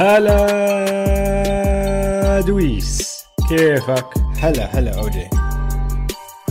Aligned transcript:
هلا 0.00 0.40
دويس. 2.40 3.24
كيفك؟ 3.48 4.06
هلا 4.36 4.78
هلا 4.78 4.98
اوجي 4.98 5.28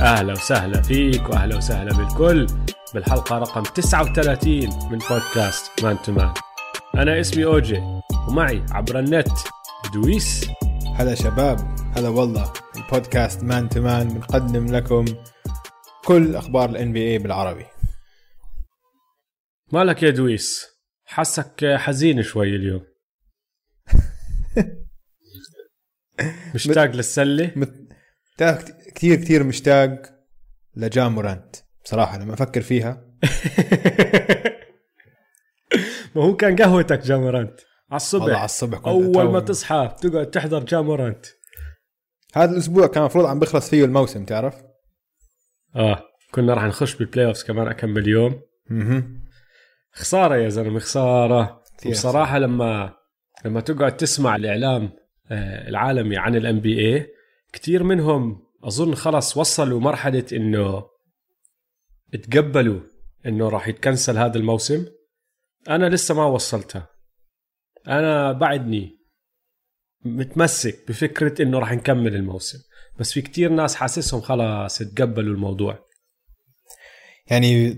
أهلا 0.02 0.34
وسهلا 0.34 0.82
فيك 0.82 1.30
وأهلا 1.30 1.58
وسهلا 1.58 1.98
بالكل. 1.98 2.48
بالحلقة 2.94 3.38
رقم 3.38 3.64
39 3.64 4.70
من 4.91 4.98
بودكاست 4.98 5.84
Man 5.84 6.02
to 6.02 6.12
Man. 6.12 6.34
أنا 6.96 7.20
اسمي 7.20 7.46
اوجي 7.46 7.84
ومعي 8.27 8.66
عبر 8.72 9.00
النت 9.00 9.38
دويس. 9.94 10.50
هلا 10.95 11.16
شباب 11.16 11.77
هلا 11.98 12.09
والله. 12.09 12.54
البودكاست 12.77 13.44
Man 13.44 13.70
to 13.70 13.81
Man 13.81 14.08
بنقدم 14.08 14.76
لكم 14.76 15.05
كل 16.05 16.36
أخبار 16.36 16.70
ال 16.70 16.94
NBA 16.94 17.18
بالعربي. 17.18 17.66
مالك 19.72 20.04
يا 20.04 20.09
دويس؟ 20.09 20.66
حسك 21.05 21.76
حزين 21.77 22.23
شوي 22.23 22.55
اليوم. 22.55 22.88
مشتاق 26.55 26.91
للسلة. 26.91 27.52
مت... 27.55 27.73
كثير 28.96 29.16
كثير 29.16 29.44
مشتاق 29.44 30.02
لجامورانت 30.76 31.55
بصراحه 31.84 32.18
لما 32.18 32.34
أفكر 32.34 32.62
فيها. 32.62 33.05
ما 36.16 36.24
هو 36.24 36.36
كان 36.36 36.55
قهوتك 36.55 37.00
جامورانت 37.00 37.60
على 37.91 37.98
الصبح. 37.98 38.22
والله 38.24 38.38
على 38.38 38.46
الصبح 38.46 38.77
كنت 38.77 39.16
أول. 39.16 39.32
ما 39.32 39.40
تصحى 39.40 39.96
تقعد 40.02 40.30
تحضر 40.30 40.63
جامورانت 40.63 41.26
هذا 42.34 42.52
الأسبوع 42.52 42.88
كان 42.88 43.04
المفروض 43.04 43.26
عم 43.26 43.40
بيخلص 43.40 43.70
فيه 43.70 43.86
الموسم 43.86 44.26
تعرف؟ 44.26 44.55
آه 45.76 46.04
كنا 46.32 46.54
راح 46.54 46.63
نخش 46.63 46.96
بال 46.96 47.26
playoffs 47.26 47.43
كمان 47.43 47.68
اكمل 47.68 48.08
يوم 48.08 48.41
أها 48.71 49.04
خسارة 49.91 50.36
يا 50.36 50.49
زلمة 50.49 50.80
خسارة. 50.80 51.63
بصراحه 51.90 52.40
لما 52.40 52.93
لما 53.46 53.62
تقعد 53.62 53.98
تسمع 53.98 54.36
الإعلام 54.36 54.91
العالمي 55.32 56.18
عن 56.18 56.35
ال 56.35 56.60
NBA 56.60 57.07
كثير 57.54 57.84
منهم 57.84 58.44
أظن 58.63 58.96
خلص 58.96 59.38
وصلوا 59.38 59.80
مرحلة 59.80 60.26
إنه 60.34 60.84
تقبلوا 62.24 62.82
إنه 63.26 63.49
راح 63.49 63.68
يتكنسل 63.68 64.18
هذا 64.18 64.38
الموسم. 64.38 64.86
أنا 65.69 65.90
لسه 65.90 66.16
ما 66.16 66.25
وصلتها. 66.25 66.88
أنا 67.88 68.31
بعدني 68.31 69.00
متمسك 70.06 70.88
بفكرة 70.88 71.41
إنه 71.41 71.59
راح 71.59 71.74
نكمل 71.74 72.16
الموسم. 72.16 72.59
بس 73.00 73.14
في 73.14 73.22
كتير 73.22 73.52
ناس 73.52 73.75
حاسسهم 73.75 74.22
خلاص 74.22 74.78
تقبلوا 74.78 75.34
الموضوع. 75.34 75.80
يعني 77.31 77.75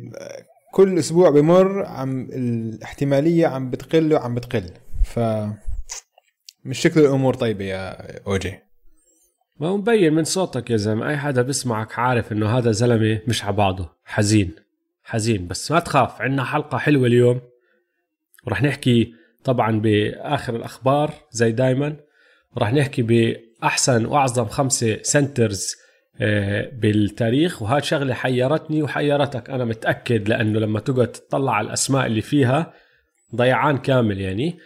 كل 0.73 0.99
أسبوع 0.99 1.29
بمر 1.29 1.85
عم 1.85 2.21
الاحتمالية 2.21 3.47
عم 3.47 3.69
بتقل 3.69 4.13
وعم 4.13 4.35
بتقل. 4.35 4.71
ف 5.05 5.19
مش 6.65 6.79
شكل 6.79 6.99
الأمور. 6.99 7.33
طيبه 7.33 7.65
يا 7.65 7.97
أوجي. 8.27 8.59
ما 9.59 9.67
هو 9.67 9.77
مبين 9.77 10.13
من 10.13 10.23
صوتك 10.23 10.69
يا 10.69 10.77
زلمة. 10.77 11.09
أي 11.09 11.17
حدا 11.17 11.41
بسمعك 11.41 11.99
عارف 11.99 12.31
إنه 12.31 12.57
هذا 12.57 12.71
زلمة 12.71 13.19
مش 13.27 13.43
على 13.43 13.55
بعضه. 13.55 13.89
حزين. 14.05 14.51
حزين. 15.03 15.47
بس 15.47 15.71
ما 15.71 15.79
تخاف. 15.79 16.21
عندنا 16.21 16.43
حلقة 16.43 16.77
حلوة 16.77 17.07
اليوم. 17.07 17.41
ورح 18.47 18.63
نحكي 18.63 19.13
طبعا 19.43 19.79
بآخر 19.79 20.55
الأخبار 20.55 21.13
زي 21.31 21.51
دايما. 21.51 21.95
ورح 22.55 22.73
نحكي 22.73 23.01
بأحسن 23.01 24.05
وأعظم 24.05 24.45
خمسة 24.45 24.99
centers 25.01 25.75
آه، 26.21 26.71
بالتاريخ. 26.73 27.61
وهذا 27.61 27.79
شغلة 27.79 28.13
حيرتني 28.13 28.83
وحيرتك. 28.83 29.49
أنا 29.49 29.65
متأكد 29.65 30.29
لأنه 30.29 30.59
لما 30.59 30.79
تقعد 30.79 31.07
تطلع 31.07 31.53
على 31.53 31.67
الأسماء 31.67 32.05
اللي 32.05 32.21
فيها 32.21 32.73
ضيعان 33.35 33.77
كامل 33.77 34.21
يعني. 34.21 34.59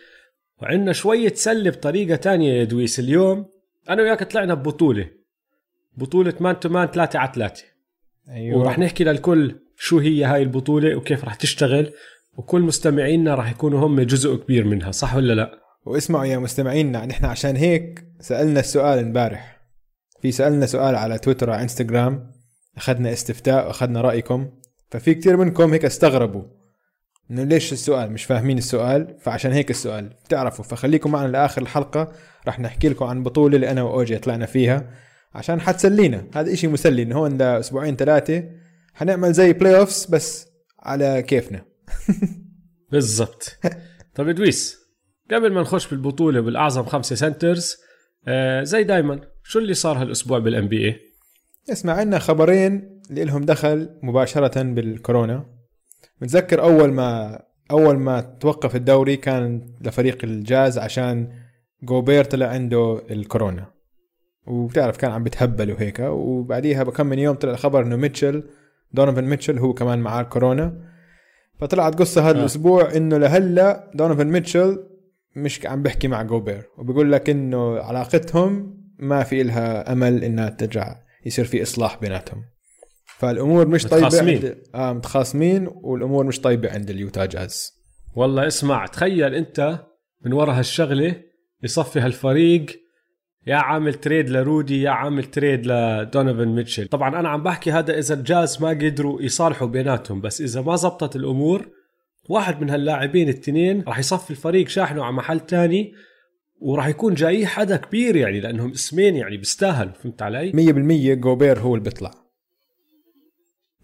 وعندنا 0.61 0.93
شوية 0.93 1.33
سلة 1.33 1.69
بطريقة 1.69 2.15
تانية 2.15 2.53
يا 2.53 2.63
دويس. 2.63 2.99
اليوم 2.99 3.45
أنا 3.89 4.01
وياك 4.01 4.23
طلعنا 4.23 4.53
ببطولة. 4.53 5.09
بطولة 5.97 6.33
Man 6.39 6.59
to 6.59 6.69
Man 6.69 6.87
3 6.87 7.19
على 7.19 7.31
3 7.35 7.63
أيوه. 8.29 8.59
ورح 8.59 8.79
نحكي 8.79 9.03
للكل 9.03 9.55
شو 9.77 9.99
هي 9.99 10.23
هاي 10.23 10.41
البطولة 10.41 10.95
وكيف 10.95 11.25
رح 11.25 11.35
تشتغل 11.35 11.93
وكل 12.37 12.61
مستمعينا 12.61 13.35
رح 13.35 13.51
يكونوا 13.51 13.87
هم 13.87 14.01
جزء 14.01 14.35
كبير 14.35 14.65
منها 14.65 14.91
صح 14.91 15.15
ولا 15.15 15.33
لا؟ 15.33 15.59
واسمعوا 15.85 16.25
يا 16.25 16.37
مستمعينا 16.37 17.05
نحن 17.05 17.25
عشان 17.25 17.55
هيك 17.55 18.05
سألنا 18.19 18.59
السؤال 18.59 18.99
امبارح. 18.99 19.61
في 20.21 20.31
سألنا 20.31 20.65
سؤال 20.65 20.95
على 20.95 21.17
تويتر 21.17 21.49
على 21.49 21.63
إنستغرام. 21.63 22.31
أخذنا 22.77 23.13
استفتاء 23.13 23.67
وأخذنا 23.67 24.01
رأيكم. 24.01 24.49
ففي 24.91 25.13
كتير 25.13 25.37
منكم 25.37 25.73
هيك 25.73 25.85
استغربوا. 25.85 26.43
إنه 27.31 27.43
ليش 27.43 27.73
السؤال؟ 27.73 28.11
مش 28.11 28.23
فاهمين 28.23 28.57
السؤال 28.57 29.15
فعشان 29.19 29.51
هيك 29.51 29.69
السؤال. 29.69 30.09
بتعرفوا 30.25 30.65
فخليكم 30.65 31.11
معنا 31.11 31.27
لآخر 31.27 31.61
الحلقة 31.61 32.11
رح 32.47 32.59
نحكي 32.59 32.89
لكم 32.89 33.05
عن 33.05 33.23
بطولة 33.23 33.55
اللي 33.55 33.71
أنا 33.71 33.81
وأوجي 33.81 34.17
طلعنا 34.17 34.45
فيها 34.45 34.89
عشان 35.33 35.61
حتسلينا. 35.61 36.27
هذا 36.35 36.53
إشي 36.53 36.67
مسلي 36.67 37.01
إنه 37.01 37.15
هون 37.17 37.37
لاسبوعين 37.37 37.95
ثلاثة 37.95 38.43
حنعمل 38.93 39.33
زي 39.33 39.53
playoffs 39.53 40.05
بس 40.05 40.47
على 40.79 41.21
كيفنا. 41.21 41.65
بالضبط. 42.91 43.59
طب 44.15 44.29
ادويس 44.29 44.77
قبل 45.31 45.51
ما 45.51 45.61
نخش 45.61 45.87
بالبطولة 45.87 46.39
بالاعظم 46.41 46.83
خمسة 46.83 47.15
centers 47.15 47.75
آه 48.27 48.63
زي 48.63 48.83
دايما 48.83 49.21
شو 49.43 49.59
اللي 49.59 49.73
صار 49.73 49.97
هالأسبوع 50.01 50.39
بال 50.39 50.67
NBA 50.67 50.99
اسمع 51.71 51.93
عنا 51.93 52.19
خبرين 52.19 53.01
اللي 53.09 53.23
لهم 53.23 53.45
دخل 53.45 53.99
مباشرة 54.03 54.61
بالكورونا. 54.61 55.54
متذكر 56.21 56.61
أول 56.61 56.91
ما 56.91 57.39
أول 57.71 57.97
ما 57.97 58.21
توقف 58.21 58.75
الدوري 58.75 59.17
كان 59.17 59.61
لفريق 59.81 60.17
الجاز 60.23 60.77
عشان 60.77 61.29
جوبير 61.83 62.23
طلع 62.23 62.47
عنده 62.47 63.01
الكورونا. 63.11 63.65
وبتعرف 64.47 64.97
كان 64.97 65.11
عم 65.11 65.23
بتهبل 65.23 65.71
وهيك. 65.71 65.99
وبعديها 65.99 66.83
بكم 66.83 67.05
من 67.07 67.19
يوم 67.19 67.35
طلع 67.35 67.51
الخبر 67.51 67.83
إنه 67.83 67.95
ميتشل 67.95 68.43
دونيفن 68.91 69.23
ميتشل 69.23 69.59
هو 69.59 69.73
كمان 69.73 69.99
معاه 69.99 70.21
الكورونا. 70.21 70.81
فطلعت 71.59 71.95
قصة 71.95 72.29
هذا 72.29 72.37
آه. 72.37 72.39
الأسبوع 72.39 72.95
إنه 72.95 73.17
لهلا 73.17 73.91
دونيفن 73.95 74.27
ميتشل 74.27 74.83
مش 75.35 75.65
عم 75.65 75.83
بحكي 75.83 76.07
مع 76.07 76.23
جوبير 76.23 76.63
وبيقول 76.77 77.11
لك 77.11 77.29
إنه 77.29 77.79
علاقتهم 77.79 78.77
ما 78.99 79.23
في 79.23 79.41
إلها 79.41 79.91
أمل 79.93 80.23
إنها 80.23 80.49
ترجع 80.49 80.95
يصير 81.25 81.45
في 81.45 81.63
إصلاح 81.63 81.99
بيناتهم. 82.01 82.43
فالأمور 83.17 83.67
مش 83.67 83.83
طيبة 83.83 84.05
متخاصمين. 84.05 84.35
عند 84.35 84.57
آه 84.75 84.93
متخاصمين 84.93 85.67
والأمور 85.73 86.25
مش 86.25 86.41
طيبة 86.41 86.71
عند 86.71 86.89
اليوتا 86.89 87.25
جاز 87.25 87.73
والله 88.15 88.47
اسمع 88.47 88.85
تخيل 88.85 89.35
أنت 89.35 89.79
من 90.25 90.33
ورا 90.33 90.53
هالشغلة 90.53 91.15
يصفي 91.63 91.99
هالفريق 91.99 92.65
يا 93.47 93.55
عامل 93.55 93.93
trade 93.93 94.29
لرودي 94.29 94.81
يا 94.81 94.89
عامل 94.89 95.23
trade 95.23 95.65
لدونيفن 95.65 96.47
ميتشل 96.47 96.87
طبعا 96.87 97.19
أنا 97.19 97.29
عم 97.29 97.43
بحكي 97.43 97.71
هذا 97.71 97.97
إذا 97.99 98.13
الجاز 98.13 98.61
ما 98.61 98.69
قدروا 98.69 99.21
يصالحوا 99.21 99.67
بيناتهم 99.67 100.21
بس 100.21 100.41
إذا 100.41 100.61
ما 100.61 100.75
زبطت 100.75 101.15
الأمور 101.15 101.69
واحد 102.29 102.61
من 102.61 102.69
هاللاعبين 102.69 103.29
التنين 103.29 103.83
راح 103.87 103.99
يصفي 103.99 104.31
الفريق 104.31 104.67
شاحنه 104.67 105.03
على 105.03 105.13
محل 105.13 105.39
تاني 105.39 105.93
وراح 106.61 106.87
يكون 106.87 107.13
جاي 107.13 107.45
حدا 107.45 107.77
كبير 107.77 108.15
يعني 108.15 108.39
لأنهم 108.39 108.71
اسمين 108.71 109.15
يعني 109.15 109.37
بيستاهلوا 109.37 109.93
فهمت 109.93 110.21
علي؟ 110.21 110.51
100% 110.51 111.19
جوبير 111.19 111.59
هو 111.59 111.75
اللي 111.75 111.83
بيطلع 111.83 112.24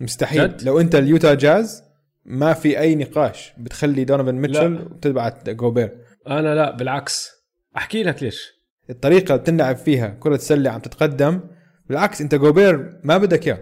مستحيل. 0.01 0.47
جد؟ 0.47 0.63
لو 0.63 0.79
أنت 0.79 0.95
اليوتا 0.95 1.33
جاز 1.33 1.83
ما 2.25 2.53
في 2.53 2.79
أي 2.79 2.95
نقاش. 2.95 3.53
بتخلي 3.57 4.03
دونيفن 4.03 4.35
ميتشل 4.35 4.73
لا. 4.73 4.81
وبتبعت 4.81 5.49
جوبير. 5.49 5.97
أنا 6.27 6.55
لا 6.55 6.75
بالعكس. 6.75 7.29
أحكي 7.77 8.03
لك 8.03 8.23
ليش. 8.23 8.51
الطريقة 8.89 9.31
اللي 9.35 9.43
بتلعب 9.43 9.75
فيها 9.75 10.17
كرة 10.19 10.37
سلة 10.37 10.69
عم 10.69 10.79
تتقدم. 10.79 11.39
بالعكس 11.89 12.21
انت 12.21 12.35
جوبير 12.35 12.99
ما 13.03 13.17
بدك 13.17 13.47
اياه. 13.47 13.59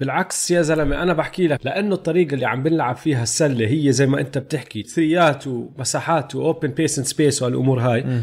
بالعكس 0.00 0.50
يا 0.50 0.62
زلمة 0.62 1.02
أنا 1.02 1.12
بحكي 1.12 1.46
لك 1.46 1.66
لأنه 1.66 1.94
الطريقة 1.94 2.34
اللي 2.34 2.46
عم 2.46 2.62
بنلعب 2.62 2.96
فيها 2.96 3.22
السلة 3.22 3.66
هي 3.68 3.92
زي 3.92 4.06
ما 4.06 4.20
أنت 4.20 4.38
بتحكي. 4.38 4.82
three 4.82 5.35
ات 5.35 5.46
ومساحات 5.46 6.34
و 6.34 6.41
open 6.41 6.68
pace 6.68 6.98
and 6.98 7.06
space 7.06 7.42
والأمور 7.42 7.80
هاي. 7.80 8.22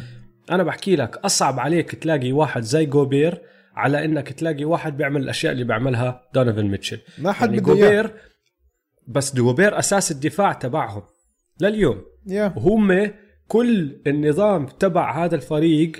أنا 0.51 0.63
بحكي 0.63 0.95
لك 0.95 1.17
أصعب 1.17 1.59
عليك 1.59 1.95
تلاقي 1.95 2.31
واحد 2.31 2.61
زي 2.61 2.85
جوبير 2.85 3.41
على 3.75 4.05
إنك 4.05 4.29
تلاقي 4.31 4.65
واحد 4.65 4.97
بيعمل 4.97 5.21
الأشياء 5.21 5.53
اللي 5.53 5.63
بيعملها 5.63 6.29
دونيفن 6.33 6.65
ميتشل. 6.65 6.99
ما 7.17 7.31
حد 7.31 7.49
يعني 7.49 7.61
جوبير 7.61 8.13
بس 9.07 9.35
جوبير 9.35 9.79
أساس 9.79 10.11
الدفاع 10.11 10.53
تبعهم 10.53 11.03
لليوم. 11.61 12.01
yeah. 12.27 12.53
وهم 12.57 13.11
كل 13.47 14.01
النظام 14.07 14.65
تبع 14.65 15.25
هذا 15.25 15.35
الفريق 15.35 15.91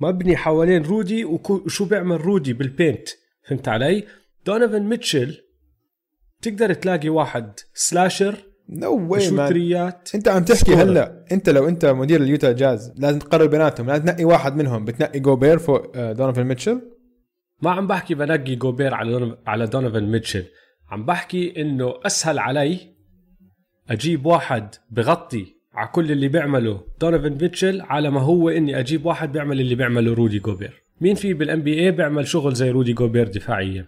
مبني 0.00 0.36
حوالين 0.36 0.82
رودي 0.82 1.24
وشو 1.24 1.84
بيعمل 1.84 2.20
رودي 2.20 2.52
بال 2.52 2.66
paint. 2.66 3.08
فهمت 3.48 3.68
علي؟ 3.68 4.04
دونيفن 4.46 4.82
ميتشل 4.82 5.36
تقدر 6.42 6.74
تلاقي 6.74 7.08
واحد 7.08 7.52
slasher 7.74 8.36
no 8.68 8.96
man 8.96 9.20
شو 9.20 9.50
three 9.50 10.00
ات 10.00 10.10
أنت 10.14 10.28
عم 10.28 10.44
تحكي. 10.44 10.74
هلا 10.74 11.24
أنت 11.32 11.48
لو 11.48 11.68
أنت 11.68 11.86
مدير 11.86 12.22
اليوتا 12.22 12.52
جاز 12.52 12.92
لازم 12.96 13.18
تقرر 13.18 13.46
بيناتهم 13.46 13.86
لازم 13.86 14.04
تنقي 14.04 14.24
واحد 14.24 14.56
منهم. 14.56 14.84
بتنقي 14.84 15.20
جوبير 15.20 15.58
فوق 15.58 15.96
آه، 15.96 16.12
دونيفن 16.12 16.44
ميتشل؟ 16.44 16.80
ما 17.62 17.70
عم 17.70 17.86
بحكي 17.86 18.14
بنقي 18.14 18.54
جوبير 18.54 18.94
على 18.94 19.36
على 19.46 19.66
دونيفن 19.66 20.04
ميتشل. 20.04 20.44
عم 20.90 21.04
بحكي 21.04 21.60
إنه 21.60 21.94
أسهل 22.06 22.38
علي 22.38 22.78
أجيب 23.90 24.26
واحد 24.26 24.74
بغطي 24.90 25.46
على 25.74 25.88
كل 25.88 26.12
اللي 26.12 26.28
بيعمله 26.28 26.80
دونيفن 27.00 27.38
ميتشل 27.42 27.80
على 27.80 28.10
ما 28.10 28.20
هو 28.20 28.48
إني 28.48 28.78
أجيب 28.78 29.06
واحد 29.06 29.32
بيعمل 29.32 29.60
اللي 29.60 29.74
بيعمله 29.74 30.14
رودي 30.14 30.38
جوبير. 30.38 30.82
مين 31.00 31.14
في 31.14 31.34
بال 31.34 31.62
NBA 31.62 31.90
بيعمل 31.90 32.28
شغل 32.28 32.54
زي 32.54 32.70
رودي 32.70 32.92
جوبير 32.92 33.28
دفاعيا؟ 33.28 33.86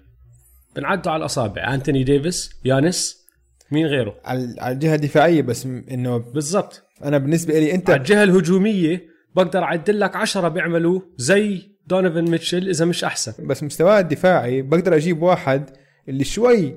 بنعدوا 0.76 1.12
على 1.12 1.20
الأصابع. 1.20 1.74
أنتوني 1.74 2.04
ديفيس 2.04 2.60
يانس 2.64 3.26
مين 3.70 3.86
غيره؟ 3.86 4.14
على 4.24 4.54
على 4.58 4.74
الجهة 4.74 4.94
الدفاعية 4.94 5.42
بس 5.42 5.66
إنه 5.66 6.16
بالضبط. 6.16 6.82
أنا 7.04 7.18
بالنسبة 7.18 7.60
لي 7.60 7.74
أنت 7.74 7.90
على 7.90 7.98
الجهة 7.98 8.22
الهجومية 8.22 9.06
بقدر 9.36 9.62
اعد 9.62 10.00
لك 10.00 10.16
عشرة 10.16 10.48
بيعملوا 10.48 11.00
زي 11.16 11.71
دونيفن 11.86 12.30
ميتشل 12.30 12.68
إذا 12.68 12.84
مش 12.84 13.04
أحسن. 13.04 13.46
بس 13.46 13.62
مستواه 13.62 13.98
الدفاعي 14.00 14.62
بقدر 14.62 14.96
أجيب 14.96 15.22
واحد 15.22 15.70
اللي 16.08 16.24
شوي 16.24 16.76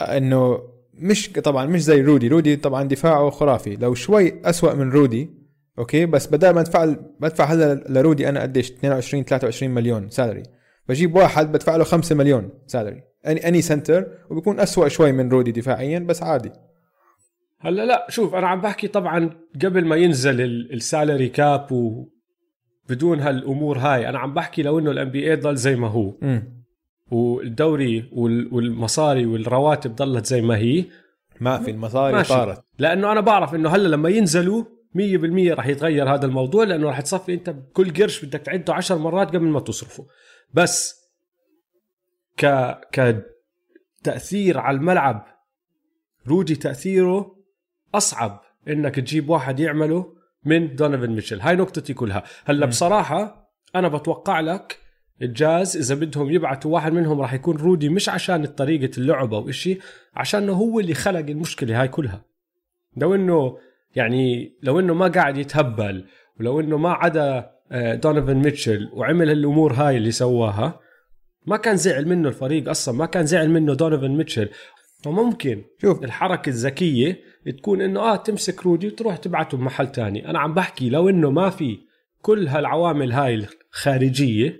إنه 0.00 0.58
مش 0.94 1.28
طبعا 1.32 1.66
مش 1.66 1.82
زي 1.82 2.00
رودي. 2.02 2.28
رودي 2.28 2.56
طبعا 2.56 2.82
دفاعه 2.88 3.30
خرافي. 3.30 3.76
لو 3.76 3.94
شوي 3.94 4.40
أسوأ 4.44 4.74
من 4.74 4.90
رودي 4.90 5.30
okay 5.78 6.06
بس 6.06 6.26
بدل 6.26 6.50
ما 6.50 6.60
أدفع 6.60 6.94
بدفع 7.20 7.44
هذا 7.44 7.74
لرودي 7.74 8.28
أنا 8.28 8.42
قديش؟ 8.42 8.70
22 8.70 9.24
23 9.24 9.74
مليون 9.74 10.10
salary 10.10 10.42
بجيب 10.88 11.16
واحد 11.16 11.52
بدفع 11.52 11.76
له 11.76 11.84
5 11.84 12.14
مليون 12.14 12.50
سالري 12.66 13.02
any 13.26 13.48
any 13.48 13.62
center 13.62 14.06
وبيكون 14.30 14.60
أسوأ 14.60 14.88
شوي 14.88 15.12
من 15.12 15.28
رودي 15.28 15.52
دفاعيا 15.52 15.98
بس 15.98 16.22
عادي. 16.22 16.50
هلأ 17.60 17.84
لا 17.86 18.06
شوف 18.10 18.34
أنا 18.34 18.46
عم 18.48 18.60
بحكي 18.60 18.88
طبعا 18.88 19.30
قبل 19.62 19.84
ما 19.84 19.96
ينزل 19.96 20.40
ال- 20.40 20.72
ال 20.72 20.80
salary 20.80 21.28
cap 21.28 21.72
و 21.72 22.08
بدون 22.88 23.20
هالأمور 23.20 23.78
هاي. 23.78 24.08
أنا 24.08 24.18
عم 24.18 24.34
بحكي 24.34 24.62
لو 24.62 24.78
إنه 24.78 24.90
ال 24.90 25.10
NBA 25.10 25.36
ضل 25.36 25.56
زي 25.56 25.76
ما 25.76 25.88
هو. 25.88 26.14
امم 26.22 26.64
والدوري 27.10 28.08
وال- 28.12 28.54
والمصاري 28.54 29.26
والرواتب 29.26 29.94
ضلت 29.96 30.26
زي 30.26 30.42
ما 30.42 30.56
هي. 30.56 30.84
ما 31.40 31.58
في 31.58 31.70
المصاري 31.70 32.14
ماشي. 32.14 32.28
طارت 32.28 32.64
لأنه 32.78 33.12
أنا 33.12 33.20
بعرف 33.20 33.54
إنه 33.54 33.68
هلأ 33.70 33.88
لما 33.88 34.08
ينزلوا 34.08 34.64
100% 34.94 35.54
راح 35.54 35.66
يتغير 35.66 36.14
هذا 36.14 36.26
الموضوع 36.26 36.64
لأنه 36.64 36.86
راح 36.86 37.00
تصفي 37.00 37.34
أنت 37.34 37.50
بكل 37.50 37.92
قرش 37.92 38.24
بدك 38.24 38.40
تعده 38.40 38.74
عشر 38.74 38.98
مرات 38.98 39.28
قبل 39.28 39.46
ما 39.46 39.60
تصرفه. 39.60 40.06
بس 40.54 40.94
ك 42.36 42.46
ك 42.92 43.24
تاثير 44.04 44.58
على 44.58 44.76
الملعب 44.76 45.26
رودي 46.28 46.54
تأثيره 46.56 47.36
أصعب 47.94 48.40
إنك 48.68 48.94
تجيب 48.96 49.28
واحد 49.30 49.60
يعمله 49.60 50.13
من 50.44 50.76
دونيفن 50.76 51.10
ميتشل 51.10 51.40
هاي 51.40 51.56
نقطتي 51.56 51.94
كلها. 51.94 52.22
هلا. 52.44 52.66
بصراحة 52.66 53.50
أنا 53.74 53.88
بتوقع 53.88 54.40
لك 54.40 54.78
الجاز 55.22 55.76
إذا 55.76 55.94
بدهم 55.94 56.30
يبعتوا 56.30 56.74
واحد 56.74 56.92
منهم 56.92 57.20
راح 57.20 57.34
يكون 57.34 57.56
رودي 57.56 57.88
مش 57.88 58.08
عشان 58.08 58.46
طريقة 58.46 58.98
اللعب 58.98 59.34
أو 59.34 59.48
إشي 59.48 59.78
عشان 60.14 60.48
هو 60.48 60.80
اللي 60.80 60.94
خلق 60.94 61.18
المشكلة 61.18 61.80
هاي 61.80 61.88
كلها. 61.88 62.24
لو 62.96 63.14
إنه 63.14 63.58
يعني 63.96 64.54
لو 64.62 64.80
إنه 64.80 64.94
ما 64.94 65.08
قاعد 65.08 65.36
يتهبل 65.38 66.04
ولو 66.40 66.60
إنه 66.60 66.78
ما 66.78 66.92
عدا 66.92 67.54
آه، 67.72 67.94
دونيفن 67.94 68.34
ميتشل 68.34 68.90
وعمل 68.92 69.30
الأمور 69.30 69.72
هاي 69.72 69.96
اللي 69.96 70.10
سواها 70.10 70.80
ما 71.46 71.56
كان 71.56 71.76
زعل 71.76 72.08
منه 72.08 72.28
الفريق 72.28 72.68
أصلا 72.68 72.94
ما 72.94 73.06
كان 73.06 73.26
زعل 73.26 73.50
منه 73.50 73.74
دونيفن 73.74 74.10
ميتشل 74.10 74.48
فممكن 75.04 75.62
شوف. 75.82 76.04
الحركة 76.04 76.48
الذكية 76.50 77.18
تكون 77.58 77.80
إنه 77.80 78.00
آه 78.00 78.16
تمسك 78.16 78.62
رودي 78.66 78.86
وتروح 78.86 79.16
تبعته 79.16 79.56
بمحل 79.58 79.92
تاني. 79.92 80.30
أنا 80.30 80.38
عم 80.38 80.54
بحكي 80.54 80.90
لو 80.90 81.08
إنه 81.08 81.30
ما 81.30 81.50
في 81.50 81.78
كل 82.22 82.48
هالعوامل 82.48 83.12
هاي 83.12 83.34
الخارجية 83.34 84.56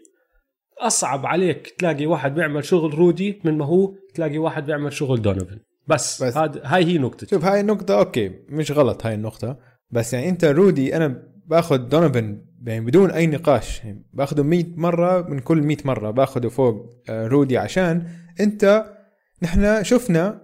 أصعب 0.81 1.27
عليك 1.27 1.75
تلاقي 1.79 2.07
واحد 2.07 2.35
بيعمل 2.35 2.65
شغل 2.65 2.95
رودي 2.95 3.41
من 3.45 3.59
ما 3.59 3.65
هو 3.65 3.95
تلاقي 4.15 4.39
واحد 4.39 4.67
بيعمل 4.67 4.93
شغل 4.93 5.23
دونيفن 5.23 5.59
بس, 5.89 6.23
بس- 6.23 6.37
هاد 6.37 6.61
هاي 6.65 6.85
هي 6.85 6.99
نقطتي. 6.99 7.27
شوف 7.27 7.45
هاي 7.45 7.61
النقطة 7.61 7.99
okay 7.99 8.31
مش 8.49 8.73
غلط 8.73 9.07
هاي 9.07 9.15
النقطة. 9.15 9.59
بس 9.91 10.15
يعني 10.15 10.29
أنت 10.29 10.45
رودي 10.45 10.97
أنا 10.97 11.23
باخذ 11.47 11.77
دونوفن 11.77 12.45
يعني 12.67 12.85
بدون 12.85 13.11
أي 13.11 13.27
نقاش 13.27 13.85
يعني 13.85 14.07
باخذه 14.13 14.43
100 14.43 14.65
مرة 14.77 15.29
من 15.29 15.39
كل 15.39 15.63
100 15.63 15.77
مرة 15.85 16.11
باخذه 16.11 16.49
فوق 16.49 16.87
آه، 17.09 17.27
رودي 17.27 17.59
عشان 17.59 18.07
أنت 18.41 18.85
نحن 19.43 19.85
شفنا 19.85 20.41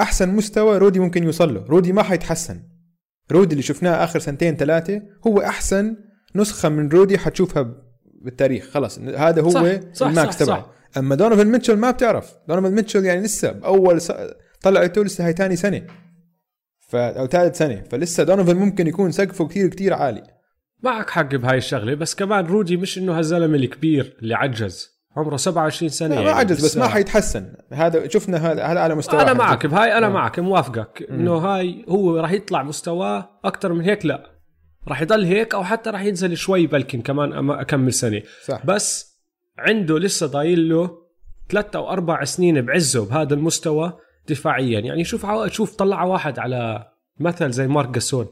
أحسن 0.00 0.28
مستوى 0.28 0.78
رودي 0.78 0.98
ممكن 0.98 1.24
يوصل 1.24 1.54
له. 1.54 1.64
رودي 1.64 1.92
ما 1.92 2.02
حيتحسن. 2.02 2.62
رودي 3.32 3.52
اللي 3.52 3.62
شفناه 3.62 4.04
آخر 4.04 4.18
سنتين 4.18 4.56
ثلاثة 4.56 5.02
هو 5.26 5.40
أحسن 5.40 5.96
نسخة 6.34 6.68
من 6.68 6.88
رودي 6.88 7.18
حتشوفها 7.18 7.74
بالتاريخ. 8.22 8.70
خلاص 8.70 8.98
هذا 8.98 9.42
هو 9.42 9.50
صح، 9.50 9.62
صح، 9.92 10.06
ال 10.06 10.13
max 10.13 10.34
صح، 10.34 10.38
تبعه. 10.38 10.62
صح. 10.62 10.98
أما 10.98 11.14
دونوفن 11.14 11.46
ميتشل 11.46 11.76
ما 11.76 11.90
بتعرف. 11.90 12.34
دونوفن 12.48 12.70
ميتشل 12.70 13.04
يعني 13.04 13.20
لسه 13.20 13.52
بأول 13.52 14.00
س... 14.00 14.12
طلعته 14.62 15.04
لسه 15.04 15.26
هاي 15.26 15.32
تاني 15.32 15.56
سنة. 15.56 15.86
ف... 16.80 16.96
أو 16.96 17.26
ثالث 17.26 17.58
سنة. 17.58 17.84
فلسه 17.90 18.22
دونوفن 18.24 18.56
ممكن 18.56 18.86
يكون 18.86 19.12
سقفه 19.12 19.48
كتير 19.48 19.68
كتير 19.68 19.94
عالي. 19.94 20.22
معك 20.82 21.10
حق 21.10 21.34
بهاي 21.34 21.58
الشغلة 21.58 21.94
بس 21.94 22.14
كمان 22.14 22.46
رودي 22.46 22.76
مش 22.76 22.98
إنه 22.98 23.18
هالزلمة 23.18 23.56
الكبير 23.56 24.16
اللي 24.22 24.34
عجز. 24.34 24.93
عمره 25.16 25.36
27 25.36 25.88
سنة 25.88 26.14
ما 26.14 26.20
يعني 26.20 26.38
عجز 26.38 26.64
بس 26.64 26.76
ما 26.76 26.88
حيتحسن. 26.88 27.52
هذا 27.72 28.08
شفنا 28.08 28.52
هذا 28.52 28.62
على 28.62 28.94
مستوى 28.94 29.22
أنا. 29.22 29.32
معك 29.32 29.66
بهاي 29.66 29.98
أنا 29.98 30.06
آه. 30.06 30.10
معك 30.10 30.38
موافقك 30.38 31.06
إنه 31.10 31.34
هاي 31.36 31.84
هو 31.88 32.16
راح 32.16 32.32
يطلع 32.32 32.62
مستواه 32.62 33.30
أكثر 33.44 33.72
من 33.72 33.84
هيك 33.84 34.06
لا. 34.06 34.30
راح 34.88 35.02
يضل 35.02 35.24
هيك 35.24 35.54
أو 35.54 35.64
حتى 35.64 35.90
راح 35.90 36.02
ينزل 36.02 36.36
شوي 36.36 36.66
بلكن 36.66 37.00
كمان 37.00 37.50
أكمل 37.50 37.92
سنة. 37.92 38.22
صح. 38.44 38.66
بس 38.66 39.14
عنده 39.58 39.98
لسه 39.98 40.26
ضايل 40.26 40.68
له 40.68 40.90
ثلاثة 41.50 41.78
أو 41.78 41.90
أربع 41.90 42.24
سنين 42.24 42.62
بعزه 42.62 43.06
بهذا 43.06 43.34
المستوى 43.34 43.92
دفاعيا. 44.28 44.80
يعني 44.80 45.04
شوف 45.04 45.26
عو... 45.26 45.46
شوف 45.46 45.76
طلع 45.76 46.04
واحد 46.04 46.38
على 46.38 46.88
مثل 47.20 47.50
زي 47.50 47.68
مارك 47.68 47.88
جاسول 47.88 48.26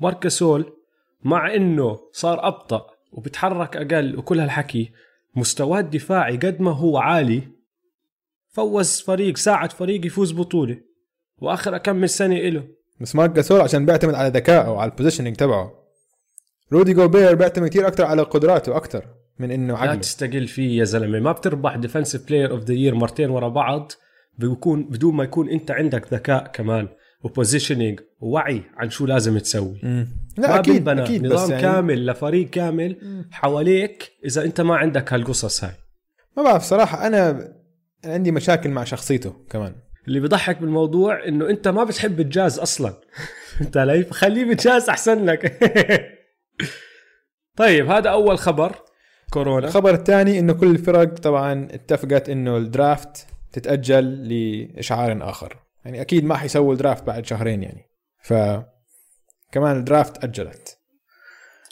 مارك 0.00 0.22
جاسول 0.22 0.72
مع 1.24 1.54
إنه 1.54 1.98
صار 2.12 2.48
أبطأ 2.48 2.86
وبتحرك 3.12 3.76
أقل 3.76 4.16
وكل 4.16 4.40
هالحكي 4.40 4.92
مستواه 5.36 5.80
الدفاعي 5.80 6.36
قد 6.36 6.60
ما 6.60 6.70
هو 6.70 6.98
عالي 6.98 7.42
فوز 8.48 9.00
فريق 9.00 9.36
ساعد 9.36 9.72
فريق 9.72 10.06
يفوز 10.06 10.32
بطولة 10.32 10.76
وآخر 11.38 11.76
كم 11.76 12.08
سنة 12.08 12.36
إله. 12.36 12.68
بس 13.00 13.16
مارك 13.16 13.30
جاسول 13.30 13.60
عشان 13.60 13.86
بيعتمد 13.86 14.14
على 14.14 14.28
ذكائه 14.28 14.68
وعلى 14.70 14.90
ال 14.90 14.94
positioning 14.94 15.36
تبعه. 15.36 15.72
رودي 16.72 16.94
جوبير 16.94 17.34
بيعتمد 17.34 17.68
كثير 17.68 17.86
أكثر 17.86 18.04
على 18.04 18.22
قدراته 18.22 18.76
أكثر 18.76 19.04
من 19.38 19.50
إنه 19.50 19.74
لا 19.74 19.78
عقله. 19.78 19.94
تستقل 19.94 20.46
فيه 20.46 20.78
يا 20.78 20.84
زلمة 20.84 21.20
ما 21.20 21.32
بتربح 21.32 21.76
Defensive 21.76 22.28
Player 22.28 22.50
of 22.50 22.64
the 22.64 22.74
Year 22.74 22.94
مرتين 22.94 23.30
ورا 23.30 23.48
بعض 23.48 23.92
بيكون 24.38 24.84
بدون 24.84 25.14
ما 25.14 25.24
يكون 25.24 25.48
أنت 25.48 25.70
عندك 25.70 26.12
ذكاء 26.12 26.46
كمان 26.46 26.88
و 27.22 27.28
positioning 27.28 28.00
ووعي 28.20 28.62
عن 28.76 28.90
شو 28.90 29.06
لازم 29.06 29.38
تسوي. 29.38 30.06
لا 30.38 30.58
أكيد 30.58 30.74
بينبنى 30.74 31.02
أكيد 31.02 31.26
نظام 31.26 31.44
بس 31.44 31.50
يعني 31.50 31.62
كامل 31.62 32.06
لفريق 32.06 32.50
كامل 32.50 33.24
حواليك 33.30 34.12
إذا 34.24 34.44
أنت 34.44 34.60
ما 34.60 34.76
عندك 34.76 35.12
هالقصص 35.12 35.64
هاي. 35.64 35.72
ما 36.36 36.42
بعرف 36.42 36.62
صراحة 36.62 37.06
أنا 37.06 37.52
أنا 38.04 38.12
عندي 38.14 38.32
مشاكل 38.32 38.70
مع 38.70 38.84
شخصيته 38.84 39.34
كمان. 39.50 39.74
اللي 40.08 40.20
بضحك 40.20 40.58
بالموضوع 40.58 41.28
إنه 41.28 41.50
أنت 41.50 41.68
ما 41.68 41.84
بتحب 41.84 42.20
الجاز 42.20 42.58
أصلا. 42.58 42.94
أنت 43.60 43.76
علي؟ 43.76 44.04
خليه 44.04 44.44
بالجاز 44.44 44.88
أحسن 44.88 45.24
لك. 45.24 45.58
طيب 47.56 47.90
هذا 47.90 48.10
أول 48.10 48.38
خبر 48.38 48.76
كورونا. 49.30 49.66
الخبر 49.66 49.94
الثاني 49.94 50.38
إنه 50.38 50.52
كل 50.52 50.70
الفرق 50.70 51.14
طبعا 51.14 51.68
اتفقت 51.70 52.28
إنه 52.28 52.56
الدرافت 52.56 53.26
تتأجل 53.52 54.04
لاشعار 54.04 55.30
آخر. 55.30 55.56
يعني 55.84 56.00
أكيد 56.00 56.24
ما 56.24 56.36
حيسووا 56.36 56.72
الدرافت 56.72 57.04
بعد 57.04 57.26
شهرين 57.26 57.62
يعني. 57.62 57.88
ف 58.22 58.32
كمان 59.52 59.76
الدرافت 59.76 60.24
أجلت. 60.24 60.78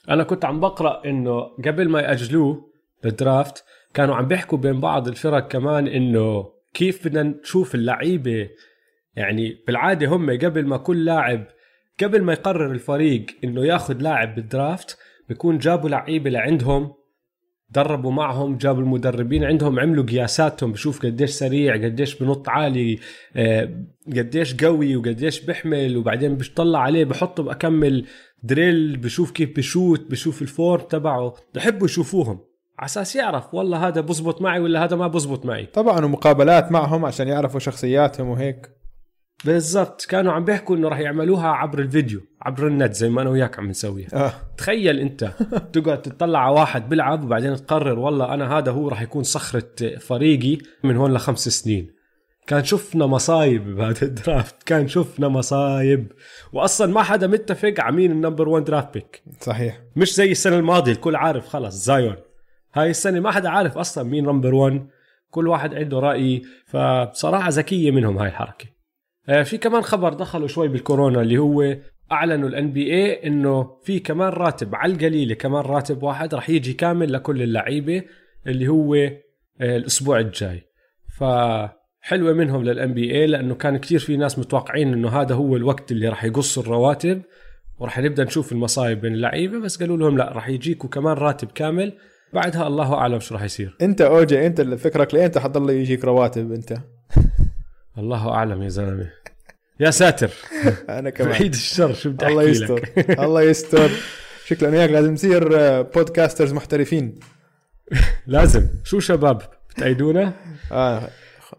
أنا 0.09 0.25
كنت 0.25 0.45
عم 0.45 0.61
بقرأ 0.61 1.05
إنه 1.05 1.41
قبل 1.41 1.89
ما 1.89 2.01
يأجلوه 2.01 2.71
الدرافت 3.05 3.65
كانوا 3.95 4.15
عم 4.15 4.29
بيحكوا 4.29 4.59
بين 4.59 4.81
بعض 4.81 5.09
الفرق 5.09 5.49
كمان 5.49 5.89
إنه 5.89 6.53
كيف 6.75 7.09
بدنا 7.09 7.23
نشوف 7.23 7.75
اللعيبة. 7.75 8.49
يعني 9.17 9.65
بالعادة 9.67 10.07
هم 10.07 10.31
قبل 10.31 10.67
ما 10.67 10.77
كل 10.77 11.05
لاعب 11.05 11.47
قبل 12.03 12.23
ما 12.23 12.33
يقرر 12.33 12.73
الفريق 12.73 13.27
إنه 13.45 13.67
ياخذ 13.67 13.99
لاعب 13.99 14.35
بالدرافت 14.35 14.99
بيكون 15.29 15.59
جابوا 15.59 15.89
لعيبة 15.89 16.31
لعندهم 16.31 16.95
دربوا 17.71 18.13
معهم 18.13 18.57
جابوا 18.57 18.83
المدربين 18.83 19.45
عندهم 19.45 19.81
عملوا 19.81 20.05
قياساتهم 20.05 20.73
بشوف 20.73 21.03
قديش 21.07 21.31
سريع 21.31 21.75
قديش 21.75 22.23
بنط 22.23 22.49
عالي 22.49 22.99
آه، 23.37 23.85
قديش 24.17 24.65
قوي 24.65 24.97
وقديش 24.97 25.41
بيحمل 25.41 25.97
وبعدين 25.97 26.37
بيطلع 26.37 26.79
عليه 26.79 27.05
بحطه 27.05 27.43
بأكمل 27.43 28.07
دريل 28.43 28.97
بشوف 28.97 29.31
كيف 29.31 29.57
بشوت 29.57 30.11
بشوف 30.11 30.43
الفورم 30.43 30.83
تبعه. 30.83 31.35
بحبوا 31.55 31.87
يشوفوهم. 31.87 32.41
على 32.79 32.87
أساس 32.87 33.17
يعرف 33.17 33.55
والله 33.55 33.89
هذا 33.89 34.01
بزبط 34.01 34.43
معي 34.43 34.61
ولا 34.61 34.85
هذا 34.85 34.97
ما 34.97 35.09
بزبط 35.09 35.47
معي. 35.47 35.67
طبعا 35.67 36.05
ومقابلات 36.05 36.73
معهم 36.73 37.05
عشان 37.05 37.29
يعرفوا 37.29 37.61
شخصياتهم 37.61 38.29
وهيك. 38.29 38.80
بالضبط. 39.45 40.05
كانوا 40.05 40.33
عم 40.33 40.45
بيحكوا 40.45 40.77
إنه 40.77 40.89
راح 40.89 40.99
يعملوها 40.99 41.49
عبر 41.49 41.79
الفيديو 41.79 42.21
عبر 42.43 42.67
النت 42.67 42.95
زي 42.95 43.09
ما 43.09 43.23
أنا 43.23 43.31
وياك 43.31 43.59
عم 43.59 43.67
نسويها. 43.69 44.09
آه. 44.15 44.33
تخيل 44.57 44.99
أنت 44.99 45.25
تقعد 45.73 46.03
تطلع 46.03 46.39
على 46.39 46.55
واحد 46.55 46.89
بيلعب 46.89 47.25
وبعدين 47.25 47.57
تقرر 47.57 47.99
والله 47.99 48.35
أنا 48.35 48.59
هذا 48.59 48.73
هو 48.73 48.89
راح 48.89 49.03
يكون 49.03 49.23
صخرة 49.23 49.99
فريقي 50.01 50.59
من 50.85 50.97
هون 50.97 51.15
لخمس 51.15 51.49
سنين. 51.49 51.91
كان 52.47 52.65
شفنا 52.65 53.07
مصايب 53.07 53.77
بهذا 53.77 54.03
ال 54.07 54.15
draft. 54.15 54.63
كان 54.63 54.89
شفنا 54.89 55.29
مصايب. 55.29 56.13
واصلا 56.53 56.93
ما 56.93 57.03
حدا 57.03 57.27
متفق 57.27 57.75
على 57.79 57.97
مين 57.97 58.11
ال 58.13 58.18
number 58.18 58.49
1 58.49 58.65
draft 58.65 58.95
pick. 58.95 59.23
صحيح. 59.41 59.81
مش 59.97 60.15
زي 60.15 60.31
السنة 60.31 60.57
الماضية 60.57 60.93
الكل 60.93 61.17
عارف 61.17 61.47
خلص 61.49 61.75
زايون. 61.75 62.17
هاي 62.75 62.91
السنة 62.91 63.21
ما 63.21 63.31
حدا 63.31 63.49
عارف 63.49 63.79
أصلا 63.79 64.05
مين 64.05 64.25
number 64.25 64.55
1 64.55 64.87
كل 65.31 65.49
واحد 65.49 65.75
عنده 65.75 65.99
رأي. 65.99 66.43
فبصراحه 66.67 67.49
ذكية 67.49 67.91
منهم 67.91 68.19
هاي 68.19 68.29
الحركة. 68.29 68.67
آه، 68.67 68.80
في 69.45 69.59
كمان 69.59 69.83
خبر 69.83 70.13
دخلوا 70.13 70.49
شوي 70.49 70.69
بالكورونا 70.69 71.21
اللي 71.21 71.39
هو 71.39 71.77
أعلنوا 72.13 72.49
ال 72.49 72.73
NBA 72.73 73.27
إنه 73.27 73.77
في 73.83 73.99
كمان 73.99 74.29
راتب 74.29 74.75
على 74.75 74.93
القليله 74.93 75.35
كمان 75.35 75.63
راتب 75.63 76.03
واحد 76.03 76.35
راح 76.35 76.51
يجي 76.51 76.73
كامل 76.73 77.13
لكل 77.13 77.43
اللعيبة 77.43 78.03
اللي 78.47 78.69
هو 78.69 78.95
آه، 78.95 79.77
الأسبوع 79.77 80.19
الجاي. 80.19 80.63
فحلوة 81.19 82.33
منهم 82.33 82.65
لل 82.65 82.95
NBA 82.95 83.27
لأنه 83.27 83.55
كان 83.55 83.77
كتير 83.77 83.99
في 83.99 84.17
ناس 84.17 84.39
متوقعين 84.39 84.93
إنه 84.93 85.09
هذا 85.09 85.35
هو 85.35 85.57
الوقت 85.57 85.93
اللي 85.93 86.09
راح 86.09 86.25
يقصوا 86.25 86.63
الرواتب 86.63 87.23
وراح 87.79 87.99
نبدأ 87.99 88.25
نشوف 88.25 88.53
المصايب 88.53 89.01
بين 89.01 89.15
اللعيبة 89.15 89.59
بس 89.59 89.79
قالوا 89.79 89.97
لهم 89.97 90.19
لا 90.19 90.33
راح 90.33 90.49
يجيكوا 90.49 90.91
كمان 90.91 91.17
راتب 91.17 91.49
كامل. 91.49 91.93
بعدها 92.33 92.67
الله 92.67 92.95
أعلم 92.95 93.21
شو 93.21 93.35
راح 93.35 93.43
يصير. 93.43 93.77
أنت 93.83 94.01
أوجي 94.01 94.47
أنت 94.47 94.61
فكرك 94.61 95.15
لين 95.15 95.31
حتضل 95.39 95.71
يجيك 95.71 96.05
رواتب 96.05 96.53
أنت؟ 96.53 96.79
الله 97.99 98.29
أعلم 98.29 98.63
يا 98.63 98.69
زلمة. 98.69 99.20
يا 99.81 99.91
ساتر. 99.91 100.31
أنا 100.99 101.11
كمان. 101.11 101.31
بعيد 101.31 101.55
الشر 101.55 101.93
شو 101.95 102.11
بدي 102.11 102.27
الله 102.27 102.43
يستر. 102.43 102.89
الله 103.25 103.43
يستر. 103.43 103.91
شكله 104.47 104.69
أنا 104.69 104.79
وياك 104.79 104.91
لازم 104.91 105.13
نصير 105.13 105.61
آه، 105.61 105.83
podcasters 105.83 106.53
محترفين. 106.53 107.15
لازم. 108.27 108.69
شو 108.85 109.01
شباب؟ 109.01 109.43
بتأيدونا 109.71 110.33
آه 110.73 111.09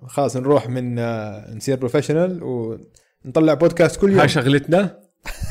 خلاص 0.07 0.37
نروح 0.37 0.69
من 0.69 0.99
آه، 0.99 1.53
نصير 1.55 1.75
professional 1.75 2.39
ونطلع 2.43 3.53
بودكاست 3.53 4.01
كل 4.01 4.09
يوم. 4.11 4.19
هاي 4.19 4.29
شغلتنا؟ 4.29 4.99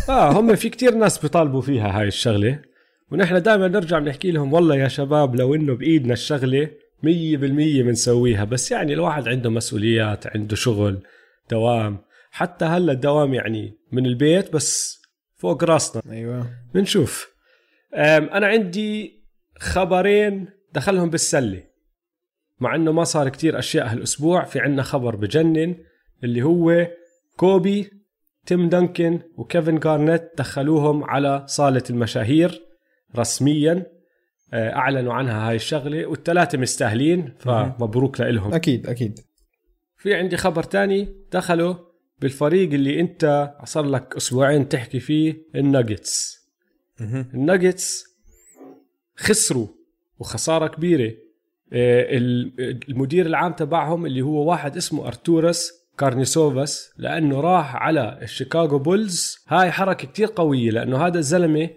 آه 0.08 0.32
هم 0.32 0.54
في 0.54 0.68
كتير 0.68 0.94
ناس 0.94 1.18
بيطالبوا 1.18 1.60
فيها 1.60 2.00
هاي 2.00 2.08
الشغلة. 2.08 2.58
ونحن 3.12 3.42
دائما 3.42 3.68
نرجع 3.68 3.98
بنحكي 3.98 4.30
لهم 4.30 4.52
والله 4.52 4.76
يا 4.76 4.88
شباب 4.88 5.36
لو 5.36 5.54
إنه 5.54 5.74
بإيدنا 5.74 6.12
الشغلة 6.12 6.68
مية 7.02 7.36
بالمية 7.36 7.82
بنسويها. 7.82 8.44
بس 8.44 8.70
يعني 8.70 8.92
الواحد 8.92 9.28
عنده 9.28 9.50
مسؤوليات 9.50 10.26
عنده 10.26 10.56
شغل 10.56 10.98
دوام. 11.50 11.98
حتى 12.30 12.64
هلا 12.64 12.92
الدوام 12.92 13.34
يعني 13.34 13.78
من 13.92 14.06
البيت 14.06 14.52
بس 14.52 15.02
فوق 15.36 15.64
راسنا. 15.64 16.02
أيوه. 16.12 16.46
بنشوف. 16.74 17.34
أنا 17.94 18.46
عندي 18.46 19.22
خبرين 19.58 20.48
دخلهم 20.72 21.10
بالسلة. 21.10 21.62
مع 22.60 22.74
إنه 22.74 22.92
ما 22.92 23.04
صار 23.04 23.28
كتير 23.28 23.58
أشياء 23.58 23.92
هالأسبوع 23.92 24.44
في 24.44 24.60
عنا 24.60 24.82
خبر 24.82 25.16
بجنن 25.16 25.76
اللي 26.24 26.42
هو 26.42 26.86
كوبي 27.36 27.90
تيم 28.46 28.68
دنكن 28.68 29.20
وكيفن 29.36 29.78
جارنيت 29.78 30.30
دخلوهم 30.38 31.04
على 31.04 31.44
صالة 31.46 31.82
المشاهير 31.90 32.62
رسميا. 33.16 33.86
آه، 34.52 34.76
أعلنوا 34.76 35.14
عنها 35.14 35.48
هاي 35.48 35.56
الشغلة 35.56 36.06
والثلاثة 36.06 36.58
مستاهلين 36.58 37.34
فمبروك 37.38 38.20
لهم 38.20 38.54
أكيد 38.54 38.86
أكيد. 38.86 39.20
في 39.96 40.14
عندي 40.14 40.36
خبر 40.36 40.62
تاني 40.62 41.08
دخلوا 41.32 41.74
بالفريق 42.20 42.72
اللي 42.72 43.00
انت 43.00 43.54
صار 43.64 43.84
لك 43.84 44.16
أسبوعين 44.16 44.68
تحكي 44.68 45.00
فيه 45.00 45.42
الناجتس. 45.54 46.40
الناجتس 47.34 48.04
خسروا 49.16 49.66
وخسارة 50.18 50.66
كبيرة. 50.66 51.12
آه، 51.72 52.16
ال- 52.16 52.80
المدير 52.88 53.26
العام 53.26 53.52
تبعهم 53.52 54.06
اللي 54.06 54.22
هو 54.22 54.50
واحد 54.50 54.76
اسمه 54.76 55.06
أرتورس 55.06 55.72
كارنيسوفاس 55.98 56.90
لأنه 56.98 57.40
راح 57.40 57.76
على 57.76 58.18
الشيكاغو 58.22 58.78
Bulls. 58.78 59.36
هاي 59.48 59.70
حركة 59.70 60.06
كتير 60.08 60.26
قوية 60.36 60.70
لأنه 60.70 61.06
هذا 61.06 61.18
الزلمة 61.18 61.70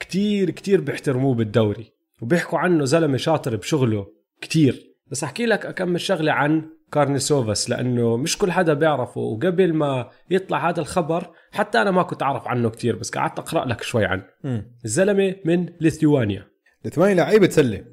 كتير 0.00 0.50
كتير 0.50 0.80
بيحترموه 0.80 1.34
بالدوري. 1.34 1.92
وبيحكوا 2.22 2.58
عنه 2.58 2.84
زلمة 2.84 3.16
شاطر 3.16 3.56
بشغله 3.56 4.06
كتير. 4.40 4.90
بس 5.06 5.24
أحكي 5.24 5.46
لك 5.46 5.66
أكمل 5.66 6.00
شغلة 6.00 6.32
عن 6.32 6.62
كارنيسوفاس 6.92 7.70
لأنه 7.70 8.16
مش 8.16 8.38
كل 8.38 8.52
حدا 8.52 8.74
بيعرفه. 8.74 9.20
وقبل 9.20 9.72
ما 9.72 10.10
يطلع 10.30 10.70
هذا 10.70 10.80
الخبر 10.80 11.30
حتى 11.52 11.82
أنا 11.82 11.90
ما 11.90 12.02
كنت 12.02 12.22
أعرف 12.22 12.48
عنه 12.48 12.70
كتير 12.70 12.96
بس 12.96 13.10
قعدت 13.10 13.38
أقرأ 13.38 13.64
لك 13.64 13.82
شوي 13.82 14.04
عنه. 14.04 14.24
الزلمة 14.84 15.36
من 15.44 15.66
ليثوانيا 15.80 16.46
ليثوانيا 16.84 17.14
لعيبة 17.14 17.48
سله 17.48 17.84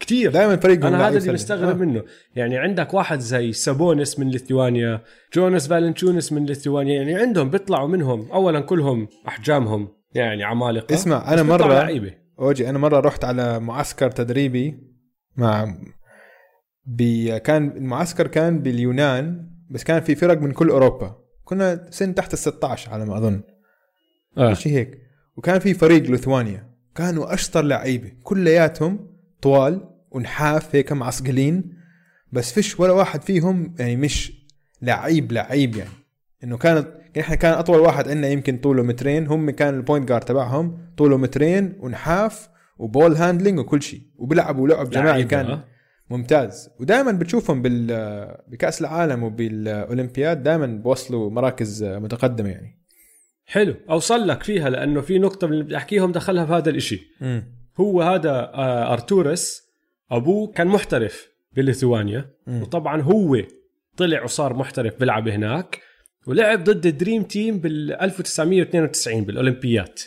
كتير 0.00 0.30
دائما 0.30 0.56
فريقهم 0.56 0.94
أنا 0.94 1.08
هذا 1.08 1.18
اللي. 1.18 1.32
مستغرب 1.32 1.82
آه. 1.82 1.84
منه. 1.84 2.04
يعني 2.36 2.58
عندك 2.58 2.94
واحد 2.94 3.18
زي 3.18 3.52
سابونس 3.52 4.18
من 4.18 4.30
ليثوانيا 4.30 5.02
جونس 5.34 5.68
فالنتشونس 5.68 6.32
من 6.32 6.46
ليثوانيا 6.46 6.94
يعني 6.94 7.14
عندهم 7.14 7.50
بيطلعوا 7.50 7.88
منهم. 7.88 8.30
اولا 8.32 8.60
كلهم 8.60 9.08
أحجامهم 9.28 9.88
يعني 10.14 10.44
عمالقة. 10.44 10.94
اسمع 10.94 11.32
أنا 11.32 11.42
مرة 11.42 11.68
لعيبة. 11.68 12.14
أوجي 12.38 12.70
أنا 12.70 12.78
مرة 12.78 13.00
رحت 13.00 13.24
على 13.24 13.60
معسكر 13.60 14.10
تدريبي 14.10 14.78
مع 15.36 15.74
بي 16.88 17.40
كان 17.40 17.70
المعسكر 17.76 18.26
كان 18.26 18.58
باليونان 18.58 19.50
بس 19.70 19.84
كان 19.84 20.00
في 20.00 20.14
فرق 20.14 20.42
من 20.42 20.52
كل 20.52 20.70
أوروبا. 20.70 21.16
كنا 21.44 21.86
سن 21.90 22.14
تحت 22.14 22.32
ال 22.32 22.38
16 22.38 22.90
على 22.92 23.04
ما 23.04 23.18
أظن. 23.18 23.40
آه. 24.38 24.54
شيء 24.54 24.72
هيك. 24.72 24.98
وكان 25.36 25.58
في 25.58 25.74
فريق 25.74 26.02
ليثوانيا 26.10 26.70
كانوا 26.94 27.34
أشطر 27.34 27.62
لعيبة. 27.62 28.12
كلياتهم 28.22 29.06
طوال 29.42 29.80
ونحاف 30.10 30.74
هيك 30.76 30.92
معصقلين 30.92 31.72
بس 32.32 32.52
فيش 32.52 32.80
ولا 32.80 32.92
واحد 32.92 33.22
فيهم 33.22 33.74
يعني 33.78 33.96
مش 33.96 34.32
لعيب 34.82 35.32
لعيب 35.32 35.76
يعني. 35.76 35.90
إنه 36.44 36.56
كانت 36.56 36.88
إحنا 37.20 37.34
كان 37.34 37.52
أطول 37.52 37.80
واحد 37.80 38.08
عندنا 38.08 38.28
يمكن 38.28 38.56
طوله 38.58 38.82
مترين 38.82 39.26
هم 39.26 39.50
كان 39.50 39.74
ال 39.74 39.80
point 39.80 40.08
guard 40.08 40.24
تبعهم. 40.24 40.78
طوله 40.96 41.16
مترين 41.16 41.76
ونحاف 41.80 42.48
و 42.78 42.85
ball 42.85 43.14
handling 43.14 43.58
وكل 43.58 43.82
شيء. 43.82 44.00
وبيلعبوا 44.16 44.68
لعب 44.68 44.90
جماعي 44.90 45.24
كان. 45.24 45.46
آه. 45.46 45.64
ممتاز. 46.10 46.70
ودائما 46.80 47.12
بتشوفهم 47.12 47.62
بال 47.62 47.86
بكأس 48.48 48.80
العالم 48.80 49.22
وبالأولمبياد 49.22 50.42
دائما 50.42 50.66
بوصلوا 50.66 51.30
مراكز 51.30 51.84
متقدمة 51.84 52.48
يعني. 52.48 52.78
حلو. 53.46 53.74
أوصل 53.90 54.28
لك 54.28 54.42
فيها 54.42 54.70
لأنه 54.70 55.00
في 55.00 55.18
نقطة 55.18 55.46
من 55.46 55.52
اللي 55.52 55.64
بدي 55.64 55.76
أحكيهم 55.76 56.12
دخلها 56.12 56.46
في 56.46 56.52
هذا 56.52 56.70
الإشي. 56.70 57.00
هو 57.80 58.02
هذا 58.02 58.30
آه، 58.30 58.92
ارتورس 58.92 59.62
أبوه 60.10 60.52
كان 60.52 60.66
محترف 60.66 61.28
بليثوانيا. 61.52 62.30
وطبعا 62.46 63.02
هو 63.02 63.36
طلع 63.96 64.22
وصار 64.24 64.54
محترف 64.54 65.00
بيلعب 65.00 65.28
هناك. 65.28 65.80
ولعب 66.26 66.64
ضد 66.64 66.86
ال 66.86 66.92
Dream 66.92 67.22
Team 67.22 67.58
بال 67.58 67.92
1992 67.92 69.24
بالأولمبياد. 69.24 70.02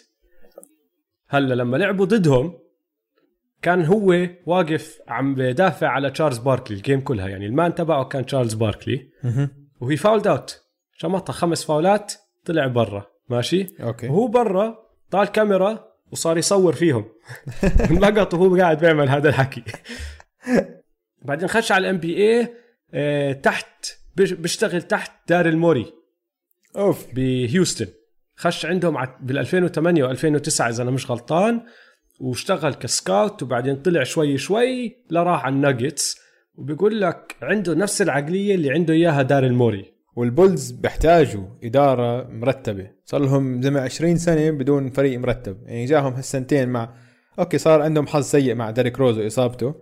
هلأ 1.29 1.53
لما 1.53 1.77
لعبوا 1.77 2.05
ضدهم 2.05 2.61
كان 3.62 3.86
هو 3.86 4.27
واقف 4.46 5.00
عم 5.08 5.36
بدافع 5.36 5.88
على 5.88 6.12
تشارلز 6.12 6.38
باركلي 6.38 6.77
ال 6.78 6.82
game 6.82 7.01
كلها. 7.01 7.27
يعني 7.27 7.46
ال 7.46 7.53
man 7.53 7.75
تبعه 7.75 8.03
كان 8.06 8.25
تشارلز 8.25 8.53
باركلي. 8.53 9.10
و 9.82 9.98
he 9.98 10.05
fouled 10.05 10.28
out 10.28 10.62
شمطها 10.94 11.34
خمس 11.34 11.65
فاولات 11.65 12.13
طلع 12.46 12.68
برا. 12.68 13.06
ماشي؟ 13.30 13.68
أوكي. 13.80 14.08
وهو 14.08 14.27
برا 14.27 14.77
طال 15.12 15.27
كاميرا 15.27 15.88
وصار 16.12 16.38
يصور 16.38 16.74
فيهم. 16.74 17.06
انلقط 17.91 18.34
وهو 18.34 18.56
قاعد 18.56 18.80
بيعمل 18.80 19.10
هذا 19.10 19.30
الحكي. 19.30 19.63
بعدين 21.22 21.48
خش 21.48 21.72
على 21.72 21.82
ال 21.90 21.98
NBA 21.98 23.34
تحت 23.34 23.86
بش- 24.15 24.34
بيشتغل 24.34 24.82
تحت 24.82 25.12
داريل 25.30 25.46
موري 25.46 25.94
أوف. 26.75 27.13
بهيوستن. 27.13 27.88
خش 28.36 28.65
عندهم 28.65 29.06
بال 29.22 29.38
2008 29.38 30.08
و2009 30.13 30.62
إذا 30.62 30.84
أنا 30.84 30.91
مش 30.91 31.12
غلطان. 31.12 31.62
واشتغل 32.22 32.74
ك 32.74 32.85
scout 32.85 33.44
وبعدين 33.44 33.75
طلع 33.75 34.04
شوي 34.04 34.38
شوي 34.38 34.96
لراح 35.12 35.46
على 35.46 35.56
الناجتس 35.56 36.18
وبيقول 36.56 37.01
لك 37.01 37.36
عنده 37.42 37.74
نفس 37.74 38.01
العقلية 38.01 38.56
اللي 38.56 38.72
عنده 38.72 38.94
إياها 38.94 39.22
داريل 39.22 39.46
موري. 39.46 39.94
وال 40.16 40.32
Bulls 40.32 40.72
بيحتاجوا 40.72 41.46
إدارة 41.63 42.28
مرتبة. 42.28 42.92
صار 43.06 43.22
لهم 43.22 43.62
زي 43.62 43.70
ما 43.70 43.82
20 43.82 44.18
سنة 44.18 44.51
بدون 44.51 44.90
فريق 44.90 45.20
مرتب. 45.20 45.58
يعني 45.66 45.86
جاهم 45.86 46.13
هالسنتين 46.13 46.70
مع 46.70 46.94
أوكي 47.40 47.58
صار 47.58 47.82
عندهم 47.82 48.08
حظ 48.08 48.24
سيء 48.24 48.56
مع 48.56 48.72
ديريك 48.72 49.00
روز 49.00 49.18
واصابته 49.18 49.75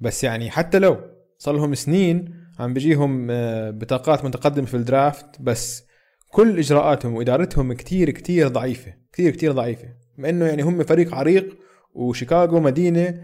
بس 0.00 0.24
يعني 0.24 0.50
حتى 0.50 0.78
لو 0.78 0.96
صار 1.38 1.54
لهم 1.54 1.74
سنين 1.74 2.34
عم 2.58 2.74
بيجيهم 2.74 3.26
آه، 3.30 3.70
بطاقات 3.70 4.24
متقدمة 4.24 4.66
في 4.66 4.74
ال 4.74 4.85
draft 4.85 5.40
بس 5.40 5.84
كل 6.30 6.58
إجراءاتهم 6.58 7.14
وإدارتهم 7.14 7.72
كتير 7.72 8.10
كتير 8.10 8.48
ضعيفة 8.48 8.94
كتير 9.12 9.30
كتير 9.30 9.52
ضعيفة. 9.52 9.88
مع 10.18 10.28
إنه 10.28 10.44
يعني 10.46 10.62
هم 10.62 10.82
فريق 10.82 11.14
عريق 11.14 11.56
وشيكاغو 11.94 12.60
مدينة 12.60 13.20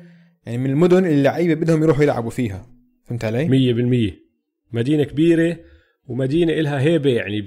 يعني 0.47 0.59
من 0.59 0.71
المدن 0.71 0.99
اللي 1.05 1.15
اللعيبة 1.19 1.55
بدهم 1.55 1.83
يروحوا 1.83 2.03
يلعبوا 2.03 2.31
فيها. 2.31 2.67
فهمت 3.05 3.25
علي؟ 3.25 3.49
مية 3.49 3.73
بالمية. 3.75 4.19
مدينة 4.73 5.05
كبيرة 5.05 5.57
ومدينة 6.07 6.53
إلها 6.53 6.81
هيبة 6.81 7.11
يعني 7.11 7.43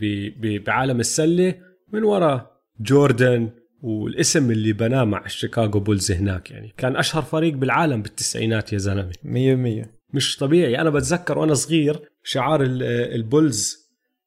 بعالم 0.59 0.99
السلة. 0.99 1.55
من 1.93 2.03
وراء 2.03 2.51
جوردن 2.79 3.49
والاسم 3.81 4.51
اللي 4.51 4.73
بناه 4.73 5.03
مع 5.03 5.25
الشيكاغو 5.25 5.79
Bulls 5.79 6.11
هناك 6.11 6.51
يعني. 6.51 6.73
كان 6.77 6.95
أشهر 6.95 7.21
فريق 7.21 7.53
بالعالم 7.53 8.01
بالتسعينات 8.01 8.73
يا 8.73 8.77
زلمة. 8.77 9.11
مية 9.23 9.53
بالمية. 9.53 9.91
مش 10.13 10.37
طبيعي. 10.37 10.81
أنا 10.81 10.89
بتذكر 10.89 11.37
وأنا 11.39 11.53
صغير 11.53 11.99
شعار 12.23 12.63
ال- 12.63 12.83
ال 12.83 12.98
Bulls 12.98 13.73
ال- 13.73 13.79
ال- 13.79 13.82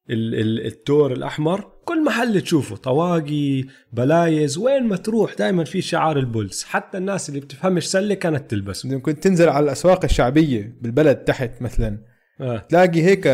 الثور 0.09 1.13
الأحمر. 1.13 1.71
كل 1.85 2.03
محل 2.03 2.41
تشوفه 2.41 2.75
طواقي 2.75 3.63
بلايز 3.93 4.57
وين 4.57 4.83
ما 4.83 4.95
تروح 4.95 5.33
دائما 5.33 5.63
في 5.63 5.81
شعار 5.81 6.17
ال 6.17 6.24
Bulls. 6.24 6.63
حتى 6.63 6.97
الناس 6.97 7.29
اللي 7.29 7.39
بتفهمش 7.39 7.91
سلة 7.91 8.13
كانت 8.13 8.51
تلبسه 8.51 8.89
ممكن 8.89 9.19
تنزل 9.19 9.49
على 9.49 9.63
الأسواق 9.63 10.03
الشعبية 10.03 10.77
بالبلد 10.81 11.17
تحت 11.17 11.61
مثلا. 11.61 11.97
آه. 12.41 12.57
تلاقي 12.57 13.03
هيك 13.03 13.27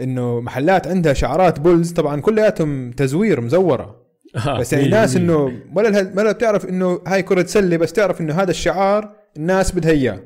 إنه 0.00 0.40
محلات 0.40 0.86
عندها 0.88 1.12
شعارات 1.12 1.60
Bulls 1.60 1.92
طبعا 1.92 2.20
كلياتهم 2.20 2.90
تزوير 2.90 3.40
مزورة. 3.40 4.06
آه. 4.46 4.58
بس 4.58 4.72
يعني 4.72 4.84
الناس. 4.84 5.16
إنه 5.16 5.62
ولا 5.74 6.12
ولا 6.16 6.32
بتعرف 6.32 6.64
إنه 6.64 7.00
هاي 7.06 7.22
كرة 7.22 7.46
سلة 7.46 7.76
بس 7.76 7.92
تعرف 7.92 8.20
إنه 8.20 8.34
هذا 8.34 8.50
الشعار 8.50 9.16
الناس 9.36 9.74
بدها 9.74 9.90
إياه. 9.90 10.20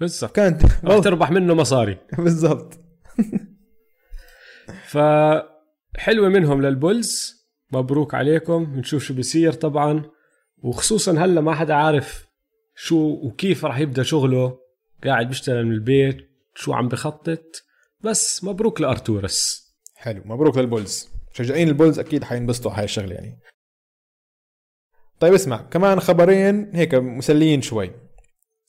بالضبط. 0.00 0.36
كانت 0.36 0.62
راح 0.84 0.98
تربح 0.98 1.30
منه 1.30 1.54
مصاري. 1.54 1.98
بالضبط. 2.18 2.80
فحلوة 4.86 6.28
منهم 6.28 6.62
للبولز. 6.62 7.34
مبروك 7.72 8.14
عليكم. 8.14 8.64
بنشوف 8.64 9.02
شو 9.04 9.14
بيصير 9.14 9.52
طبعا. 9.52 10.10
وخصوصا 10.58 11.12
هلا 11.12 11.40
ما 11.40 11.54
حدا 11.54 11.74
عارف 11.74 12.26
شو 12.76 12.96
وكيف 12.98 13.64
راح 13.64 13.78
يبدأ 13.78 14.02
شغله. 14.02 14.58
قاعد 15.04 15.28
بيشتغل 15.28 15.66
من 15.66 15.72
البيت 15.72 16.16
شو 16.54 16.72
عم 16.72 16.88
بخطط. 16.88 17.64
بس 18.00 18.44
مبروك 18.44 18.80
لأرتورس. 18.80 19.64
حلو. 19.94 20.22
مبروك 20.24 20.58
للبولز. 20.58 21.08
مشجعين 21.34 21.68
البولز 21.68 21.98
أكيد 21.98 22.24
حينبسطوا 22.24 22.72
هاي 22.72 22.84
الشغلة 22.84 23.14
يعني. 23.14 23.38
طيب 25.20 25.34
اسمع 25.34 25.56
كمان 25.56 26.00
خبرين 26.00 26.70
هيك 26.74 26.94
مسليين 26.94 27.62
شوي. 27.62 27.90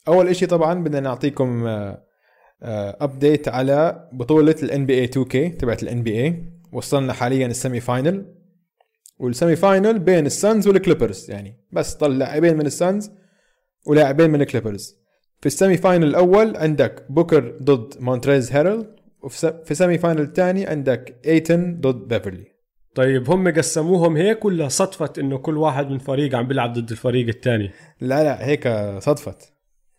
أول 0.07 0.27
إشي 0.27 0.45
طبعا 0.45 0.83
بدنا 0.83 0.99
نعطيكم 0.99 1.67
update 3.01 3.47
على 3.47 4.09
بطولة 4.13 4.55
ال 4.63 4.85
NBA 4.85 4.93
2K 4.99 5.49
تبعت 5.49 5.83
ال 5.83 6.03
NBA 6.03 6.43
وصلنا 6.71 7.13
حاليا 7.13 7.47
ال 7.47 7.79
semi-final 7.79 8.25
وال 9.19 9.55
semi-final 9.55 9.99
بين 9.99 10.25
السانز 10.25 10.67
والكليبرز 10.67 11.31
يعني 11.31 11.55
بس 11.71 11.93
ضل 11.93 12.17
لاعبين 12.19 12.57
من 12.57 12.65
السانز 12.65 13.11
ولاعبين 13.87 14.29
من 14.29 14.41
الكليبرز. 14.41 14.95
في 15.39 15.45
ال 15.45 15.77
semi-final 15.77 16.07
الأول 16.07 16.57
عندك 16.57 17.05
بوكر 17.09 17.57
ضد 17.63 17.93
مونتريز 18.01 18.51
هيرل 18.51 18.95
وفي 19.23 19.37
س- 19.37 19.45
في 19.45 19.75
semi-final 19.75 20.21
الثاني 20.21 20.65
عندك 20.67 21.15
ايتن 21.25 21.77
ضد 21.81 22.07
بيفرلي 22.13 22.45
طيب 22.95 23.29
هم 23.29 23.53
قسموهم 23.53 24.17
هيك 24.17 24.45
ولا 24.45 24.67
صدفة 24.67 25.13
إنه 25.17 25.37
كل 25.37 25.57
واحد 25.57 25.89
من 25.89 25.97
فريق 25.97 26.35
عم 26.35 26.47
بيلعب 26.47 26.73
ضد 26.73 26.91
الفريق 26.91 27.27
الثاني؟ 27.27 27.71
لا 28.01 28.23
لا 28.23 28.45
هيك 28.47 28.67
صدفت. 28.99 29.53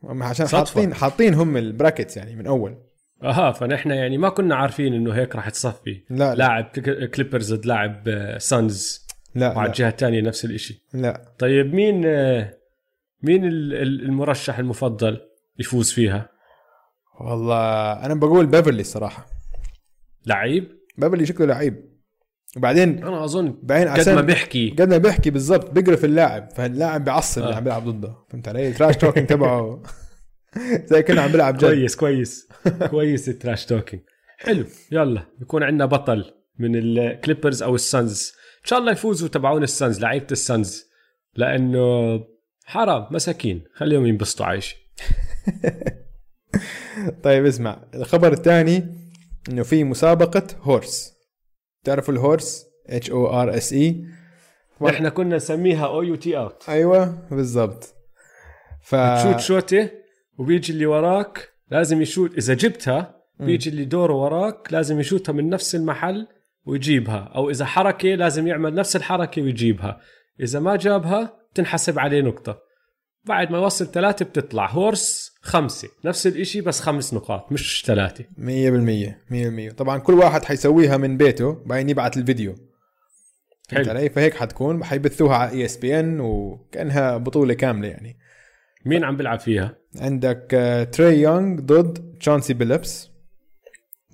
هم 0.05 0.23
عشان 0.23 0.47
صدفة. 0.47 0.59
حاطين 0.59 0.95
حاطين 0.95 1.35
هم 1.35 1.57
ال 1.57 1.64
brackets 1.64 2.17
يعني 2.17 2.37
من 2.37 2.47
أول. 2.47 2.79
أها 3.23 3.53
فنحن 3.53 3.91
يعني 3.91 4.19
ما 4.19 4.29
كنا 4.29 4.55
عارفين 4.57 4.95
إنه 4.95 5.13
هيك 5.15 5.37
راح 5.37 5.49
تصفي. 5.51 6.05
لا 6.11 6.17
لا. 6.17 6.35
لاعب 6.35 6.65
كلي- 6.65 7.07
كليبرز 7.09 7.55
ضد 7.55 7.67
لاعب 7.67 8.09
آه، 8.09 8.39
سانز 8.39 9.07
لا, 9.35 9.57
وعلى 9.57 9.69
الجهة 9.69 9.89
الثانية 9.89 10.21
نفس 10.21 10.45
الشيء 10.45 10.77
لا. 10.95 11.33
طيب 11.39 11.75
مين 11.75 12.03
آه، 12.07 12.55
مين 13.23 13.45
ال- 13.45 13.75
ال- 13.75 14.03
المرشح 14.03 14.59
المفضل 14.59 15.21
يفوز 15.59 15.93
فيها؟ 15.93 16.29
والله 17.21 17.93
أنا 18.07 18.15
بقول 18.15 18.47
بيفرلي 18.47 18.81
الصراحه 18.81 19.27
لعيب؟ 20.27 20.69
بيفرلي 20.99 21.27
شكله 21.27 21.47
لعيب. 21.47 21.96
وبعدين 22.57 23.05
أنا 23.05 23.25
أظن 23.25 23.59
بعدين 23.63 23.89
قد 23.89 24.09
ما 24.09 24.21
بيحكي. 24.21 24.71
قد 24.71 24.89
ما 24.89 24.99
بيحكي 24.99 25.31
بالضبط 25.31 25.71
بيقرف 25.71 26.05
اللاعب 26.05 26.49
فاللاعب 26.57 27.05
بيعصب 27.05 27.43
اللي 27.43 27.53
آه. 27.53 27.57
عم 27.57 27.65
بيلعب 27.65 27.89
ضده. 27.89 28.15
فهمت 28.31 28.49
علي؟ 28.49 28.69
ال 28.69 28.74
trash 28.74 28.97
talking 28.97 29.27
تبعه. 29.27 29.83
زي 30.91 31.03
كنا 31.03 31.23
عم 31.23 31.33
بيلعب 31.33 31.57
جد. 31.57 31.65
كويس 31.65 31.97
كويس. 31.97 32.49
كويس 32.91 33.29
ال 33.29 33.35
trash 33.35 33.67
talking 33.67 34.03
حلو. 34.39 34.65
يلا 34.93 35.23
بيكون 35.39 35.63
عندنا 35.63 35.87
بطل 35.87 36.25
من 36.59 36.77
الكليبرز 36.77 37.63
أو 37.63 37.75
السانز. 37.75 38.33
إن 38.63 38.69
شاء 38.69 38.79
الله 38.79 38.93
يفوزوا 38.93 39.29
تبعون 39.29 39.63
السانز 39.63 40.01
لعيبة 40.01 40.27
السانز. 40.33 40.85
لأنه 41.35 42.21
حرام 42.65 43.07
مساكين. 43.11 43.65
خليهم 43.75 44.07
ينبسطوا 44.07 44.47
عايش. 44.47 44.77
طيب 47.25 47.47
اسمع. 47.47 47.85
الخبر 47.95 48.33
الثاني 48.33 48.87
إنه 49.49 49.63
في 49.63 49.85
مسابقة 49.85 50.47
HORSE 50.61 51.16
تعرفوا 51.87 52.15
ال 52.15 52.22
HORSE؟ 52.22 52.67
اتش 52.87 53.11
أو 53.11 53.43
ار 53.43 53.57
اس 53.57 53.73
اي 53.73 54.05
إحنا 54.89 55.09
كنا 55.09 55.37
نسميها 55.37 55.87
O-U-T 55.87 56.39
out 56.39 56.69
أيوه 56.69 57.29
بالضبط. 57.31 57.95
ف 58.83 58.95
تشوت 58.95 59.41
شوتة 59.41 59.91
وبيجي 60.39 60.73
اللي 60.73 60.87
وراك 60.87 61.49
لازم 61.71 62.03
يشوت. 62.03 62.35
إذا 62.35 62.55
جبتها 62.55 63.17
بيجي 63.41 63.71
اللي 63.71 63.85
دوره 63.85 64.15
وراك 64.15 64.73
لازم 64.73 65.01
يشوتها 65.01 65.33
من 65.33 65.49
نفس 65.49 65.75
المحل 65.75 66.27
ويجيبها. 66.65 67.33
أو 67.35 67.51
إذا 67.51 67.65
حركة 67.65 68.09
لازم 68.09 68.47
يعمل 68.47 68.75
نفس 68.75 68.97
الحركة 68.97 69.43
ويجيبها. 69.43 70.01
إذا 70.41 70.61
ما 70.61 70.77
جابها 70.77 71.39
تنحسب 71.55 71.99
عليه 71.99 72.21
نقطة. 72.21 72.59
بعد 73.25 73.51
ما 73.51 73.59
يوصل 73.59 73.87
ثلاثة 73.87 74.25
بتطلع. 74.25 74.71
هورس 74.71 75.26
خمسة. 75.47 75.89
نفس 76.05 76.27
الإشي 76.27 76.61
بس 76.61 76.81
خمس 76.81 77.15
نقاط 77.15 77.53
مش 77.53 77.85
ثلاثة. 77.87 78.25
100% 78.25 79.71
100% 79.71 79.73
طبعا 79.73 79.99
كل 79.99 80.15
واحد 80.15 80.45
حيسويها 80.45 80.97
من 80.97 81.17
بيته 81.17 81.53
بعدين 81.67 81.89
يبعت 81.91 82.17
الفيديو. 82.17 82.55
فهمت 83.69 83.87
حلو. 83.89 83.99
علي؟ 83.99 84.09
فهيك 84.09 84.35
حتكون. 84.35 84.85
حيبثوها 84.85 85.37
على 85.37 85.51
ESPN 85.51 86.21
وكأنها 86.21 87.17
بطولة 87.17 87.55
كاملة 87.55 87.89
يعني. 87.89 88.19
مين 88.85 89.05
عم 89.05 89.17
بيلعب 89.17 89.41
فيها؟ 89.41 89.77
عندك 90.01 90.49
آه، 90.55 90.85
تري 90.85 91.21
يونغ 91.21 91.61
ضد 91.61 92.19
تشانسي 92.21 92.55
بيلبس 92.55 93.11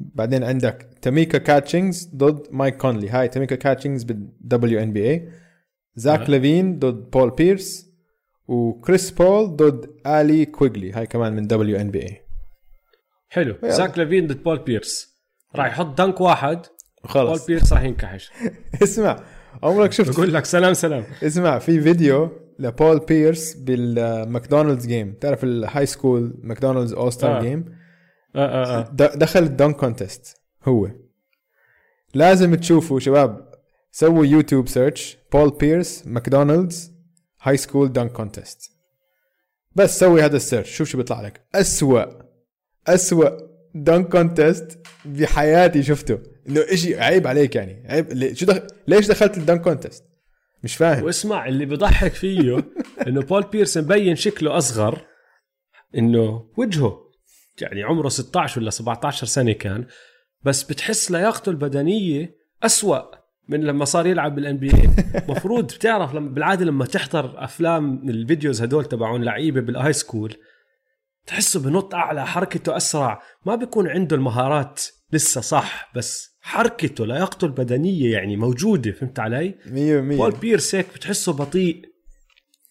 بعدين 0.00 0.44
عندك 0.44 0.88
تاميكا 1.02 1.38
كاتشينجز 1.38 2.10
ضد 2.16 2.46
مايك 2.50 2.76
كونلي 2.76 3.08
هاي 3.08 3.28
تاميكا 3.28 3.56
كاتشينجز 3.56 4.02
بال 4.02 4.82
WNBA 4.82 5.28
زاك. 5.94 6.30
ليفين 6.30 6.78
ضد 6.78 7.10
بول 7.10 7.30
بيرس 7.30 7.91
وكريس 8.48 9.10
بول 9.10 9.56
ضد 9.56 9.90
الي 10.06 10.44
كويجلي 10.44 10.92
هاي 10.92 11.06
كمان 11.06 11.32
من 11.32 11.46
WNBA 11.46 12.22
حلو. 13.28 13.56
زاك 13.64 13.98
لافين 13.98 14.26
ضد 14.26 14.42
بول 14.42 14.58
بيرس 14.58 15.18
راح 15.56 15.66
يحط 15.66 15.98
dunk 15.98 16.20
واحد. 16.20 16.56
بول 17.02 17.10
خلص 17.10 17.46
بيرس 17.46 17.72
راح 17.72 17.82
ينكحش. 17.82 18.30
اسمع 18.82 19.24
عمرك 19.62 19.92
شفت 19.92 20.16
بقول 20.16 20.34
لك 20.34 20.44
سلام 20.44 20.74
سلام. 20.74 21.04
اسمع 21.22 21.58
في 21.58 21.80
فيديو 21.80 22.30
لبول 22.58 22.98
بيرس 22.98 23.54
بال 23.54 23.76
McDonald's 23.76 24.86
game 24.86 25.14
تعرف 25.20 25.44
ال 25.44 25.86
high 25.86 26.34
school 26.42 26.92
McDonald's 26.92 27.12
All-Star. 27.12 27.42
game 27.42 27.64
دخل 28.94 29.42
ال 29.42 29.49
dunk 29.49 29.76
contest 29.76 30.40
هو. 30.64 30.88
لازم 32.14 32.54
تشوفوا 32.54 33.00
شباب 33.00 33.52
سووا 33.90 34.26
YouTube 34.26 34.68
search 34.68 35.18
بول 35.32 35.50
بيرس 35.50 36.06
McDonald's 36.06 36.91
high 37.42 37.56
school 37.56 37.92
dunk 37.92 38.12
contest 38.12 38.72
بس 39.76 39.98
سوي 39.98 40.22
هذا 40.22 40.36
ال 40.36 40.42
search 40.42 40.76
شوف 40.76 40.88
شو 40.88 40.98
بيطلع 40.98 41.20
لك. 41.20 41.46
أسوأ 41.54 42.04
أسوأ 42.86 43.28
dunk 43.74 44.08
contest 44.08 44.78
بحياتي 45.04 45.82
شفته. 45.82 46.18
إنه 46.48 46.60
إشي 46.60 47.00
عيب 47.00 47.26
عليك 47.26 47.56
يعني. 47.56 47.84
عيب 47.88 48.34
شو 48.34 48.46
دخل 48.46 48.66
ليش 48.88 49.06
دخلت 49.06 49.36
ال 49.36 49.41
dunk 49.41 49.60
contest 49.60 50.04
مش 50.62 50.76
فاهم. 50.76 51.04
واسمع 51.04 51.48
اللي 51.48 51.66
بضحك 51.66 52.12
فيه 52.12 52.64
إنه 53.06 53.22
بول 53.22 53.42
بيرس 53.42 53.78
مبين 53.78 54.16
شكله 54.16 54.58
أصغر 54.58 55.06
إنه 55.98 56.50
وجهه 56.56 57.10
يعني 57.60 57.82
عمره 57.82 58.08
16 58.08 58.60
ولا 58.60 58.70
17 58.70 59.26
سنة 59.26 59.52
كان 59.52 59.86
بس 60.42 60.62
بتحس 60.62 61.10
لياقته 61.10 61.50
البدنية 61.50 62.36
أسوأ. 62.62 63.21
من 63.48 63.60
لما 63.60 63.84
صار 63.84 64.06
يلعب 64.06 64.34
بال 64.34 64.56
NBA 64.56 64.90
المفروض 65.28 65.64
بتعرف 65.64 66.14
لما 66.14 66.28
بالعادة 66.28 66.64
لما 66.64 66.84
تحضر 66.84 67.44
أفلام 67.44 68.08
ال 68.08 68.16
videos 68.16 68.62
هدول 68.62 68.84
تبعون 68.84 69.22
لعيبة 69.22 69.60
بال 69.60 69.92
high 69.92 70.10
school 70.10 70.36
تحسه 71.26 71.60
بنط 71.60 71.94
أعلى 71.94 72.26
حركته 72.26 72.76
أسرع. 72.76 73.22
ما 73.46 73.54
بيكون 73.54 73.88
عنده 73.88 74.16
المهارات 74.16 74.82
لسه 75.12 75.40
صح 75.40 75.92
بس 75.96 76.36
حركته 76.40 77.06
لياقته 77.06 77.44
البدنية 77.44 78.12
يعني 78.12 78.36
موجودة 78.36 78.92
فهمت 78.92 79.18
علي؟ 79.18 79.54
100% 79.64 79.68
بول 80.16 80.30
بيرس 80.30 80.74
هيك 80.74 80.86
بتحسه 80.94 81.32
بطيء. 81.32 81.82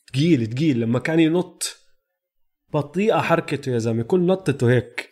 ثقيل 0.10 0.54
ثقيل 0.54 0.80
لما 0.80 1.00
كان 1.00 1.20
ينط 1.20 1.78
بطيئة 2.74 3.22
حركته 3.22 3.72
يا 3.72 3.78
زلمة 3.78 4.04
كل 4.04 4.26
نطته 4.26 4.72
هيك. 4.72 5.11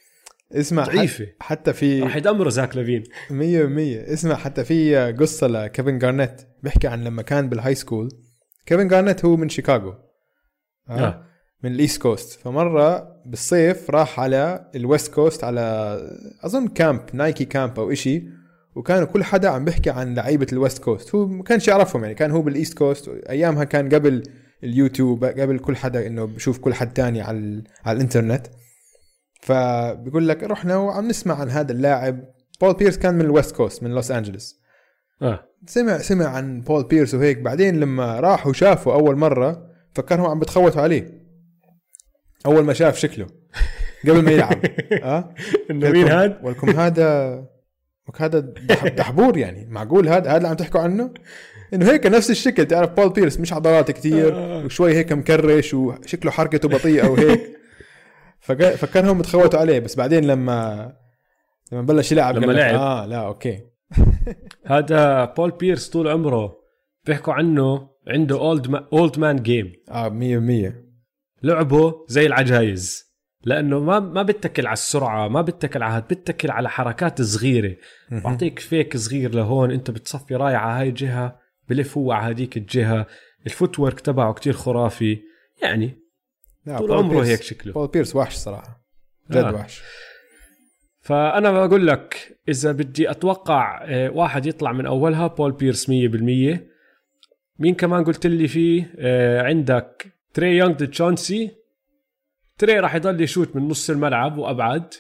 اسمع 0.54 0.84
ضعيفة. 0.84 1.26
حت- 1.26 1.34
حتى 1.40 1.74
في 1.74 2.02
راح 2.02 2.16
يدمره 2.16 2.50
زاك 2.50 2.76
لافين. 2.78 3.04
100% 3.30 4.14
اسمع 4.14 4.36
حتى 4.36 4.64
في 4.64 4.96
قصة 5.20 5.48
لكيفن 5.48 6.00
جارنيت 6.00 6.42
بيحكي 6.64 6.88
عن 6.88 7.04
لما 7.04 7.22
كان 7.22 7.50
بال 7.50 7.76
high 7.76 7.89
school 7.89 8.10
كيفن 8.66 8.88
جارنيت 8.88 9.26
هو 9.26 9.36
من 9.36 9.50
شيكاغو. 9.50 9.90
آه. 10.90 11.00
آه. 11.00 11.26
من 11.64 11.72
ال 11.72 11.78
East 11.78 12.02
Coast 12.02 12.39
فمرة 12.40 13.08
بالصيف 13.26 13.90
راح 13.90 14.20
على 14.20 14.70
ال 14.76 14.83
West 14.83 15.13
Coast 15.13 15.44
على 15.44 15.98
أظن 16.44 16.68
camp 16.68 17.02
Nike 17.13 17.46
camp 17.46 17.80
أو 17.80 17.92
إشي 17.92 18.24
وكانوا 18.76 19.08
كل 19.08 19.24
حدا 19.24 19.50
عم 19.50 19.66
بيحكي 19.66 19.90
عن 19.90 20.16
لعيبة 20.16 20.48
ال 20.54 20.60
West 20.60 20.84
Coast 20.84 21.15
هو 21.16 21.28
ما 21.28 21.44
كانش 21.44 21.68
يعرفهم 21.68 22.04
يعني 22.04 22.16
كان 22.16 22.32
هو 22.32 22.42
بال 22.42 22.54
East 22.54 22.78
Coast 22.78 23.08
أيامها 23.30 23.64
كان 23.64 23.90
قبل 23.90 24.24
اليوتيوب 24.64 25.26
قبل 25.26 25.60
كل 25.60 25.76
حدا 25.76 26.08
إنه 26.08 26.26
بشوف 26.26 26.58
كل 26.60 26.74
حد 26.74 26.94
تاني 26.94 27.22
على 27.22 27.64
على 27.86 27.96
الإنترنت. 27.96 28.48
فبيقول 29.39 30.28
لك 30.28 30.43
رحنا 30.43 30.78
وعم 30.78 31.08
نسمع 31.08 31.36
عن 31.39 31.49
هذا 31.49 31.71
اللاعب. 31.71 32.23
بول 32.62 32.73
بيرس 32.73 32.97
كان 32.97 33.13
من 33.13 33.21
ال 33.22 33.28
West 33.28 33.56
Coast 33.56 33.84
من 33.84 33.91
لوس 33.91 34.12
أنجلوس. 34.12 34.60
آه. 35.21 35.45
سمع 35.67 35.97
سمع 35.97 36.25
عن 36.28 36.62
بول 36.62 36.84
بيرس 36.84 37.13
وهيك. 37.13 37.38
بعدين 37.38 37.80
لما 37.80 38.19
راح 38.19 38.47
وشافه 38.47 38.93
أول 38.93 39.15
مرة 39.15 39.69
فكرهم 39.93 40.25
عم 40.25 40.39
بتخوتوا 40.39 40.82
عليه. 40.82 41.19
أول 42.45 42.63
ما 42.63 42.73
شاف 42.73 42.97
شكله 42.97 43.28
قبل 44.08 44.21
ما 44.23 44.32
يلعب. 44.32 44.60
آه؟ 45.04 45.34
إنه 45.71 45.89
مين 45.89 46.08
هاد؟ 46.08 46.39
ولكم 46.43 46.69
هذا 46.69 47.43
هذا 48.17 48.39
دح- 48.39 48.88
دحبور 48.88 49.38
يعني. 49.38 49.65
معقول 49.69 50.10
هذا؟ 50.10 50.30
هذا 50.30 50.38
اللي 50.38 50.47
عم 50.47 50.56
تحكوا 50.56 50.82
عنه؟ 50.82 51.13
إنه 51.73 51.91
هيك 51.91 52.06
نفس 52.06 52.30
الشكل. 52.32 52.65
تعرف 52.65 52.89
بول 52.89 53.10
بيرس 53.10 53.39
مش 53.39 53.54
عضلات 53.54 53.91
كتير 53.91 54.36
آه. 54.36 54.65
وشوي 54.65 54.93
هيك 54.95 55.12
مكرش 55.13 55.73
وشكله 55.73 56.32
حركته 56.32 56.69
بطيئة 56.69 57.08
وهيك. 57.08 57.41
فك- 58.39 58.75
فكرهم 58.75 59.17
متخوتوا 59.17 59.60
عليه 59.60 59.80
بس 59.80 59.95
بعدين 59.95 60.25
لما 60.25 60.91
لما 61.71 61.82
بلش 61.82 62.12
يلعب 62.12 62.38
لما 62.38 62.52
لعب. 62.52 62.75
آه 62.75 63.06
لا 63.06 63.17
أوكي. 63.17 63.60
هذا 64.65 65.25
بول 65.25 65.52
بيرس 65.52 65.89
طول 65.89 66.08
عمره 66.08 66.56
بيحكوا 67.06 67.34
عنه 67.34 67.89
عنده 68.08 68.39
old 68.39 68.84
old 68.94 69.20
man 69.20 69.36
game 69.44 69.74
آه 69.89 70.10
100% 70.10 70.73
لعبه 71.43 72.06
زي 72.08 72.25
العجايز 72.25 73.10
لأنه 73.43 73.80
ما 73.80 73.99
ما 73.99 74.23
بتكل 74.23 74.67
على 74.67 74.73
السرعة 74.73 75.28
ما 75.28 75.41
بتكل 75.41 75.84
على 75.84 76.02
بتكل 76.02 76.52
على 76.52 76.69
حركات 76.69 77.21
صغيرة. 77.21 77.75
بعطيك 78.12 78.60
fake 78.60 78.98
صغير 78.97 79.36
لهون 79.36 79.71
أنت 79.71 79.91
بتصفي 79.91 80.36
رايح 80.36 80.62
على 80.62 80.82
هاي 80.82 80.89
الجهة 80.89 81.39
بلف 81.69 81.97
هو 81.97 82.12
على 82.12 82.34
هذيك 82.34 82.58
الجهة. 82.58 83.06
ال 83.46 83.80
footwork 83.80 84.00
تبعه 83.99 84.34
كتير 84.34 84.54
خرافي. 84.54 85.19
يعني 85.63 85.99
طول 86.78 86.92
عمره 86.92 87.14
بيرس- 87.16 87.28
هيك 87.28 87.42
شكله. 87.42 87.74
بول 87.74 87.88
بيرس 87.88 88.16
وحش 88.16 88.36
صراحة. 88.36 88.84
جد 89.32 89.38
آه. 89.38 89.54
وحش. 89.56 89.82
فأنا 91.02 91.52
بقول 91.52 91.88
لك 91.88 92.38
إذا 92.50 92.72
بدي 92.72 93.12
أتوقع 93.12 93.82
آه، 93.86 94.10
واحد 94.10 94.46
يطلع 94.46 94.72
من 94.72 94.86
أولها 94.86 95.28
بول 95.28 95.52
بيرس 95.52 95.90
100% 95.90 95.92
مين 97.60 97.76
كمان 97.76 98.04
قلت 98.04 98.28
لي 98.28 98.48
فيه؟ 98.48 98.94
آه، 99.00 99.42
عندك 99.42 100.14
تري 100.34 100.58
يونغ 100.58 100.74
تشونسي 100.86 101.52
تري 102.58 102.80
راح 102.80 102.96
يضل 102.96 103.22
يشوت 103.22 103.56
من 103.56 103.68
نص 103.68 103.90
الملعب 103.90 104.38
وأبعد. 104.38 104.94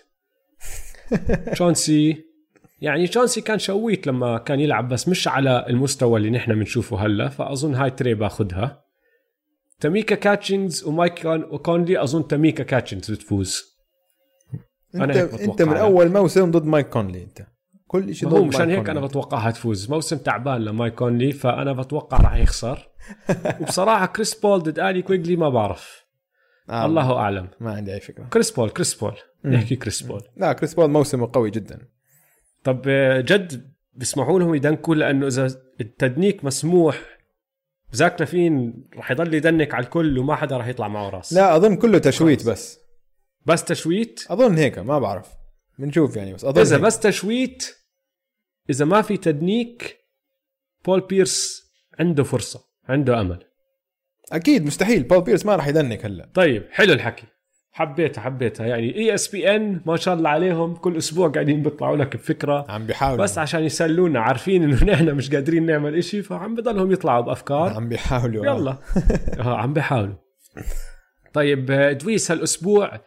تشونسي 1.53 2.23
يعني 2.81 3.07
تشونسي 3.07 3.41
كان 3.41 3.59
شويت 3.59 4.07
لما 4.07 4.37
كان 4.37 4.59
يلعب 4.59 4.89
بس 4.89 5.07
مش 5.07 5.27
على 5.27 5.65
المستوى 5.69 6.17
اللي 6.19 6.29
نحن 6.29 6.53
بنشوفه 6.55 7.05
هلا 7.05 7.29
فأظن 7.29 7.75
هاي 7.75 7.91
تري 7.91 8.13
باخذها 8.13 8.83
تاميكا 9.79 10.15
كاتشنز 10.15 10.83
ومايك 10.83 11.25
كونلي 11.25 12.03
اظن 12.03 12.27
تاميكا 12.27 12.63
كاتشنز 12.63 13.11
بتفوز 13.11 13.79
أنا 14.95 15.03
انت 15.03 15.17
هيك 15.17 15.41
انت 15.41 15.61
من. 15.61 15.77
اول 15.77 16.09
موسم 16.11 16.51
ضد 16.51 16.65
مايك 16.65 16.89
كونلي 16.89 17.23
انت 17.23 17.47
كل 17.87 18.15
شيء 18.15 18.29
ضد 18.29 18.43
مشان 18.43 18.69
هيك 18.69 18.79
أنا 18.79 18.93
كونلي. 18.93 19.07
بتوقعها 19.07 19.51
تفوز 19.51 19.89
موسم 19.91 20.17
تعبان 20.17 20.61
لمايك 20.65 20.93
كونلي 20.95 21.31
فانا 21.31 21.73
بتوقع 21.73 22.17
راح 22.17 22.35
يخسر 22.35 22.89
وبصراحه 23.61 24.05
كريس 24.05 24.35
بول 24.35 24.59
ضد 24.59 24.79
الي 24.79 25.01
كويجلي 25.01 25.35
ما 25.35 25.49
بعرف 25.49 26.05
آه 26.69 26.85
الله 26.85 27.17
اعلم 27.17 27.47
ما 27.59 27.71
عندي 27.73 27.93
اي 27.93 27.99
فكره 27.99 28.23
كريس 28.23 28.51
بول 28.51 28.69
كريس 28.69 28.93
بول. 28.93 29.13
نحكي 29.45 29.75
كريس 29.75 30.01
بول 30.01 30.21
لا 30.37 30.53
كريس 30.53 30.73
بول 30.73 30.89
موسمه 30.89 31.29
قوي 31.33 31.51
جدا 31.51 31.79
طب 32.63 32.81
جد 33.25 33.73
بيسمحوا 33.93 34.39
لهم 34.39 34.55
يدنكوا 34.55 34.95
لأنه 34.95 35.27
اذا 35.27 35.61
التدنيك 35.81 36.45
مسموح 36.45 37.18
زاك 37.91 38.19
لافين 38.19 38.83
رح 38.95 39.11
يضل 39.11 39.33
يدنك 39.33 39.73
على 39.73 39.83
الكل 39.85 40.19
وما 40.19 40.35
حدا 40.35 40.57
رح 40.57 40.67
يطلع 40.67 40.87
معه 40.87 41.09
راس. 41.09 41.33
لا 41.33 41.55
أظن 41.55 41.75
كله 41.75 41.97
تشويت 41.99 42.39
خلص. 42.39 42.49
بس. 42.49 42.79
بس 43.45 43.63
تشويت؟ 43.63 44.25
أظن 44.29 44.57
هيك 44.57 44.79
ما 44.79 44.99
بعرف. 44.99 45.27
بنشوف 45.79 46.15
يعني 46.15 46.33
بس 46.33 46.45
أظن 46.45 46.61
إذا 46.61 46.75
هيك. 46.75 46.83
بس 46.83 46.99
تشويت 46.99 47.75
إذا 48.69 48.85
ما 48.85 49.01
في 49.01 49.17
تدنيك 49.17 49.99
بول 50.85 51.01
بيرس 51.01 51.63
عنده 51.99 52.23
فرصة 52.23 52.63
عنده 52.89 53.21
أمل. 53.21 53.43
أكيد 54.31 54.65
مستحيل. 54.65 55.03
بول 55.03 55.21
بيرس 55.21 55.45
ما 55.45 55.55
راح 55.55 55.67
يدنك 55.67 56.05
هلا. 56.05 56.29
طيب 56.33 56.67
حلو 56.71 56.93
الحكي. 56.93 57.25
حبيتها 57.79 58.21
حبيتها. 58.21 58.65
يعني 58.65 58.95
ESPN 58.95 59.81
ما 59.85 59.95
شاء 59.97 60.13
الله 60.13 60.29
عليهم 60.29 60.75
كل 60.75 60.97
أسبوع 60.97 61.27
قاعدين 61.29 61.63
بيطلعوا 61.63 61.97
لك 61.97 62.15
بفكرة. 62.15 62.65
عم 62.69 62.85
بيحاولوا. 62.85 63.23
بس 63.23 63.37
عشان 63.37 63.63
يسلونا 63.63 64.19
عارفين 64.19 64.63
إنه 64.63 64.83
نحن 64.93 65.15
مش 65.15 65.35
قادرين 65.35 65.65
نعمل 65.65 65.95
إشي 65.95 66.21
فعم 66.21 66.55
بضلهم 66.55 66.91
يطلعوا 66.91 67.21
بأفكار. 67.21 67.73
عم 67.73 67.89
بيحاولوا. 67.89 68.45
يلا. 68.45 68.77
آه 69.39 69.57
عم 69.57 69.73
بيحاولوا. 69.73 70.15
طيب 71.33 71.71
آه، 71.71 71.91
دويس 71.91 72.31
هالأسبوع 72.31 72.99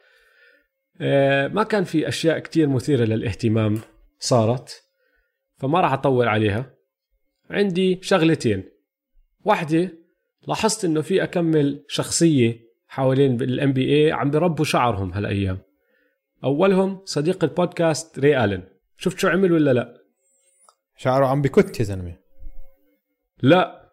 آه، 1.01 1.49
ما 1.49 1.63
كان 1.63 1.85
في 1.85 2.09
أشياء 2.09 2.39
كتير 2.39 2.69
مثيرة 2.69 3.05
للاهتمام 3.05 3.79
صارت 4.19 4.83
فما 5.59 5.81
راح 5.81 5.93
أطول 5.93 6.29
عليها. 6.29 6.75
عندي 7.51 7.99
شغلتين. 8.03 8.65
واحدة 9.45 9.89
لاحظت 10.49 10.85
إنه 10.85 11.01
في 11.01 11.23
أكم 11.23 11.85
شخصية 11.89 12.72
حوالين 12.95 13.43
ال 13.43 13.73
NBA 13.73 14.13
عم 14.13 14.31
بربوا 14.31 14.65
شعرهم 14.65 15.13
هالأيام. 15.13 15.59
أولهم 16.45 17.01
صديق 17.05 17.45
البودكاست 17.45 18.19
ري 18.19 18.45
الن 18.45 18.63
شفت 18.97 19.19
شو 19.19 19.29
عمل 19.29 19.53
ولا 19.53 19.73
لا؟ 19.73 19.95
شعره 20.97 21.27
عم 21.27 21.43
بكت 21.43 21.81
يا 21.81 21.85
زلمة. 21.85 22.17
لا. 23.43 23.93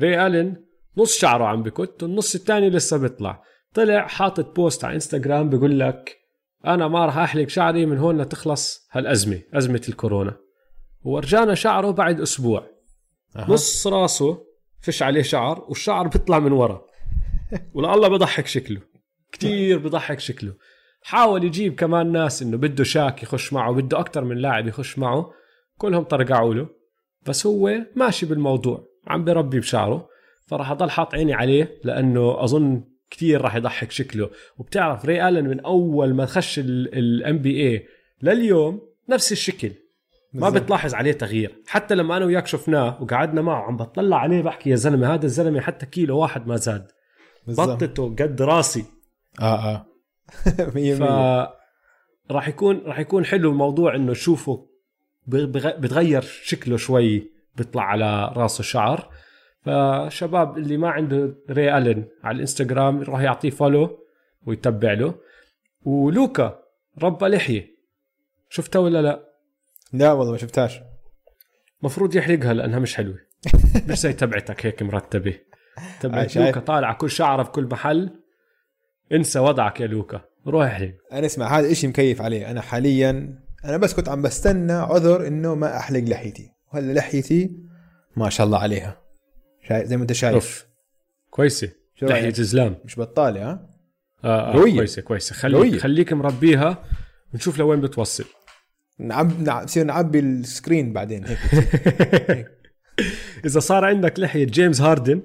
ري 0.00 0.26
الن 0.26 0.56
نص 0.96 1.18
شعره 1.18 1.44
عم 1.44 1.62
بكت 1.62 2.02
والنص 2.02 2.34
الثاني 2.34 2.70
لسه 2.70 2.96
بيطلع. 2.96 3.42
طلع 3.74 4.06
حاطط 4.06 4.56
بوست 4.56 4.84
على 4.84 4.94
انستغرام 4.94 5.50
بيقول 5.50 5.80
لك 5.80 6.16
أنا 6.66 6.88
ما 6.88 7.06
راح 7.06 7.18
أحلق 7.18 7.48
شعري 7.48 7.86
من 7.86 7.98
هون 7.98 8.20
لتخلص 8.20 8.88
هالأزمة 8.92 9.40
أزمة 9.54 9.82
الكورونا. 9.88 10.36
ورجانا 11.02 11.54
شعره 11.54 11.90
بعد 11.90 12.20
أسبوع. 12.20 12.66
أها. 13.36 13.50
نص 13.50 13.86
راسه 13.86 14.44
فش 14.80 15.02
عليه 15.02 15.22
شعر 15.22 15.64
والشعر 15.68 16.08
بيطلع 16.08 16.38
من 16.38 16.52
ورا. 16.52 16.93
والله 17.74 18.08
بضحك 18.08 18.46
شكله. 18.46 18.80
كتير 19.32 19.78
بضحك 19.78 20.20
شكله. 20.20 20.54
حاول 21.02 21.44
يجيب 21.44 21.74
كمان 21.74 22.12
ناس 22.12 22.42
إنه 22.42 22.56
بده 22.56 22.84
شاك 22.84 23.22
يخش 23.22 23.52
معه 23.52 23.72
بده 23.72 23.98
أكتر 23.98 24.24
من 24.24 24.36
لاعب 24.36 24.66
يخش 24.66 24.98
معه. 24.98 25.30
كلهم 25.78 26.02
طرقعوا 26.04 26.54
له. 26.54 26.68
بس 27.26 27.46
هو 27.46 27.72
ماشي 27.96 28.26
بالموضوع 28.26 28.84
عم 29.06 29.24
بربي 29.24 29.60
بشعره. 29.60 30.08
فراح 30.46 30.70
أضل 30.70 30.90
حاط 30.90 31.14
عيني 31.14 31.34
عليه 31.34 31.78
لأنه 31.84 32.44
أظن 32.44 32.84
كتير 33.10 33.40
راح 33.40 33.56
يضحك 33.56 33.90
شكله. 33.90 34.30
وبتعرف 34.58 35.04
ري 35.04 35.28
الن 35.28 35.48
من 35.48 35.60
أول 35.60 36.14
ما 36.14 36.26
خش 36.26 36.58
الام 36.58 37.38
بي 37.38 37.68
اي 37.68 37.86
لليوم 38.22 38.80
نفس 39.08 39.32
الشكل. 39.32 39.72
ما 40.32 40.48
بالضبط. 40.48 40.62
بتلاحظ 40.62 40.94
عليه 40.94 41.12
تغيير. 41.12 41.54
حتى 41.66 41.94
لما 41.94 42.16
أنا 42.16 42.24
وياك 42.24 42.46
شفناه 42.46 43.02
وقعدنا 43.02 43.42
معه 43.42 43.62
عم 43.62 43.76
بطلع 43.76 44.16
عليه 44.16 44.42
بحكي 44.42 44.70
يا 44.70 44.76
زلمة 44.76 45.14
هذا 45.14 45.26
الزلمة 45.26 45.60
حتى 45.60 45.86
كيلو 45.86 46.18
واحد 46.18 46.46
ما 46.46 46.56
زاد. 46.56 46.86
بطته 47.46 48.08
قد 48.08 48.42
راسي. 48.42 48.84
آه 49.40 49.74
آه. 49.74 49.86
100% 50.74 50.98
ف 50.98 51.02
راح 52.30 52.48
يكون 52.48 52.82
راح 52.86 52.98
يكون 52.98 53.24
حلو 53.24 53.50
الموضوع 53.50 53.94
إنه 53.94 54.12
تشوفه 54.12 54.66
بتغير 55.26 56.22
شكله 56.22 56.76
شوي 56.76 57.30
بيطلع 57.56 57.82
على 57.82 58.32
راسه 58.36 58.62
شعر. 58.64 59.10
فشباب 59.62 60.58
اللي 60.58 60.76
ما 60.76 60.90
عنده 60.90 61.34
ري 61.50 61.78
ألن 61.78 62.04
على 62.24 62.34
الإنستغرام 62.34 63.02
راح 63.02 63.20
يعطيه 63.20 63.50
فولو 63.50 63.98
ويتبع 64.46 64.92
له. 64.92 65.14
ولوكا 65.84 66.62
ربى 67.02 67.26
لحية. 67.26 67.74
شفتها 68.50 68.78
ولا 68.78 69.02
لا؟ 69.02 69.28
لا 69.92 70.12
والله 70.12 70.32
ما 70.32 70.38
شفتهاش. 70.38 70.80
مفروض 71.82 72.16
يحرقها 72.16 72.54
لأنها 72.54 72.78
مش 72.78 72.94
حلوة. 72.96 73.18
مش 73.88 73.98
زي 73.98 74.12
تبعتك 74.12 74.66
هيك 74.66 74.82
مرتبة. 74.82 75.38
تبعت 76.00 76.30
شايف؟ 76.30 76.46
لوكا 76.46 76.60
طالع 76.60 76.92
كل 76.92 77.10
شعره 77.10 77.42
في 77.42 77.50
كل 77.50 77.64
محل. 77.64 78.10
انسى 79.12 79.38
وضعك 79.38 79.80
يا 79.80 79.86
لوكا. 79.86 80.20
روح 80.46 80.66
احلق 80.66 80.94
أنا 81.12 81.26
اسمع 81.26 81.58
هذا 81.58 81.72
إشي 81.72 81.86
مكيف 81.86 82.22
عليه. 82.22 82.50
أنا 82.50 82.60
حاليا 82.60 83.38
أنا 83.64 83.76
بس 83.76 83.94
كنت 83.94 84.08
عم 84.08 84.22
بستنى 84.22 84.72
عذر 84.72 85.26
إنه 85.26 85.54
ما 85.54 85.76
أحلق 85.76 86.00
لحيتي. 86.00 86.50
وهلا 86.74 86.92
لحيتي 86.92 87.50
ما 88.16 88.30
شاء 88.30 88.46
الله 88.46 88.58
عليها. 88.58 88.98
شايف؟ 89.68 89.86
زي 89.86 89.96
ما 89.96 90.02
أنت 90.02 90.12
شايف. 90.12 90.34
أوف. 90.34 90.66
كويسة. 91.30 91.68
شو 91.94 92.06
لحية؟ 92.06 92.32
زلام 92.32 92.76
مش 92.84 93.00
بطالة 93.00 93.50
ها؟ 93.50 93.68
آه 94.24 94.54
آه. 94.54 94.62
كويسة 94.62 95.02
كويسة. 95.02 95.34
خليك 95.34 95.56
قوية. 95.56 95.78
خليك 95.78 96.12
مربيها 96.12 96.84
ونشوف 97.34 97.58
لوين 97.58 97.80
بتوصل. 97.80 98.24
نعب 98.98 99.42
نعب 99.42 99.64
نصير 99.64 99.84
نعبي 99.84 100.18
ال 100.18 100.29
screen 100.29 100.92
بعدين. 100.92 101.24
هيك. 102.28 102.46
إذا 103.44 103.60
صار 103.60 103.84
عندك 103.84 104.20
لحية 104.20 104.44
جيمس 104.44 104.80
هاردن 104.80 105.22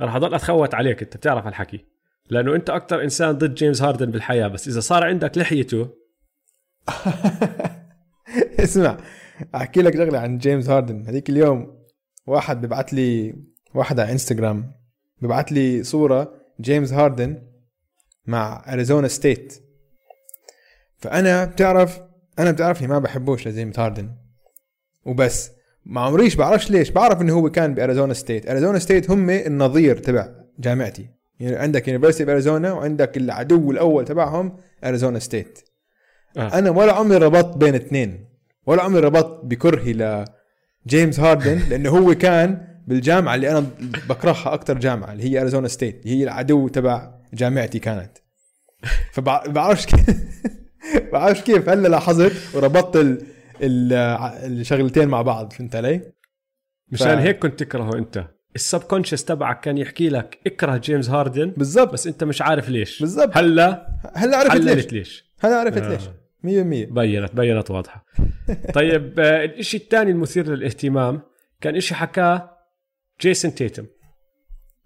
راح 0.00 0.14
أضل 0.14 0.34
أتخوت 0.34 0.74
عليك 0.74 1.02
أنت 1.02 1.16
بتعرف 1.16 1.46
الحكي 1.46 1.84
لأنه 2.30 2.54
أنت 2.54 2.70
أكثر 2.70 3.02
إنسان 3.02 3.32
ضد 3.32 3.54
جيمس 3.54 3.82
هاردن 3.82 4.10
بالحياة 4.10 4.48
بس 4.48 4.68
إذا 4.68 4.80
صار 4.80 5.04
عندك 5.04 5.38
لحيته 5.38 5.88
اسمع 8.64 8.96
أحكي 9.54 9.82
لك 9.82 9.96
شغلة 9.96 10.18
عن 10.18 10.38
جيمس 10.38 10.68
هاردن. 10.68 11.06
هذيك 11.06 11.30
اليوم 11.30 11.84
واحد 12.26 12.66
ببعث 12.66 12.94
لي 12.94 13.34
واحد 13.74 14.00
على 14.00 14.12
إنستغرام 14.12 14.72
ببعث 15.22 15.52
لي 15.52 15.82
صورة 15.82 16.34
جيمس 16.60 16.92
هاردن 16.92 17.42
مع 18.26 18.72
أريزونا 18.72 19.08
ستيت. 19.08 19.62
فأنا 20.98 21.44
بتعرف 21.44 22.00
أنا 22.38 22.50
بتعرفني 22.50 22.88
ما 22.88 22.98
بحبوش 22.98 23.48
لجيمس 23.48 23.78
هاردن. 23.78 24.16
وبس. 25.04 25.50
ما 25.86 26.00
عمريش 26.00 26.34
بعرفش 26.34 26.70
ليش 26.70 26.90
بعرف 26.90 27.22
إنه 27.22 27.32
هو 27.32 27.50
كان 27.50 27.74
بأريزونا 27.74 28.14
ستيت 28.14 28.50
أريزونا 28.50 28.78
ستيت 28.78 29.10
هم 29.10 29.30
النظير 29.30 29.96
تبع 29.96 30.28
جامعتي 30.58 31.06
يعني 31.40 31.56
عندك 31.56 31.88
University 31.88 32.24
of 32.24 32.35
Arizona 32.35 32.72
وعندك 32.72 33.16
العدو 33.16 33.70
الأول 33.70 34.04
تبعهم 34.04 34.56
أريزونا 34.84 35.18
ستيت 35.18 35.58
آه. 36.36 36.58
أنا 36.58 36.70
ولا 36.70 36.92
عمري 36.92 37.18
ربطت 37.18 37.56
بين 37.56 37.74
اثنين 37.74 38.24
ولا 38.66 38.82
عمري 38.82 39.00
ربطت 39.00 39.44
بكرهي 39.44 40.24
لجيمس 40.86 41.20
هاردن 41.20 41.58
لأنه 41.68 41.90
هو 41.90 42.14
كان 42.14 42.66
بالجامعة 42.86 43.34
اللي 43.34 43.50
أنا 43.50 43.66
بكرهها 44.08 44.54
أكثر 44.54 44.78
جامعة 44.78 45.12
اللي 45.12 45.24
هي 45.24 45.40
أريزونا 45.40 45.68
ستيت 45.68 46.02
هي 46.04 46.24
العدو 46.24 46.68
تبع 46.68 47.14
جامعتي 47.34 47.78
كانت 47.78 48.10
فبعرفش 49.12 49.86
كيف 49.86 50.16
بعرفش 51.12 51.40
كيف 51.40 51.68
هلأ 51.68 51.88
لاحظت 51.88 52.32
وربطت. 52.54 53.18
الشغلتين 53.62 55.08
مع 55.08 55.22
بعض 55.22 55.52
فهمت 55.52 55.76
علي؟ 55.76 56.12
مشان 56.88 57.16
ف- 57.16 57.20
هيك 57.20 57.38
كنت 57.38 57.62
تكرهه 57.62 57.98
أنت. 57.98 58.24
ال 58.54 58.59
subconscious 58.59 59.24
تبعك 59.24 59.60
كان 59.60 59.78
يحكي 59.78 60.08
لك 60.08 60.38
اكره 60.46 60.76
جيمس 60.76 61.10
هاردن 61.10 61.50
بالضبط. 61.50 61.92
بس 61.92 62.06
أنت 62.06 62.24
مش 62.24 62.42
عارف 62.42 62.68
ليش. 62.68 63.00
بالضبط. 63.00 63.36
هلا 63.36 63.86
هلا 64.14 64.36
عرفت 64.36 64.56
ليش. 64.56 64.68
حللت 64.74 64.92
ليش. 64.92 65.24
هلا 65.40 65.56
عرفت 65.60 65.78
آه. 65.82 65.88
ليش 65.88 66.02
100% 66.42 66.92
بينت 66.92 67.34
بينت 67.34 67.70
واضحة. 67.70 68.04
طيب 68.74 69.20
آه، 69.20 69.44
الإشي 69.44 69.76
الثاني 69.76 70.10
المثير 70.10 70.46
للاهتمام 70.54 71.22
كان 71.60 71.76
إشي 71.76 71.94
حكاه 71.94 72.50
جيسون 73.20 73.54
تيتم. 73.54 73.86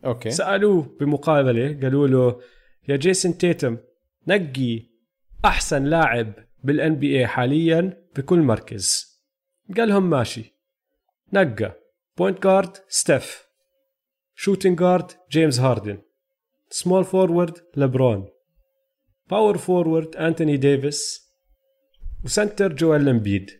okay. 0.04 0.30
سألوه 0.30 0.96
بمقابلة 1.00 1.78
قالوا 1.82 2.08
له 2.08 2.40
يا 2.88 2.96
جيسون 2.96 3.38
تيتم 3.38 3.76
نقي 4.28 4.82
أحسن 5.44 5.84
لاعب 5.84 6.32
بال 6.64 6.94
NBA 6.94 7.26
حاليا 7.26 8.04
بكل 8.16 8.38
مركز. 8.38 9.06
قال 9.76 9.88
لهم 9.88 10.10
ماشي. 10.10 10.54
نقى. 11.32 11.84
point 12.18 12.42
guard 12.42 12.76
ستيف 12.88 13.44
shooting 14.34 14.78
guard 14.78 15.10
جيمس 15.30 15.60
هاردن 15.60 15.98
small 16.70 17.04
forward 17.04 17.58
لبرون 17.76 18.28
power 19.30 19.58
forward 19.58 20.16
انتوني 20.16 20.56
ديفيس 20.56 21.30
و 22.24 22.31
center 22.31 22.72
جويل 22.72 23.08
امبيد 23.08 23.50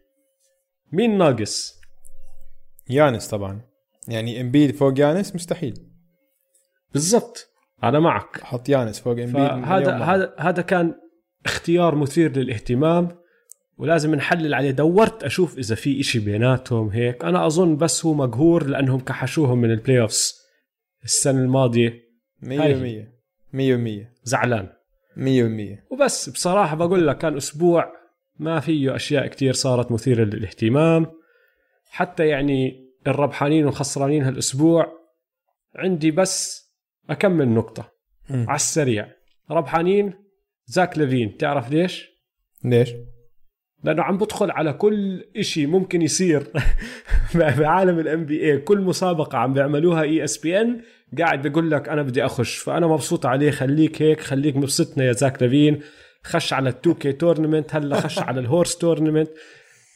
مين 0.93 1.19
ناقص 1.19 1.81
يانس 2.91 3.29
طبعا. 3.29 3.61
يعني 4.09 4.41
امبيد 4.41 4.75
فوق 4.75 5.01
يانس 5.01 5.35
مستحيل. 5.35 5.87
بالضبط. 6.93 7.49
أنا 7.83 8.01
معك. 8.01 8.41
حط 8.41 8.69
يانس 8.69 9.01
فوق 9.01 9.13
امبيد 9.13 9.35
فهذا 9.35 9.97
هذا 9.97 10.35
هذا 10.39 10.63
كان 10.63 10.95
اختيار 11.45 11.95
مثير 11.95 12.37
للاهتمام 12.37 13.09
ولازم 13.79 14.15
نحلل 14.15 14.55
عليه. 14.55 14.71
دورت 14.71 15.25
أشوف 15.25 15.59
إذا 15.59 15.75
في 15.75 16.01
إشي 16.01 16.19
بيناتهم 16.19 16.89
هيك. 16.89 17.25
أنا 17.25 17.47
أظن 17.47 17.77
بس 17.77 18.07
هو 18.07 18.15
مقهور 18.15 18.67
لأنهم 18.67 19.01
كحشوهم 19.01 19.59
من 19.59 19.71
ال 19.71 20.01
playoffs 20.01 20.45
السنة 21.05 21.41
الماضية. 21.41 22.05
100% 22.43 22.47
100% 23.53 24.13
زعلان. 24.23 24.69
100% 25.17 25.93
وبس 25.93 26.31
بصراحة 26.31 26.77
بقول 26.77 27.07
لك 27.07 27.19
كان 27.19 27.37
أسبوع 27.37 27.93
ما 28.39 28.61
فيه 28.61 28.97
أشياء 28.97 29.27
كتير 29.27 29.53
صارت 29.53 29.93
مثيرة 29.93 30.25
للاهتمام. 30.25 31.07
حتى 31.91 32.27
يعني 32.27 32.91
الربحانين 33.07 33.67
والخسرانين 33.67 34.23
هالأسبوع 34.23 34.87
عندي 35.77 36.11
بس 36.11 36.65
أكم 37.11 37.49
نقطة. 37.49 37.93
على 38.31 38.57
السريع. 38.57 39.09
ربحانين 39.51 40.24
زاك 40.67 40.99
ليفين 40.99 41.37
تعرف 41.37 41.71
ليش؟ 41.71 42.11
ليش؟ 42.65 42.91
لأنه 43.85 44.03
عم 44.03 44.19
بدخل 44.19 44.51
على 44.51 44.73
كل 44.73 45.25
إشي 45.37 45.67
ممكن 45.67 46.03
يصير 46.03 46.47
بعالم 47.35 47.99
ال 47.99 48.25
NBA 48.25 48.59
كل 48.59 48.81
مسابقة 48.81 49.39
عم 49.39 49.53
بيعملوها 49.53 50.03
ESPN 50.03 50.81
قاعد 51.19 51.43
بيقول 51.43 51.71
لك 51.71 51.89
أنا 51.89 52.03
بدي 52.03 52.25
أخش. 52.25 52.57
فأنا 52.57 52.87
مبسوط 52.87 53.27
عليه. 53.27 53.51
خليك 53.51 54.03
هيك 54.03 54.21
خليك 54.21 54.57
مبسطنا 54.57 55.05
يا 55.05 55.13
زاك 55.13 55.43
لافين. 55.43 55.81
خش 56.23 56.53
على 56.53 56.69
ال 56.69 56.95
2K 56.95 57.13
tournament 57.13 57.75
هلأ 57.75 58.01
خش 58.01 58.19
على 58.19 58.41
ال 58.41 58.47
HORSE 58.47 58.79
tournament 58.79 59.31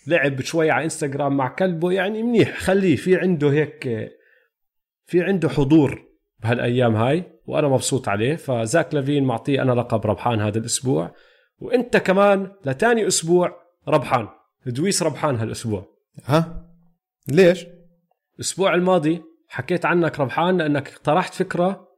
لعب 0.07 0.41
شوي 0.41 0.71
على 0.71 0.85
انستغرام 0.85 1.37
مع 1.37 1.49
كلبه. 1.49 1.93
يعني 1.93 2.23
منيح. 2.23 2.59
خليه 2.59 2.97
في 2.97 3.17
عنده 3.17 3.53
هيك 3.53 4.11
في 5.07 5.23
عنده 5.23 5.49
حضور. 5.49 6.08
بهالأيام 6.43 6.97
هاي 6.97 7.25
وأنا 7.47 7.69
مبسوط 7.69 8.09
عليه. 8.09 8.37
فزاك 8.37 8.95
لافين 8.95 9.25
معطيه 9.25 9.63
أنا 9.63 9.73
لقب 9.73 10.07
ربحان 10.07 10.41
هذا 10.41 10.59
الأسبوع. 10.59 11.15
وأنت 11.59 11.97
كمان 11.97 12.53
لتاني 12.65 13.07
أسبوع 13.07 13.57
ربحان. 13.89 14.29
دويس 14.67 15.03
ربحان 15.03 15.37
هالأسبوع. 15.37 15.87
ها؟ 16.25 16.65
ليش؟ 17.29 17.67
الأسبوع 18.35 18.75
الماضي 18.75 19.23
حكيت 19.49 19.87
عنك 19.87 20.21
ربحان 20.21 20.59
لأنك 20.59 20.89
اقترحت 20.89 21.35
فكرة. 21.35 21.89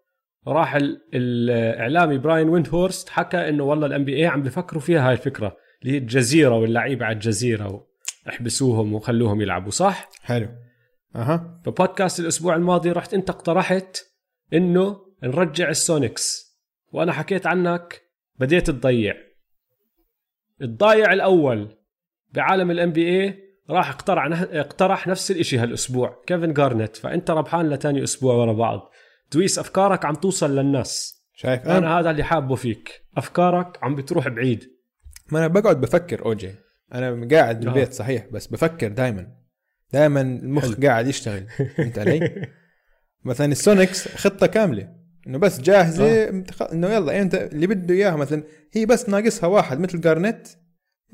راح 0.46 0.74
ال- 0.74 1.00
الإعلامي 1.14 2.18
براين 2.18 2.48
ويندهورست 2.48 3.08
حكى 3.08 3.48
إنه 3.48 3.64
والله 3.64 3.86
ال 3.86 4.04
NBA 4.04 4.26
عم 4.26 4.42
بفكروا 4.42 4.80
فيها 4.80 5.08
هاي 5.08 5.12
الفكرة. 5.12 5.56
اللي 5.82 5.94
هي 5.94 5.98
الجزيرة 5.98 6.54
واللعيبة 6.56 7.06
على 7.06 7.14
الجزيرة 7.14 7.86
احبسوهم 8.28 8.94
وخلوهم 8.94 9.40
يلعبوا 9.40 9.70
صح؟ 9.70 10.08
حلو. 10.22 10.48
أها. 11.16 11.60
فبودكاست 11.64 12.20
الأسبوع 12.20 12.56
الماضي 12.56 12.92
رحت 12.92 13.14
أنت 13.14 13.30
اقترحت 13.30 13.96
إنه 14.54 15.00
نرجع 15.22 15.68
السونيكس. 15.68 16.50
وأنا 16.92 17.12
حكيت 17.12 17.46
عنك 17.46 18.02
بديت 18.38 18.70
تضيع. 18.70 19.14
الضايع 20.62 21.12
الأول 21.12 21.76
بعالم 22.32 22.70
ال 22.70 22.92
NBA 22.92 23.38
راح 23.70 23.90
اقترح 23.90 24.24
اقترح 24.52 25.06
نفس 25.06 25.30
الإشي 25.30 25.58
هالأسبوع 25.58 26.22
كيفن 26.26 26.52
جارنيت. 26.52 26.96
فأنت 26.96 27.30
ربحان 27.30 27.70
لتاني 27.70 28.02
أسبوع 28.02 28.34
ورا 28.34 28.52
بعض. 28.52 28.90
دويس 29.32 29.58
أفكارك 29.58 30.04
عم 30.04 30.14
توصل 30.14 30.56
للناس. 30.56 31.20
شايف؟ 31.34 31.68
أنا 31.68 31.98
هذا 31.98 32.10
اللي 32.10 32.22
حابه 32.22 32.54
فيك. 32.54 33.02
أفكارك 33.16 33.78
عم 33.82 33.94
بتروح 33.94 34.28
بعيد. 34.28 34.70
ما 35.32 35.38
أنا 35.38 35.46
بقعد 35.46 35.80
بفكر 35.80 36.24
اوجي 36.24 36.54
أنا 36.94 37.28
قاعد 37.30 37.56
آه. 37.56 37.64
بالبيت 37.64 37.92
صحيح 37.92 38.26
بس 38.32 38.46
بفكر 38.46 38.88
دائما 38.88 39.26
دائما 39.92 40.20
المخ 40.20 40.80
قاعد 40.80 41.06
يشتغل. 41.06 41.46
فهمت 41.76 41.98
علي؟ 41.98 42.48
مثلا 43.24 43.52
السونيكس 43.52 44.08
خطة 44.08 44.46
كاملة. 44.46 44.88
إنه 45.26 45.38
بس 45.38 45.60
جاهزة 45.60 46.30
متخ- 46.30 46.72
إنه 46.72 46.88
يلا 46.88 47.22
أنت 47.22 47.34
اللي 47.34 47.66
بده 47.66 47.94
إياها 47.94 48.16
مثلا 48.16 48.42
هي 48.72 48.86
بس 48.86 49.08
ناقصها 49.08 49.46
واحد 49.46 49.80
مثل 49.80 50.00
جارنيت 50.00 50.48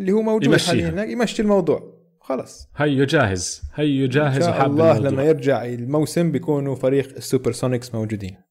اللي 0.00 0.12
هو 0.12 0.22
موجود. 0.22 0.56
حاليا 0.56 0.88
هناك 0.88 1.08
يمشي 1.08 1.42
الموضوع. 1.42 1.96
خلص 2.20 2.68
هيو 2.76 3.04
جاهز 3.04 3.62
هيو 3.74 4.04
إن 4.04 4.10
جاهز 4.10 4.42
شاء 4.42 4.50
وحاب 4.50 4.70
الله 4.70 4.90
الموضوع. 4.92 5.10
لما 5.10 5.22
يرجع 5.24 5.64
الموسم 5.64 6.32
بيكونوا 6.32 6.74
فريق 6.74 7.14
السوبر 7.16 7.52
سونيكس 7.52 7.94
موجودين. 7.94 8.36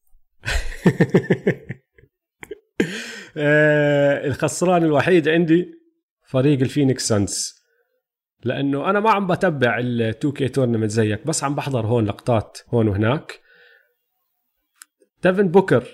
آه، 3.38 4.28
الخسران 4.28 4.84
الوحيد 4.84 5.28
عندي 5.30 5.72
فريق 6.28 6.60
ال 6.60 6.65
Phoenix 6.65 7.08
Suns 7.08 7.56
لأنه 8.44 8.89
أنا 8.89 9.00
ما 9.00 9.12
عم 9.12 9.28
بتبع 9.28 9.80
ال 9.80 10.02
2K 10.01 10.47
tournament 10.47 10.91
زيك 10.91 11.28
بس 11.28 11.44
عم 11.44 11.56
بحضر 11.56 11.86
هون 11.86 12.06
لقطات 12.06 12.58
هون 12.70 12.88
وهناك. 12.88 13.39
ديفن 15.25 15.47
بوكر 15.47 15.88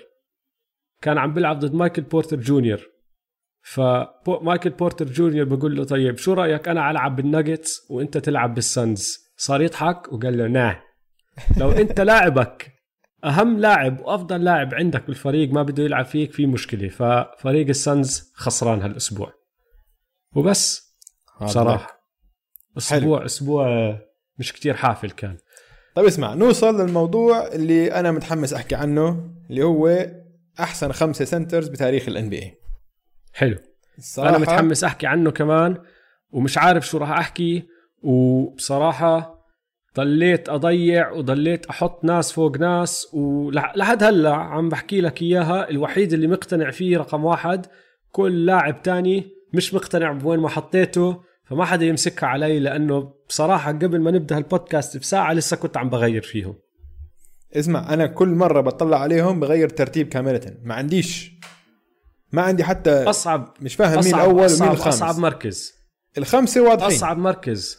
كان 1.02 1.18
عم 1.18 1.34
بيلعب 1.34 1.58
ضد 1.58 1.74
مايكل 1.74 2.02
بورتر 2.02 2.40
جونيور. 2.40 2.80
فمايكل 3.62 4.70
بورتر 4.70 5.06
جونيور 5.06 5.44
بقول 5.44 5.76
له 5.76 5.84
طيب 5.84 6.18
شو 6.18 6.32
رأيك 6.32 6.68
أنا 6.68 6.90
ألعب 6.90 7.16
بالناجتس 7.16 7.90
وأنت 7.90 8.18
تلعب 8.18 8.54
بال 8.54 8.72
Suns؟ 8.72 9.18
صار 9.36 9.62
يضحك 9.62 10.12
وقال 10.12 10.38
له 10.38 10.72
nah 10.72 10.76
لو 11.58 11.70
أنت 11.70 12.00
لاعبك 12.10 12.72
أهم 13.24 13.58
لاعب 13.58 14.00
وأفضل 14.00 14.44
لاعب 14.44 14.74
عندك 14.74 15.06
بالفريق 15.06 15.52
ما 15.52 15.62
بده 15.62 15.82
يلعب 15.82 16.04
فيك 16.04 16.32
في 16.32 16.46
مشكلة. 16.46 16.88
ففريق 16.88 17.68
السانز 17.68 18.32
خسران 18.34 18.82
هالأسبوع. 18.82 19.32
وبس. 20.36 20.94
بصراحة. 21.42 22.02
أسبوع 22.78 23.24
أسبوع 23.24 23.98
مش 24.38 24.52
كتير 24.52 24.74
حافل 24.74 25.10
كان. 25.10 25.38
طيب 25.94 26.06
اسمع 26.06 26.34
نوصل 26.34 26.80
للموضوع 26.80 27.46
اللي 27.46 27.92
أنا 27.92 28.12
متحمس 28.12 28.52
أحكي 28.54 28.74
عنه 28.74 29.30
اللي 29.50 29.62
هو 29.62 30.06
أحسن 30.60 30.92
خمسة 30.92 31.24
centers 31.24 31.68
بتاريخ 31.68 32.08
ال 32.08 32.28
NBA 32.28 32.58
حلو. 33.32 33.56
أنا 34.18 34.38
متحمس 34.38 34.84
أحكي 34.84 35.06
عنه 35.06 35.30
كمان 35.30 35.76
ومش 36.30 36.58
عارف 36.58 36.86
شو 36.86 36.98
راح 36.98 37.10
أحكي 37.10 37.62
وبصراحة 38.02 39.42
ضليت 39.96 40.48
أضيع 40.48 41.10
وضليت 41.10 41.66
أحط 41.66 42.04
ناس 42.04 42.32
فوق 42.32 42.56
ناس 42.56 43.08
ولحد 43.14 44.02
هلأ 44.02 44.34
عم 44.34 44.68
بحكي 44.68 45.00
لك 45.00 45.22
إياها 45.22 45.70
الوحيد 45.70 46.12
اللي 46.12 46.26
مقتنع 46.26 46.70
فيه 46.70 46.98
رقم 46.98 47.24
واحد 47.24 47.66
كل 48.10 48.46
لاعب 48.46 48.82
تاني 48.82 49.30
مش 49.54 49.74
مقتنع 49.74 50.12
بوين 50.12 50.40
ما 50.40 50.48
حطيته 50.48 51.22
فما 51.52 51.64
حدا 51.64 51.86
يمسكها 51.86 52.26
علي 52.26 52.58
لأنه 52.58 53.14
بصراحة 53.28 53.72
قبل 53.72 54.00
ما 54.00 54.10
نبدأ 54.10 54.36
هالبودكاست 54.36 54.96
بساعة 54.96 55.32
لسه 55.32 55.56
كنت 55.56 55.76
عم 55.76 55.90
بغير 55.90 56.22
فيهم. 56.22 56.54
اسمع 57.52 57.94
أنا 57.94 58.06
كل 58.06 58.28
مرة 58.28 58.60
بطلع 58.60 58.98
عليهم 58.98 59.40
بغير 59.40 59.68
ترتيب 59.68 60.08
كاملة. 60.08 60.56
ما 60.62 60.74
عنديش. 60.74 61.32
ما 62.32 62.42
عندي 62.42 62.64
حتى 62.64 62.90
اصعب 62.90 63.54
مش 63.60 63.74
فاهم 63.74 63.90
مين 63.90 63.98
اصعب 63.98 64.14
الأول 64.14 64.32
ومين 64.32 64.44
اصعب, 64.44 64.72
الخامس. 64.72 64.94
أصعب 64.94 65.18
مركز. 65.18 65.72
الخمسة 66.18 66.62
واضحين. 66.62 66.96
أصعب 66.96 67.18
مركز. 67.18 67.78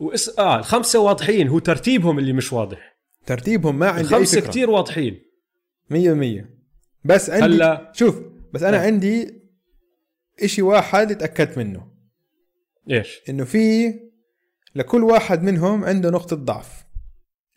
وإس... 0.00 0.38
آه 0.38 0.58
الخمسة 0.58 0.98
واضحين. 0.98 1.48
هو 1.48 1.58
ترتيبهم 1.58 2.18
اللي 2.18 2.32
مش 2.32 2.52
واضح. 2.52 2.96
ترتيبهم 3.26 3.78
ما 3.78 3.88
عندي 3.88 4.00
الخمسة 4.00 4.40
كتير 4.40 4.70
واضحين. 4.70 5.22
100% 5.92 5.94
بس 7.04 7.30
عندي 7.30 7.44
هلا 7.44 7.92
شوف 7.94 8.20
بس 8.52 8.62
أنا 8.62 8.76
آه. 8.76 8.80
عندي 8.80 9.40
إشي 10.42 10.62
واحد 10.62 11.10
اتاكدت 11.10 11.58
منه. 11.58 11.99
إيش؟ 12.90 13.20
إنه 13.28 13.44
في 13.44 13.94
لكل 14.74 15.04
واحد 15.04 15.42
منهم 15.42 15.84
عنده 15.84 16.10
نقطة 16.10 16.36
ضعف. 16.36 16.84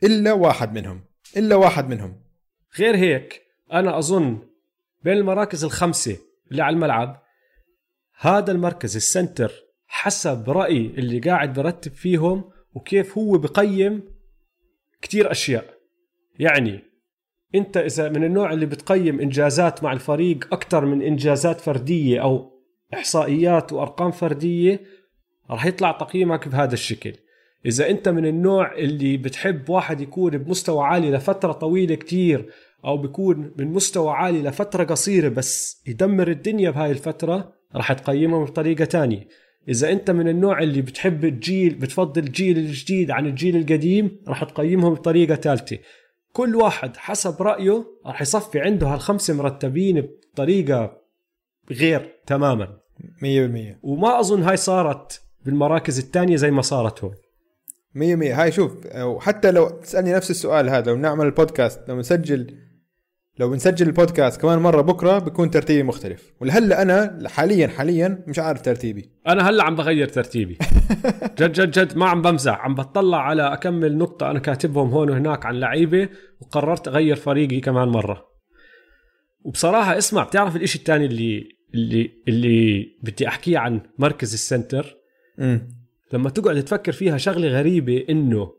إلا 0.04 0.34
واحد 0.34 0.74
منهم. 0.74 1.02
إلا 1.38 1.56
واحد 1.56 1.90
منهم. 1.90 2.24
غير 2.80 2.96
هيك 2.96 3.42
أنا 3.74 3.98
أظن 3.98 4.40
بين 5.04 5.14
المراكز 5.14 5.64
الخمسة 5.64 6.18
اللي 6.52 6.64
على 6.64 6.74
الملعب 6.74 7.24
هذا 8.20 8.52
المركز 8.52 8.96
السنتر 8.96 9.52
حسب 9.88 10.50
رأيي 10.50 10.86
اللي 10.86 11.20
قاعد 11.20 11.54
برتب 11.54 11.94
فيهم 11.94 12.50
وكيف 12.74 13.18
هو 13.18 13.38
بقيم 13.38 14.04
كتير 15.02 15.32
أشياء. 15.32 15.74
يعني 16.40 16.80
أنت 17.56 17.78
إذا 17.78 18.10
من 18.10 18.24
النوع 18.24 18.54
اللي 18.54 18.66
بتقيم 18.66 19.20
إنجازات 19.20 19.84
مع 19.84 19.94
الفريق 19.94 20.54
أكثر 20.54 20.86
من 20.86 21.02
إنجازات 21.02 21.62
فردية 21.62 22.22
أو 22.22 22.54
إحصائيات 22.94 23.74
وأرقام 23.74 24.12
فردية 24.12 24.84
راح 25.54 25.66
يطلع 25.66 25.92
تقييمك 25.92 26.48
بهذا 26.48 26.74
الشكل. 26.74 27.14
إذا 27.66 27.90
أنت 27.90 28.10
من 28.10 28.26
النوع 28.26 28.76
اللي 28.76 29.18
بتحب 29.18 29.70
واحد 29.70 30.02
يكون 30.02 30.38
بمستوى 30.38 30.84
عالي 30.86 31.12
لفترة 31.12 31.52
طويلة 31.52 31.96
كتير 31.96 32.50
أو 32.86 32.98
بيكون 32.98 33.54
من 33.58 33.68
مستوى 33.68 34.12
عالي 34.12 34.42
لفترة 34.42 34.84
قصيرة 34.84 35.30
بس 35.30 35.84
يدمر 35.88 36.28
الدنيا 36.28 36.70
بهاي 36.70 36.92
الفترة 36.92 37.54
راح 37.76 37.94
تقيمه 37.94 38.46
بطريقة 38.46 38.86
تانية. 38.86 39.28
إذا 39.70 39.92
أنت 39.92 40.12
من 40.12 40.28
النوع 40.28 40.60
اللي 40.60 40.82
بتحب 40.82 41.26
الجيل 41.26 41.76
بتفضل 41.76 42.24
الجيل 42.24 42.58
الجديد 42.58 43.12
عن 43.12 43.26
الجيل 43.26 43.56
القديم 43.56 44.22
راح 44.28 44.44
تقيمهم 44.44 44.94
بطريقة 44.94 45.36
ثالثه 45.36 45.78
كل 46.32 46.56
واحد 46.56 46.98
حسب 46.98 47.42
رأيه 47.42 47.86
راح 48.06 48.22
يصفي 48.22 48.60
عنده 48.60 48.88
هالخمسة 48.88 49.34
مرتبين 49.34 50.10
بطريقة 50.34 50.98
غير 51.72 52.16
تماما. 52.26 52.84
100% 53.22 53.78
وما 53.84 54.20
أظن 54.20 54.44
هاي 54.44 54.58
صارت 54.58 55.23
بالمراكز 55.46 56.00
الثانية 56.00 56.36
زي 56.36 56.52
ما 56.52 56.62
صارت 56.62 57.04
هون. 57.04 57.16
100% 57.96 58.00
هاي 58.00 58.52
شوف 58.52 58.72
وحتى 58.96 59.52
لو 59.52 59.70
تسألني 59.70 60.14
نفس 60.14 60.32
السؤال 60.32 60.70
هذا 60.70 60.92
ونعمل 60.92 61.26
البودكاست 61.26 61.90
لو 61.90 62.00
نسجل 62.00 62.58
لو 63.40 63.50
بنسجل 63.50 63.88
البودكاست 63.88 64.42
كمان 64.42 64.60
مرة 64.60 64.82
بكرة 64.82 65.20
بيكون 65.20 65.52
ترتيبي 65.52 65.84
مختلف. 65.84 66.34
ولهلأ 66.42 66.82
أنا 66.82 67.20
حاليا 67.30 67.68
حاليا 67.68 68.24
مش 68.28 68.40
عارف 68.40 68.62
ترتيبي. 68.62 69.10
أنا 69.28 69.50
هلأ 69.50 69.64
عم 69.64 69.76
بغير 69.76 70.08
ترتيبي. 70.08 70.58
جد 71.40 71.52
جد 71.52 71.72
جد 71.72 71.98
ما 71.98 72.06
عم 72.06 72.22
بمزح. 72.22 72.60
عم 72.60 72.76
بطلع 72.76 73.18
على 73.18 73.54
أكمن 73.54 73.98
نقطة 73.98 74.32
أنا 74.32 74.40
كاتبهم 74.40 74.90
هون 74.90 75.10
وهناك 75.10 75.46
عن 75.46 75.60
لعيبة 75.60 76.10
وقررت 76.42 76.88
أغير 76.88 77.16
فريقي 77.16 77.60
كمان 77.60 77.88
مرة. 77.88 78.26
وبصراحة 79.44 79.98
اسمع 79.98 80.24
بتعرف 80.24 80.56
الإشي 80.56 80.78
الثاني 80.78 81.06
اللي 81.06 81.50
اللي 81.74 82.12
اللي 82.28 82.86
بدي 83.04 83.28
أحكيه 83.28 83.58
عن 83.58 83.82
مركز 83.98 84.34
ال 84.34 84.42
center؟ 84.42 85.03
امم 85.40 85.68
لما 86.14 86.30
تقعد 86.30 86.64
تفكر 86.64 86.92
فيها 86.92 87.18
شغلة 87.18 87.48
غريبة 87.48 88.06
إنه 88.10 88.54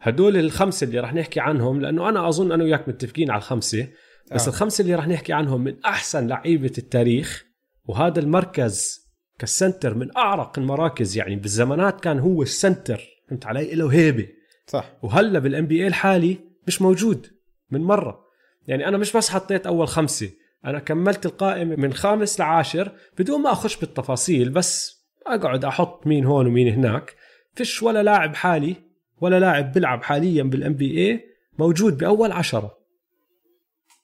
هدول 0.00 0.36
الخمسة 0.36 0.84
اللي 0.84 1.00
رح 1.00 1.14
نحكي 1.14 1.40
عنهم 1.40 1.80
لأنه 1.80 2.08
أنا 2.08 2.28
أظن 2.28 2.52
أنا 2.52 2.64
وياك 2.64 2.88
متفقين 2.88 3.30
على 3.30 3.38
الخمسة 3.38 3.88
بس 4.32 4.44
آه. 4.44 4.48
الخمسة 4.48 4.82
اللي 4.82 4.94
رح 4.94 5.08
نحكي 5.08 5.32
عنهم 5.32 5.64
من 5.64 5.74
أحسن 5.84 6.26
لعيبة 6.26 6.72
التاريخ 6.78 7.44
وهذا 7.84 8.20
المركز 8.20 9.02
كال 9.38 9.52
center 9.52 9.94
من 9.94 10.16
أعرق 10.16 10.58
المراكز 10.58 11.16
يعني 11.16 11.36
بالزمانات 11.36 12.00
كان 12.00 12.18
هو 12.18 12.42
ال 12.42 12.50
center 12.50 13.00
فهمت 13.28 13.46
علي؟ 13.46 13.74
له 13.74 13.92
هيبة. 13.92 14.28
صح. 14.66 14.92
وهلأ 15.02 15.38
بال 15.38 15.66
NBA 15.66 15.86
الحالي 15.86 16.38
مش 16.66 16.82
موجود 16.82 17.26
من 17.70 17.80
مرة. 17.80 18.24
يعني 18.66 18.88
أنا 18.88 18.98
مش 18.98 19.16
بس 19.16 19.30
حطيت 19.30 19.66
أول 19.66 19.88
خمسة 19.88 20.30
أنا 20.64 20.78
كملت 20.78 21.26
القائمة 21.26 21.76
من 21.76 21.92
خامس 21.92 22.40
لعاشر 22.40 22.92
بدون 23.18 23.42
ما 23.42 23.52
أخش 23.52 23.76
بالتفاصيل 23.76 24.50
بس 24.50 25.01
أقعد 25.26 25.64
أحط 25.64 26.06
مين 26.06 26.24
هون 26.24 26.46
ومين 26.46 26.68
هناك. 26.68 27.14
فيش 27.54 27.82
ولا 27.82 28.02
لاعب 28.02 28.34
حالي 28.34 28.76
ولا 29.20 29.40
لاعب 29.40 29.72
بيلعب 29.72 30.02
حاليا 30.02 30.42
بال 30.42 30.74
NBA 30.74 31.24
موجود 31.58 31.98
بأول 31.98 32.32
عشرة. 32.32 32.78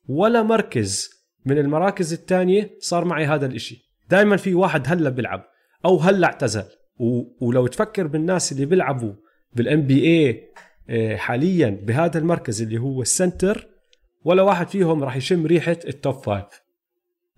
ولا 0.09 0.43
مركز 0.43 1.11
من 1.45 1.59
المراكز 1.59 2.13
الثانية 2.13 2.77
صار 2.79 3.05
معي 3.05 3.27
هذا 3.27 3.47
الإشي. 3.47 3.91
دائما 4.11 4.37
في 4.37 4.55
واحد 4.55 4.83
هلأ 4.87 5.11
بيلعب 5.11 5.45
أو 5.85 5.97
هلأ 5.97 6.27
اعتزل. 6.27 6.65
ولو 7.41 7.67
تفكر 7.67 8.07
بالناس 8.07 8.53
اللي 8.53 8.67
بيلعبوا 8.67 9.13
بال 9.53 9.83
NBA 9.83 10.49
آه، 10.91 11.17
حاليا 11.17 11.69
بهذا 11.83 12.19
المركز 12.19 12.63
اللي 12.63 12.79
هو 12.79 13.03
ال 13.03 13.12
center 13.12 13.69
ولا 14.25 14.43
واحد 14.43 14.69
فيهم 14.69 15.05
راح 15.05 15.17
يشم 15.17 15.47
ريحة 15.47 15.77
ال 15.87 15.94
top 15.94 16.15
five 16.15 16.63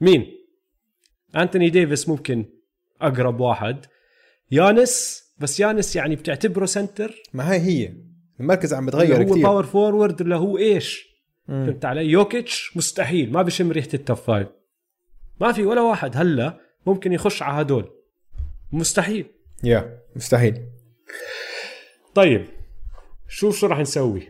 مين؟ 0.00 0.26
أنتوني 1.36 1.70
ديفيس 1.70 2.08
ممكن 2.08 2.44
أقرب 3.00 3.40
واحد. 3.40 3.86
يانس 4.50 5.24
بس 5.38 5.60
يانس 5.60 5.96
يعني 5.96 6.16
بتعتبره 6.16 6.66
center. 6.66 7.22
ما 7.32 7.50
هاي 7.50 7.58
هي. 7.58 7.94
المركز 8.40 8.74
عم 8.74 8.86
بتغير 8.86 9.14
ولا 9.14 9.28
هو 9.28 9.32
كثير 9.32 9.42
power 9.42 9.64
forward 9.64 10.22
ولا 10.22 10.36
هو 10.36 10.58
إيش. 10.58 11.10
فهمت 11.48 11.84
علي؟ 11.84 12.04
يوكيتش 12.04 12.76
مستحيل 12.76 13.32
ما 13.32 13.42
بشم 13.42 13.72
ريحة 13.72 13.88
ال 13.94 14.00
top 14.00 14.16
five 14.16 14.48
ما 15.40 15.52
في 15.52 15.64
ولا 15.64 15.80
واحد 15.80 16.16
هلا 16.16 16.60
ممكن 16.86 17.12
يخش 17.12 17.42
على 17.42 17.60
هدول. 17.60 17.90
مستحيل. 18.72 19.26
يا 19.64 20.00
مستحيل. 20.16 20.66
طيب 22.14 22.46
شوف 23.28 23.58
شو 23.58 23.66
راح 23.66 23.78
نسوي؟ 23.78 24.28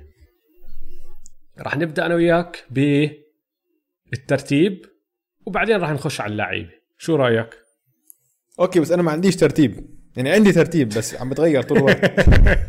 راح 1.59 1.77
نبدأ 1.77 2.07
أنا 2.07 2.15
وياك 2.15 2.65
بالترتيب 4.11 4.87
وبعدين 5.47 5.77
راح 5.77 5.91
نخش 5.91 6.21
على 6.21 6.33
اللعيبة. 6.33 6.71
شو 6.99 7.17
رأيك؟ 7.17 7.59
أوكي 8.61 8.81
بس 8.81 8.93
أنا 8.93 9.03
ما 9.03 9.13
عنديش 9.13 9.37
ترتيب. 9.37 10.01
يعني 10.17 10.31
عندي 10.31 10.53
ترتيب 10.53 10.89
بس 10.89 11.15
عم 11.15 11.31
بتغير 11.31 11.63
طول 11.63 11.79
الوقت. 11.79 12.05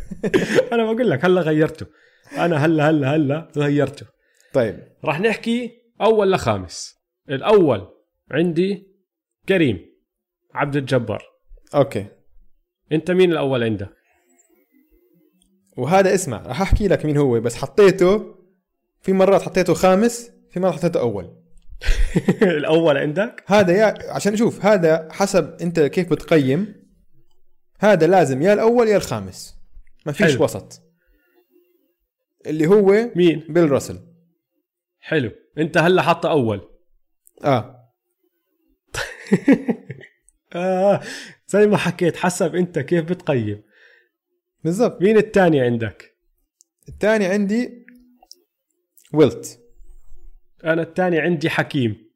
أنا 0.73 0.83
بقول 0.83 1.09
لك 1.09 1.25
هلأ 1.25 1.41
غيرته. 1.41 1.85
أنا 2.37 2.65
هلأ 2.65 2.89
هلأ 2.89 3.15
هلأ 3.15 3.51
غيرته. 3.57 4.05
طيب. 4.53 4.87
راح 5.05 5.19
نحكي 5.19 5.71
أول 6.01 6.31
لخامس. 6.31 6.95
الأول 7.29 7.87
عندي 8.31 8.87
كريم 9.49 9.79
عبد 10.53 10.75
الجبار. 10.75 11.23
أوكي. 11.75 12.05
أنت 12.91 13.11
مين 13.11 13.31
الأول 13.31 13.63
عندك 13.63 13.89
وهذا 15.77 16.13
اسمع 16.13 16.41
راح 16.41 16.61
أحكي 16.61 16.87
لك 16.87 17.05
مين 17.05 17.17
هو 17.17 17.39
بس 17.39 17.55
حطيته 17.55 18.35
في 19.01 19.13
مرات 19.13 19.41
حطيته 19.41 19.73
خامس 19.73 20.31
في 20.49 20.59
مرات 20.59 20.73
حطيته 20.73 20.99
أول. 20.99 21.40
الأول 22.41 22.97
عندك. 22.97 23.43
هذا 23.47 23.73
يا 23.73 24.11
عشان 24.11 24.35
شوف 24.35 24.65
هذا 24.65 25.07
حسب 25.11 25.61
أنت 25.61 25.79
كيف 25.79 26.09
بتقيم. 26.09 26.81
هذا 27.79 28.07
لازم 28.07 28.41
يا 28.41 28.53
الأول 28.53 28.87
يا 28.87 28.97
الخامس. 28.97 29.55
ما 30.05 30.11
فيش 30.11 30.35
حلو. 30.35 30.43
وسط. 30.43 30.81
اللي 32.45 32.67
هو 32.67 33.11
مين؟ 33.15 33.45
بيل 33.49 33.71
راسل. 33.71 33.99
حلو. 34.99 35.31
أنت 35.57 35.77
هلا 35.77 36.01
حاطه 36.01 36.31
أول. 36.31 36.69
آه. 37.43 37.91
آه. 40.55 41.01
زي 41.47 41.67
ما 41.67 41.77
حكيت 41.77 42.15
حسب 42.17 42.55
أنت 42.55 42.79
كيف 42.79 43.05
بتقيم. 43.05 43.63
بالضبط. 44.63 45.01
مين 45.01 45.17
الثاني 45.17 45.61
عندك؟ 45.61 46.17
الثاني 46.89 47.25
عندي 47.25 47.85
ويلت. 49.13 49.60
أنا 50.65 50.81
الثاني 50.81 51.19
عندي 51.19 51.49
حكيم. 51.49 52.11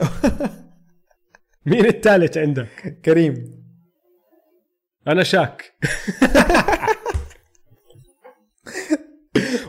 مين 1.66 1.86
الثالث 1.86 2.38
عندك؟ 2.38 3.00
كريم. 3.04 3.64
أنا 5.08 5.22
شاك. 5.22 5.72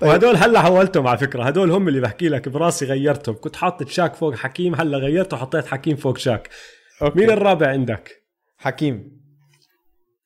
وهدول 0.01 0.35
هلا 0.35 0.61
حولتهم 0.61 1.07
على 1.07 1.17
فكرة. 1.17 1.43
هدول 1.43 1.71
هم 1.71 1.87
اللي 1.87 1.99
بحكي 1.99 2.29
لك 2.29 2.49
براسي 2.49 2.85
غيرتهم. 2.85 3.35
كنت 3.35 3.55
حاطط 3.55 3.87
شاك 3.87 4.15
فوق 4.15 4.35
حكيم 4.35 4.75
هلا 4.75 4.97
غيرته 4.97 5.37
وحطيت 5.37 5.65
حكيم 5.65 5.95
فوق 5.95 6.17
شاك. 6.17 6.49
okay. 7.01 7.19
مين 7.19 7.29
الرابع 7.29 7.67
عندك؟ 7.67 8.25
حكيم. 8.57 9.19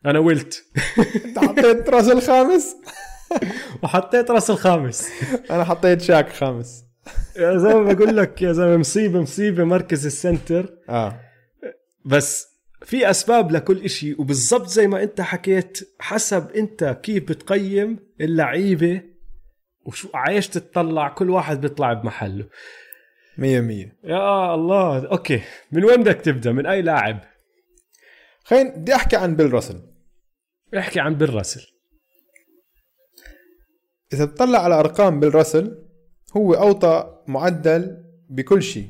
أنا 0.05 0.19
ويلت. 0.19 0.63
أنت 1.25 1.39
حطيت 1.39 1.89
راسل 1.89 2.09
خامس؟ 2.09 2.75
وحطيت 3.83 4.31
راسل 4.31 4.49
خامس. 4.49 5.09
أنا 5.51 5.63
حطيت 5.63 6.01
شاك 6.01 6.29
خامس. 6.29 6.92
يا 7.35 7.57
زلمة 7.57 7.93
بقول 7.93 8.17
لك 8.17 8.41
يا 8.41 8.51
زلمة 8.51 8.77
مصيبة 8.77 9.21
مصيبة 9.21 9.63
مركز 9.63 10.05
ال 10.05 10.14
center. 10.14 10.77
آه. 10.89 11.19
بس 12.05 12.47
في 12.81 13.09
أسباب 13.09 13.51
لكل 13.51 13.81
إشي 13.83 14.13
وبالضبط 14.13 14.67
زي 14.67 14.87
ما 14.87 15.03
أنت 15.03 15.21
حكيت 15.21 15.95
حسب 15.99 16.51
أنت 16.51 16.99
كيف 17.03 17.23
بتقيم 17.23 17.99
اللعيبة 18.21 19.01
وشو 19.85 20.09
على 20.13 20.30
إيش 20.30 20.47
تتطلع 20.47 21.09
كل 21.09 21.29
واحد 21.29 21.61
بيطلع 21.61 21.93
بمحله. 21.93 22.45
مية 23.37 23.59
مية. 23.61 23.97
يا 24.03 24.55
الله 24.55 25.07
okay. 25.07 25.41
من 25.71 25.83
وين 25.85 26.03
بدك 26.03 26.21
تبدأ؟ 26.21 26.51
من 26.51 26.65
أي 26.65 26.81
لاعب؟ 26.81 27.19
خلينا 28.43 28.75
بدي 28.75 28.95
أحكي 28.95 29.15
عن 29.15 29.35
بيل 29.35 29.53
راسل. 29.53 29.81
احكي 30.77 30.99
عن 30.99 31.15
بيل 31.15 31.33
راسل. 31.33 31.61
إذا 34.13 34.25
بتطلع 34.25 34.59
على 34.59 34.79
أرقام 34.79 35.19
بيل 35.19 35.35
راسل 35.35 35.83
هو 36.37 36.53
أوطى 36.53 37.17
معدل 37.27 37.97
بكل 38.29 38.63
شيء. 38.63 38.87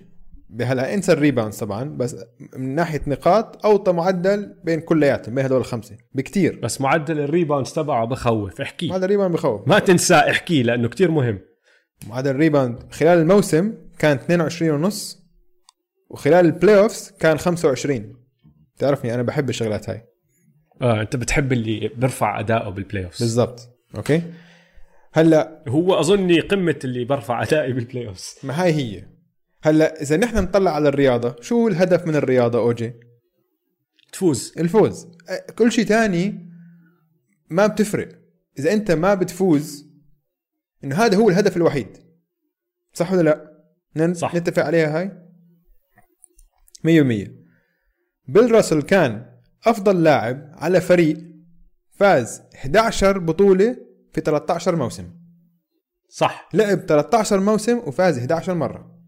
بهلا 0.49 0.93
انسى 0.93 1.11
ال 1.11 1.16
rebounds 1.16 1.57
طبعا 1.57 1.83
بس 1.83 2.15
من 2.57 2.75
ناحية 2.75 3.01
نقاط 3.07 3.65
أوطى 3.65 3.91
معدل 3.91 4.55
بين 4.63 4.79
كلياتهم 4.79 5.35
بين 5.35 5.45
هدول 5.45 5.59
الخمسة 5.59 5.97
بكتير. 6.13 6.59
بس 6.63 6.81
معدل 6.81 7.19
ال 7.19 7.25
rebound 7.25 7.65
تبعه 7.65 8.05
بخوف 8.05 8.61
احكي. 8.61 8.87
معدل 8.87 9.03
ال 9.03 9.07
rebound 9.07 9.33
بخوف. 9.33 9.67
ما 9.67 9.79
تنساه 9.79 10.31
احكيه 10.31 10.63
لأنه 10.63 10.87
كتير 10.87 11.11
مهم. 11.11 11.39
معدل 12.07 12.31
ال 12.31 12.37
rebound 12.37 12.79
خلال 12.91 13.19
الموسم 13.19 13.73
كان 13.99 14.15
22 14.17 14.71
ونص 14.71 15.23
وخلال 16.09 16.45
ال 16.45 16.79
playoffs 16.79 17.11
كان 17.19 17.37
25 17.37 18.15
تعرفني 18.77 19.13
أنا 19.13 19.23
بحب 19.23 19.49
الشغلات 19.49 19.89
هاي. 19.89 20.01
آه 20.81 21.01
أنت 21.01 21.15
بتحب 21.15 21.53
اللي 21.53 21.91
بيرفع 21.97 22.39
اداؤه 22.39 22.69
بال 22.69 23.05
playoff 23.05 23.19
بالضبط. 23.19 23.69
okay؟ 23.97 24.21
هلا 25.13 25.63
هو 25.67 25.93
أظني 25.99 26.39
قمة 26.39 26.79
اللي 26.83 27.05
برفع 27.05 27.43
أدائي 27.43 27.73
بال 27.73 28.07
playoff 28.07 28.35
ما 28.45 28.63
هاي 28.63 28.73
هي. 28.73 29.05
هلا 29.63 30.01
إذا 30.01 30.17
نحن 30.17 30.37
نطلع 30.37 30.71
على 30.75 30.89
الرياضة 30.89 31.35
شو 31.41 31.67
الهدف 31.67 32.07
من 32.07 32.15
الرياضة 32.15 32.59
إنك 32.59 32.93
تفوز. 34.11 34.53
الفوز. 34.59 35.07
كل 35.57 35.71
شيء 35.71 35.85
تاني 35.85 36.49
ما 37.49 37.67
بتفرق. 37.67 38.09
إذا 38.59 38.73
أنت 38.73 38.91
ما 38.91 39.13
بتفوز 39.13 39.85
إنه 40.83 40.95
هذا 40.95 41.17
هو 41.17 41.29
الهدف 41.29 41.57
الوحيد. 41.57 41.97
صح 42.93 43.11
ولا 43.13 43.21
لا؟ 43.21 43.51
نن- 43.95 44.13
صح. 44.13 44.35
نتفق 44.35 44.63
عليها 44.65 44.99
هاي؟ 44.99 45.11
مية 46.83 47.01
مية 47.01 47.35
بيل 48.27 48.51
راسل 48.51 48.81
كان 48.81 49.25
أفضل 49.65 50.03
لاعب 50.03 50.51
على 50.53 50.81
فريق 50.81 51.17
فاز 51.91 52.41
11 52.55 53.17
بطولة 53.19 53.77
في 54.13 54.21
13 54.21 54.75
موسم. 54.75 55.09
صح. 56.09 56.49
لعب 56.53 56.79
13 56.79 57.39
موسم 57.39 57.77
وفاز 57.77 58.17
11 58.17 58.53
مرة. 58.53 58.99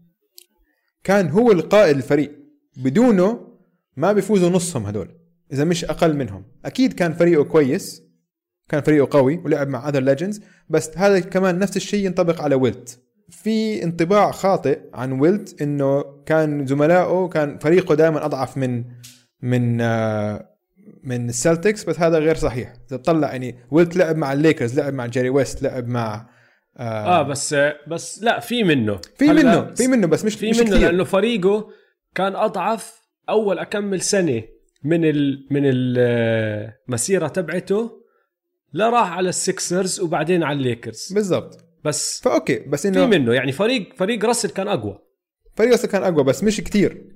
كان 1.04 1.28
هو 1.28 1.52
القائد 1.52 1.96
الفريق. 1.96 2.38
بدونه 2.76 3.58
ما 3.96 4.12
بيفوزوا 4.12 4.50
نصهم 4.50 4.86
هدول 4.86 5.08
إذا 5.52 5.64
مش 5.64 5.84
أقل 5.84 6.16
منهم. 6.16 6.44
أكيد 6.64 6.92
كان 6.92 7.12
فريقه 7.12 7.44
كويس 7.44 8.02
كان 8.68 8.80
فريقه 8.80 9.18
قوي 9.18 9.38
ولعب 9.38 9.68
مع 9.68 9.88
other 9.88 10.00
legends 10.00 10.40
بس 10.68 10.90
هذا 10.96 11.20
كمان 11.20 11.58
نفس 11.58 11.76
الشيء 11.76 12.06
ينطبق 12.06 12.42
على 12.42 12.54
ويلت. 12.54 13.00
في 13.30 13.84
انطباع 13.84 14.30
خاطئ 14.30 14.80
عن 14.94 15.20
ويلت 15.20 15.62
إنه 15.62 16.04
كان 16.26 16.66
زملائه 16.66 17.28
كان 17.28 17.58
فريقه 17.58 17.94
دائما 17.94 18.24
أضعف 18.24 18.56
من 18.56 18.84
من 19.42 19.80
آه، 19.80 20.55
من 21.06 21.28
ال 21.28 21.35
Celtics 21.35 21.84
بس 21.84 22.00
هذا 22.00 22.18
غير 22.18 22.34
صحيح. 22.34 22.72
إذا 22.88 22.96
بتطلع 22.96 23.32
يعني 23.32 23.58
ويلت 23.70 23.96
لعب 23.96 24.16
مع 24.16 24.32
الليكرز 24.32 24.80
لعب 24.80 24.94
مع 24.94 25.06
جيري 25.06 25.30
ويست 25.30 25.62
لعب 25.62 25.88
مع 25.88 26.28
آه 26.76 27.22
بس 27.22 27.56
بس 27.88 28.22
لا 28.22 28.40
في 28.40 28.64
منه. 28.64 29.00
في 29.18 29.28
منه 29.28 29.74
في 29.74 29.88
منه 29.88 30.06
بس 30.06 30.24
مش 30.24 30.34
في 30.34 30.50
مش 30.50 30.58
منه 30.58 30.70
كثير 30.70 30.90
لأنه 30.90 31.04
فريقه 31.04 31.68
كان 32.14 32.36
أضعف 32.36 33.02
أول 33.28 33.58
أكمن 33.58 34.00
سنة 34.00 34.42
من 34.84 35.04
ال 35.04 35.46
من 35.50 35.62
المسيره 35.64 37.28
تبعته. 37.28 38.02
لا 38.72 38.90
راح 38.90 39.12
على 39.12 39.28
ال 39.28 39.38
Sixers 39.38 40.00
وبعدين 40.00 40.42
على 40.42 40.58
الليكرز. 40.58 41.12
بالضبط. 41.12 41.64
بس 41.84 42.20
ف 42.20 42.28
okay 42.28 42.58
بس 42.58 42.82
في 42.82 42.88
إنه 42.88 43.06
منه. 43.06 43.34
يعني 43.34 43.52
فريق 43.52 43.94
فريق 43.96 44.24
راسل 44.24 44.50
كان 44.50 44.68
أقوى. 44.68 44.98
فريق 45.56 45.72
أصلاً 45.72 45.90
كان 45.90 46.02
أقوى 46.02 46.24
بس 46.24 46.44
مش 46.44 46.60
كتير. 46.60 47.15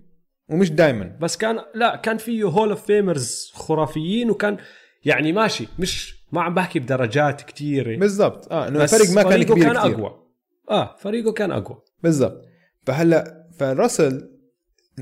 ومش 0.50 0.70
دائما 0.70 1.16
بس 1.20 1.36
كان 1.36 1.58
لا 1.74 1.96
كان 1.96 2.16
فيه 2.18 2.44
Hall 2.44 2.70
of 2.70 2.86
Famers 2.86 3.50
خرافيين 3.54 4.30
وكان 4.30 4.56
يعني 5.04 5.32
ماشي 5.32 5.68
مش 5.78 6.20
ما 6.32 6.42
عم 6.42 6.54
بحكي 6.54 6.78
بدرجات 6.78 7.42
كتيره 7.42 7.96
بالضبط. 7.98 8.52
آه 8.52 8.68
إنه 8.68 8.78
بس 8.78 8.94
الفريق 8.94 9.14
ما 9.14 9.22
كان 9.22 9.32
فريقه 9.32 9.54
كبير 9.54 9.64
كان 9.72 9.82
كتير. 9.82 9.94
أقوى. 9.94 10.22
آه 10.70 10.96
فريقه 10.96 11.32
كان 11.32 11.50
أقوى. 11.52 11.78
بالضبط. 12.02 12.44
فهلا 12.86 13.46
فراسل 13.58 14.30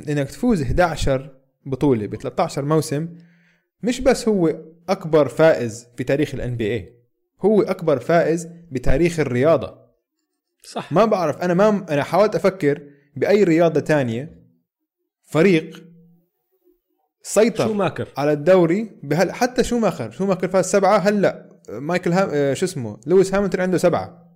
إنك 0.09 0.30
تفوز 0.30 0.62
11 0.62 1.30
بطولة 1.66 2.07
ب 2.07 2.16
13 2.16 2.64
موسم 2.64 3.09
مش 3.82 4.01
بس 4.01 4.28
هو 4.28 4.55
أكبر 4.88 5.28
فائز 5.28 5.86
في 5.96 6.05
تاريخ 6.05 6.34
ال 6.35 6.57
NBA 6.57 6.95
هو 7.40 7.62
أكبر 7.62 7.99
فائز 7.99 8.49
بتاريخ 8.70 9.20
الرياضة. 9.20 9.78
صح. 10.64 10.92
ما 10.92 11.05
بعرف 11.05 11.36
أنا 11.38 11.55
ما 11.55 11.86
أنا 11.90 12.03
حاولت 12.03 12.34
أفكر 12.34 12.82
بأي 13.16 13.44
رياضة 13.44 13.80
تانية 13.80 14.38
فريق 15.29 15.85
سيطر 17.22 17.66
شوماخر 17.66 18.09
على 18.16 18.33
الدوري 18.33 18.91
بهل 19.03 19.33
حتى 19.33 19.64
شوماخر 19.64 20.11
شوماخر 20.11 20.49
فاز 20.49 20.64
سبعة 20.64 20.99
هلا 20.99 21.49
مايكل 21.68 22.12
هام 22.12 22.29
آه، 22.33 22.55
شو 22.55 22.66
اسمه 22.66 23.01
لويس 23.07 23.35
هاميلتون 23.35 23.61
عنده 23.61 23.79
سبعة. 23.79 24.29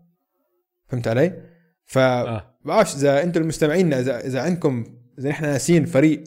فهمت 0.88 1.08
علي؟ 1.08 1.42
ف 1.84 1.98
آه. 1.98 2.58
بعرفش 2.64 2.94
إذا 2.94 3.22
أنتم 3.22 3.42
المستمعين 3.42 3.92
اذا 3.92 4.20
إذا 4.20 4.40
عندكم 4.40 4.84
إذا 5.18 5.28
نحن 5.28 5.44
ناسين 5.44 5.84
فريق 5.84 6.24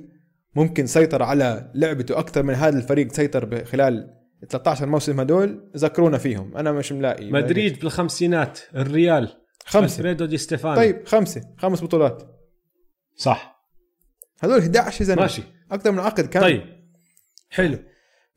ممكن 0.56 0.86
سيطر 0.86 1.24
على 1.24 1.72
لعبته 1.76 2.20
أكثر 2.20 2.44
من 2.44 2.54
هذا 2.54 2.78
الفريق 2.78 3.12
سيطر 3.12 3.66
خلال 3.66 4.16
13 4.50 4.86
موسم 4.86 5.20
هدول 5.20 5.72
ذكرونا 5.78 6.18
فيهم. 6.18 6.58
أنا 6.58 6.72
مش 6.72 6.92
ملاقي 6.92 7.32
مدريد 7.32 7.80
بالخمسينات 7.80 8.60
الريال 8.76 9.30
خمسة. 9.66 9.98
ألفريدو 9.98 10.26
دي 10.26 10.38
ستيفانو. 10.38 10.76
طيب 10.76 11.06
خمسة. 11.06 11.42
خمس 11.58 11.84
بطولات. 11.84 12.24
صح. 13.16 13.55
هدول 14.40 14.60
11 14.60 15.06
زلمة. 15.06 15.22
ماشي. 15.22 15.42
أكثر 15.72 15.92
من 15.92 16.00
عقد 16.00 16.26
كان. 16.26 16.42
طيب. 16.42 16.62
حلو. 17.50 17.78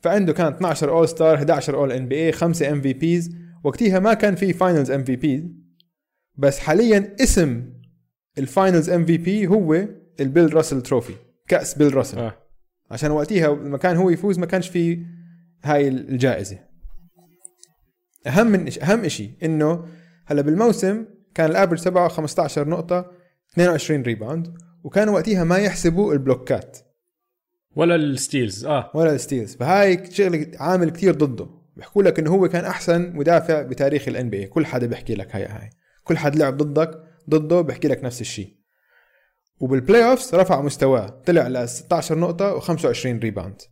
فعنده 0.00 0.32
كان 0.32 0.52
12 0.52 0.90
All-Star 0.90 1.34
11 1.34 1.74
All-NBA 1.74 2.32
5 2.32 2.70
MVPs 2.72 3.36
وقتها 3.64 3.98
ما 3.98 4.14
كان 4.14 4.34
في 4.34 4.52
Finals 4.52 4.90
MVP 4.90 5.52
بس 6.36 6.58
حاليا 6.58 7.16
اسم 7.20 7.64
ال 8.38 8.46
Finals 8.46 8.90
MVP 8.90 9.46
هو 9.46 9.88
ال 10.20 10.27
Bill 10.27 10.54
Russell 10.54 10.82
trophy. 10.82 11.14
كأس 11.48 11.74
بيل 11.78 11.94
راسل. 11.94 12.18
آه. 12.18 12.34
عشان 12.90 13.10
وقتها 13.10 13.54
لما 13.54 13.78
كان 13.78 13.96
هو 13.96 14.10
يفوز 14.10 14.38
ما 14.38 14.46
كانش 14.46 14.68
في 14.68 15.04
هاي 15.64 15.88
الجائزة. 15.88 16.58
أهم 18.26 18.46
من 18.46 18.82
أهم 18.82 19.08
شيء 19.08 19.30
إنه 19.42 19.84
هلا 20.26 20.42
بالموسم 20.42 21.04
كان 21.34 21.50
ال 21.50 21.54
average 21.54 21.80
تبعه 21.80 22.08
15 22.08 22.68
نقطة 22.68 23.10
22 23.52 24.02
rebound 24.02 24.58
وكانوا 24.84 25.14
وقتها 25.14 25.44
ما 25.44 25.58
يحسبوا 25.58 26.12
البلوكات. 26.12 26.78
ولا 27.76 27.94
ال 27.94 28.05
steals 28.05 28.66
آه. 28.66 28.90
ولا 28.94 29.12
ال 29.12 29.18
steals. 29.18 29.56
فهاي 29.56 30.10
شغلة 30.10 30.50
عامل 30.54 30.90
كتير 30.90 31.14
ضده. 31.14 31.46
بيحكوا 31.76 32.02
لك 32.02 32.18
إنه 32.18 32.30
هو 32.30 32.48
كان 32.48 32.64
أحسن 32.64 33.12
مدافع 33.16 33.62
بتاريخ 33.62 34.08
ال 34.08 34.30
NBA 34.30 34.46
كل 34.46 34.66
حدا 34.66 34.86
بيحكي 34.86 35.14
لك 35.14 35.36
هاي 35.36 35.44
هاي. 35.46 35.70
كل 36.04 36.18
حد 36.18 36.36
لعب 36.36 36.56
ضدك 36.56 37.02
ضده 37.30 37.60
بيحكي 37.60 37.88
لك 37.88 38.04
نفس 38.04 38.20
الشيء 38.20 38.54
وبال 39.60 40.10
playoffs 40.10 40.34
رفع 40.34 40.60
مستواه 40.60 41.22
طلع 41.26 41.48
ل 41.48 41.68
16 41.68 42.18
نقطة 42.18 42.60
و25 42.60 43.06
rebound 43.06 43.62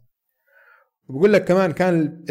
وبقول 1.08 1.32
لك 1.32 1.44
كمان 1.44 1.72
كان 1.72 2.24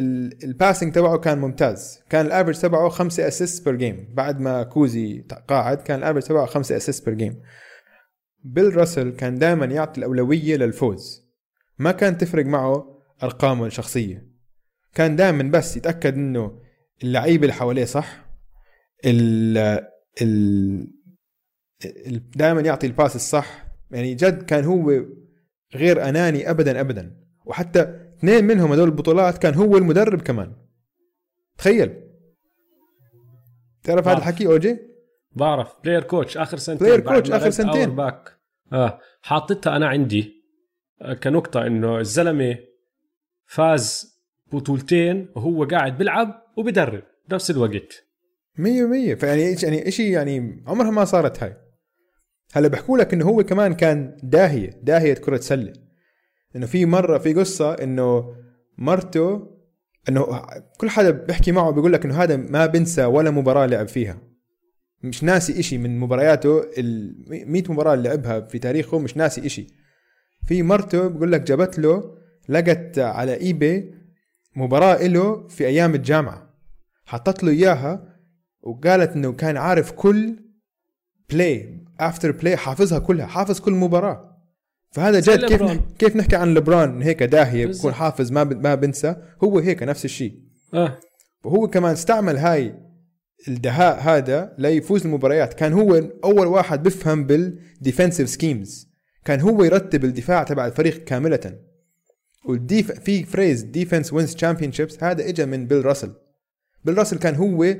ال 0.43 0.49
passing 0.49 0.93
تبعه 0.93 1.17
كان 1.17 1.37
ممتاز. 1.37 1.99
كان 2.09 2.25
ال 2.25 2.29
average 2.29 2.59
تبعه 2.59 2.89
5 2.89 3.27
assist 3.27 3.65
per 3.65 3.75
game 3.75 4.07
بعد 4.13 4.39
ما 4.39 4.63
كوزي 4.63 5.25
قاعد 5.47 5.77
كان 5.77 5.99
ال 5.99 6.02
average 6.02 6.23
تبعه 6.23 6.45
5 6.45 6.77
assist 6.77 7.05
per 7.05 7.13
game 7.13 7.41
بيل 8.45 8.77
راسل 8.77 9.09
كان 9.09 9.35
دائما 9.35 9.65
يعطي 9.65 9.99
الأولوية 9.99 10.57
للفوز. 10.57 11.25
ما 11.79 11.91
كان 11.91 12.17
تفرق 12.17 12.45
معه 12.45 13.01
أرقامه 13.23 13.65
الشخصية. 13.65 14.27
كان 14.93 15.15
دائما 15.15 15.43
بس 15.43 15.77
يتأكد 15.77 16.13
إنه 16.13 16.59
اللعيبه 17.03 17.43
اللي 17.43 17.53
حواليه 17.53 17.85
صح. 17.85 18.25
ال 19.05 19.57
ال 20.21 20.87
دائما 22.35 22.61
يعطي 22.61 22.87
ال 22.87 22.93
pass 22.93 23.15
الصح. 23.15 23.65
يعني 23.91 24.15
جد 24.15 24.43
كان 24.43 24.63
هو 24.63 25.05
غير 25.75 26.09
أناني 26.09 26.49
ابدا 26.49 26.79
ابدا. 26.79 27.17
وحتى 27.45 27.81
اثنين 28.17 28.45
منهم 28.45 28.71
هذول 28.71 28.87
البطولات 28.87 29.37
كان 29.37 29.53
هو 29.53 29.77
المدرب 29.77 30.21
كمان. 30.21 30.55
تخيل. 31.57 32.01
تعرف 33.83 34.07
هذا. 34.07 34.17
الحكي 34.17 34.47
أوجي؟ 34.47 34.79
بعرف. 35.31 35.73
player 35.83 36.03
coach 36.03 36.37
آخر 36.37 36.57
سنتين 36.57 36.87
player 36.87 36.99
coach 36.99 37.31
رد 37.31 37.49
سنتين. 37.49 37.95
باك 37.95 38.34
آه 38.73 38.99
حاططها 39.21 39.75
أنا 39.75 39.87
عندي 39.87 40.35
آه، 41.01 41.13
كنقطة 41.13 41.67
إنه 41.67 41.99
الزلمة 41.99 42.57
فاز 43.45 44.15
بطولتين 44.53 45.29
وهو 45.35 45.63
قاعد 45.63 45.97
بيلعب 45.97 46.43
وبدرب 46.57 47.03
بنفس 47.29 47.51
الوقت. 47.51 48.05
مية 48.57 48.83
مية. 48.83 49.15
فيعني 49.15 49.55
إيش- 49.55 49.63
يعني 49.63 49.87
إشي 49.87 50.11
يعني 50.11 50.63
عمرها 50.67 50.91
ما 50.91 51.05
صارت 51.05 51.43
هاي. 51.43 51.57
هلا 52.53 52.67
بحكوا 52.67 52.97
لك 52.97 53.13
إنه 53.13 53.25
هو 53.25 53.43
كمان 53.43 53.73
كان 53.73 54.17
داهية 54.23 54.69
داهية 54.83 55.13
كرة 55.13 55.37
سلة 55.37 55.73
إنه 56.55 56.65
في 56.65 56.85
مرة 56.85 57.17
في 57.17 57.33
قصة 57.33 57.73
إنه 57.73 58.35
مرته 58.77 59.55
إنه 60.09 60.41
كل 60.79 60.89
حدا 60.89 61.09
بيحكي 61.11 61.51
معه 61.51 61.71
بيقول 61.71 61.93
لك 61.93 62.05
إنه 62.05 62.23
هذا 62.23 62.35
ما 62.37 62.65
بنسى 62.65 63.05
ولا 63.05 63.31
مباراة 63.31 63.65
لعب 63.65 63.87
فيها. 63.87 64.21
مش 65.05 65.23
ناسي 65.23 65.59
إشي 65.59 65.77
من 65.77 65.99
مبارياته 65.99 66.61
ال 66.77 67.15
100 67.51 67.63
مباراة 67.69 67.93
اللي 67.93 68.09
لعبها 68.09 68.39
في 68.39 68.59
تاريخه 68.59 68.99
مش 68.99 69.17
ناسي 69.17 69.45
إشي. 69.45 69.67
في 70.47 70.63
مرته 70.63 71.07
بقول 71.07 71.31
لك 71.31 71.41
جابت 71.41 71.79
له 71.79 72.15
لقت 72.49 72.99
على 72.99 73.33
eBay 73.41 73.93
مباراة 74.55 75.07
له 75.07 75.47
في 75.47 75.67
أيام 75.67 75.95
الجامعة. 75.95 76.49
حطت 77.05 77.43
له 77.43 77.51
إياها 77.51 78.15
وقالت 78.61 79.11
إنه 79.11 79.33
كان 79.33 79.57
عارف 79.57 79.91
كل 79.91 80.35
play 81.29 81.83
after 81.99 82.31
play 82.31 82.57
حافظها 82.57 82.99
كلها 82.99 83.25
حافظ 83.25 83.59
كل 83.59 83.71
مباراة. 83.73 84.35
فهذا 84.91 85.19
جد 85.19 85.45
كيف. 85.45 85.61
نح- 85.63 85.79
كيف 85.99 86.15
نحكي 86.15 86.35
عن 86.35 86.53
لبران 86.53 87.01
هيك 87.01 87.23
داهية 87.23 87.65
بالظبط. 87.65 87.81
بكون 87.85 87.93
حافظ 87.93 88.31
ما 88.31 88.43
ب- 88.43 88.63
ما 88.63 88.75
بنسى. 88.75 89.15
هو 89.43 89.59
هيك 89.59 89.83
نفس 89.83 90.05
الشيء 90.05 90.39
آه. 90.73 90.97
وهو 91.43 91.67
كمان 91.67 91.91
استعمل 91.91 92.37
هاي 92.37 92.75
الدهاء 93.47 93.99
هذا 93.99 94.55
ليفوز 94.57 95.05
المباريات. 95.05 95.53
كان 95.53 95.73
هو 95.73 95.95
أول 96.23 96.47
واحد 96.47 96.83
بفهم 96.83 97.25
بال 97.25 97.44
defensive 97.44 98.29
schemes 98.29 98.87
كان 99.25 99.39
هو 99.39 99.63
يرتب 99.63 100.05
الدفاع 100.05 100.43
تبع 100.43 100.65
الفريق 100.65 101.03
كاملة. 101.03 101.59
وال 102.45 102.63
def 102.63 102.91
في 102.91 103.23
phrase 103.23 103.61
defense 103.61 104.13
wins 104.13 104.35
championships 104.35 105.03
هذا 105.03 105.29
اجى 105.29 105.45
من 105.45 105.67
بيل 105.67 105.85
راسل. 105.85 106.13
بيل 106.83 106.97
راسل 106.97 107.17
كان 107.17 107.35
هو 107.35 107.75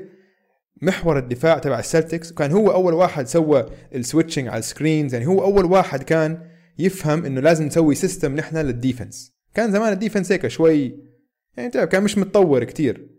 محور 0.82 1.18
الدفاع 1.18 1.58
تبع 1.58 1.78
السلتكس 1.78 2.32
وكان 2.32 2.52
هو 2.52 2.70
أول 2.70 2.94
واحد 2.94 3.26
سوى 3.26 3.66
ال 3.94 3.99
switching 3.99 4.48
على 4.48 4.58
ال 4.58 4.65
screens 4.65 5.14
يعني 5.14 5.26
هو 5.26 5.42
أول 5.42 5.64
واحد 5.64 6.02
كان 6.02 6.38
يفهم 6.78 7.24
إنه 7.24 7.40
لازم 7.40 7.64
نسوي 7.64 7.94
system 7.94 8.36
نحن 8.36 8.56
لل 8.56 8.73
defense 8.73 9.32
كان 9.54 9.72
زمان 9.72 9.92
ال 9.92 9.97
defense 9.97 10.32
هيك 10.32 10.46
شوي 10.46 10.96
يعني 11.56 11.70
تعرف 11.70 11.88
كان 11.88 12.02
مش 12.02 12.18
متطور 12.18 12.64
كتير. 12.64 13.15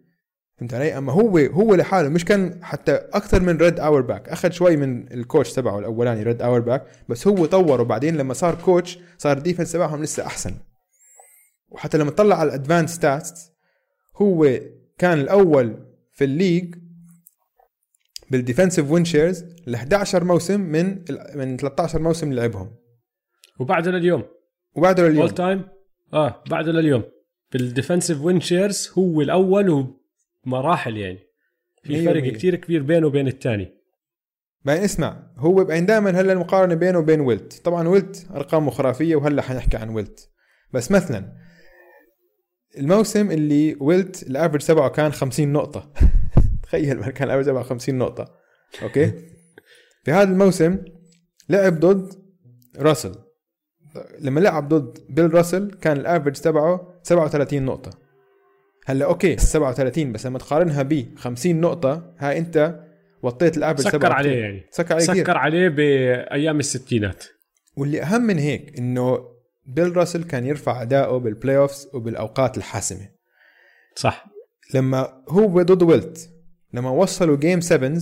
فهمت 0.58 0.74
علي؟ 0.74 0.98
أما 0.98 1.14
هو 1.14 1.38
هو 1.38 1.76
لحاله 1.76 2.10
مش 2.10 2.26
كان 2.26 2.64
حتى 2.64 2.92
أكثر 2.92 3.42
من 3.42 3.58
ريد 3.58 3.80
اورباك 3.80 4.30
أخذ 4.30 4.52
شوي 4.52 4.76
من 4.78 5.12
ال 5.12 5.19
coach 5.19 5.54
تبعه 5.54 5.80
الأولاني 5.80 6.24
ريد 6.24 6.42
اورباك 6.42 6.86
بس 7.10 7.28
هو 7.28 7.46
طوره. 7.46 7.84
بعدين 7.84 8.18
لما 8.18 8.34
صار 8.34 8.56
coach 8.56 9.00
صار 9.18 9.38
ال 9.38 9.42
defense 9.42 9.72
تبعهم 9.72 10.04
لسه 10.04 10.26
أحسن. 10.26 10.54
وحتى 11.70 11.98
لما 11.98 12.12
طلع 12.12 12.40
على 12.40 12.50
ال 12.50 12.55
advanced 12.55 12.96
stats 12.96 13.52
هو 14.16 14.60
كان 14.98 15.20
الأول 15.20 15.86
في 16.12 16.24
الليج 16.24 16.76
بال 18.32 18.43
defensive 18.43 18.92
win 18.92 19.06
shares 19.06 19.46
ل 19.68 19.76
11 19.76 20.24
موسم 20.24 20.62
من 20.62 21.04
من 21.36 21.58
13 21.58 22.02
موسم 22.02 22.30
اللي 22.30 22.42
لعبهم. 22.42 22.76
وبعده 23.60 23.92
لليوم. 23.92 24.24
وبعده 24.76 25.04
all 25.04 25.12
لليوم 25.12 25.28
time 25.28 25.64
آه 26.14 26.44
بعده 26.50 26.72
لليوم. 26.72 27.04
بال 27.52 27.65
defensive 27.65 28.22
win 28.22 28.42
shares 28.42 28.92
هو 28.98 29.22
الأول 29.22 29.97
ومراحل 30.48 30.98
يعني. 30.98 31.20
في 31.84 31.94
مية 31.94 32.06
فرق. 32.06 32.34
كتير 32.34 32.56
كبير 32.56 32.84
بينه 32.84 33.08
وبين 33.08 33.28
الثاني 33.28 33.74
بعدين 34.66 34.84
اسمع 34.84 35.24
هو 35.38 35.64
بعدين 35.64 35.86
دائما 35.86 36.10
هلا 36.10 36.34
المقارنة 36.34 36.76
بينه 36.76 37.00
وبين 37.00 37.22
ويلت 37.22 37.54
طبعا 37.54 37.88
ويلت 37.88 38.28
ارقامه 38.32 38.72
خرافية 38.72 39.16
وهلا 39.16 39.42
حنحكي 39.42 39.78
عن 39.78 39.90
ويلت 39.90 40.30
بس 40.74 40.92
مثلا 40.92 41.34
الموسم 42.78 43.32
اللي 43.32 43.78
ويلت 43.80 44.24
ال 44.24 44.29
average 44.29 44.66
تبعه 44.66 44.90
كان 44.90 45.12
50 45.12 45.54
نقطة. 45.54 45.92
تخيل 46.64 47.10
كان 47.10 47.28
ال 47.30 47.32
average 47.32 47.46
تبعه 47.46 47.64
50 47.64 47.96
نقطة. 47.96 48.36
Okay؟ 48.84 49.12
في 50.04 50.12
هذا 50.12 50.30
الموسم 50.32 50.78
لعب 51.50 51.80
ضد 51.80 52.14
راسل. 52.78 53.16
لما 54.20 54.40
لعب 54.40 54.74
ضد 54.74 55.00
بيل 55.10 55.34
راسل 55.34 55.72
كان 55.82 55.98
ال 55.98 56.02
average 56.02 56.34
تبعه 56.34 57.00
37 57.04 57.64
نقطة. 57.64 58.07
هلا 58.90 59.06
okay 59.06 59.38
37 59.38 60.12
بس 60.12 60.26
لما 60.26 60.40
تقارنها 60.40 60.84
ب 60.84 61.06
50 61.18 61.62
نقطة 61.62 62.14
هاي 62.18 62.38
انت 62.38 62.80
وطيت 63.22 63.58
ال 63.58 63.62
average 63.62 63.88
سكر 63.88 63.98
تبعه 63.98 64.14
عليه 64.14 64.30
كتير. 64.30 64.44
يعني. 64.44 64.68
سكر 64.72 64.94
عليه 64.94 65.06
سكر 65.06 65.38
عليه 65.38 65.70
بأيام 65.70 66.60
الستينات. 66.60 67.24
واللي 67.76 68.02
أهم 68.02 68.22
من 68.22 68.40
هيك 68.40 68.78
إنه 68.80 69.20
بيل 69.66 69.98
راسل 69.98 70.24
كان 70.24 70.46
يرفع 70.46 70.82
اداؤه 70.82 71.20
بال 71.20 71.58
playoffs 71.58 71.90
وبالأوقات 71.94 72.58
الحاسمة. 72.58 73.10
صح. 73.96 74.26
لما 74.74 75.24
هو 75.30 75.62
ضد 75.62 75.84
ويلت 75.84 76.30
لما 76.74 76.90
وصلوا 76.90 77.38
game 77.38 77.62
7 77.62 78.02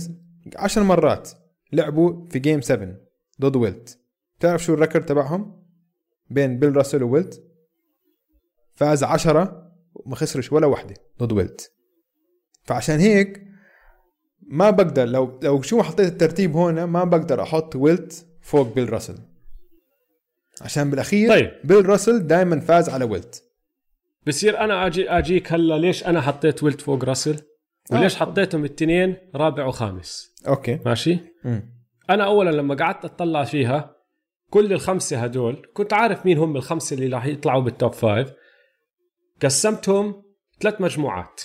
10 0.56 0.82
مرات 0.82 1.30
لعبوا 1.72 2.28
في 2.28 2.38
game 2.38 2.60
7 2.60 2.96
ضد 3.40 3.56
ويلت. 3.56 3.98
تعرف 4.40 4.64
شو 4.64 4.74
ال 4.74 4.79
record 4.79 5.06
تبعهم؟ 5.06 5.62
بين 6.30 6.58
بيل 6.58 6.76
راسل 6.76 7.02
وويلت؟ 7.02 7.42
فاز 8.74 9.04
10 9.04 9.65
وما 10.06 10.16
خسرش 10.16 10.52
ولا 10.52 10.66
وحدة 10.66 10.94
ضد 11.22 11.32
ويلت 11.32 11.72
فعشان 12.64 12.98
هيك 12.98 13.42
ما 14.42 14.70
بقدر 14.70 15.04
لو 15.04 15.40
لو 15.42 15.62
شو 15.62 15.82
حطيت 15.82 16.12
الترتيب 16.12 16.56
هون 16.56 16.84
ما 16.84 17.04
بقدر 17.04 17.42
أحط 17.42 17.76
ويلت 17.76 18.26
فوق 18.40 18.74
بيل 18.74 18.92
راسل. 18.92 19.18
عشان 20.60 20.90
بالأخير 20.90 21.28
طيب. 21.28 21.50
بيل 21.64 21.88
راسل 21.88 22.26
دائما 22.26 22.60
فاز 22.60 22.88
على 22.88 23.04
ويلت 23.04 23.42
بصير 24.26 24.60
أنا 24.60 24.86
أجي 24.86 25.10
أجيك 25.10 25.52
هلا 25.52 25.78
ليش 25.78 26.06
أنا 26.06 26.20
حطيت 26.20 26.62
ويلت 26.62 26.80
فوق 26.80 27.04
راسل؟ 27.04 27.42
وليش 27.92 28.14
آه. 28.14 28.18
حطيتهم 28.18 28.64
الاثنين 28.64 29.16
رابع 29.34 29.66
وخامس؟ 29.66 30.34
Okay. 30.48 30.78
ماشي؟ 30.86 31.18
مم. 31.44 31.62
أنا 32.10 32.24
اولا 32.24 32.50
لما 32.50 32.74
قعدت 32.74 33.04
أطلع 33.04 33.44
فيها 33.44 33.96
كل 34.50 34.72
الخمسة 34.72 35.18
هدول 35.18 35.66
كنت 35.74 35.92
عارف 35.92 36.26
مين 36.26 36.38
هم 36.38 36.56
الخمسة 36.56 36.94
اللي 36.94 37.06
راح 37.16 37.26
يطلعوا 37.26 37.62
بال 37.62 37.74
top 37.74 37.92
five 37.92 38.32
قسمتهم 39.42 40.22
ثلاث 40.60 40.80
مجموعات. 40.80 41.42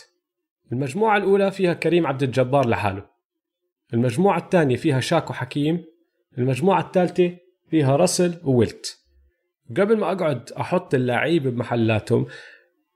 المجموعة 0.71 1.17
الأولى 1.17 1.51
فيها 1.51 1.73
كريم 1.73 2.07
عبد 2.07 2.23
الجبار 2.23 2.67
لحاله. 2.67 3.05
المجموعة 3.93 4.37
الثانية 4.37 4.75
فيها 4.75 4.99
شاك 4.99 5.34
وحكيم. 5.34 5.84
المجموعة 6.37 6.81
الثالثة 6.81 7.37
فيها 7.69 7.95
راسل 7.95 8.41
وويلت 8.43 8.99
قبل 9.77 9.97
ما 9.97 10.11
أقعد 10.11 10.51
أحط 10.51 10.93
اللعيبه 10.93 11.49
بمحلاتهم 11.49 12.25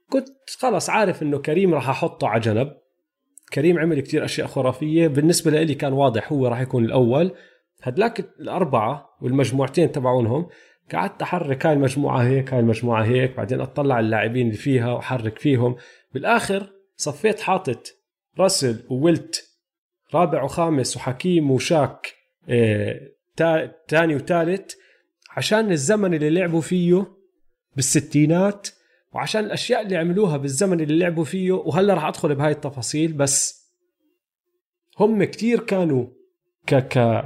كنت 0.09 0.29
خلص 0.59 0.89
عارف 0.89 1.23
إنه 1.23 1.37
كريم 1.37 1.73
راح 1.73 1.89
أحطه 1.89 2.27
على 2.27 2.41
جنب. 2.41 2.77
كريم 3.53 3.79
عمل 3.79 4.01
كتير 4.01 4.25
أشياء 4.25 4.47
خرافية. 4.47 5.07
بالنسبة 5.07 5.63
لي 5.63 5.75
كان 5.75 5.93
واضح 5.93 6.31
هو 6.33 6.47
راح 6.47 6.61
يكون 6.61 6.85
الأول. 6.85 7.31
هدلاك 7.81 8.19
الأربعة 8.19 9.09
والمجموعتين 9.21 9.91
تبعونهم. 9.91 10.47
قعدت 10.93 11.21
أحرك 11.21 11.65
هاي 11.65 11.73
المجموعة 11.73 12.23
هيك 12.23 12.53
هاي 12.53 12.59
المجموعة 12.59 13.03
هيك 13.05 13.37
بعدين 13.37 13.61
أطلع 13.61 13.99
اللاعبين 13.99 14.45
اللي 14.47 14.57
فيها 14.57 14.91
وأحرك 14.91 15.39
فيهم. 15.39 15.75
بالآخر 16.13 16.69
صفيت 16.95 17.39
حاطط 17.39 17.87
راسل 18.39 18.83
وويلت 18.89 19.49
رابع 20.13 20.43
وخامس 20.43 20.97
وحكيم 20.97 21.51
وشاك 21.51 22.13
آه، 22.49 22.99
تا- 23.35 23.65
تاني 23.87 24.15
وثالث 24.15 24.73
عشان 25.37 25.71
الزمن 25.71 26.13
اللي 26.13 26.29
لعبوا 26.29 26.61
فيه 26.61 27.05
بالستينات 27.75 28.67
وعشان 29.13 29.45
الأشياء 29.45 29.81
اللي 29.81 29.97
عملوها 29.97 30.37
بالزمن 30.37 30.81
اللي 30.81 30.99
لعبوا 30.99 31.23
فيه. 31.23 31.51
وهلأ 31.51 31.93
راح 31.93 32.05
أدخل 32.05 32.35
بهاي 32.35 32.51
التفاصيل 32.51 33.13
بس 33.13 33.65
هم 34.99 35.23
كتير 35.23 35.59
كانوا 35.59 36.07
ك 36.67 36.75
ك 36.75 37.23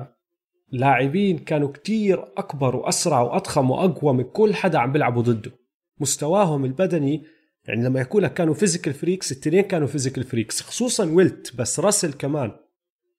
لاعبين 0.72 1.38
كانوا 1.38 1.72
كتير 1.72 2.24
أكبر 2.38 2.76
وأسرع 2.76 3.22
وأضخم 3.22 3.72
وأقوى 3.72 4.14
من 4.14 4.24
كل 4.24 4.56
حدا 4.56 4.80
عم 4.80 4.92
بيلعبوا 4.92 5.22
ضده. 5.22 5.52
مستواهم 6.00 6.66
البدني 6.66 7.24
يعني 7.68 7.84
لما 7.84 8.00
يقول 8.02 8.24
لك 8.24 8.34
كانوا 8.34 8.54
physical 8.54 8.94
freaks 8.94 9.32
التنين 9.32 9.62
كانوا 9.62 9.88
physical 9.88 10.24
freaks 10.24 10.62
خصوصا 10.62 11.06
ويلت 11.06 11.56
بس 11.56 11.80
راسل 11.80 12.14
كمان. 12.14 12.52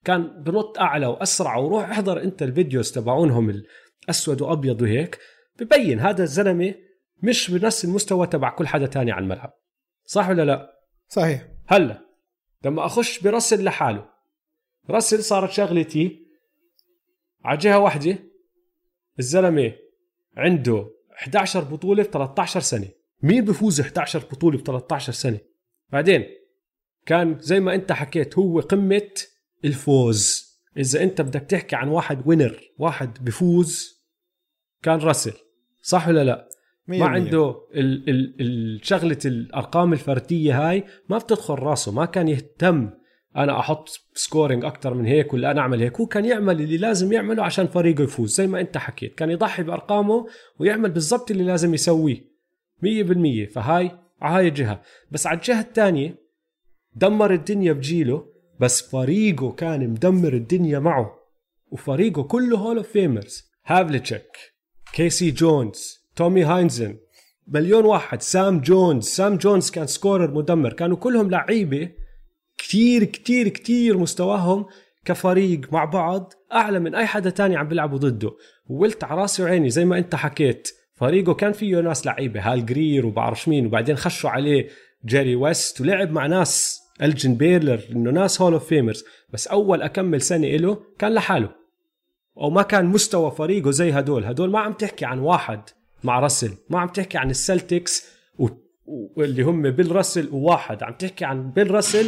كان 0.04 0.42
بنط 0.42 0.78
أعلى 0.78 1.06
وأسرع 1.06 1.56
وروح 1.56 1.90
احضر 1.90 2.22
أنت 2.22 2.42
الفيديوز 2.42 2.92
تبعونهم 2.92 3.62
الأسود 4.04 4.42
وأبيض 4.42 4.82
وهيك. 4.82 5.18
ببين 5.60 6.00
هذا 6.00 6.22
الزلمة 6.22 6.74
مش 7.22 7.50
بنفس 7.50 7.84
المستوى 7.84 8.26
تبع 8.26 8.50
كل 8.50 8.66
حدا 8.66 8.86
تاني 8.86 9.12
على 9.12 9.22
الملعب. 9.22 9.52
صح 10.04 10.28
ولا 10.28 10.44
لا؟ 10.44 10.70
صحيح. 11.08 11.48
هلا 11.66 12.00
لما 12.64 12.86
أخش 12.86 13.20
برسل 13.20 13.64
لحاله 13.64 14.08
رسل 14.90 15.24
صارت 15.24 15.50
شغلتي 15.50 16.29
على 17.44 17.58
جهه 17.58 17.78
واحدة 17.78 18.18
الزلمة 19.18 19.72
عنده 20.36 20.90
11 21.12 21.64
بطولة 21.64 22.02
ب 22.02 22.06
13 22.06 22.60
سنة. 22.60 22.88
مين 23.22 23.44
بفوز 23.44 23.80
11 23.80 24.18
بطولة 24.18 24.58
ب 24.58 24.60
13 24.60 25.12
سنة؟ 25.12 25.38
بعدين 25.90 26.24
كان 27.06 27.38
زي 27.40 27.60
ما 27.60 27.74
أنت 27.74 27.92
حكيت 27.92 28.38
هو 28.38 28.60
قمة 28.60 29.10
الفوز. 29.64 30.50
إذا 30.76 31.02
أنت 31.02 31.20
بدك 31.20 31.40
تحكي 31.40 31.76
عن 31.76 31.88
واحد 31.88 32.22
winner 32.26 32.60
واحد 32.78 33.24
بفوز 33.24 34.00
كان 34.82 34.98
راسل. 34.98 35.32
صح 35.82 36.08
ولا 36.08 36.24
لا؟ 36.24 36.48
ما. 36.86 37.04
عنده 37.04 37.66
ال 37.74 38.10
ال 38.10 38.40
ال 38.40 38.80
شغلة 38.86 39.18
الأرقام 39.24 39.92
الفردية 39.92 40.68
هاي 40.68 40.84
ما 41.08 41.18
بتدخل 41.18 41.54
راسه 41.54 41.92
ما 41.92 42.04
كان 42.04 42.28
يهتم 42.28 42.90
أنا 43.36 43.58
أحط 43.58 43.88
scoring 44.14 44.64
أكثر 44.64 44.94
من 44.94 45.06
هيك 45.06 45.34
ولا 45.34 45.50
أنا 45.50 45.60
أعمل 45.60 45.80
هيك. 45.80 46.00
هو 46.00 46.06
كان 46.06 46.24
يعمل 46.24 46.60
اللي 46.60 46.76
لازم 46.76 47.12
يعمله 47.12 47.42
عشان 47.42 47.66
فريقه 47.66 48.04
يفوز 48.04 48.34
زي 48.34 48.46
ما 48.46 48.60
أنت 48.60 48.78
حكيت. 48.78 49.14
كان 49.14 49.30
يضحي 49.30 49.62
بأرقامه 49.62 50.26
ويعمل 50.58 50.90
بالضبط 50.90 51.30
اللي 51.30 51.44
لازم 51.44 51.74
يسويه 51.74 52.30
100% 52.82 53.52
فهاي 53.52 53.90
على 54.20 54.36
هاي 54.36 54.48
الجهة. 54.48 54.82
بس 55.10 55.26
على 55.26 55.36
الجهة 55.38 55.60
الثانية 55.60 56.14
دمر 56.94 57.32
الدنيا 57.32 57.72
بجيله 57.72 58.26
بس 58.60 58.90
فريقه 58.90 59.52
كان 59.52 59.88
مدمر 59.90 60.32
الدنيا 60.32 60.78
معه. 60.78 61.14
وفريقه 61.70 62.22
كله 62.22 62.58
hall 62.58 62.76
of 62.76 62.88
famers 62.88 63.50
هافليتشك 63.66 64.36
كيسي 64.92 65.30
جونز 65.30 66.00
تومي 66.16 66.42
هاينزن 66.44 66.96
مليون 67.46 67.84
واحد. 67.84 68.22
سام 68.22 68.60
جونز 68.60 69.04
سام 69.04 69.36
جونز 69.36 69.70
كان 69.70 69.86
scorer 69.86 70.34
مدمر. 70.34 70.72
كانوا 70.72 70.96
كلهم 70.96 71.30
لعيبة 71.30 71.90
كتير 72.60 73.04
كتير 73.04 73.48
كتير 73.48 73.98
مستواهم 73.98 74.66
كفريق 75.04 75.72
مع 75.72 75.84
بعض 75.84 76.32
أعلى 76.52 76.78
من 76.80 76.94
أي 76.94 77.06
حدا 77.06 77.30
تاني 77.30 77.56
عم 77.56 77.68
بيلعبوا 77.68 77.98
ضده. 77.98 78.30
وويلت 78.66 79.04
على 79.04 79.20
راسي 79.20 79.42
وعيني 79.42 79.70
زي 79.70 79.84
ما 79.84 79.98
أنت 79.98 80.14
حكيت. 80.14 80.68
فريقه 80.94 81.34
كان 81.34 81.52
فيه 81.52 81.80
ناس 81.80 82.06
لعيبة 82.06 82.40
هال 82.40 82.66
جرير 82.66 83.06
وبعرفش 83.06 83.48
مين 83.48 83.66
وبعدين 83.66 83.96
خشوا 83.96 84.30
عليه 84.30 84.68
جيري 85.06 85.34
ويست 85.36 85.80
ولعب 85.80 86.10
مع 86.10 86.26
ناس 86.26 86.80
ألجن 87.02 87.34
بيلور 87.34 87.80
إنه 87.90 88.10
ناس 88.10 88.42
hall 88.42 88.52
of 88.52 88.66
famers 88.66 89.04
بس 89.32 89.46
أول 89.48 89.82
أكمل 89.82 90.20
سنة 90.20 90.48
له 90.48 90.78
كان 90.98 91.14
لحاله. 91.14 91.50
أو 92.38 92.50
ما 92.50 92.62
كان 92.62 92.86
مستوى 92.86 93.30
فريقه 93.30 93.70
زي 93.70 93.92
هدول. 93.92 94.24
هدول 94.24 94.50
ما 94.50 94.58
عم 94.58 94.72
تحكي 94.72 95.04
عن 95.04 95.18
واحد 95.18 95.60
مع 96.04 96.20
راسل 96.20 96.52
ما 96.70 96.80
عم 96.80 96.88
تحكي 96.88 97.18
عن 97.18 97.30
السلتكس 97.30 98.06
واللي 99.16 99.42
هم 99.42 99.70
بيل 99.70 99.92
راسل 99.92 100.28
وواحد. 100.32 100.82
عم 100.82 100.92
تحكي 100.92 101.24
عن 101.24 101.50
بيل 101.50 101.70
راسل 101.70 102.06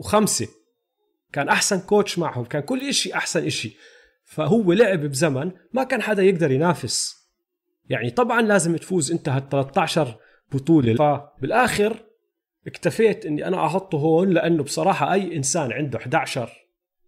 وخمسة. 0.00 0.48
كان 1.32 1.48
أحسن 1.48 1.80
coach 1.80 2.18
معهم 2.18 2.44
كان 2.44 2.62
كل 2.62 2.88
إشي 2.88 3.14
أحسن 3.14 3.46
إشي. 3.46 3.76
فهو 4.24 4.72
لعب 4.72 5.00
بزمن 5.00 5.52
ما 5.72 5.84
كان 5.84 6.02
حدا 6.02 6.22
يقدر 6.22 6.50
ينافس. 6.50 7.28
يعني 7.88 8.10
طبعا 8.10 8.42
لازم 8.42 8.76
تفوز 8.76 9.12
أنت 9.12 9.28
هال 9.28 9.48
13 9.48 10.16
بطولة. 10.52 10.94
فبالآخر 10.94 11.96
اكتفيت 12.66 13.26
إني 13.26 13.46
أنا 13.46 13.66
أحطه 13.66 13.98
هون 13.98 14.30
لأنه 14.30 14.62
بصراحة 14.62 15.12
أي 15.12 15.36
إنسان 15.36 15.72
عنده 15.72 15.98
11 15.98 16.50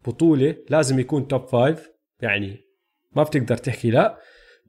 بطولة 0.07 0.57
لازم 0.71 0.99
يكون 0.99 1.29
top 1.29 1.47
five 1.47 1.91
يعني 2.21 2.61
ما 3.17 3.23
بتقدر 3.23 3.57
تحكي 3.57 3.91
لا. 3.91 4.19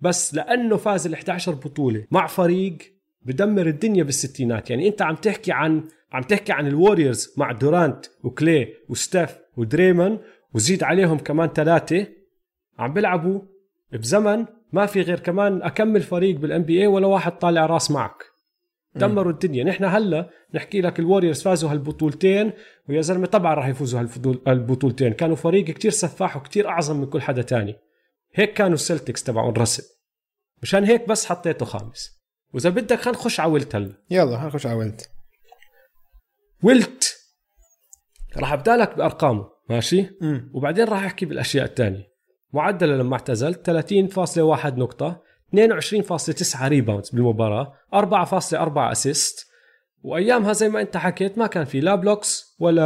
بس 0.01 0.33
لأنه 0.33 0.77
فاز 0.77 1.07
ال 1.07 1.13
11 1.13 1.51
بطولة 1.51 2.07
مع 2.11 2.27
فريق 2.27 2.77
بدمر 3.25 3.67
الدنيا 3.67 4.03
بالستينات. 4.03 4.69
يعني 4.69 4.87
انت 4.87 5.01
عم 5.01 5.15
تحكي 5.15 5.51
عن 5.51 5.83
عم 6.11 6.21
تحكي 6.21 6.51
عن 6.51 6.67
الوريورز 6.67 7.33
مع 7.37 7.51
دورانت 7.51 8.05
وكلاي 8.23 8.73
وستيف 8.89 9.37
ودريمن 9.57 10.17
وزيد 10.53 10.83
عليهم 10.83 11.17
كمان 11.17 11.49
ثلاثة. 11.49 12.07
عم 12.79 12.93
بيلعبوا 12.93 13.41
بزمن 13.91 14.45
ما 14.73 14.85
في 14.85 15.01
غير 15.01 15.19
كمان 15.19 15.61
أكمل 15.61 16.01
فريق 16.01 16.35
بال 16.35 16.63
NBA 16.63 16.87
ولا 16.87 17.07
واحد 17.07 17.31
طالع 17.31 17.65
راس 17.65 17.91
معك. 17.91 18.23
دمروا 18.95 19.31
الدنيا. 19.31 19.63
نحن 19.63 19.83
هلا 19.83 20.29
نحكي 20.53 20.81
لك 20.81 20.99
الوريورز 20.99 21.41
فازوا 21.41 21.71
هالبطولتين 21.71 22.51
ويا 22.89 23.01
زلمة 23.01 23.25
طبعا 23.25 23.53
راح 23.53 23.67
يفوزوا 23.67 24.07
هالبطولتين. 24.47 25.13
كانوا 25.13 25.35
فريق 25.35 25.65
كتير 25.65 25.91
سفاح 25.91 26.37
وكتير 26.37 26.67
أعظم 26.67 26.99
من 26.99 27.05
كل 27.05 27.21
حدا 27.21 27.41
تاني. 27.41 27.75
هيك 28.33 28.53
كانوا 28.53 28.73
السلتكس 28.73 29.23
تبعون 29.23 29.53
راسل. 29.53 29.83
مشان 30.61 30.83
هيك 30.83 31.07
بس 31.07 31.25
حطيته 31.25 31.65
خامس. 31.65 32.22
وإذا 32.53 32.69
بدك 32.69 32.99
خلينا 32.99 33.19
نخش 33.19 33.39
على 33.39 33.51
ويلت 33.51 33.75
هلا. 33.75 33.93
يلا 34.09 34.25
خلينا 34.35 34.47
نخش 34.47 34.65
على 34.65 34.75
ويلت 34.75 35.09
ويلت 36.63 37.17
راح 38.37 38.53
أبدأ 38.53 38.77
لك 38.77 38.97
بأرقامه 38.97 39.45
ماشي؟ 39.69 40.09
مم. 40.21 40.51
وبعدين 40.53 40.85
راح 40.85 41.03
أحكي 41.03 41.25
بالأشياء 41.25 41.65
الثانية 41.65 42.13
معدلة 42.53 42.95
لما 42.95 43.13
اعتزل 43.13 43.53
30.1 43.55 44.65
نقطة 44.65 45.21
22.9 45.55 46.61
rebounds 46.63 47.09
بالمباراة 47.09 47.73
4.4 47.95 48.77
assist 48.77 49.47
وأيامها 50.01 50.53
زي 50.53 50.69
ما 50.69 50.81
أنت 50.81 50.97
حكيت 50.97 51.37
ما 51.37 51.47
كان 51.47 51.65
في 51.65 51.79
لا 51.79 51.95
blocks 51.95 52.55
ولا 52.59 52.83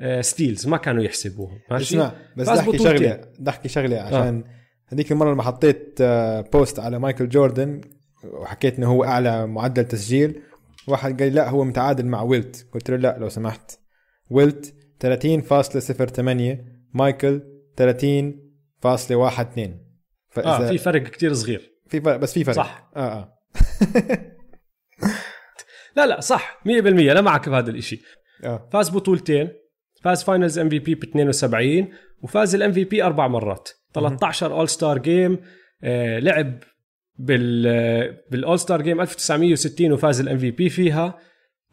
آه، 0.00 0.20
steals 0.20 0.66
ما 0.66 0.76
كانوا 0.76 1.02
يحسبوهم 1.02 1.58
ماشي؟ 1.70 1.94
اسمع 1.94 2.12
بس 2.36 2.48
بدي. 2.48 2.78
شغلة 2.78 3.14
بدي 3.38 3.50
أحكي 3.50 3.68
شغلة 3.68 4.00
عشان 4.00 4.44
هذيك 4.86 5.12
المرة 5.12 5.32
لما 5.32 5.42
حطيت 5.42 5.98
آه، 6.00 6.40
post 6.40 6.78
على 6.80 6.98
مايكل 6.98 7.28
جوردن 7.28 7.80
وحكيت 8.24 8.78
إنه 8.78 8.86
هو 8.86 9.04
أعلى 9.04 9.46
معدل 9.46 9.84
تسجيل. 9.84 10.42
واحد 10.88 11.22
قال 11.22 11.28
لي 11.28 11.34
لا 11.34 11.48
هو 11.48 11.64
متعادل 11.64 12.06
مع 12.06 12.22
ويلت. 12.22 12.66
قلت 12.74 12.90
له 12.90 12.96
لا 12.96 13.18
لو 13.18 13.28
سمحت. 13.28 13.78
ويلت 14.30 14.74
30.08 15.00 16.58
مايكل 16.94 17.42
30.12 17.76 17.82
فإذا 20.30 20.48
آه 20.48 20.68
في 20.68 20.78
فرق 20.78 21.02
كتير 21.02 21.34
صغير. 21.34 21.72
في 21.88 22.00
فرق 22.00 22.16
بس 22.16 22.32
في 22.32 22.44
فرق. 22.44 22.56
صح. 22.56 22.90
آه 22.96 23.00
آه. 23.00 23.38
لا 25.96 26.06
لا 26.06 26.20
صح. 26.20 26.60
100% 26.64 26.68
أنا 26.86 27.20
معك 27.20 27.48
بهذا 27.48 27.70
الإشي. 27.70 28.02
آه. 28.44 28.68
فاز 28.72 28.90
بطولتين. 28.90 29.48
فاز 30.02 30.22
finals 30.22 30.58
MVP 30.58 30.94
ب 30.94 31.02
72 31.02 31.88
وفاز 32.22 32.54
ال 32.54 32.72
MVP 32.72 33.02
أربع 33.02 33.28
مرات. 33.28 33.68
13 33.94 34.52
all 34.52 34.68
star 34.68 34.98
game 34.98 35.38
آه 35.82 36.18
لعب 36.18 36.62
بال 37.18 37.62
بال 38.30 38.41
all 38.41 38.58
star 38.58 38.82
game 38.82 39.00
1960 39.00 39.92
وفاز 39.92 40.20
ال 40.20 40.38
MVP 40.38 40.68
فيها. 40.68 41.18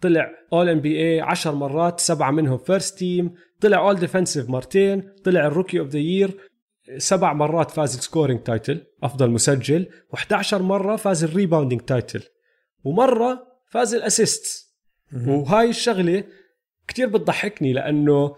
طلع 0.01 0.29
all 0.53 0.69
NBA 0.69 1.21
10 1.21 1.51
مرات 1.51 1.99
سبعة 1.99 2.31
منهم 2.31 2.57
first 2.57 2.97
team 2.97 3.33
طلع 3.61 3.77
all 3.77 3.95
defensive 3.95 4.49
مرتين. 4.49 5.11
طلع 5.23 5.47
ال 5.47 5.52
rookie 5.52 5.79
of 5.79 5.87
the 5.87 5.99
year 5.99 6.31
سبع 6.97 7.33
مرات 7.33 7.71
فاز 7.71 7.95
ال 7.97 8.02
scoring 8.03 8.39
title 8.43 8.81
أفضل 9.03 9.29
مسجل. 9.29 9.85
و11 10.15 10.53
مرة 10.53 10.95
فاز 10.95 11.23
ال 11.23 11.28
rebounding 11.28 11.81
title 11.81 12.23
ومرة 12.83 13.47
فاز 13.69 13.95
ال 13.95 14.05
assist 14.05 14.65
وهاي 15.27 15.69
الشغلة 15.69 16.23
كتير 16.87 17.07
بتضحكني 17.07 17.73
لأنه 17.73 18.35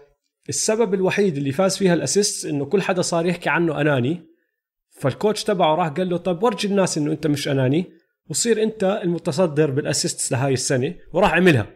السبب 0.48 0.94
الوحيد 0.94 1.36
اللي 1.36 1.52
فاز 1.52 1.76
فيها 1.76 1.94
ال 1.94 2.01
assist 2.01 2.46
إنه 2.46 2.64
كل 2.64 2.82
حدا 2.82 3.02
صار 3.02 3.26
يحكي 3.26 3.48
عنه 3.48 3.80
أناني. 3.80 4.28
فال 5.00 5.13
coach 5.13 5.44
تبعه 5.44 5.74
راح 5.74 5.88
قال 5.88 6.08
له 6.08 6.16
طيب 6.16 6.42
ورجي 6.42 6.68
الناس 6.68 6.98
إنه 6.98 7.12
أنت 7.12 7.26
مش 7.26 7.48
أناني 7.48 7.86
وصير 8.30 8.62
أنت 8.62 9.00
المتصدر 9.04 9.70
بال 9.70 9.86
assist 9.86 10.32
لهاي 10.32 10.52
السنة. 10.52 10.94
وراح 11.12 11.34
عملها. 11.34 11.66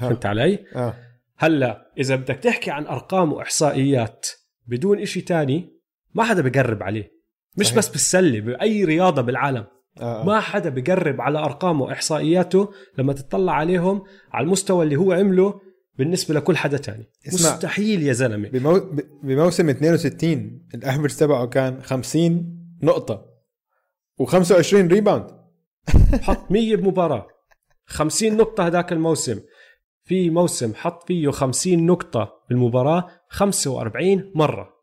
فهمت 0.00 0.26
علي؟ 0.26 0.58
آه. 0.76 0.94
هلأ 1.36 1.92
إذا 1.98 2.16
بدك 2.16 2.36
تحكي 2.36 2.70
عن 2.70 2.86
أرقام 2.86 3.32
وإحصائيات 3.32 4.26
بدون 4.66 4.98
إشي 4.98 5.20
تاني 5.20 5.80
ما 6.14 6.24
حدا 6.24 6.42
بقرب 6.42 6.82
عليه. 6.82 7.12
مش 7.56 7.66
صحيح. 7.66 7.78
بس 7.78 7.88
بالسلة 7.88 8.40
بأي 8.40 8.84
رياضة 8.84 9.22
بالعالم. 9.22 9.66
آه 10.00 10.24
ما 10.24 10.40
حدا 10.40 10.70
بقرب 10.70 11.20
على 11.20 11.38
ارقامه 11.38 11.84
وإحصائياته 11.84 12.70
لما 12.98 13.12
تطلع 13.12 13.52
عليهم 13.52 14.02
على 14.32 14.44
المستوى 14.44 14.84
اللي 14.84 14.96
هو 14.96 15.12
عمله 15.12 15.60
بالنسبة 15.98 16.34
لكل 16.34 16.56
حدا 16.56 16.76
تاني. 16.76 17.10
اسمع. 17.28 17.52
مستحيل 17.52 18.02
يا 18.02 18.12
زلمة. 18.12 18.48
بمو... 18.48 18.80
بموسم 19.22 19.68
62 19.68 20.60
ال 20.74 20.79
average 20.79 21.16
تبعه 21.16 21.46
كان 21.46 21.82
50 21.82 22.59
نقطة. 22.82 23.26
و25 24.22 24.74
rebound 24.74 25.30
حط 26.26 26.50
100 26.50 26.76
بمباراة. 26.76 27.28
50 27.86 28.36
نقطة 28.36 28.66
هذاك 28.66 28.92
الموسم. 28.92 29.40
في 30.04 30.30
موسم 30.30 30.74
حط 30.74 31.06
فيه 31.06 31.30
50 31.30 31.86
نقطة 31.86 32.44
بالمباراة 32.48 33.10
45 33.28 34.32
مرة. 34.34 34.74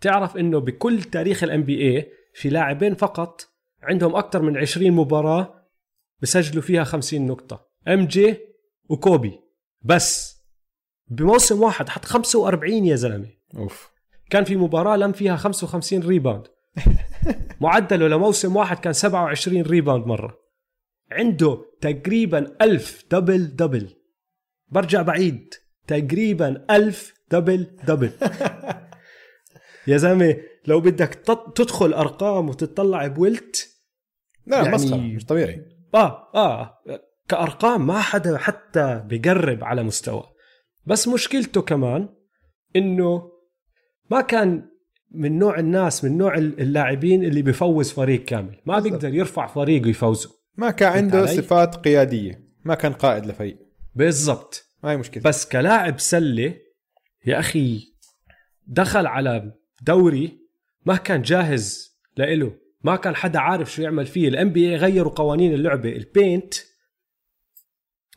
تعرف 0.00 0.36
إنه 0.36 0.58
بكل 0.58 1.02
تاريخ 1.02 1.42
ال 1.42 1.62
NBA 1.62 2.12
في 2.34 2.48
لاعبين 2.48 2.94
فقط 2.94 3.40
عندهم 3.82 4.16
أكثر 4.16 4.42
من 4.42 4.56
20 4.56 4.90
مباراة 4.90 5.64
بسجلوا 6.22 6.62
فيها 6.62 6.84
50 6.84 7.26
نقطة. 7.26 7.68
MJ 7.88 8.38
وكوبي. 8.88 9.40
بس 9.82 10.38
بموسم 11.10 11.62
واحد 11.62 11.88
حط 11.88 12.04
45 12.04 12.72
يا 12.86 12.96
زلمة. 12.96 13.28
أوف. 13.56 13.90
كان 14.30 14.44
في 14.44 14.56
مباراة 14.56 14.96
لم 14.96 15.12
فيها 15.12 15.36
55 15.36 16.02
rebound 16.02 16.46
معدله 17.60 18.08
لموسم 18.08 18.56
واحد 18.56 18.78
كان 18.78 18.92
27 18.92 19.62
rebound 19.62 20.06
مرة. 20.06 20.38
عنده 21.12 21.64
تقريبا 21.80 22.56
ألف 22.62 23.04
double 23.10 23.56
double. 23.56 23.96
برجع 24.68 25.02
بعيد. 25.02 25.54
تقريبا 25.86 26.64
ألف 26.70 27.14
double 27.30 27.76
double. 27.84 28.10
يا 29.88 29.96
زلمة 29.96 30.36
لو 30.66 30.80
بدك 30.80 31.14
تدخل 31.54 31.92
أرقام 31.92 32.48
وتطلع 32.48 33.06
بويلت 33.06 33.68
لا 34.46 34.56
يعني-. 34.62 34.74
مسخرة 34.74 34.96
مش 34.96 35.24
طبيعي. 35.24 35.62
آه 35.94 36.30
آه 36.34 36.78
كأرقام 37.28 37.86
ما 37.86 38.00
حدا 38.00 38.38
حتى 38.38 39.02
بقرب 39.06 39.64
على 39.64 39.82
مستوى. 39.82 40.24
بس 40.86 41.08
مشكلته 41.08 41.62
كمان 41.62 42.08
إنه 42.76 43.32
ما 44.10 44.20
كان 44.20 44.68
من 45.10 45.38
نوع 45.38 45.58
الناس 45.58 46.04
من 46.04 46.18
نوع 46.18 46.34
اللاعبين 46.38 47.24
اللي 47.24 47.42
بيفوز 47.42 47.92
فريق 47.92 48.24
كامل. 48.24 48.60
ما. 48.66 48.80
بيقدر 48.80 49.14
يرفع 49.14 49.46
فريق 49.46 49.86
ويفوزه 49.86 50.30
ما 50.56 50.70
كان 50.70 50.92
عنده؟ 50.92 51.26
صفات 51.26 51.76
قيادية. 51.76 52.48
ما 52.64 52.74
كان 52.74 52.92
قائد 52.92 53.26
لفريق. 53.26 53.58
بالضبط. 53.94 54.64
ما 54.82 54.90
هي 54.90 54.96
مشكلة. 54.96 55.22
بس 55.22 55.48
كلاعب 55.48 56.00
سلة 56.00 56.54
يا 57.26 57.38
أخي 57.38 57.94
دخل 58.66 59.06
على 59.06 59.52
دوري 59.82 60.38
ما 60.86 60.96
كان 60.96 61.22
جاهز 61.22 61.98
لإله. 62.16 62.52
ما 62.84 62.96
كان 62.96 63.16
حدا 63.16 63.38
عارف 63.38 63.72
شو 63.72 63.82
يعمل 63.82 64.06
فيه. 64.06 64.28
ال 64.28 64.52
NBA 64.52 64.76
غيروا 64.76 65.12
قوانين 65.12 65.54
اللعبة. 65.54 65.92
ال 65.92 66.02
paint 66.02 66.54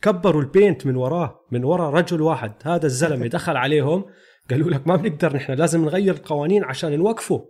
كبروا 0.02 0.42
ال 0.42 0.49
paint 0.49 0.86
من 0.86 0.96
وراه 0.96 1.40
من 1.52 1.64
ورا 1.64 1.90
رجل 1.90 2.22
واحد. 2.22 2.52
هذا 2.64 2.86
الزلمة 2.86 3.26
دخل 3.36 3.56
عليهم. 3.56 4.04
قالوا 4.50 4.70
لك 4.70 4.86
ما 4.86 4.96
بنقدر 4.96 5.36
نحن 5.36 5.52
لازم 5.52 5.84
نغير 5.84 6.14
القوانين 6.14 6.64
عشان 6.64 6.98
نوقفه. 6.98 7.48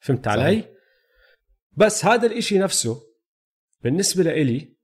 فهمت 0.00 0.26
صحيح. 0.26 0.38
علي؟ 0.38 0.64
بس 1.72 2.04
هذا 2.04 2.26
الإشي 2.26 2.58
نفسه 2.58 3.02
بالنسبة 3.82 4.22
لإلي 4.22 4.76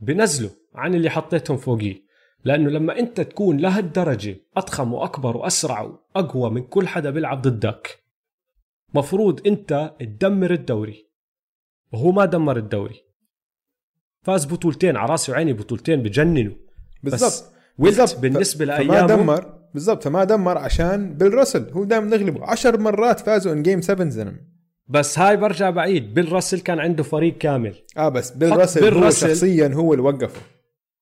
بنزله 0.00 0.50
عن 0.74 0.94
اللي 0.94 1.10
حطيتهم 1.10 1.56
فوقيه. 1.56 2.08
لأنه 2.44 2.70
لما 2.70 2.98
أنت 2.98 3.20
تكون 3.20 3.56
لهالدرجة 3.56 4.36
أضخم 4.56 4.94
وأكبر 4.94 5.36
وأسرع 5.36 5.80
وأقوى 5.80 6.50
من 6.50 6.62
كل 6.62 6.88
حدا 6.88 7.10
بيلعب 7.10 7.42
ضدك 7.42 7.98
مفروض 8.94 9.46
أنت 9.46 9.94
تدمر 10.00 10.52
الدوري. 10.52 11.06
وهو 11.92 12.12
ما 12.12 12.24
دمر 12.24 12.56
الدوري. 12.56 13.04
فاز 14.22 14.46
بطولتين 14.46 14.96
على 14.96 15.10
راسي 15.10 15.32
وعيني 15.32 15.52
بطولتين 15.52 16.02
بجننوا. 16.02 16.54
بالضبط. 17.02 17.52
بالضبط. 17.78 18.18
بالنسبة 18.18 18.64
فما 18.64 18.72
لأيامه 18.72 19.06
دمر 19.06 19.57
بالضبط 19.74 20.04
فما 20.04 20.24
دمر 20.24 20.58
عشان 20.58 21.14
بيل 21.14 21.34
راسل. 21.34 21.70
هو 21.72 21.84
دائما 21.84 22.06
نغلبه. 22.06 22.46
عشر 22.46 22.78
مرات 22.80 23.20
فازوا 23.20 23.52
ان 23.52 23.62
جيم 23.62 23.80
7 23.80 24.08
زلمه 24.08 24.38
بس 24.88 25.18
هاي 25.18 25.36
برجع 25.36 25.70
بعيد. 25.70 26.14
بيل 26.14 26.32
راسل 26.32 26.60
كان 26.60 26.78
عنده 26.78 27.02
فريق 27.02 27.38
كامل. 27.38 27.74
آه 27.96 28.08
بس 28.08 28.30
بيل 28.30 28.56
راسل 28.56 28.80
بيل 28.80 28.94
هو. 28.94 29.10
شخصيا 29.10 29.68
هو 29.74 29.92
اللي 29.92 30.04
وقفه. 30.04 30.40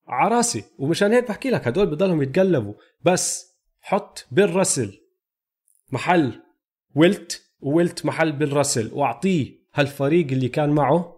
على 0.07 0.35
راسي. 0.35 0.63
ومشان 0.79 1.11
هيك 1.11 1.27
بحكي 1.27 1.49
لك 1.49 1.67
هدول 1.67 1.85
بضلهم 1.85 2.21
يتقلبوا. 2.21 2.73
بس 3.01 3.47
حط 3.81 4.25
بيل 4.31 4.55
راسل 4.55 4.99
محل 5.91 6.33
ويلت 6.95 7.41
وويلت 7.59 8.05
محل 8.05 8.31
بيل 8.31 8.53
راسل. 8.53 8.89
واعطيه 8.93 9.57
هالفريق 9.73 10.27
اللي 10.31 10.49
كان 10.49 10.69
معه. 10.69 11.17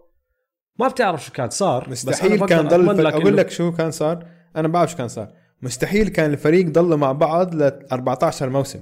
ما 0.78 0.88
بتعرف 0.88 1.24
شو 1.24 1.32
كان 1.32 1.50
صار 1.50 1.88
بس 1.88 2.08
مستحيل 2.08 2.38
بقدر 2.38 2.46
كان 2.46 2.68
ضل 2.68 3.06
أقول 3.06 3.36
لك 3.36 3.50
شو 3.50 3.72
كان 3.72 3.90
صار. 3.90 4.26
أنا 4.56 4.68
بعرف 4.68 4.90
شو 4.90 4.96
كان 4.96 5.08
صار. 5.08 5.39
مستحيل 5.62 6.08
كان 6.08 6.32
الفريق 6.32 6.66
ضل 6.66 6.96
مع 6.96 7.12
بعض 7.12 7.54
ل 7.54 7.62
14 7.92 8.50
موسم 8.50 8.80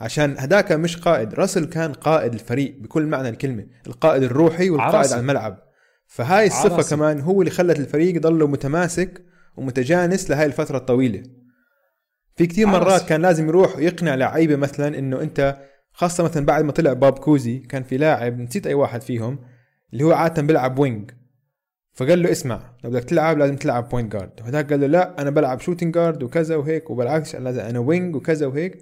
عشان 0.00 0.34
هداك 0.38 0.72
مش 0.72 0.96
قائد 0.96 1.34
راسل 1.34 1.64
كان 1.64 1.92
قائد 1.92 2.32
الفريق 2.32 2.78
بكل 2.80 3.06
معنى 3.06 3.28
الكلمة 3.28 3.66
القائد 3.86 4.22
الروحي 4.22 4.70
والقائد 4.70 4.94
عراسي. 4.94 5.14
على 5.14 5.20
الملعب 5.20 5.58
فهاي 6.06 6.46
الصفة 6.46 6.74
عراسي. 6.74 6.96
كمان 6.96 7.20
هو 7.20 7.42
اللي 7.42 7.50
خلت 7.50 7.78
الفريق 7.78 8.16
يضله 8.16 8.46
متماسك 8.46 9.24
ومتجانس 9.56 10.30
لهاي 10.30 10.46
الفترة 10.46 10.76
الطويلة 10.76 11.22
في 12.36 12.46
كتير 12.46 12.68
عراسي. 12.68 12.80
مرات 12.84 13.08
كان 13.08 13.22
لازم 13.22 13.48
يروح 13.48 13.76
ويقنع 13.76 14.14
لعيبة 14.14 14.56
مثلا 14.56 14.98
إنه 14.98 15.20
أنت 15.20 15.56
خاصة 15.92 16.24
مثلا 16.24 16.46
بعد 16.46 16.64
ما 16.64 16.72
طلع 16.72 16.92
باب 16.92 17.18
كوزي 17.18 17.58
كان 17.58 17.82
في 17.82 17.96
لاعب 17.96 18.38
نسيت 18.38 18.66
أي 18.66 18.74
واحد 18.74 19.02
فيهم 19.02 19.38
اللي 19.92 20.04
هو 20.04 20.12
عادة 20.12 20.42
بيلعب 20.42 20.78
wing 20.78 21.10
فقال 21.94 22.22
له 22.22 22.30
اسمع 22.30 22.60
لو 22.84 22.90
بدك 22.90 23.04
تلعب 23.04 23.38
لازم 23.38 23.56
تلعب 23.56 23.88
point 23.88 24.12
guard 24.12 24.40
وهذاك 24.40 24.70
قال 24.70 24.80
له 24.80 24.86
لا 24.86 25.20
أنا 25.22 25.30
بلعب 25.30 25.60
shooting 25.60 25.94
guard 25.94 26.22
وكذا 26.22 26.56
وهيك 26.56 26.90
وبالعكس 26.90 27.34
أنا 27.34 27.44
لازم 27.44 27.60
أنا 27.60 27.78
wing 27.78 28.16
وكذا 28.16 28.46
وهيك. 28.46 28.78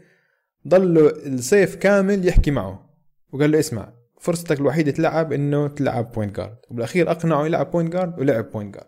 ضل 0.69 0.95
له 0.95 1.13
الصيف 1.27 1.77
كامل 1.77 2.29
يحكي 2.29 2.51
معه. 2.51 2.91
وقال 3.33 3.51
له 3.51 3.59
اسمع 3.59 3.93
فرصتك 4.21 4.61
الوحيدة 4.61 4.91
تلعب 4.91 5.33
إنه 5.33 5.69
تلعب 5.69 6.13
point 6.13 6.37
guard 6.37 6.57
وبالأخير 6.71 7.11
أقنعه 7.11 7.47
يلعب 7.47 7.71
point 7.71 7.93
guard 7.93 8.19
ولعب 8.19 8.51
point 8.51 8.75
guard 8.75 8.87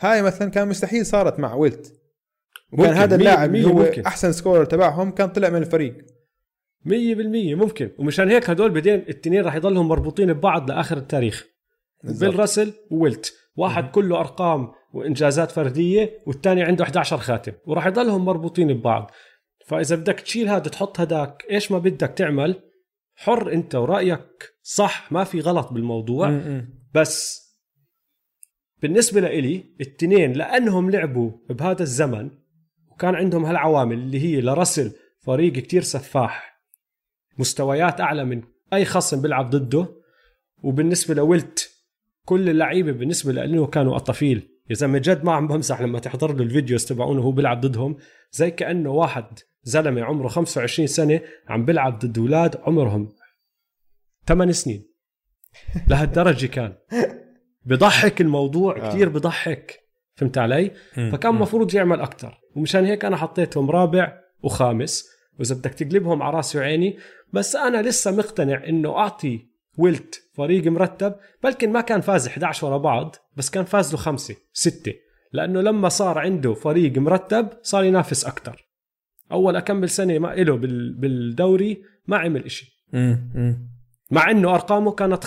هاي 0.00 0.22
مثلا 0.22 0.50
كان 0.50 0.68
مستحيل 0.68 1.06
صارت 1.06 1.38
مع 1.38 1.54
ويلت. 1.54 2.00
وكان 2.72 2.86
ممكن، 2.86 2.98
هذا 2.98 3.16
مية 3.16 3.16
اللاعب 3.16 3.54
اللي 3.54 3.62
بالمية 3.62 3.82
هو 3.82 3.86
ممكن. 3.86 4.02
أحسن 4.02 4.32
scorer 4.32 4.64
تبعهم 4.64 5.10
كان 5.10 5.28
طلع 5.28 5.48
من 5.48 5.56
الفريق. 5.56 5.96
مية 6.84 7.14
بالمية 7.14 7.54
ممكن. 7.54 7.90
ومشان 7.98 8.28
هيك 8.28 8.50
هدول 8.50 8.70
بعدين 8.70 9.04
التنين 9.08 9.44
راح 9.44 9.54
يضلهم 9.54 9.88
مربوطين 9.88 10.32
ببعض 10.32 10.70
لآخر 10.70 10.96
التاريخ. 10.96 11.46
بيل 12.04 12.38
راسل 12.38 12.72
وويلت. 12.90 13.34
واحد 13.56 13.90
كله 13.90 14.20
أرقام 14.20 14.72
وإنجازات 14.92 15.50
فردية 15.50 16.22
والثاني 16.26 16.62
عنده 16.62 16.84
11 16.84 17.18
خاتم 17.18 17.52
وراح 17.66 17.86
يضلهم 17.86 18.24
مربوطين 18.24 18.72
ببعض. 18.72 19.10
فإذا 19.66 19.96
بدك 19.96 20.20
تشيل 20.20 20.48
هذا 20.48 20.68
تحط 20.68 21.00
هداك 21.00 21.44
إيش 21.50 21.72
ما 21.72 21.78
بدك 21.78 22.08
تعمل؟ 22.08 22.62
حر 23.16 23.52
أنت 23.52 23.74
ورأيك 23.74 24.54
صح 24.62 25.12
ما 25.12 25.24
في 25.24 25.40
غلط 25.40 25.72
بالموضوع. 25.72 26.30
م-م. 26.30 26.68
بس 26.94 27.44
بالنسبة 28.82 29.20
لإلي 29.20 29.64
التنين 29.80 30.32
لأنهم 30.32 30.90
لعبوا 30.90 31.30
بهذا 31.50 31.82
الزمن 31.82 32.30
وكان 32.92 33.14
عندهم 33.14 33.44
هالعوامل 33.44 33.98
اللي 33.98 34.20
هي 34.20 34.40
لرسل 34.40 34.92
فريق 35.20 35.52
كتير 35.52 35.82
سفاح 35.82 36.60
مستويات 37.38 38.00
أعلى 38.00 38.24
من 38.24 38.42
أي 38.72 38.84
خصم 38.84 39.22
بيلعب 39.22 39.50
ضده. 39.50 39.86
وبالنسبة 40.62 41.14
لويلت 41.14 41.73
كل 42.24 42.48
اللعيبة 42.48 42.92
بالنسبة 42.92 43.32
له 43.32 43.66
كانوا 43.66 43.96
اطافيل 43.96 44.54
يا 44.70 44.74
زلمة 44.74 44.98
جد 44.98 45.24
ما 45.24 45.32
عم 45.32 45.46
بمزح 45.46 45.80
لما 45.80 45.98
تحضر 45.98 46.32
له 46.32 46.42
ال 46.42 46.48
videos 46.48 46.84
تبعونه 46.84 47.20
وهو 47.20 47.32
بيلعب 47.32 47.60
ضدهم. 47.60 47.96
زي 48.32 48.50
كأنه 48.50 48.90
واحد 48.90 49.38
زلمة 49.62 50.02
عمره 50.02 50.28
25 50.28 50.86
سنة 50.86 51.20
عم 51.48 51.64
بيلعب 51.64 51.98
ضد 51.98 52.18
أولاد 52.18 52.56
عمرهم 52.56 53.08
8 54.26 54.52
سنين. 54.52 54.88
لهالدرجة 55.88 56.46
كان. 56.46 56.74
بضحك 57.64 58.20
الموضوع 58.20 58.76
آه. 58.76 58.88
كثير 58.88 59.08
بضحك. 59.08 59.80
فهمت 60.14 60.38
علي؟ 60.38 60.70
فكان 60.94 61.34
مفروض 61.34 61.74
يعمل 61.74 62.00
أكثر 62.00 62.40
ومشان 62.56 62.84
هيك 62.84 63.04
أنا 63.04 63.16
حطيتهم 63.16 63.70
رابع 63.70 64.20
وخامس. 64.42 65.14
وإذا 65.38 65.54
بدك 65.54 65.74
تقلبهم 65.74 66.22
على 66.22 66.36
راسي 66.36 66.58
وعيني 66.58 66.98
بس 67.32 67.56
أنا 67.56 67.82
لسه 67.82 68.16
مقتنع 68.16 68.68
إنه 68.68 68.98
أعطي 68.98 69.53
ويلت 69.78 70.22
فريق 70.36 70.66
مرتب 70.66 71.14
بلكن 71.42 71.72
ما 71.72 71.80
كان 71.80 72.00
فاز 72.00 72.26
11 72.26 72.66
ورا 72.66 72.78
بعض 72.78 73.16
بس 73.36 73.50
كان 73.50 73.64
فاز 73.64 73.90
له 73.92 73.96
خمسة 73.98 74.36
ستة. 74.52 74.92
لأنه 75.32 75.60
لما 75.60 75.88
صار 75.88 76.18
عنده 76.18 76.54
فريق 76.54 76.98
مرتب 76.98 77.48
صار 77.62 77.84
ينافس 77.84 78.24
أكثر 78.24 78.68
أول 79.32 79.56
أكمل 79.56 79.88
سنة 79.90 80.18
ما 80.18 80.28
له 80.34 80.56
بال- 80.56 80.94
بالدوري 80.94 81.82
ما 82.06 82.16
عمل 82.18 82.44
إشي. 82.44 82.84
مع 84.10 84.30
إنه 84.30 84.54
أرقامه 84.54 84.92
كانت 84.92 85.24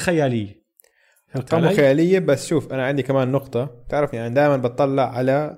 أرقامه 1.35 1.67
علي؟ 1.67 1.75
خيالية 1.75 2.19
بس 2.19 2.47
شوف 2.47 2.73
أنا 2.73 2.85
عندي 2.85 3.03
كمان 3.03 3.31
نقطة. 3.31 3.85
تعرف 3.89 4.13
يعني 4.13 4.33
دائما 4.33 4.57
بطلع 4.57 5.09
على 5.17 5.57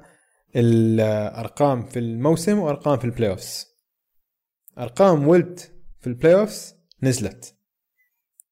الأرقام 0.56 1.86
في 1.86 2.00
الموسم 2.00 2.60
وأرقام 2.60 2.98
في 3.00 3.06
ال 3.06 3.30
playoffs 3.30 3.66
أرقام 4.78 5.28
ويلت 5.28 5.72
في 6.00 6.08
ال 6.08 6.34
playoffs 6.36 6.76
نزلت. 7.04 7.56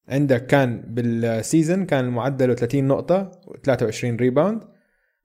عندك 0.10 0.48
كان 0.48 0.82
بال 0.82 1.08
season 1.08 1.86
كان 1.86 2.10
معدله 2.10 2.54
30 2.54 2.84
نقطة 2.88 3.32
و23 3.48 4.04
rebound 4.04 4.64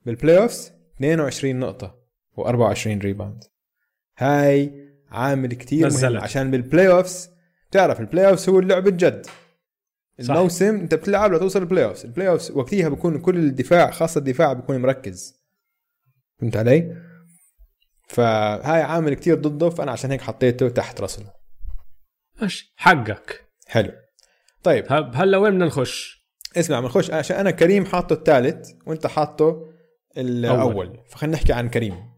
بال 0.07 0.39
playoffs 0.39 0.73
22 0.97 1.59
نقطة 1.59 1.99
و24 2.39 2.87
rebound 2.87 3.45
هاي 4.19 4.89
عامل 5.11 5.55
كتير 5.55 5.79
مهم 5.79 5.97
نزلت. 5.97 6.23
عشان 6.23 6.51
بال 6.51 6.89
playoffs 6.89 7.31
تعرف 7.71 8.01
ال 8.01 8.29
playoffs 8.29 8.49
هو 8.49 8.59
اللعب 8.59 8.89
الجد. 8.89 9.27
صح. 10.21 10.35
الموسم 10.35 10.75
انت 10.75 10.95
بتلعب 10.95 11.33
لتوصل 11.33 11.61
ال 11.63 11.85
playoffs 11.85 12.05
ال 12.05 12.29
playoffs 12.29 12.51
وقتها 12.51 12.89
بيكون 12.89 13.19
كل 13.19 13.37
الدفاع 13.37 13.91
خاصة 13.91 14.19
الدفاع 14.19 14.53
بيكون 14.53 14.77
مركز. 14.77 15.43
فهمت 16.39 16.57
علي؟ 16.57 16.97
فهاي 18.09 18.83
عامل 18.83 19.15
كتير 19.15 19.35
ضده 19.35 19.71
فأنا 19.71 19.93
عشان 19.93 20.11
هيك 20.11 20.21
حطيته 20.21 20.69
تحت 20.69 21.01
راسل 21.01 21.25
ماشي. 22.41 22.75
حقك. 22.77 23.45
حلو. 23.67 23.93
طيب. 24.63 24.85
هلا 24.91 25.39
وين 25.39 25.53
بدنا 25.53 25.67
نخش؟ 25.67 26.23
اسمع 26.57 26.81
بنخش 26.81 27.11
عشان 27.11 27.37
أنا 27.37 27.51
كريم 27.51 27.85
حاطه 27.85 28.13
الثالث 28.13 28.71
وأنت 28.87 29.07
حاطه 29.07 29.73
الأول. 30.17 31.01
فخلينا 31.09 31.37
نحكي 31.37 31.53
عن 31.53 31.69
كريم. 31.69 32.13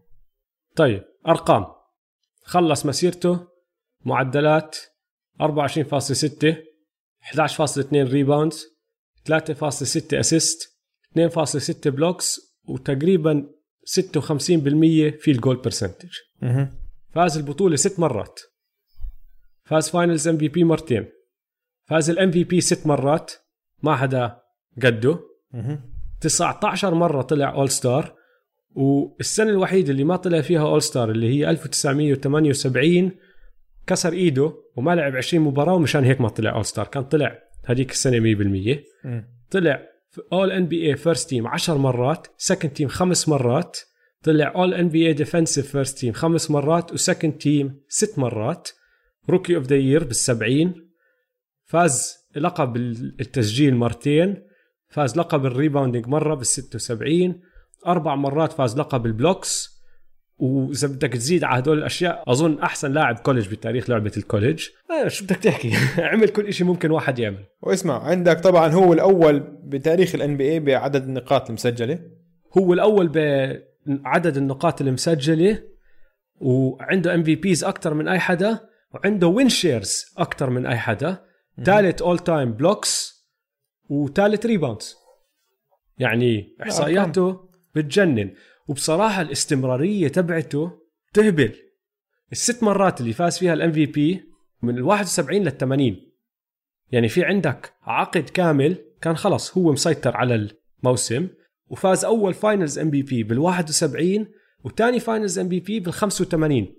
طيب 0.75 1.03
أرقام. 1.27 1.65
خلص 2.43 2.85
مسيرته 2.85 3.47
معدلات 4.05 4.77
24.6 5.41 6.55
11.2 7.21 7.93
rebounds 7.93 8.65
3.6 9.25 10.13
assist 10.13 10.77
2.6 11.17 11.89
blocks 11.89 12.39
وتقريبا 12.67 13.49
56% 13.85 15.19
field 15.19 15.39
goal 15.39 15.55
percentage 15.55 16.09
فاز 17.13 17.37
البطولة 17.37 17.75
ست 17.75 17.99
مرات. 17.99 18.39
فاز 19.65 19.89
finals 19.89 20.27
MVP 20.27 20.63
مرتين. 20.63 21.11
فاز 21.85 22.09
ال 22.09 22.31
MVP 22.31 22.61
ست 22.61 22.87
مرات 22.87 23.31
ما 23.83 23.95
حدا 23.95 24.37
قده. 24.83 25.19
أها 25.53 25.83
19 26.21 26.93
مرة 26.93 27.21
طلع 27.21 27.53
all 27.53 27.69
star 27.69 28.15
والسنة 28.75 29.49
الوحيدة 29.49 29.91
اللي 29.91 30.03
ما 30.03 30.15
طلع 30.15 30.41
فيها 30.41 30.61
all 30.61 30.81
star 30.81 31.11
اللي 31.11 31.29
هي 31.29 31.49
1978 31.49 33.11
كسر 33.87 34.13
إيده 34.13 34.53
وما 34.75 34.95
لعب 34.95 35.15
20 35.15 35.43
مباراة 35.43 35.73
ومشان 35.73 36.03
هيك 36.03 36.21
ما 36.21 36.29
طلع 36.29 36.55
all 36.55 36.65
star 36.65 36.87
كان 36.87 37.03
طلع 37.03 37.39
هذيك 37.65 37.91
السنة 37.91 38.19
100% 38.19 38.77
طلع 39.51 39.81
all 40.33 40.51
NBA 40.51 40.87
first 40.89 41.29
team 41.29 41.47
10 41.47 41.77
مرات 41.77 42.27
second 42.37 42.71
team 42.71 42.87
خمس 42.87 43.29
مرات 43.29 43.77
طلع 44.23 44.53
all 44.55 44.73
NBA 44.73 45.07
defensive 45.07 45.71
first 45.71 45.97
team 45.97 46.13
خمس 46.13 46.51
مرات 46.51 46.93
و 46.93 46.99
second 46.99 47.33
team 47.33 47.81
ست 47.89 48.19
مرات. 48.19 48.69
rookie 49.29 49.55
of 49.55 49.65
the 49.65 49.75
year 49.75 50.09
بال70 50.09 50.84
فاز 51.65 52.17
لقب 52.35 52.77
التسجيل 53.21 53.75
مرتين 53.75 54.43
فاز 54.89 55.17
لقب 55.17 55.45
ال 55.45 55.51
rebounding 55.51 56.07
مرة 56.07 56.35
بال 56.35 56.45
76 56.45 57.41
أربع 57.87 58.15
مرات 58.15 58.53
فاز 58.53 58.77
لقب 58.77 59.05
ال 59.05 59.15
blocks 59.15 59.75
وإذا 60.37 60.87
بدك 60.87 61.13
تزيد 61.13 61.43
على 61.43 61.59
هدول 61.59 61.77
الأشياء 61.77 62.23
أظن 62.27 62.59
أحسن 62.59 62.91
لاعب 62.91 63.19
college 63.19 63.49
بتاريخ 63.49 63.89
لعبة 63.89 64.11
ال 64.17 64.23
college 64.23 64.67
آه 64.91 65.07
شو 65.07 65.25
بدك 65.25 65.35
تحكي؟ 65.35 65.71
عمل 66.11 66.29
كل 66.29 66.53
شيء 66.53 66.67
ممكن 66.67 66.91
واحد 66.91 67.19
يعمل. 67.19 67.45
واسمع 67.61 68.03
عندك 68.03 68.39
طبعا 68.39 68.67
هو 68.67 68.93
الأول 68.93 69.39
بتاريخ 69.63 70.15
ال 70.15 70.37
NBA 70.37 70.59
بعدد 70.59 71.03
النقاط 71.03 71.47
المسجلة. 71.47 71.99
هو 72.57 72.73
الأول 72.73 73.07
بعدد 73.85 74.37
النقاط 74.37 74.81
المسجلة 74.81 75.63
وعنده 76.35 77.15
MVPs 77.15 77.63
أكثر 77.63 77.93
من 77.93 78.07
أي 78.07 78.19
حدا 78.19 78.59
وعنده 78.93 79.27
win 79.27 79.49
shares 79.49 80.05
أكثر 80.17 80.49
من 80.49 80.65
أي 80.65 80.77
حدا. 80.77 81.24
ثالث 81.63 82.01
all 82.01 82.19
time 82.19 82.51
blocks 82.51 83.15
وثالث 83.89 84.45
rebounds 84.45 84.95
يعني 85.97 86.55
إحصائياته 86.61 87.49
بتجنن. 87.75 88.33
وبصراحة 88.67 89.21
الاستمرارية 89.21 90.07
تبعته 90.07 90.71
تهبل. 91.13 91.55
الست 92.31 92.63
مرات 92.63 93.01
اللي 93.01 93.13
فاز 93.13 93.37
فيها 93.37 93.53
ال 93.53 93.71
MVP 93.71 94.23
من 94.61 94.77
ال 94.77 94.83
71 94.83 95.43
لل 95.43 95.57
80 95.57 96.11
يعني 96.91 97.09
في 97.09 97.23
عندك 97.23 97.73
عقد 97.81 98.29
كامل 98.29 98.77
كان 99.01 99.17
خلص 99.17 99.57
هو 99.57 99.71
مسيطر 99.71 100.17
على 100.17 100.49
الموسم 100.83 101.27
وفاز 101.67 102.05
أول 102.05 102.33
finals 102.33 102.79
MVP 102.79 103.23
بال 103.23 103.39
71 103.39 104.27
وثاني 104.63 104.99
finals 104.99 105.39
MVP 105.39 105.79
بال 105.79 105.93
85 105.93 106.75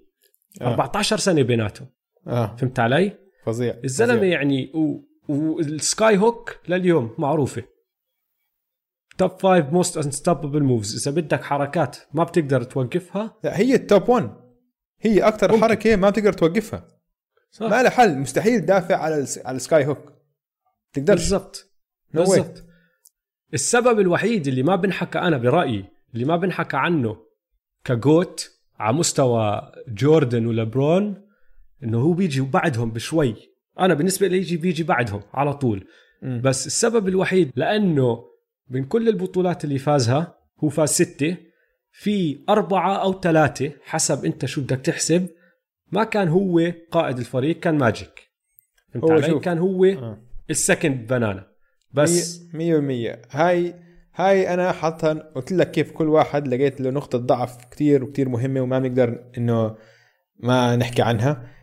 آه. 0.60 0.66
14 0.66 1.16
سنة 1.16 1.42
بيناتهم. 1.42 1.88
آه. 2.26 2.56
فهمت 2.56 2.78
علي؟ 2.78 3.25
فظيع 3.46 3.80
الزلمة. 3.84 4.24
يعني 4.24 4.72
و... 4.74 5.00
وال 5.28 5.64
sky 5.64 6.18
hook 6.18 6.56
لليوم 6.68 7.14
معروفة. 7.18 7.62
top 9.18 9.30
5 9.30 9.70
most 9.70 9.96
unstoppable 9.96 10.62
moves 10.62 11.08
إذا 11.08 11.20
بدك 11.20 11.42
حركات 11.42 11.96
ما 12.14 12.24
بتقدر 12.24 12.62
توقفها. 12.62 13.38
لا 13.44 13.58
هي 13.58 13.74
ال 13.74 13.83
top 13.83 14.08
1 14.08 14.30
هي 15.00 15.20
أكثر 15.20 15.52
ممكن. 15.52 15.62
حركة 15.62 15.96
ما 15.96 16.10
بتقدر 16.10 16.32
توقفها. 16.32 16.88
صح. 17.50 17.66
ما 17.66 17.82
لها 17.82 17.90
حل. 17.90 18.18
مستحيل 18.18 18.60
تدافع 18.60 18.96
على 18.96 19.18
الس... 19.18 19.38
على 19.38 19.56
ال 19.56 19.64
sky 19.64 19.86
hook 19.86 20.12
تقدرش. 20.92 21.20
بالضبط. 21.20 21.70
No. 22.14 22.16
بالضبط. 22.16 22.64
السبب 23.54 24.00
الوحيد 24.00 24.46
اللي 24.46 24.62
ما 24.62 24.76
بنحكى 24.76 25.18
أنا 25.18 25.36
برأيي 25.36 25.84
اللي 26.14 26.24
ما 26.24 26.36
بنحكى 26.36 26.76
عنه 26.76 27.16
كجوت 27.84 28.50
على 28.78 28.96
مستوى 28.96 29.72
جوردن 29.88 30.46
ولبرون 30.46 31.25
إنه 31.84 32.00
هو 32.00 32.12
بيجي 32.12 32.40
بعدهم 32.40 32.90
بشوي 32.90 33.34
أنا 33.80 33.94
بالنسبة 33.94 34.26
لي 34.26 34.36
يجي 34.36 34.56
بيجي 34.56 34.82
بعدهم 34.82 35.20
على 35.34 35.54
طول 35.54 35.86
مم. 36.22 36.40
بس 36.44 36.66
السبب 36.66 37.08
الوحيد 37.08 37.50
لأنه 37.56 38.24
من 38.70 38.84
كل 38.84 39.08
البطولات 39.08 39.64
اللي 39.64 39.78
فازها 39.78 40.38
هو 40.64 40.68
فاز 40.68 40.88
ستة 40.88 41.36
في 41.90 42.44
أربعة 42.48 42.96
أو 42.96 43.20
ثلاثة 43.20 43.72
حسب 43.84 44.24
أنت 44.24 44.46
شو 44.46 44.60
بدك 44.60 44.80
تحسب 44.80 45.28
ما 45.92 46.04
كان 46.04 46.28
هو 46.28 46.72
قائد 46.90 47.18
الفريق 47.18 47.60
كان 47.60 47.78
ماجيك 47.78 48.30
فهمت 48.92 49.04
هو 49.04 49.12
علي؟ 49.12 49.26
شوف. 49.26 49.42
كان 49.42 49.58
هو 49.58 49.84
آه. 49.84 50.18
السكند 50.50 51.06
بنانا 51.06 51.46
بس 51.92 52.42
مية 52.54 52.74
بالمية 52.74 53.22
هاي 53.30 53.74
هاي 54.14 54.54
أنا 54.54 54.72
حاطها 54.72 55.12
قلت 55.12 55.52
لك 55.52 55.70
كيف 55.70 55.92
كل 55.92 56.08
واحد 56.08 56.48
لقيت 56.48 56.80
له 56.80 56.90
نقطة 56.90 57.18
ضعف 57.18 57.64
كتير 57.64 58.04
وكتير 58.04 58.28
مهمة 58.28 58.60
وما 58.60 58.78
بنقدر 58.78 59.24
إنه 59.38 59.76
ما 60.40 60.76
نحكي 60.76 61.02
عنها 61.02 61.55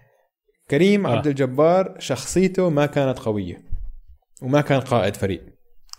كريم 0.73 1.07
آه. 1.07 1.15
عبد 1.15 1.27
الجبار 1.27 1.95
شخصيته 1.99 2.69
ما 2.69 2.85
كانت 2.85 3.19
قوية 3.19 3.61
وما 4.41 4.61
كان 4.61 4.79
قائد 4.79 5.15
فريق 5.15 5.41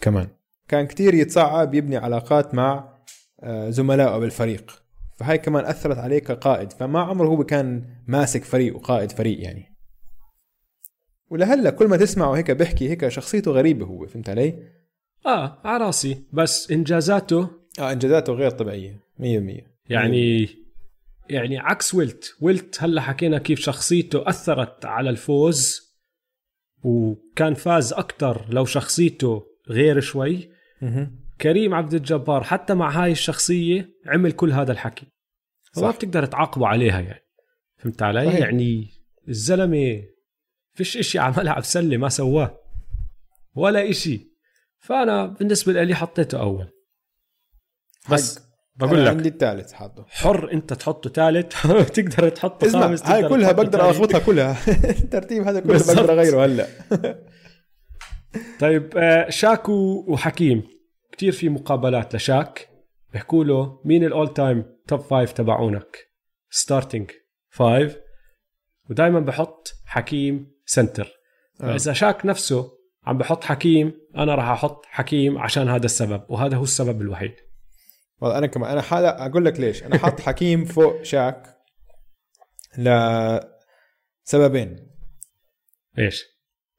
كمان. 0.00 0.28
كان 0.68 0.86
كتير 0.86 1.14
يتصعب 1.14 1.74
يبني 1.74 1.96
علاقات 1.96 2.54
مع 2.54 2.94
آه، 3.40 3.70
زملائه 3.70 4.18
بالفريق. 4.18 4.82
فهاي 5.16 5.38
كمان 5.38 5.64
أثرت 5.64 5.98
عليه 5.98 6.18
كقائد. 6.18 6.72
فما 6.72 7.00
عمره 7.00 7.26
هو 7.26 7.44
كان 7.44 7.84
ماسك 8.06 8.44
فريق 8.44 8.76
وقائد 8.76 9.12
فريق 9.12 9.42
يعني. 9.42 9.64
ولهلا 11.30 11.70
كل 11.70 11.88
ما 11.88 11.96
تسمعه 11.96 12.36
هيك 12.36 12.50
بيحكي 12.50 12.90
هيك 12.90 13.08
شخصيته 13.08 13.50
غريبة 13.50 13.86
هو 13.86 14.06
فهمت 14.06 14.28
علي؟ 14.28 14.54
آه 15.26 15.58
على 15.64 15.84
راسي. 15.84 16.22
بس 16.32 16.70
إنجازاته؟ 16.70 17.50
آه 17.78 17.92
إنجازاته 17.92 18.32
غير 18.32 18.50
طبيعية 18.50 19.00
100% 19.18 19.22
يعني 19.88 20.48
يعني 21.30 21.58
عكس 21.58 21.94
ويلت 21.94 22.36
ويلت 22.40 22.82
هلا 22.82 23.00
حكينا 23.00 23.38
كيف 23.38 23.60
شخصيته 23.60 24.28
أثرت 24.28 24.84
على 24.84 25.10
الفوز 25.10 25.80
وكان 26.84 27.54
فاز 27.54 27.92
أكثر 27.92 28.46
لو 28.50 28.64
شخصيته 28.64 29.46
غير 29.68 30.00
شوي. 30.00 30.50
كريم 31.40 31.74
عبد 31.74 31.94
الجبار 31.94 32.44
حتى 32.44 32.74
مع 32.74 32.90
هاي 32.90 33.12
الشخصية 33.12 33.90
عمل 34.06 34.32
كل 34.32 34.52
هذا 34.52 34.72
الحكي 34.72 35.06
فما. 35.72 35.90
بتقدر 35.90 36.26
تعاقبه 36.26 36.66
عليها 36.66 37.00
يعني 37.00 37.24
فهمت 37.76 38.02
علي 38.02 38.26
صحيح. 38.26 38.40
يعني 38.40 38.88
الزلمة 39.28 40.02
فيش 40.74 40.96
إشي 40.96 41.18
على 41.18 41.34
ملعب 41.38 41.64
سلة 41.64 41.96
ما 41.96 42.08
سواه 42.08 42.60
ولا 43.54 43.90
إشي 43.90 44.34
فأنا 44.78 45.26
بالنسبة 45.26 45.82
لي 45.82 45.94
حطيته 45.94 46.40
أول 46.40 46.68
بس 48.10 48.38
حق. 48.38 48.43
بقول 48.76 49.04
لك 49.04 49.10
عندي 49.10 49.28
الثالث 49.28 49.72
حاطه 49.72 50.06
حر 50.08 50.52
أنت 50.52 50.72
تحطه 50.72 51.10
ثالث 51.10 51.66
تقدر 51.96 52.28
تحطه 52.28 52.66
اسمع 52.66 52.80
خامس 52.80 53.06
هاي 53.06 53.28
كلها 53.28 53.52
بقدر 53.52 53.78
تاني. 53.78 53.90
الخبطها 53.90 54.18
كلها. 54.18 54.56
الترتيب 55.02 55.42
هذا 55.42 55.60
كله. 55.60 55.72
بقدر 55.78 56.12
أغيره 56.12 56.44
هلأ. 56.44 56.66
طيب 58.60 58.90
آه، 58.96 59.30
شاك 59.30 59.68
و- 59.68 60.04
وحكيم. 60.12 60.62
كتير 61.12 61.32
في 61.32 61.48
مقابلات 61.48 62.14
لشاك. 62.14 62.68
بيحكوا 63.12 63.44
له 63.44 63.80
مين 63.84 64.04
ال 64.05 64.34
all-time 64.34 64.64
top 64.88 65.00
five 65.00 65.32
تبعونك؟ 65.32 65.96
starting 66.50 67.11
five 67.50 67.96
ودائما 68.90 69.20
بحط 69.20 69.72
حكيم 69.86 70.52
center 70.66 71.12
آه. 71.60 71.64
فاذا 71.66 71.92
شاك 71.92 72.26
نفسه 72.26 72.72
عم 73.06 73.18
بحط 73.18 73.44
حكيم 73.44 73.92
أنا 74.16 74.34
راح 74.34 74.48
أحط 74.48 74.86
حكيم 74.86 75.38
عشان 75.38 75.68
هذا 75.68 75.84
السبب 75.84 76.22
وهذا 76.28 76.56
هو 76.56 76.62
السبب 76.62 77.00
الوحيد. 77.00 77.34
والله 78.20 78.38
أنا 78.38 78.46
كمان 78.46 78.70
أنا 78.70 78.82
حالا 78.82 79.26
أقول 79.26 79.44
لك 79.44 79.60
ليش. 79.60 79.82
أنا 79.82 79.98
حاط 79.98 80.20
حكيم 80.20 80.64
فوق 80.64 81.02
شاك 81.02 81.56
لسببين 82.78 84.90
إيش؟ 85.98 86.24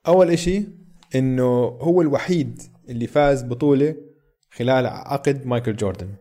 أول 0.07 0.29
إشي 0.29 0.67
إنه 1.15 1.77
هو 1.81 2.01
الوحيد 2.01 2.61
اللي 2.89 3.07
فاز 3.07 3.43
بطولة 3.43 3.95
خلال 4.51 4.85
عقد 4.85 5.45
مايكل 5.45 5.75
جوردن. 5.75 6.15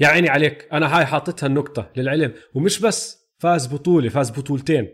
يا 0.00 0.08
عيني 0.08 0.28
عليك 0.28 0.68
أنا 0.72 0.98
هاي 0.98 1.06
حاطتها 1.06 1.46
النقطة 1.46 1.90
للعلم. 1.96 2.34
ومش 2.54 2.80
بس 2.80 3.28
فاز 3.38 3.66
بطولة 3.66 4.08
فاز 4.08 4.30
بطولتين. 4.30 4.88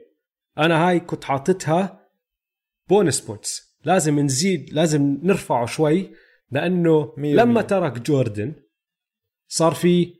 أنا 0.58 0.88
هاي 0.88 1.00
كنت 1.00 1.24
حاطتها 1.24 2.08
bonus 2.88 3.20
points 3.20 3.78
لازم 3.84 4.20
نزيد 4.20 4.72
لازم 4.72 5.18
نرفعه 5.22 5.66
شوي 5.66 6.10
لأنه 6.50 7.14
مية 7.16 7.34
لما. 7.34 7.62
ترك 7.62 7.98
جوردن 7.98 8.54
صار 9.48 9.74
في 9.74 10.14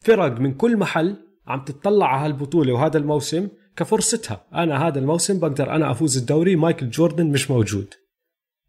فرق 0.00 0.40
من 0.40 0.54
كل 0.54 0.76
محل 0.76 1.16
عم 1.46 1.64
تطلع 1.64 2.06
على 2.06 2.26
هالبطولة 2.26 2.72
وهذا 2.72 2.98
الموسم 2.98 3.48
كفرصتها. 3.76 4.46
أنا 4.54 4.86
هذا 4.86 4.98
الموسم 4.98 5.40
بقدر 5.40 5.70
أنا 5.70 5.90
أفوز 5.90 6.16
الدوري 6.16 6.56
مايكل 6.56 6.90
جوردن 6.90 7.26
مش 7.26 7.50
موجود. 7.50 7.94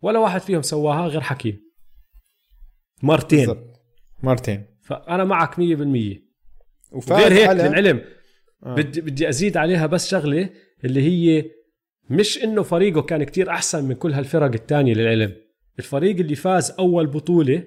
ولا 0.01 0.19
واحد 0.19 0.41
فيهم 0.41 0.61
سواها 0.61 1.07
غير 1.07 1.21
حكيم. 1.21 1.59
مرتين. 3.03 3.39
بالضبط. 3.39 3.81
مرتين. 4.23 4.65
فأنا 4.81 5.23
معك 5.23 5.59
100% 5.59 6.21
وفاز 6.91 7.21
غير 7.21 7.33
هيك 7.33 7.49
على 7.49 7.63
للعلم 7.63 8.01
آه. 8.65 8.75
بدي 8.75 9.01
بدي 9.01 9.29
أزيد 9.29 9.57
عليها 9.57 9.85
بس 9.85 10.07
شغلة 10.07 10.49
اللي 10.83 11.01
هي 11.01 11.51
مش 12.09 12.43
إنه 12.43 12.63
فريقه 12.63 13.01
كان 13.01 13.23
كتير 13.23 13.49
أحسن 13.49 13.85
من 13.85 13.95
كل 13.95 14.13
هالفرق 14.13 14.53
الثانية 14.53 14.93
للعلم. 14.93 15.35
الفريق 15.79 16.15
اللي 16.15 16.35
فاز 16.35 16.71
أول 16.71 17.07
بطولة 17.07 17.63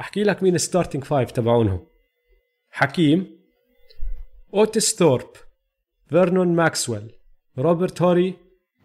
أحكي 0.00 0.22
لك 0.22 0.42
مين 0.42 0.58
starting 0.58 1.04
five 1.04 1.30
تبعونهم. 1.30 1.86
حكيم 2.70 3.38
أوتيس 4.54 4.94
ثورب 4.94 5.28
فيرنون 6.08 6.48
ماكسويل 6.48 7.12
روبرت 7.58 8.02
هوري 8.02 8.34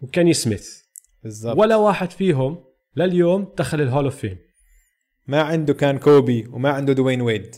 وكيني 0.02 0.32
سميث 0.32 0.82
بالضبط. 1.22 1.58
ولا 1.58 1.76
واحد 1.76 2.10
فيهم 2.10 2.64
لليوم 2.96 3.52
دخل 3.58 3.80
ال 3.80 3.85
Hall 3.85 4.04
of 4.04 4.16
Fame 4.16 4.38
ما 5.26 5.42
عنده 5.42 5.74
كان 5.74 5.98
كوبي 5.98 6.46
وما 6.46 6.70
عنده 6.70 6.92
دوين 6.92 7.20
ويد. 7.20 7.56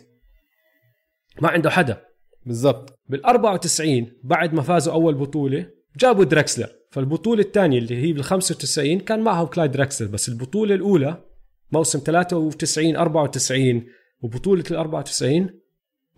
ما 1.43 1.49
عنده 1.49 1.71
حدا. 1.71 2.05
بالضبط. 2.47 2.99
بال 3.07 3.27
94 3.27 4.13
بعد 4.25 4.55
ما 4.55 4.63
فازوا 4.63 4.93
أول 4.93 5.15
بطولة 5.15 5.71
جابوا 5.97 6.25
دركسلر 6.25 6.69
فالبطولة 6.91 7.43
الثانية 7.43 7.79
اللي 7.79 7.97
هي 7.97 8.13
بال 8.13 8.25
95 8.25 9.01
كان 9.01 9.21
معهم 9.21 9.47
كلايد 9.47 9.71
دركسلر 9.71 10.09
بس 10.09 10.29
البطولة 10.29 10.75
الأولى 10.75 11.25
موسم 11.73 11.99
93 11.99 12.97
94 12.97 13.87
وبطولة 14.23 14.65
ال 14.71 14.77
94 14.77 15.51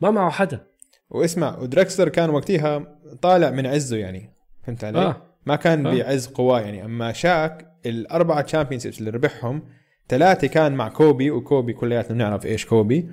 ما 0.00 0.10
معه 0.10 0.30
حدا 0.30 0.66
واسمع 1.10 1.58
ودركسلر 1.58 2.08
كان 2.08 2.30
وقتها 2.30 2.98
طالع 3.22 3.50
من 3.50 3.66
عزه 3.66 3.96
يعني 3.96 4.30
فهمت 4.62 4.84
علي؟ 4.84 4.98
آه. 4.98 5.22
ما 5.46 5.56
كان 5.56 5.86
آه. 5.86 5.94
بعز 5.94 6.26
قواه 6.26 6.60
يعني 6.60 6.84
أما 6.84 7.12
شاك 7.12 7.66
الاربعه 7.86 8.40
champions 8.40 8.86
اللي 8.86 9.10
ربحهم 9.10 9.62
ثلاثة 10.08 10.46
كان 10.46 10.74
مع 10.74 10.88
كوبي 10.88 11.30
وكوبي 11.30 11.72
كلياتنا 11.72 12.14
بنعرف 12.14 12.46
إيش 12.46 12.66
كوبي 12.66 13.10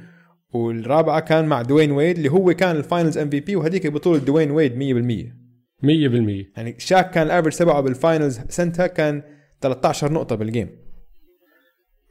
والرابعة 0.54 1.20
كان 1.20 1.46
مع 1.46 1.62
دوين 1.62 1.92
ويد 1.92 2.18
اللي 2.18 2.30
هو 2.30 2.54
كان 2.54 2.76
ال 2.76 2.82
finals 2.82 3.18
MVP 3.18 3.56
وهذيك 3.56 3.88
بطولة 3.88 4.20
دوين 4.20 4.52
ويد 4.52 4.74
100% 4.74 5.42
100% 5.84 6.58
يعني 6.58 6.76
شاك 6.78 7.12
كان 7.12 7.26
ال 7.26 7.30
average 7.30 7.56
تبعه 7.56 7.82
بال 7.82 7.96
finals 7.96 8.40
سنتها 8.50 8.88
كان 8.88 9.24
13 9.62 10.12
نقطة 10.12 10.36
بال 10.36 10.47
game 10.47 10.70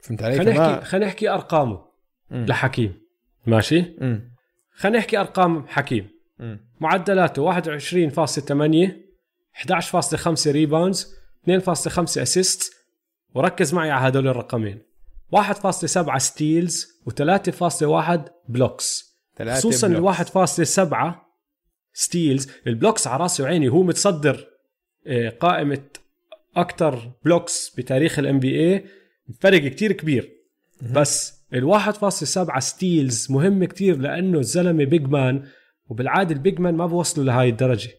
فهمت 0.01 0.23
علي؟ 0.23 0.37
خلينا 0.37 0.51
نحكي 0.51 0.85
خلينا 0.85 1.05
نحكي 1.05 1.29
أرقامه 1.29 1.85
مم. 2.31 2.45
لحكيم 2.45 3.01
ماشي. 3.45 3.81
خلينا 4.75 4.97
نحكي 4.97 5.17
أرقام 5.17 5.67
حكيم 5.67 6.09
مم. 6.39 6.59
معدلاته 6.79 7.41
21.8 7.41 9.11
11.5 9.55 10.47
rebounds 10.47 11.15
2.5 11.49 11.99
assist 11.99 12.73
وركز 13.35 13.73
معي 13.73 13.91
على 13.91 14.07
هدول 14.07 14.27
الرقمين 14.27 14.81
1.7 15.35 16.17
steals 16.17 16.87
و3.1 17.09 18.19
blocks 18.49 19.15
ثلاثة 19.37 19.59
خصوصا 19.59 19.87
ال 19.87 20.01
blocks. 20.01 20.79
1.7 20.79 20.95
steals 21.93 22.51
ال 22.67 22.73
blocks 22.73 23.07
على 23.07 23.23
راسي 23.23 23.43
وعيني 23.43 23.69
هو 23.69 23.83
متصدر 23.83 24.47
آه، 25.07 25.29
قائمة 25.29 25.83
أكثر 26.55 27.11
blocks 27.25 27.75
بتاريخ 27.77 28.19
ال 28.19 28.39
NBA 28.39 28.85
فرق 29.39 29.61
كتير 29.61 29.91
كبير. 29.91 30.31
بس 30.81 31.41
ال 31.53 31.63
1.7 31.63 32.59
steals 32.59 33.31
مهم 33.31 33.65
كتير 33.65 33.97
لأنه 33.97 34.39
الزلمه 34.39 34.85
big 34.85 35.07
man 35.07 35.43
وبالعادة 35.89 36.35
ال 36.35 36.41
big 36.41 36.59
man 36.59 36.75
ما 36.75 36.85
بوصلوا 36.85 37.25
لهاي 37.25 37.49
الدرجة. 37.49 37.89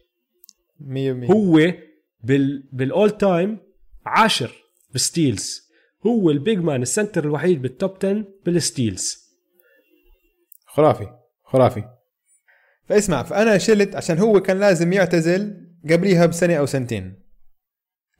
100% 0.79 1.31
هو 1.31 1.73
بال 2.23 2.63
بال 2.71 3.11
all-time 3.11 3.57
عاشر 4.05 4.51
بال 4.91 5.11
steals 5.11 5.69
هو 6.05 6.31
ال 6.31 6.38
big 6.38 6.59
man 6.59 6.81
ال 6.81 6.87
center 6.87 7.23
الوحيد 7.23 7.61
بال 7.61 7.75
top 7.75 7.97
10 7.97 8.25
بال 8.45 8.64
steals 8.64 9.23
خرافي 10.65 11.07
خرافي. 11.43 11.83
فاسمع 12.89 13.23
فأنا 13.23 13.57
شلت 13.57 13.95
عشان 13.95 14.19
هو 14.19 14.39
كان 14.39 14.59
لازم 14.59 14.93
يعتزل 14.93 15.67
قبليها 15.89 16.25
بسنة 16.25 16.55
أو 16.55 16.65
سنتين. 16.65 17.23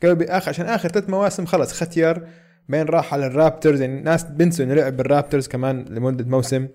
قبل 0.03 0.15
باخر 0.15 0.49
عشان 0.49 0.65
آخر 0.65 0.89
ثلاث 0.89 1.09
مواسم 1.09 1.45
خلص 1.45 1.73
ختير 1.83 2.27
بين 2.69 2.85
راح 2.85 3.13
على 3.13 3.25
ال 3.25 3.32
Raptors 3.32 3.81
يعني 3.81 3.99
الناس 3.99 4.23
بنسوا 4.23 4.65
إنه 4.65 4.73
لعب 4.73 4.97
بال 4.97 5.08
Raptors 5.08 5.47
كمان 5.47 5.85
لمدة 5.89 6.25
موسم. 6.25 6.67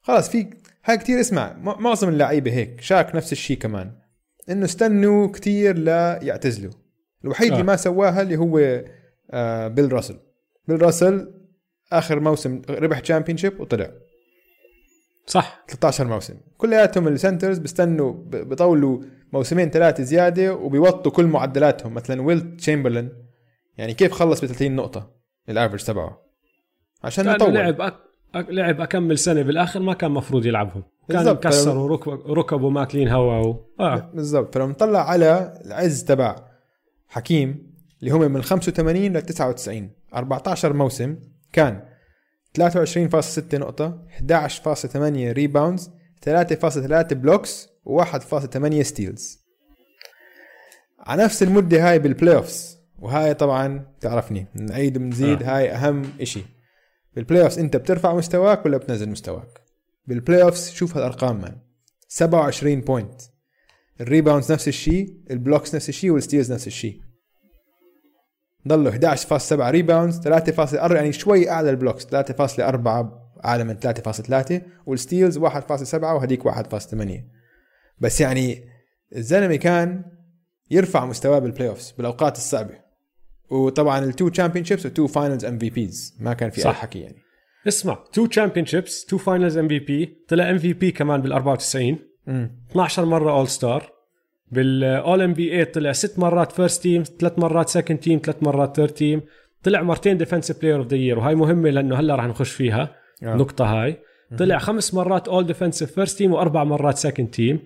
خلاص 0.00 0.30
في 0.30 0.50
هاي 0.84 0.98
كتير 0.98 1.20
اسمع 1.20 1.56
معظم 1.58 2.08
اللعيبة 2.08 2.52
هيك 2.52 2.80
شاك 2.80 3.14
نفس 3.16 3.32
الشيء 3.32 3.58
كمان. 3.58 3.92
إنه 4.50 4.64
استنوا 4.64 5.26
كتير 5.26 5.78
ليعتزلوا 5.78 6.72
الوحيد 7.24 7.50
آه. 7.50 7.54
اللي 7.54 7.64
ما 7.64 7.76
سواها 7.76 8.22
اللي 8.22 8.36
هو 8.36 8.82
آه 9.30 9.68
بيل 9.68 9.92
راسل. 9.92 10.16
بيل 10.68 10.82
راسل 10.82 11.34
آخر 11.92 12.20
موسم 12.20 12.62
ربح 12.70 13.00
championship 13.00 13.60
وطلع. 13.60 13.90
صح. 15.26 15.64
13 15.68 16.06
موسم. 16.06 16.34
كلياتهم 16.56 17.08
ال 17.08 17.14
centers 17.14 17.58
بيستنوا 17.58 18.12
بيطولوا 18.12 19.00
موسمين 19.32 19.70
ثلاثة 19.70 20.02
زيادة 20.02 20.54
وبيوطوا 20.54 21.12
كل 21.12 21.26
معدلاتهم. 21.26 21.94
مثلا 21.94 22.22
ويلت 22.22 22.60
تشامبرلين. 22.60 23.08
يعني 23.78 23.94
كيف 23.94 24.12
خلص 24.12 24.40
ب 24.40 24.46
30 24.46 24.76
نقطة؟ 24.76 25.21
ال 25.48 25.52
average 25.52 25.84
تبعه. 25.84 26.22
عشان 27.04 27.28
يطول. 27.28 27.54
لعب 27.54 27.80
أك... 27.80 27.94
أك... 28.34 28.46
لعب 28.50 28.80
أكمل 28.80 29.18
سنة 29.18 29.42
بالآخر 29.42 29.80
ما 29.80 29.94
كان 29.94 30.10
مفروض 30.10 30.46
يلعبهم. 30.46 30.82
كان. 31.08 31.32
مكسر 31.32 31.78
وركب... 31.78 32.12
ركبه 32.12 32.68
ماكلين 32.68 33.08
هوا 33.08 33.46
و... 33.46 33.66
آه. 33.80 34.10
بالضبط. 34.14 34.54
فلما 34.54 34.66
نطلع 34.66 35.10
على 35.10 35.60
العز 35.64 36.04
تبع 36.04 36.36
حكيم 37.08 37.72
اللي 38.00 38.10
هم 38.10 38.20
من 38.32 38.42
85 38.42 39.16
ل 39.16 39.22
99 39.22 39.90
14 40.14 40.72
موسم 40.72 41.16
كان 41.52 41.82
23.6 42.58 43.54
نقطة 43.54 44.06
11.8 44.18 44.96
rebounds 45.16 45.90
3.3 46.28 47.12
blocks 47.14 47.68
و1.8 47.88 48.80
steals 48.82 49.42
على 50.98 51.24
نفس 51.24 51.42
المدة 51.42 51.90
هاي 51.90 51.98
بال 51.98 52.36
playoffs 52.36 52.81
وهاي 53.02 53.34
طبعا 53.34 53.86
تعرفني 54.00 54.46
نعيد 54.54 54.96
ونزيد 54.96 55.42
آه. 55.42 55.56
هاي 55.56 55.72
أهم 55.72 56.02
إشي. 56.20 56.42
بال 57.16 57.42
playoffs 57.42 57.58
أنت 57.58 57.76
بترفع 57.76 58.14
مستواك 58.14 58.66
ولا 58.66 58.76
بتنزل 58.76 59.08
مستواك؟ 59.08 59.60
بال 60.06 60.42
playoffs 60.42 60.70
شوف 60.70 60.96
هالأرقام 60.96 61.40
man 61.40 61.58
27 62.08 62.80
point 62.80 63.22
ال 64.00 64.06
rebounds 64.06 64.52
نفس 64.52 64.68
الشيء 64.68 65.16
ال 65.30 65.36
blocks 65.36 65.74
نفس 65.74 65.88
الشيء 65.88 66.10
وال 66.10 66.20
steals 66.20 66.52
نفس 66.52 66.66
الشيء 66.66 67.00
ضلوا 68.68 68.92
11.7 68.92 69.52
rebounds 69.52 70.28
3.4 70.28 70.92
يعني 70.92 71.12
شوي 71.12 71.50
أعلى 71.50 71.70
ال 71.70 71.75
blocks 71.75 72.06
3.4 72.06 72.10
أعلى 73.44 73.64
من 73.64 73.76
3.3 73.80 74.62
وال 74.86 74.99
steals 74.99 75.38
1.7 75.38 75.94
وهديك 75.94 76.48
1.8 76.48 76.52
بس 77.98 78.20
يعني 78.20 78.68
الزلمة 79.16 79.56
كان 79.56 80.04
يرفع 80.70 81.04
مستواه 81.04 81.38
بال 81.38 81.68
playoffs 81.68 81.90
بالأوقات 81.90 82.36
الصعبة. 82.36 82.81
وطبعا 83.52 84.04
ال 84.04 84.10
two 84.10 84.28
championships 84.28 84.86
و 84.86 84.91
two 84.91 85.06
finals 85.06 85.44
MVPs 85.44 86.16
ما 86.20 86.32
كان 86.34 86.50
في 86.50 86.58
أي 86.58 86.62
صح. 86.62 86.74
حكي 86.74 86.98
يعني. 86.98 87.16
اسمع 87.68 87.98
two 88.12 88.26
champion 88.26 88.66
ships 88.66 89.04
two 89.04 89.18
finals 89.18 89.58
MVP 89.58 90.24
طلع 90.28 90.50
MVP 90.50 90.90
كمان 90.90 91.20
بال 91.22 91.32
94 91.32 91.98
امم 92.28 92.50
12 92.70 93.04
مرة 93.04 93.32
all-star 93.32 93.92
بال 94.50 95.22
All-NBA 95.22 95.64
طلع 95.64 95.92
ست 95.92 96.18
مرات 96.18 96.52
first 96.52 96.82
team 96.82 97.02
ثلاث 97.02 97.38
مرات 97.38 97.68
second 97.68 97.98
team 97.98 98.20
ثلاث 98.24 98.42
مرات 98.42 98.76
third 98.76 98.88
team 98.90 99.20
طلع 99.62 99.82
مرتين 99.82 100.16
defensive 100.18 100.60
player 100.60 100.76
of 100.78 100.86
the 100.86 100.96
year 100.96 101.18
وهي 101.18 101.34
مهمة 101.34 101.70
لأنه 101.70 101.96
هلأ 101.96 102.14
رح 102.14 102.24
نخش 102.24 102.50
فيها. 102.52 102.94
آه. 103.22 103.32
النقطه 103.32 103.64
هاي. 103.64 103.96
طلع 104.38 104.58
خمس 104.58 104.94
مرات 104.94 105.28
all-defensive 105.28 105.92
first 105.92 106.18
team 106.18 106.32
وأربع 106.32 106.64
مرات 106.64 106.98
second 106.98 107.28
team 107.30 107.58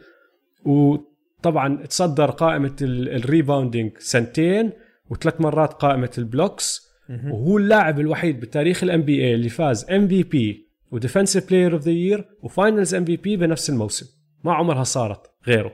وطبعا 0.64 1.86
تصدر 1.86 2.30
قائمة 2.30 2.76
ال- 2.82 3.08
ال 3.16 3.23
rebounding 3.23 3.92
سنتين. 3.98 4.70
وثلاث 5.10 5.40
مرات 5.40 5.72
قائمة 5.72 6.10
ال 6.18 6.28
blocks 6.28 6.86
وهو 7.32 7.58
اللاعب 7.58 8.00
الوحيد 8.00 8.40
بتاريخ 8.40 8.82
ال 8.82 9.02
NBA 9.02 9.34
اللي 9.34 9.48
فاز 9.48 9.90
MVP 9.90 10.68
و 10.90 10.96
defensive 10.96 11.48
player 11.48 11.72
of 11.74 11.82
the 11.82 11.90
year 11.92 12.28
و 12.42 12.50
finals 12.50 12.94
MVP 12.94 13.36
بنفس 13.36 13.70
الموسم. 13.70 14.06
ما 14.44 14.54
عمرها 14.54 14.84
صارت 14.84 15.30
غيره. 15.46 15.72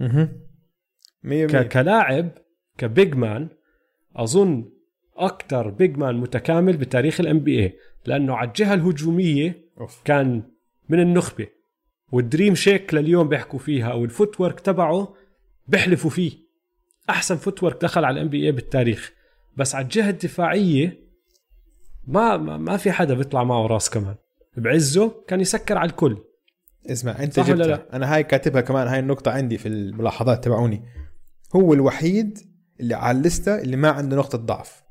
أها 0.00 0.32
100% 1.24 1.28
ك- 1.46 1.68
كلاعب 1.68 2.30
ك 2.78 2.87
big 2.87 3.14
man 3.14 3.48
أظن 4.16 4.70
أكثر 5.16 5.68
big 5.70 5.96
man 5.96 6.14
متكامل 6.16 6.76
بتاريخ 6.76 7.20
ال 7.20 7.38
NBA 7.40 7.72
لأنه 8.06 8.34
على 8.34 8.48
الجهة 8.48 8.74
الهجومية 8.74 9.64
أوف. 9.80 10.02
كان 10.04 10.42
من 10.88 11.00
النخبة. 11.00 11.46
وال 12.12 12.24
Dream 12.24 12.54
Shake 12.54 12.94
لليوم 12.94 13.28
بيحكوا 13.28 13.58
فيها 13.58 13.92
وال 13.94 14.40
footwork 14.40 14.60
تبعه 14.60 15.14
بيحلفوا 15.66 16.10
فيه. 16.10 16.47
أحسن 17.10 17.36
footwork 17.36 17.82
دخل 17.82 18.04
على 18.04 18.14
ال 18.14 18.28
NBA 18.28 18.52
بالتاريخ. 18.52 19.12
بس 19.56 19.74
على 19.74 19.84
الجهة 19.84 20.10
الدفاعية 20.10 21.08
ما 22.06 22.36
ما, 22.36 22.76
في 22.76 22.92
حدا 22.92 23.14
بيطلع 23.14 23.44
معه 23.44 23.66
راس 23.66 23.90
كمان. 23.90 24.14
بعزه 24.56 25.24
كان 25.28 25.40
يسكر 25.40 25.78
على 25.78 25.90
الكل. 25.90 26.18
اسمع 26.90 27.22
أنت 27.22 27.40
جبتها. 27.40 27.66
لا؟ 27.66 27.96
أنا 27.96 28.14
هاي 28.14 28.22
كاتبها 28.22 28.60
كمان 28.60 28.86
هاي 28.86 28.98
النقطة 28.98 29.30
عندي 29.30 29.58
في 29.58 29.68
الملاحظات 29.68 30.44
تبعوني. 30.44 30.82
هو 31.56 31.74
الوحيد 31.74 32.38
اللي 32.80 32.94
على 32.94 33.18
الليستة 33.18 33.60
اللي 33.60 33.76
ما 33.76 33.88
عنده 33.88 34.16
نقطة 34.16 34.38
ضعف. 34.38 34.82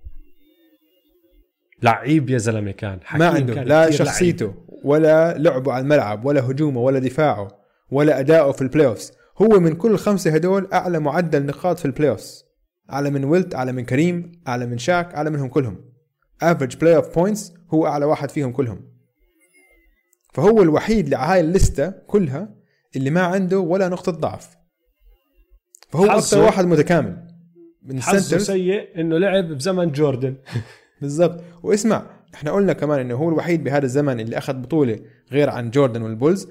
لعيب 1.84 2.30
يا 2.30 2.38
زلمة 2.38 2.72
كان. 2.72 3.00
ما 3.16 3.28
عنده. 3.28 3.54
كان 3.54 3.68
لا 3.68 3.92
شخصيته 3.92 4.54
ولا 4.84 5.38
لعبه 5.38 5.72
على 5.72 5.82
الملعب 5.82 6.26
ولا 6.26 6.42
هجومه 6.52 6.82
ولا 6.82 7.00
دفاعه 7.00 7.48
ولا 7.92 8.20
أداؤه 8.20 8.52
في 8.52 8.62
ال 8.62 8.88
playoffs 8.88 9.12
هو 9.42 9.60
من 9.60 9.76
كل 9.76 9.92
الخمسة 9.92 10.32
هدول 10.32 10.68
أعلى 10.74 11.00
معدل 11.00 11.46
نقاط 11.46 11.80
في 11.80 11.86
ال 11.86 12.10
playoffs 12.10 12.46
أعلى 12.92 13.10
من 13.10 13.24
ويلت 13.24 13.56
أعلى 13.56 13.72
من 13.72 13.86
كريم 13.86 14.32
أعلى 14.48 14.66
من 14.66 14.78
شاك 14.78 15.14
أعلى 15.14 15.30
منهم 15.30 15.48
كلهم. 15.48 15.86
average 16.42 16.76
playoff 16.76 17.16
points 17.20 17.54
هو 17.74 17.88
أعلى 17.88 18.06
واحد 18.06 18.32
فيهم 18.32 18.52
كلهم. 18.52 18.82
فهو 20.34 20.62
الوحيد 20.62 21.04
اللي 21.04 21.16
على 21.16 21.32
هاي 21.34 21.40
الليستة 21.40 21.90
كلها 21.90 22.56
اللي 22.96 23.10
ما 23.10 23.22
عنده 23.22 23.60
ولا 23.60 23.90
نقطة 23.90 24.12
ضعف. 24.12 24.58
فهو 25.90 26.06
أكثر 26.06 26.44
واحد 26.44 26.66
متكامل. 26.66 27.28
من 27.82 28.02
حظه 28.02 28.38
سيء 28.38 29.00
إنه 29.00 29.18
لعب 29.18 29.46
بزمن 29.46 29.92
جوردن. 29.92 30.36
بالضبط. 31.02 31.44
واسمع 31.64 32.06
إحنا 32.34 32.52
قلنا 32.52 32.74
كمان 32.74 33.00
إنه 33.00 33.16
هو 33.16 33.30
الوحيد 33.30 33.64
بهذا 33.64 33.86
الزمن 33.86 34.20
اللي 34.20 34.38
أخذ 34.38 34.54
بطولة 34.54 35.00
غير 35.32 35.50
عن 35.50 35.72
جوردن 35.72 36.02
والبولز. 36.02 36.48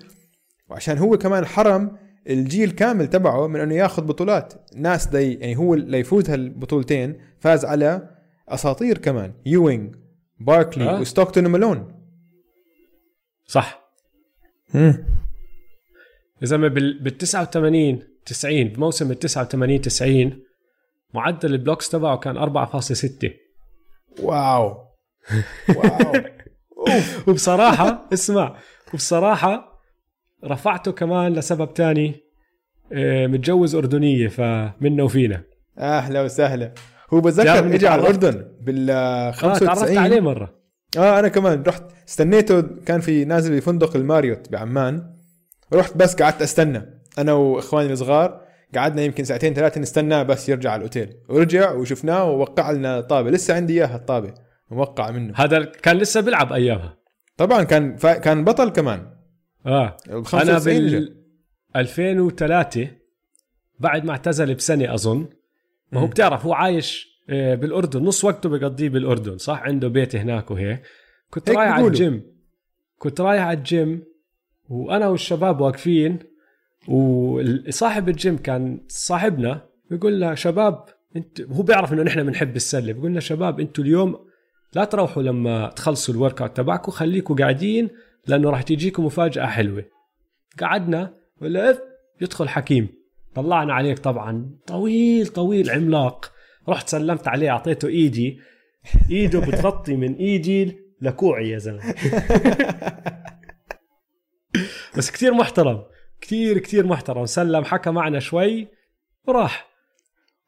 وعشان 0.69 0.99
هو 0.99 1.19
كمان 1.19 1.47
حرم 1.47 1.97
الجيل 2.29 2.71
كامل 2.71 3.07
تبعه 3.11 3.47
من 3.47 3.61
إنه 3.61 3.75
ياخذ 3.75 4.03
بطولات. 4.05 4.55
ناس 4.77 5.07
دي 5.07 5.35
يعني 5.35 5.57
هو 5.57 5.75
ليفوز 5.75 6.31
هالبطولتين 6.31 7.21
فاز 7.41 7.65
على 7.65 8.09
أساطير 8.49 8.99
كمان 8.99 9.33
يوينج 9.47 9.97
باركلي 10.41 10.85
آه. 10.91 11.01
وستوكتون 11.01 11.47
ومالون 11.47 11.93
صح. 13.47 13.91
يا 16.43 16.47
زلمه 16.47 16.69
بال 16.69 17.03
بال 17.03 17.19
89 17.19 18.03
90 18.27 18.65
بموسم 18.65 19.11
ال 19.11 19.19
89 19.19 19.81
90 19.81 20.43
معدل 21.15 21.53
ال 21.53 21.58
blocks 21.58 21.89
تبعه 21.89 22.17
كان 22.19 22.39
4.6 22.67 23.31
wow. 24.21 24.69
wow. 25.77 26.13
وبصراحة 27.29 28.09
اسمع 28.13 28.57
وبصراحة 28.95 29.76
رفعته 30.45 30.93
كمان 30.93 31.33
لسبب 31.33 31.75
تاني 31.75 32.15
آه، 32.93 33.27
متجوز 33.27 33.75
أردنية 33.75 34.29
فمنا 34.29 35.03
وفينا. 35.03 35.43
أهلا 35.79 36.23
وسهلا. 36.23 36.73
هو 37.15 37.21
بتذكر 37.21 37.75
اجى 37.75 37.89
على 37.89 38.01
الاردن 38.03 38.45
بال 38.61 38.91
آه 38.91 39.31
تعرفت 39.31 39.65
95 39.65 39.99
عليه 39.99 40.21
مرة. 40.21 40.55
آه 40.99 41.19
أنا 41.19 41.29
كمان 41.29 41.63
رحت 41.63 41.83
استنيته 42.09 42.61
كان 42.61 43.01
في 43.01 43.25
نازل 43.25 43.57
بفندق 43.57 43.97
الماريوت 43.97 44.53
بعمان. 44.53 45.11
رحت 45.73 45.97
بس 45.97 46.17
قعدت 46.23 46.43
أستنى. 46.43 46.83
أنا 47.19 47.33
وإخواني 47.33 47.93
الصغار 47.93 48.41
قعدنا 48.77 49.03
يمكن 49.03 49.25
ساعتين 49.25 49.55
ثلاثة 49.55 49.81
نستناه 49.81 50.23
بس 50.23 50.49
يرجع 50.49 50.71
على 50.71 50.79
الأوتيل. 50.79 51.13
ورجع 51.29 51.73
وشفناه 51.73 52.25
ووقع 52.25 52.71
لنا 52.71 53.01
طابة. 53.01 53.31
لسه 53.31 53.55
عندي 53.55 53.73
إياها 53.73 53.97
الطابة 53.97 54.35
موقع 54.71 55.11
منه. 55.11 55.33
هذا 55.37 55.65
كان 55.65 55.97
لسه 55.97 56.21
بيلعب 56.21 56.53
أيامها. 56.53 56.97
طبعا 57.37 57.63
كان 57.63 57.97
فا... 57.97 58.13
كان 58.13 58.45
بطل 58.45 58.69
كمان. 58.69 59.16
آه 59.67 59.97
أنا 60.09 60.25
95 60.25 60.87
جا. 60.87 60.99
بال 60.99 61.17
2003 61.77 62.89
بعد 63.81 64.05
ما 64.05 64.11
اعتزل 64.11 64.55
بسنة 64.55 64.95
أظن 64.95 65.27
ما 65.93 66.01
هو. 66.01 66.07
بتعرف 66.07 66.47
هو 66.47 66.53
عايش 66.55 67.17
آه، 67.31 67.55
بالأردن 67.55 68.03
نص 68.03 68.25
وقته 68.25 68.49
بقضيه 68.49 68.89
بالأردن 68.89 69.39
صح 69.39 69.63
عنده 69.63 69.89
بيت 69.89 70.17
هناك 70.17 70.51
وهيك 70.51 70.83
كنت 71.31 71.51
رايح 71.51 71.73
على. 71.73 71.87
الجيم 71.87 72.23
كنت 72.99 73.21
رايح 73.21 73.43
على 73.43 73.59
الجيم 73.59 74.03
وأنا 74.69 75.09
والشباب 75.09 75.61
واقفين 75.61 76.19
وصاحب 76.89 78.09
الجيم 78.09 78.37
كان 78.39 78.81
صاحبنا 78.89 79.67
بيقول 79.91 80.17
لنا 80.17 80.35
شباب 80.35 80.85
انت 81.17 81.41
هو 81.41 81.63
بيعرف 81.63 81.93
إنه 81.93 82.03
نحن 82.03 82.23
بنحب 82.23 82.57
السلة 82.57 82.93
بيقول 82.93 83.11
لنا 83.11 83.21
شباب 83.21 83.61
أنتوا 83.61 83.85
اليوم 83.85 84.27
لا 84.75 84.85
تروحوا 84.85 85.23
لما 85.23 85.69
تخلصوا 85.69 86.15
ال 86.15 86.41
workout 86.43 86.57
تبعكم 86.57 86.93
خليكم 86.93 87.35
قاعدين 87.35 87.91
لأنه 88.27 88.51
راح 88.51 88.63
تجيكم 88.63 89.05
مفاجأة 89.05 89.47
حلوة. 89.47 89.85
قعدنا 90.61 91.15
ولا 91.41 91.71
اف 91.71 91.81
يدخل 92.21 92.49
حكيم. 92.49 92.89
طلعنا 93.35 93.75
عليك 93.75 93.99
طبعا. 93.99 94.51
طويل 94.67 95.27
طويل 95.27 95.71
عملاق. 95.71 96.33
رحت 96.69 96.89
سلمت 96.89 97.29
عليه 97.29 97.51
أعطيته 97.51 97.89
إيدي. 97.89 98.41
إيده 99.11 99.41
بتغطي 99.41 99.97
من 99.97 100.15
إيدي 100.15 100.79
لكوعي 101.01 101.51
يا 101.51 101.59
زلمة. 101.59 101.95
بس 104.97 105.11
كتير 105.11 105.35
محترم. 105.35 105.83
كتير 106.21 106.59
كتير 106.59 106.87
محترم. 106.87 107.27
سلم 107.27 107.65
حكى 107.65 107.91
معنا 107.91 108.19
شوي 108.19 108.69
وراح. 109.25 109.69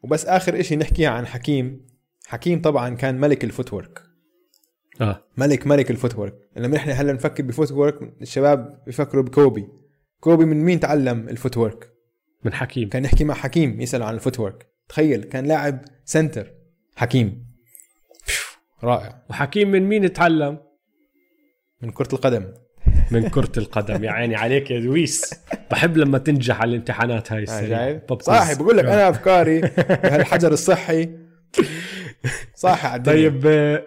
وبس 0.03 0.27
آخر 0.27 0.61
إشي 0.61 0.77
نحكيها 0.77 1.11
عن 1.11 1.27
حكيم. 1.27 1.87
حكيم 2.27 2.63
طبعا 2.63 2.95
كان 2.95 3.21
ملك 3.21 3.45
ال 3.45 3.51
footwork. 3.51 4.08
آه. 5.01 5.25
ملك 5.37 5.67
ملك 5.67 5.91
ال 5.91 5.95
footwork 5.95 6.35
لما 6.57 6.77
إحنا 6.77 6.93
هلا 6.93 7.13
نفكر 7.13 7.43
ب 7.43 7.51
footwork 7.51 8.15
الشباب 8.23 8.83
بيفكروا 8.87 9.23
بكوبي. 9.23 9.69
كوبي 10.21 10.45
من 10.45 10.65
مين 10.65 10.81
تعلم 10.81 11.29
ال 11.29 11.36
footwork 11.36 11.93
من 12.45 12.53
حكيم. 12.53 12.89
كان 12.89 13.05
يحكي 13.05 13.25
مع 13.25 13.35
حكيم 13.35 13.81
يسأل 13.81 14.03
عن 14.03 14.15
ال 14.15 14.20
footwork 14.20 14.67
تخيل 14.89 15.23
كان 15.23 15.47
لاعب 15.47 15.85
center 16.05 16.53
حكيم. 16.97 17.49
رائع. 18.85 19.23
وحكيم 19.31 19.71
من 19.71 19.83
مين 19.83 20.13
تعلم؟ 20.13 20.59
من 21.83 21.91
كرة 21.91 22.09
القدم. 22.13 22.53
من 23.11 23.29
كرة 23.29 23.53
القدم. 23.57 24.05
يا 24.05 24.11
عيني 24.11 24.37
عليك 24.37 24.71
يا 24.71 24.81
دويس. 24.81 25.35
بحب 25.71 25.97
لما 25.97 26.19
تنجح 26.19 26.61
على 26.61 26.71
الامتحانات 26.71 27.33
هاي 27.33 27.45
آه، 27.49 28.03
بوب 28.09 28.23
صاحي. 28.23 28.55
بقول 28.55 28.77
لك 28.77 28.85
آه. 28.85 28.95
أنا 28.95 29.09
أفكاري 29.09 29.61
بهالحجر 29.61 30.53
الصحي. 30.53 31.09
صاحي 32.55 32.89
على 32.89 32.97
الدنيا. 32.97 33.29
طيب 33.29 33.47
آه، 33.47 33.87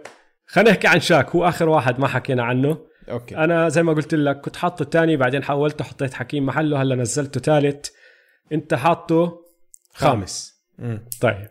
خلينا 0.51 0.69
نحكي 0.69 0.87
عن 0.87 0.99
شاك. 0.99 1.29
هو 1.29 1.47
آخر 1.47 1.69
واحد 1.69 1.99
ما 1.99 2.07
حكينا 2.07 2.43
عنه. 2.43 2.77
okay. 3.09 3.37
أنا 3.37 3.69
زي 3.69 3.83
ما 3.83 3.93
قلت 3.93 4.13
لك 4.13 4.41
كنت 4.41 4.55
حاطه 4.55 4.85
تاني 4.85 5.17
بعدين 5.17 5.43
حولته 5.43 5.83
حطيت 5.83 6.13
حكيم 6.13 6.45
محله 6.45 6.81
هلا 6.81 6.95
نزلته 6.95 7.39
ثالث. 7.39 7.89
أنت 8.51 8.73
حاطه 8.73 9.41
خامس. 9.93 10.63
مم. 10.79 11.05
طيب. 11.21 11.47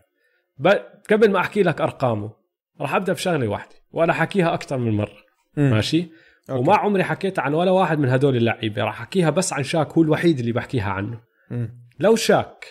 ب... 0.58 0.68
قبل 1.10 1.30
ما 1.30 1.38
أحكي 1.38 1.62
لك 1.62 1.80
أرقامه 1.80 2.32
راح 2.80 2.94
أبدأ 2.94 3.12
بشغلة 3.12 3.48
واحدة 3.48 3.74
وأنا 3.92 4.12
حكيها 4.12 4.54
أكثر 4.54 4.78
من 4.78 4.96
مرة. 4.96 5.18
مم. 5.56 5.70
ماشي؟ 5.70 6.10
okay. 6.50 6.60
وما 6.60 6.76
عمري 6.76 7.04
حكيت 7.04 7.38
عن 7.38 7.54
ولا 7.54 7.70
واحد 7.70 7.98
من 7.98 8.08
هدول 8.08 8.36
اللعيبة. 8.36 8.84
راح 8.84 9.00
أحكيها 9.00 9.30
بس 9.30 9.52
عن 9.52 9.62
شاك 9.62 9.92
هو 9.92 10.02
الوحيد 10.02 10.38
اللي 10.38 10.52
بحكيها 10.52 10.90
عنه. 10.90 11.20
مم. 11.50 11.80
لو 12.00 12.16
شاك 12.16 12.64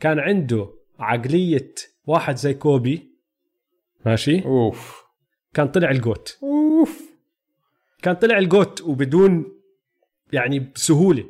كان 0.00 0.18
عنده 0.18 0.68
عقلية 0.98 1.74
واحد 2.06 2.36
زي 2.36 2.54
كوبي 2.54 3.08
ماشي؟ 4.06 4.44
أوف. 4.44 4.97
كان 5.54 5.68
طلع 5.68 5.90
ال 5.90 5.98
GOAT. 5.98 6.38
أوف. 6.42 7.02
كان 8.02 8.14
طلع 8.14 8.38
ال 8.38 8.47
GOAT 8.47 8.82
وبدون 8.82 9.44
يعني 10.32 10.58
بسهوله 10.58 11.24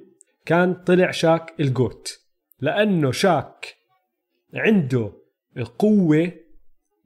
كان 0.46 0.74
طلع 0.74 1.10
شاك 1.10 1.54
ال 1.60 1.70
GOAT. 1.70 2.20
لأنه 2.60 3.10
شاك 3.12 3.76
عنده 4.54 5.12
القوة 5.56 6.32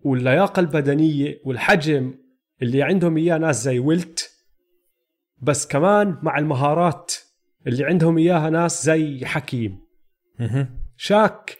واللياقة 0.04 0.60
البدنية 0.60 1.40
والحجم 1.44 2.14
اللي 2.62 2.82
عندهم 2.82 3.16
إياه 3.16 3.38
ناس 3.38 3.62
زي 3.62 3.78
ويلت 3.78 4.30
بس 5.42 5.66
كمان 5.66 6.18
مع 6.22 6.38
المهارات 6.38 7.14
اللي 7.66 7.84
عندهم 7.84 8.18
إياها 8.18 8.50
ناس 8.50 8.84
زي 8.84 9.24
حكيم. 9.24 9.78
شاك 10.96 11.58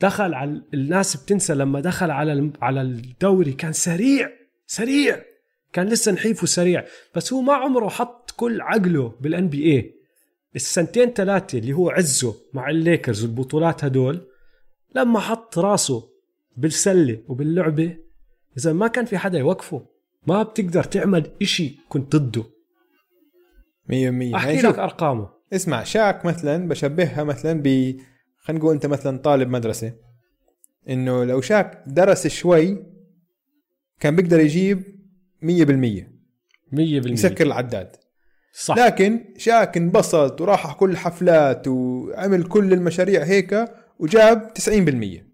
دخل 0.00 0.34
على 0.34 0.62
الناس 0.74 1.24
بتنسى 1.24 1.54
لما 1.54 1.80
دخل 1.80 2.10
على 2.10 2.52
على 2.62 2.82
الدوري 2.82 3.52
كان 3.52 3.72
سريع. 3.72 4.30
سريع. 4.66 5.22
كان 5.72 5.86
لسه 5.88 6.12
نحيفه 6.12 6.46
سريع 6.46 6.84
بس 7.14 7.32
هو 7.32 7.40
ما 7.40 7.54
عمره 7.54 7.88
حط 7.88 8.30
كل 8.30 8.60
عقله 8.60 9.14
بال 9.20 9.48
NBA 9.48 9.94
السنتين 10.56 11.10
ثلاثة 11.10 11.58
اللي 11.58 11.72
هو 11.72 11.90
عزه 11.90 12.34
مع 12.52 12.70
الليكرز 12.70 13.24
والبطولات 13.24 13.84
هدول 13.84 14.20
لما 14.94 15.20
حط 15.20 15.58
راسه 15.58 16.08
بالسلة 16.56 17.18
وباللعبة 17.28 17.96
إذا 18.58 18.72
ما 18.72 18.88
كان 18.88 19.04
في 19.04 19.18
حدا 19.18 19.38
يوقفه 19.38 19.86
ما 20.26 20.42
بتقدر 20.42 20.84
تعمل 20.84 21.30
إشي 21.42 21.76
كنت 21.88 22.16
ضده. 22.16 22.44
مية 23.88 24.10
مية. 24.10 24.36
أحكي 24.36 24.48
يعني 24.48 24.68
لك 24.68 24.78
أرقامه. 24.78 25.28
اسمع 25.52 25.82
شاك 25.82 26.24
مثلا 26.24 26.68
بشبهها 26.68 27.24
مثلا 27.24 27.62
ب 27.62 27.96
خلينا 28.38 28.60
نقول 28.62 28.74
أنت 28.74 28.86
مثلا 28.86 29.18
طالب 29.18 29.48
مدرسة. 29.48 29.92
إنه 30.88 31.24
لو 31.24 31.40
شاك 31.40 31.84
درس 31.86 32.26
شوي 32.26 32.93
كان 34.04 34.16
بيقدر 34.16 34.40
يجيب 34.40 34.82
100% 35.42 35.46
100% 35.46 35.46
يسكر 36.76 37.46
العداد. 37.46 37.96
صح. 38.52 38.76
لكن 38.78 39.34
شاك 39.36 39.76
انبسط 39.76 40.40
وراح 40.40 40.66
على 40.66 40.74
كل 40.74 40.90
الحفلات 40.90 41.68
وعمل 41.68 42.44
كل 42.44 42.72
المشاريع 42.72 43.22
هيك 43.22 43.68
وجاب 43.98 44.52
90% 44.58 45.24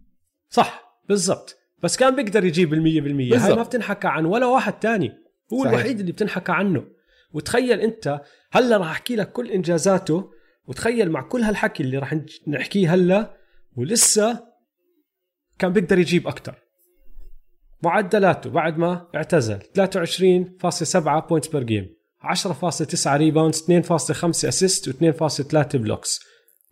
صح 0.51 1.01
بالضبط. 1.09 1.57
بس 1.83 1.97
كان 1.97 2.17
بيقدر 2.17 2.45
يجيب 2.45 2.75
المية 2.75 3.01
بالمية. 3.01 3.33
هاي 3.33 3.39
بالضبط. 3.39 3.59
ما 3.59 3.63
بتنحكى 3.63 4.09
عن 4.09 4.25
ولا 4.25 4.47
واحد 4.47 4.73
تاني. 4.73 5.13
هو 5.53 5.65
صحيح. 5.65 5.73
الوحيد 5.73 6.01
اللي 6.01 6.13
بتنحكى 6.13 6.53
عنه. 6.53 6.85
وتخيل 7.33 7.81
أنت 7.81 8.21
هلا 8.53 8.77
راح 8.77 8.91
أحكي 8.91 9.17
لك 9.17 9.33
كل 9.33 9.51
إنجازاته 9.51 10.31
وتخيل 10.67 11.11
مع 11.11 11.23
كل 11.23 11.43
هالحكي 11.43 11.83
اللي 11.83 11.99
راح 11.99 12.17
نحكيه 12.49 12.95
هلا 12.95 13.37
ولسه 13.77 14.45
كان 15.59 15.73
بيقدر 15.73 15.99
يجيب 15.99 16.27
أكثر 16.29 16.70
معدلاته 17.83 18.51
بعد 18.51 18.79
ما 18.79 19.07
اعتزل. 19.15 19.59
23.7 19.59 21.29
points 21.29 21.49
per 21.49 21.63
game 21.63 21.89
10.9 22.23 23.07
rebounds 23.07 23.63
2.5 23.63 24.25
assist 24.45 24.91
و2.3 24.91 25.77
blocks 25.77 26.21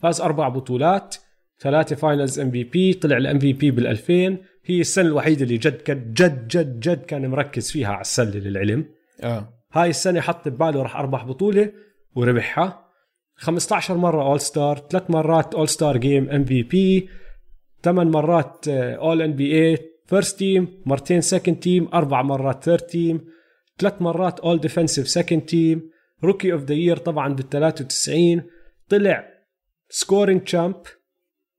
فاز 0.03 0.21
أربع 0.21 0.49
بطولات. 0.49 1.17
ثلاثة 1.61 1.97
Finals 1.97 2.41
MVP 2.41 2.95
طلع 2.95 3.17
ال 3.17 3.39
MVP 3.39 3.71
بال 3.71 3.87
2000 3.87 4.39
هي 4.65 4.81
السنة 4.81 5.07
الوحيدة 5.09 5.43
اللي 5.45 5.57
جد 5.57 5.77
كان- 5.83 6.13
جد 6.13 6.49
جد 6.49 6.81
جد 6.81 7.03
كان 7.05 7.27
مركز 7.31 7.71
فيها 7.71 7.89
على 7.89 8.01
السلة 8.01 8.39
للعلم. 8.41 8.85
آه. 9.23 9.49
هاي 9.73 9.91
السنة 9.91 10.21
حط 10.21 10.49
بباله 10.49 10.83
راح 10.83 10.97
أربح 10.97 11.25
بطولة 11.25 11.73
وربحها. 12.15 12.85
15 13.37 13.97
مرة 13.97 14.23
All-Star 14.23 14.77
ثلاث 14.91 15.11
مرات 15.11 15.55
All-Star 15.55 15.97
Game 15.97 16.31
MVP 16.31 17.09
ثمان 17.83 18.11
مرات 18.11 18.69
All-NBA 18.69 19.55
First 19.71 20.39
Team 20.39 20.83
مرتين 20.87 21.21
Second 21.21 21.57
Team 21.57 21.89
أربع 21.95 22.23
مرات. 22.23 22.65
Third 22.65 22.81
Team 22.81 23.25
ثلاث 23.79 24.03
مرات. 24.03 24.41
All-Defensive 24.41 25.09
Second 25.09 25.43
Team 25.43 25.91
Rookie 26.25 26.53
of 26.53 26.63
the 26.63 26.75
Year 26.75 26.97
طبعا 26.97 27.35
بال 27.35 27.49
93 27.49 28.43
طلع 28.89 29.29
scoring 29.89 30.41
champ 30.41 30.77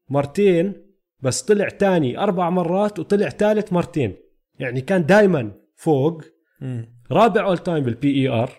مرتين 0.10 0.74
بس 1.20 1.42
طلع 1.42 1.70
تاني 1.70 2.18
أربع 2.18 2.50
مرات 2.50 3.00
وطلع 3.00 3.30
ثالث 3.30 3.74
مرتين 3.74 4.16
يعني 4.60 4.82
كان 4.82 5.06
دائما 5.06 5.52
فوق. 5.76 6.22
مم. 6.62 7.00
رابع 7.12 7.46
all 7.46 7.58
time 7.58 7.84
بال 7.84 8.22
PER 8.22 8.52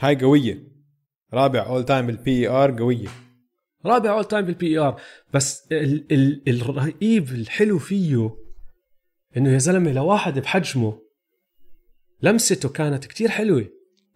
هاي 0.00 0.16
قوية. 0.16 0.58
رابع 1.34 1.66
all 1.66 1.84
time 1.84 2.06
بال 2.06 2.48
PER 2.48 2.78
قوية. 2.78 3.08
رابع 3.86 4.12
all 4.12 4.24
time 4.24 4.44
بال 4.44 4.66
PER 4.66 5.00
بس 5.34 5.68
ال 5.72 6.12
ال 6.12 6.42
الرهيب 6.48 7.28
الحلو 7.28 7.78
فيه 7.78 8.30
إنه 9.38 9.52
يا 9.52 9.58
زلمة 9.58 9.92
لواحد 9.92 10.38
بحجمه 10.38 10.98
لمسته 12.22 12.68
كانت 12.68 13.04
كتير 13.06 13.28
حلوة. 13.28 13.66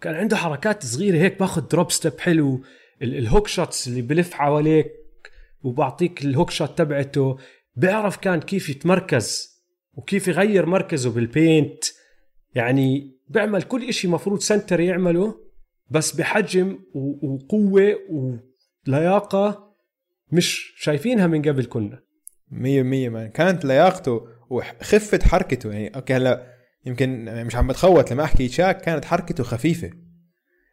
كان 0.01 0.15
عنده 0.15 0.36
حركات 0.36 0.86
صغيرة 0.86 1.16
هيك 1.19 1.39
باخذ 1.40 1.69
drop 1.69 1.91
step 1.91 2.20
حلو 2.20 2.62
ال- 3.03 3.15
ال 3.19 3.24
hook 3.24 3.49
shots 3.49 3.89
اللي 3.89 4.03
بلف 4.03 4.35
حواليك 4.35 4.93
وبعطيك 5.62 6.24
ال 6.24 6.30
hook 6.30 6.51
shot 6.51 6.79
تبعته. 6.78 7.36
بيعرف 7.77 8.16
كان 8.16 8.40
كيف 8.40 8.69
يتمركز 8.69 9.53
وكيف 9.94 10.28
يغير 10.28 10.66
مركزه 10.66 11.11
بال 11.11 11.32
paint 11.32 11.85
يعني 12.55 13.16
بيعمل 13.28 13.62
كل 13.62 13.89
إشي 13.89 14.09
مفروض 14.09 14.40
center 14.41 14.81
يعمله 14.81 15.35
بس 15.90 16.12
بحجم 16.16 16.78
وقوة 16.94 17.99
ولياقة 18.86 19.74
مش 20.32 20.74
شايفينها 20.77 21.27
من 21.27 21.43
قبل 21.43 21.65
كنا. 21.66 22.03
مية 22.51 22.82
مية 22.82 23.09
man 23.09 23.31
كانت 23.31 23.65
لياقته 23.65 24.28
وخفة 24.53 25.19
حركته. 25.29 25.73
يعني 25.73 25.89
okay 25.97 26.15
هلا 26.15 26.47
يمكن 26.87 27.24
مش 27.47 27.57
عم 27.57 27.66
بتخوت 27.69 28.12
لما 28.12 28.24
أحكي 28.24 28.49
شاك 28.49 28.81
كانت 28.81 29.05
حركته 29.05 29.45
خفيفة. 29.45 29.91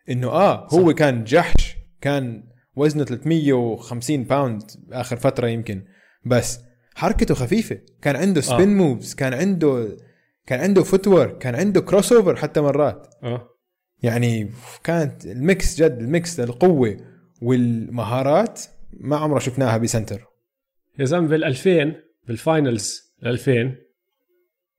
إنه 0.10 0.28
آه 0.28 0.68
هو 0.74 0.90
صح. 0.92 0.96
كان 0.98 1.24
جحش 1.24 1.76
كان 2.02 2.44
وزنه 2.76 3.04
350 3.04 4.24
pound 4.24 4.64
آخر 4.92 5.16
فترة 5.16 5.48
يمكن. 5.48 5.86
بس 6.26 6.60
حركته 6.96 7.36
خفيفة. 7.36 7.80
كان 8.02 8.16
عنده 8.16 8.42
spin 8.42 8.70
آه. 8.70 8.74
moves 8.74 9.14
كان 9.14 9.34
عنده 9.34 9.98
كان 10.46 10.60
عنده 10.60 10.84
footwork 10.84 11.28
كان 11.28 11.56
عنده 11.56 11.82
crossover 11.82 12.36
حتى 12.36 12.62
مرات. 12.62 13.08
آه. 13.24 13.50
يعني 14.04 14.52
كانت 14.84 15.26
ال 15.26 15.40
mix 15.40 15.82
جد 15.82 15.98
ال 16.00 16.10
mix 16.10 16.40
القوة 16.40 16.98
والمهارات 17.42 18.62
ما 18.94 19.18
عمره 19.18 19.40
شفناها 19.40 19.78
ب 19.78 19.84
center. 19.84 20.26
يا 21.00 21.06
زلمة 21.06 21.28
بال 21.28 21.44
2000 21.44 21.96
بال 22.28 22.48
finals 22.48 23.09
2000 23.26 23.76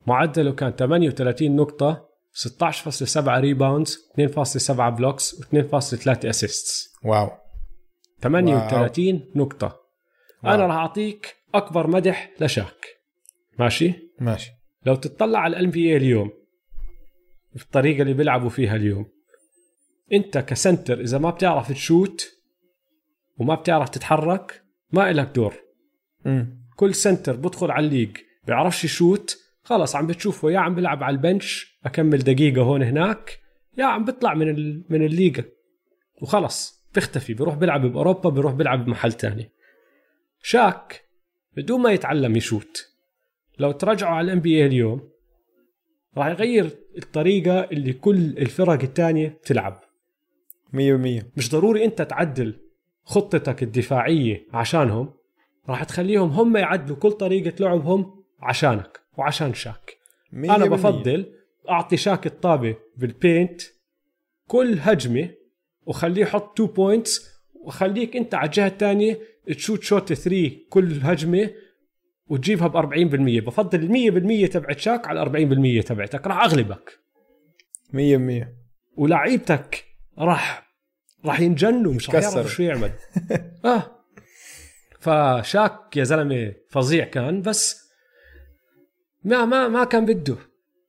معدله 0.07 0.53
كان 0.53 0.71
38 0.71 1.57
نقطة 1.57 2.11
16.7 2.33 3.29
rebounds 3.29 3.99
2.7 4.21 4.73
blocks 4.73 5.35
و2.3 5.35 6.25
assists 6.25 6.93
wow. 7.05 7.31
38 8.21 9.31
نقطة. 9.35 9.81
wow. 10.45 10.55
أنا 10.55 10.67
راح 10.67 10.77
أعطيك 10.77 11.37
أكبر 11.55 11.87
مدح 11.87 12.31
لشاك. 12.41 12.87
ماشي؟ 13.59 13.95
ماشي. 14.21 14.51
لو 14.87 14.95
تطلع 14.95 15.39
على 15.39 15.57
ال 15.57 15.71
NBA 15.71 15.97
اليوم 15.97 16.31
بالطريقة 17.53 18.03
اللي 18.03 18.15
بيلعبوا 18.15 18.49
فيها 18.49 18.77
اليوم 18.77 19.07
أنت 20.13 20.39
ك 20.39 20.48
center 20.48 21.01
إذا 21.01 21.19
ما 21.19 21.31
بتعرف 21.31 21.73
تشوت 21.73 22.33
وما 23.39 23.55
بتعرف 23.55 23.89
تتحرك 23.89 24.63
ما 24.93 25.11
إلك 25.11 25.29
دور. 25.35 25.55
امم 26.27 26.61
كل 26.77 26.95
center 26.95 27.37
بدخل 27.37 27.71
على 27.71 27.87
ال 27.87 27.91
league 27.91 28.17
بيعرفش 28.55 28.85
يشوت. 28.85 29.39
خلص 29.63 29.97
عم 29.97 30.07
بتشوفه 30.07 30.51
يا 30.51 30.59
عم 30.59 30.75
بيلعب 30.75 31.03
على 31.03 31.17
ال 31.17 31.27
bench 31.27 31.79
أكمل 31.85 32.19
دقيقة 32.19 32.63
هون 32.63 32.83
هناك 32.83 33.39
يا 33.79 33.85
عم 33.85 34.05
بيطلع 34.05 34.35
من 34.35 34.49
ال... 34.49 34.85
من 34.89 35.05
الليغا. 35.05 35.45
وخلص 36.23 36.87
بيختفي 36.95 37.35
بيروح 37.35 37.55
بيلعب 37.55 37.87
بأوروبا 37.87 38.31
بيروح 38.31 38.53
بيلعب 38.53 38.85
بمحل 38.85 39.13
تاني. 39.13 39.51
شاك 40.43 41.05
بدون 41.57 41.81
ما 41.81 41.93
يتعلم 41.93 42.37
يشوت. 42.37 42.87
لو 43.59 43.73
تراجعوا 43.73 44.15
على 44.15 44.25
الان 44.25 44.41
بي 44.41 44.67
اليوم 44.67 45.11
راح 46.17 46.27
يغير 46.27 46.71
الطريقة 46.99 47.61
اللي 47.61 47.93
كل 47.93 48.19
الفرق 48.19 48.83
الثانية 48.83 49.29
بتلعب. 49.29 49.81
مية 50.73 50.93
بالمية 50.93 51.33
مش 51.37 51.51
ضروري 51.51 51.85
أنت 51.85 52.03
تعدل 52.03 52.55
خطتك 53.05 53.63
الدفاعية 53.63 54.47
عشانهم 54.53 55.13
راح 55.69 55.85
تخليهم 55.85 56.31
هم 56.31 56.57
يعدلوا 56.57 56.97
كل 56.97 57.13
طريقة 57.13 57.53
لعبهم 57.61 58.20
عشانك 58.43 59.01
وعشان 59.17 59.55
شاك. 59.55 59.97
أنا. 60.35 60.67
بفضل 60.67 61.33
أعطي 61.71 61.97
شاك 61.97 62.27
الطابة 62.27 62.77
بال 62.97 63.15
paint 63.15 63.63
كل 64.49 64.79
هجمة 64.81 65.31
وخليه 65.87 66.23
يحط 66.23 66.61
2 66.61 66.69
points 66.75 67.31
وخليك 67.55 68.17
أنت 68.17 68.35
على 68.35 68.47
الجهة 68.47 68.67
الثانية 68.67 69.19
تشوت 69.57 69.83
شوت 69.83 70.13
3 70.13 70.51
كل 70.71 71.01
هجمة 71.03 71.51
وتجيبها 72.27 72.69
ب 72.69 72.77
40% 72.77 73.45
بفضل 73.47 73.79
ال 73.97 74.47
100% 74.49 74.53
تبعت 74.53 74.79
شاك 74.79 75.09
على 75.09 75.23
ال 75.23 75.81
40% 75.83 75.87
تبعتك. 75.87 76.27
راح 76.27 76.45
أغلبك. 76.45 76.99
مية 77.93 78.17
بالمية. 78.17 78.55
ولعيبتك 78.97 79.85
راح 80.19 80.71
راح 81.25 81.41
ينجنوا 81.41 81.93
مش 81.95 82.11
راح. 82.11 82.23
يعرفوا 82.23 82.43
شو 82.43 82.63
يعمل. 82.63 82.93
آه. 83.65 84.05
فشاك 85.01 85.97
يا 85.97 86.05
زلمة 86.05 86.53
فظيع 86.71 87.05
كان 87.05 87.43
بس 87.43 87.80
ما 89.25 89.45
ما 89.45 89.69
ما 89.69 89.85
كان 89.85 90.07
بده. 90.07 90.37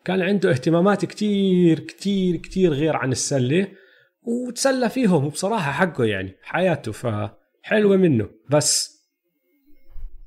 كان 0.05 0.21
عنده 0.21 0.51
اهتمامات 0.51 1.05
كتير 1.05 1.79
كتير 1.79 2.35
كتير 2.35 2.73
غير 2.73 2.95
عن 2.97 3.11
السلة 3.11 3.67
وتسلى 4.23 4.89
فيهم 4.89 5.25
وبصراحة 5.25 5.71
حقه 5.71 6.03
يعني 6.03 6.35
حياته 6.43 6.91
فحلوة 6.91 7.97
منه. 7.97 8.29
بس 8.49 9.01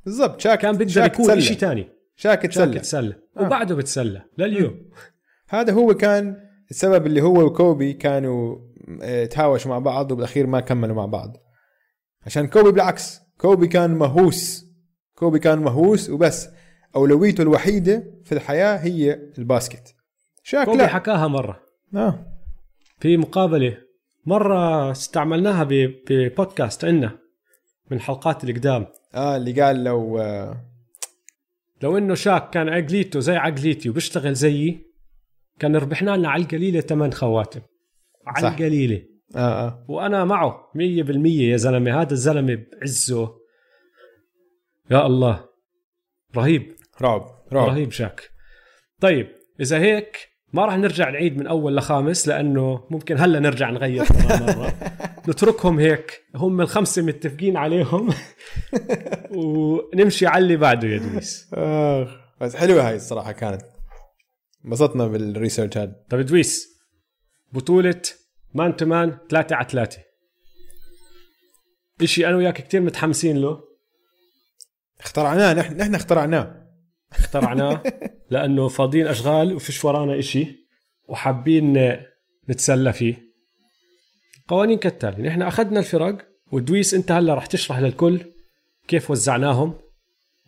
بالضبط 0.04 0.40
شاك 0.40 0.58
كان 0.58 0.76
بده 0.76 1.04
يكون 1.04 1.26
تسلى. 1.26 1.40
شيء 1.40 1.56
ثاني 1.56 1.88
شاك 2.16 2.52
شاك 2.52 2.74
تسلى. 2.74 3.14
آه. 3.36 3.42
وبعده 3.46 3.74
بتسلى 3.74 4.22
لليوم. 4.38 4.90
هذا 5.48 5.72
هو 5.72 5.94
كان 5.94 6.36
السبب 6.70 7.06
اللي 7.06 7.22
هو 7.22 7.46
وكوبي 7.46 7.92
كانوا 7.92 8.58
آه، 9.02 9.24
تهاوشوا 9.24 9.70
مع 9.70 9.78
بعض 9.78 10.12
وبالأخير 10.12 10.46
ما 10.46 10.60
كملوا 10.60 10.96
مع 10.96 11.06
بعض. 11.06 11.36
عشان 12.26 12.46
كوبي 12.46 12.72
بالعكس 12.72 13.20
كوبي 13.38 13.66
كان 13.66 13.90
مهووس. 13.94 14.64
كوبي 15.14 15.38
كان 15.38 15.58
مهووس 15.58 16.10
وبس. 16.10 16.48
أولويته 16.96 17.42
الوحيدة 17.42 18.04
في 18.24 18.32
الحياة 18.32 18.76
هي 18.76 19.14
ال 19.38 19.45
basket. 19.45 19.94
شاك 20.42 20.64
كوبي 20.64 20.78
لا 20.78 20.86
حكاها 20.86 21.28
مرة. 21.28 21.60
آه. 21.94 22.26
في 23.00 23.16
مقابلة 23.16 23.78
مرة 24.26 24.90
استعملناها 24.90 25.68
ببودكاست 26.08 26.84
عندنا 26.84 27.18
من 27.90 28.00
حلقات 28.00 28.44
القدام. 28.44 28.86
آه 29.14 29.36
اللي 29.36 29.62
قال 29.62 29.84
لو 29.84 30.18
آه 30.18 30.56
لو 31.82 31.98
إنه 31.98 32.14
شاك 32.14 32.50
كان 32.50 32.68
عقليته 32.68 33.20
زي 33.20 33.36
عقليتي 33.36 33.90
وبيشتغل 33.90 34.34
زيي 34.34 34.86
كان 35.58 35.76
ربحنا 35.76 36.16
لنا 36.16 36.28
على 36.28 36.42
القليلة 36.42 36.80
ثمان 36.80 37.12
خواتم. 37.12 37.60
على 38.26 38.42
صح. 38.46 38.52
القليلة. 38.52 39.02
آه, 39.36 39.66
آه. 39.66 39.84
وأنا 39.88 40.24
معه 40.24 40.70
مية 40.74 41.02
بالمية 41.02 41.50
يا 41.50 41.56
زلمة 41.56 42.00
هذا 42.00 42.12
الزلمة 42.12 42.64
بعزه. 42.72 43.34
يا 44.90 45.06
الله 45.06 45.44
رهيب. 46.36 46.73
رعب 47.02 47.26
رعب. 47.52 47.68
رهيب 47.68 47.92
شاك 47.92 48.30
طيب 49.00 49.28
إذا 49.60 49.78
هيك 49.78 50.28
ما 50.52 50.66
راح 50.66 50.76
نرجع 50.76 51.10
نعيد 51.10 51.36
من 51.36 51.46
أول 51.46 51.76
لخامس 51.76 52.28
لأنه 52.28 52.86
ممكن 52.90 53.18
هلأ 53.18 53.40
نرجع 53.40 53.70
نغير 53.70 54.04
مرة. 54.12 54.74
نتركهم 55.28 55.78
هيك 55.78 56.22
هم 56.34 56.60
الخمسه 56.60 57.02
متفقين 57.02 57.56
عليهم. 57.56 58.14
ونمشي 59.36 60.26
على 60.26 60.42
اللي 60.42 60.56
بعده 60.56 60.88
يا 60.88 60.98
دويس. 60.98 61.50
آه. 61.54 62.08
بس 62.40 62.56
حلوة 62.56 62.88
هاي 62.88 62.96
الصراحة 62.96 63.32
كانت. 63.32 63.62
انبسطنا 64.64 65.06
بال 65.06 65.21
research 65.21 65.78
هذا 65.78 65.96
طيب 66.10 66.20
دويس 66.26 66.68
بطولة 67.52 68.02
man 68.54 68.76
to 68.76 68.86
man 68.86 69.18
3 69.30 69.56
على 69.56 69.66
3 69.68 69.98
إشي 72.02 72.26
أنا 72.26 72.36
وياك 72.36 72.54
كتير 72.54 72.80
متحمسين 72.80 73.36
له. 73.36 73.60
اخترعناه 75.00 75.52
نحن 75.54 75.76
نحن 75.76 75.94
اخترعناه. 75.94 76.63
اخترعناه 77.18 77.82
لأنه 78.30 78.68
فاضيين 78.68 79.06
أشغال 79.06 79.54
وفيش 79.54 79.84
ورانا 79.84 80.18
إشي 80.18 80.46
وحابين 81.08 81.96
نتسلى 82.48 82.92
فيه. 82.92 83.22
قوانين 84.48 84.78
كالتالي 84.78 85.22
نحن 85.22 85.42
أخذنا 85.42 85.78
الفرق 85.78 86.18
ودويس 86.52 86.94
أنت 86.94 87.12
هلا 87.12 87.34
رح 87.34 87.46
تشرح 87.46 87.78
للكل 87.78 88.20
كيف 88.88 89.10
وزعناهم 89.10 89.74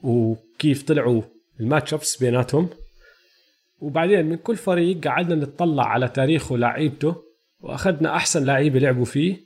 وكيف 0.03 0.83
طلعوا 0.83 1.23
الماتش 1.61 1.95
ابس 1.95 2.17
بيناتهم. 2.17 2.69
وبعدين 3.81 4.27
من 4.27 4.37
كل 4.37 4.57
فريق 4.57 5.09
قعدنا 5.09 5.35
نتطلع 5.35 5.85
على 5.85 6.09
تاريخه 6.09 6.53
ولاعيبته 6.53 7.17
وأخذنا 7.61 8.17
أحسن 8.17 8.45
لعيبة 8.45 8.79
لعبوا 8.79 9.05
فيه. 9.05 9.37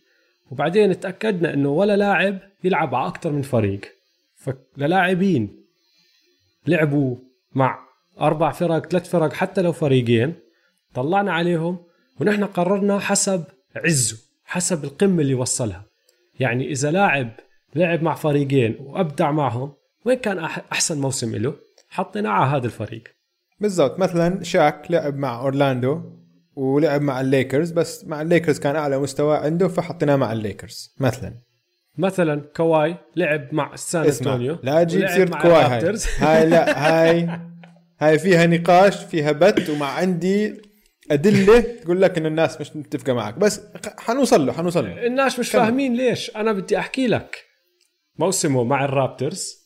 وبعدين 0.51 1.01
تأكدنا 1.01 1.55
إنه 1.55 1.69
ولا 1.69 1.97
لاعب 1.97 2.39
يلعب 2.65 2.95
على 2.95 3.09
أكثر 3.09 3.33
من 3.33 3.43
فريق. 3.43 3.81
فللاعبين 4.37 5.60
لعبوا 6.71 7.17
مع 7.55 7.79
أربع 8.21 8.53
فرق 8.53 8.87
ثلاث 8.87 9.09
فرق 9.09 9.33
حتى 9.33 9.63
لو 9.63 9.73
فريقين 9.73 10.35
طلعنا 10.95 11.33
عليهم 11.33 11.79
ونحن 12.21 12.45
قررنا 12.45 12.99
حسب 12.99 13.45
عزه 13.77 14.19
حسب 14.45 14.85
القمة 14.85 15.23
اللي 15.23 15.35
وصلها. 15.35 15.85
يعني 16.41 16.71
إذا 16.71 16.91
لاعب 16.91 17.31
لعب 17.75 18.03
مع 18.03 18.15
فريقين 18.15 18.77
وأبدع 18.81 19.31
معهم 19.31 19.73
وين 20.05 20.19
كان 20.19 20.39
أحسن 20.73 21.01
موسم 21.01 21.37
له؟ 21.37 21.55
حطيناه 21.89 22.31
على 22.31 22.57
هذا 22.57 22.67
الفريق. 22.67 23.03
بالضبط. 23.61 23.99
مثلا 23.99 24.43
شاك 24.43 24.91
لعب 24.91 25.17
مع 25.17 25.41
أورلاندو 25.41 26.03
ولعب 26.57 27.03
مع 27.03 27.21
الليكرز 27.21 27.71
بس 27.71 28.05
مع 28.05 28.23
الليكرز 28.23 28.59
كان 28.59 28.77
أعلى 28.77 28.99
مستوى 28.99 29.37
عنده 29.37 29.69
فحطيناه 29.69 30.17
مع 30.17 30.33
الليكرز 30.33 30.95
مثلا. 31.01 31.35
مثلا 32.01 32.43
كواي 32.57 32.97
لعب 33.17 33.55
مع 33.55 33.77
سان 33.77 34.05
أنطونيو 34.05 34.59
لا 34.63 34.85
تجيب 34.85 35.09
سيرة 35.09 35.39
كواي 35.39 35.65
هاي. 35.65 35.95
هاي 36.19 36.47
لا 36.47 36.89
هاي 36.89 37.41
هاي 38.01 38.19
فيها 38.19 38.47
نقاش 38.47 39.05
فيها 39.05 39.33
بت 39.33 39.71
ومع 39.71 39.87
عندي 39.87 40.63
أدلة 41.11 41.61
تقول 41.61 42.03
لك 42.03 42.19
إنه 42.19 42.29
الناس 42.29 42.61
مش 42.61 42.77
متفقة 42.77 43.13
معك. 43.13 43.39
بس 43.39 43.61
حنوصل 43.99 44.47
له 44.47 44.53
حنوصل 44.53 44.85
له. 44.85 45.07
الناس 45.07 45.39
مش 45.39 45.53
كمل. 45.53 45.63
فاهمين 45.63 45.95
ليش. 45.95 46.37
أنا 46.37 46.53
بدي 46.53 46.79
أحكي 46.79 47.07
لك 47.07 47.45
موسمه 48.19 48.65
مع 48.65 48.85
الرابترز 48.85 49.61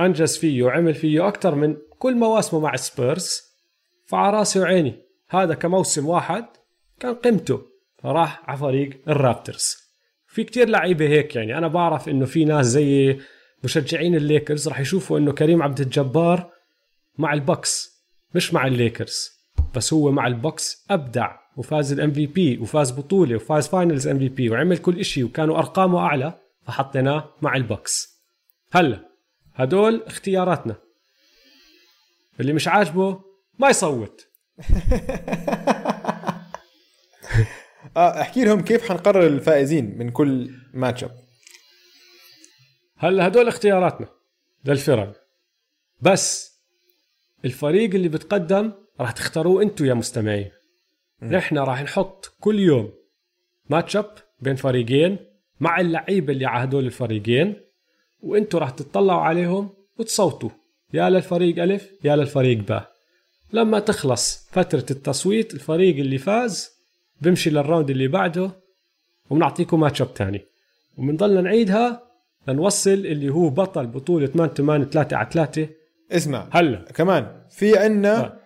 أنجز 0.00 0.36
فيه 0.36 0.62
وعمل 0.62 0.94
فيه 0.94 1.28
أكثر 1.28 1.54
من 1.54 1.76
كل 1.98 2.14
مواسمه 2.14 2.60
مع 2.60 2.74
السبيرز 2.74 3.42
فعلى 4.06 4.36
راسي 4.36 4.60
وعيني. 4.60 4.94
هذا 5.30 5.54
كموسم 5.54 6.08
واحد 6.08 6.44
كان 7.00 7.14
قيمته 7.14 7.62
فراح 8.02 8.50
على 8.50 8.58
فريق 8.58 9.00
الرابترز. 9.08 9.85
في 10.36 10.44
كتير 10.44 10.68
لعيبة 10.68 11.08
هيك 11.08 11.36
يعني. 11.36 11.58
أنا 11.58 11.68
بعرف 11.68 12.08
إنه 12.08 12.26
في 12.26 12.44
ناس 12.44 12.66
زي 12.66 13.18
مشجعين 13.64 14.14
الليكرز 14.14 14.68
راح 14.68 14.80
يشوفوا 14.80 15.18
إنه 15.18 15.32
كريم 15.32 15.62
عبد 15.62 15.80
الجبار 15.80 16.50
مع 17.18 17.32
البكس 17.32 18.04
مش 18.34 18.54
مع 18.54 18.66
الليكرز 18.66 19.30
بس 19.74 19.92
هو 19.92 20.10
مع 20.10 20.26
البكس 20.26 20.84
أبدع 20.90 21.36
وفاز 21.56 21.92
ال 21.92 22.12
MVP 22.12 22.58
وفاز 22.58 22.90
بطولة 22.90 23.36
وفاز 23.36 23.68
finals 23.68 24.08
MVP 24.08 24.50
وعمل 24.50 24.78
كل 24.78 24.98
إشي 24.98 25.24
وكانوا 25.24 25.58
أرقامه 25.58 25.98
أعلى 25.98 26.32
فحطيناه 26.66 27.28
مع 27.42 27.56
البكس 27.56 28.08
هلأ 28.72 29.00
هدول 29.54 30.02
اختياراتنا. 30.06 30.76
اللي 32.40 32.52
مش 32.52 32.68
عاجبه 32.68 33.20
ما 33.58 33.68
يصوت. 33.68 34.26
آه 37.96 38.20
احكي 38.20 38.44
لهم 38.44 38.60
كيف 38.60 38.88
حنقرر 38.88 39.26
الفائزين 39.26 39.98
من 39.98 40.10
كل 40.10 40.50
matchup 40.74 41.10
هلا 42.96 43.26
هدول 43.26 43.48
اختياراتنا 43.48 44.08
للفرق 44.64 45.16
بس 46.00 46.56
الفريق 47.44 47.94
اللي 47.94 48.08
بتقدم 48.08 48.72
راح 49.00 49.10
تختاروه 49.10 49.62
أنتم 49.62 49.84
يا 49.84 49.94
مستمعين. 49.94 50.50
نحن 51.22 51.58
راح 51.58 51.82
نحط 51.82 52.36
كل 52.40 52.60
يوم 52.60 52.92
matchup 53.70 54.14
بين 54.40 54.56
فريقين 54.56 55.18
مع 55.60 55.80
اللعيبة 55.80 56.32
اللي 56.32 56.46
على 56.46 56.64
هدول 56.64 56.86
الفريقين 56.86 57.56
وأنتم 58.20 58.58
راح 58.58 58.70
تطلعوا 58.70 59.20
عليهم 59.20 59.70
وتصوتوا. 59.98 60.50
يا 60.92 61.10
للفريق 61.10 61.62
ألف 61.62 61.90
يا 62.04 62.16
للفريق 62.16 62.58
باء 62.58 62.92
لما 63.52 63.78
تخلص 63.78 64.48
فترة 64.52 64.86
التصويت 64.90 65.54
الفريق 65.54 65.96
اللي 65.96 66.18
فاز 66.18 66.75
بمشي 67.20 67.50
لل 67.50 67.61
round 67.61 67.90
اللي 67.90 68.08
بعده 68.08 68.50
وبنعطيكم 69.30 69.80
matchup 69.80 70.08
ثاني 70.16 70.44
وبنضلنا 70.98 71.40
نعيدها 71.40 72.02
لنوصل 72.48 72.90
اللي 72.90 73.28
هو 73.28 73.50
بطل 73.50 73.86
بطولة 73.86 74.30
man 74.34 74.54
to 74.54 74.62
man 74.62 74.84
3 74.84 75.16
على 75.16 75.28
3 75.32 75.68
اسمع 76.12 76.48
هلا. 76.50 76.84
كمان 76.94 77.42
في 77.50 77.78
عنا 77.78 78.24
آه. 78.24 78.38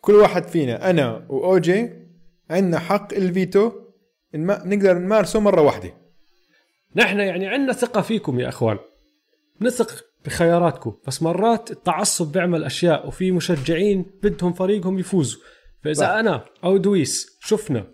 كل 0.00 0.14
واحد 0.14 0.48
فينا 0.48 0.90
أنا 0.90 1.26
وأوجي 1.28 1.90
عندنا 2.50 2.78
حق 2.78 3.14
الفيتو. 3.14 3.72
نقدر 4.34 4.98
نمارسه 4.98 5.40
مرة 5.40 5.62
واحدة. 5.62 5.94
نحن 6.96 7.20
يعني 7.20 7.46
عندنا 7.46 7.72
ثقة 7.72 8.00
فيكم 8.00 8.40
يا 8.40 8.48
إخوان. 8.48 8.78
نثق 9.60 10.04
بخياراتكم. 10.24 10.94
بس 11.06 11.22
مرات 11.22 11.70
التعصب 11.70 12.32
بيعمل 12.32 12.64
أشياء 12.64 13.08
وفي 13.08 13.32
مشجعين 13.32 14.06
بدهم 14.22 14.52
فريقهم 14.52 14.98
يفوزوا. 14.98 15.40
فإذا 15.82 15.94
صح. 15.94 16.08
أنا 16.08 16.44
أو 16.64 16.76
دويس 16.76 17.38
شفنا 17.40 17.86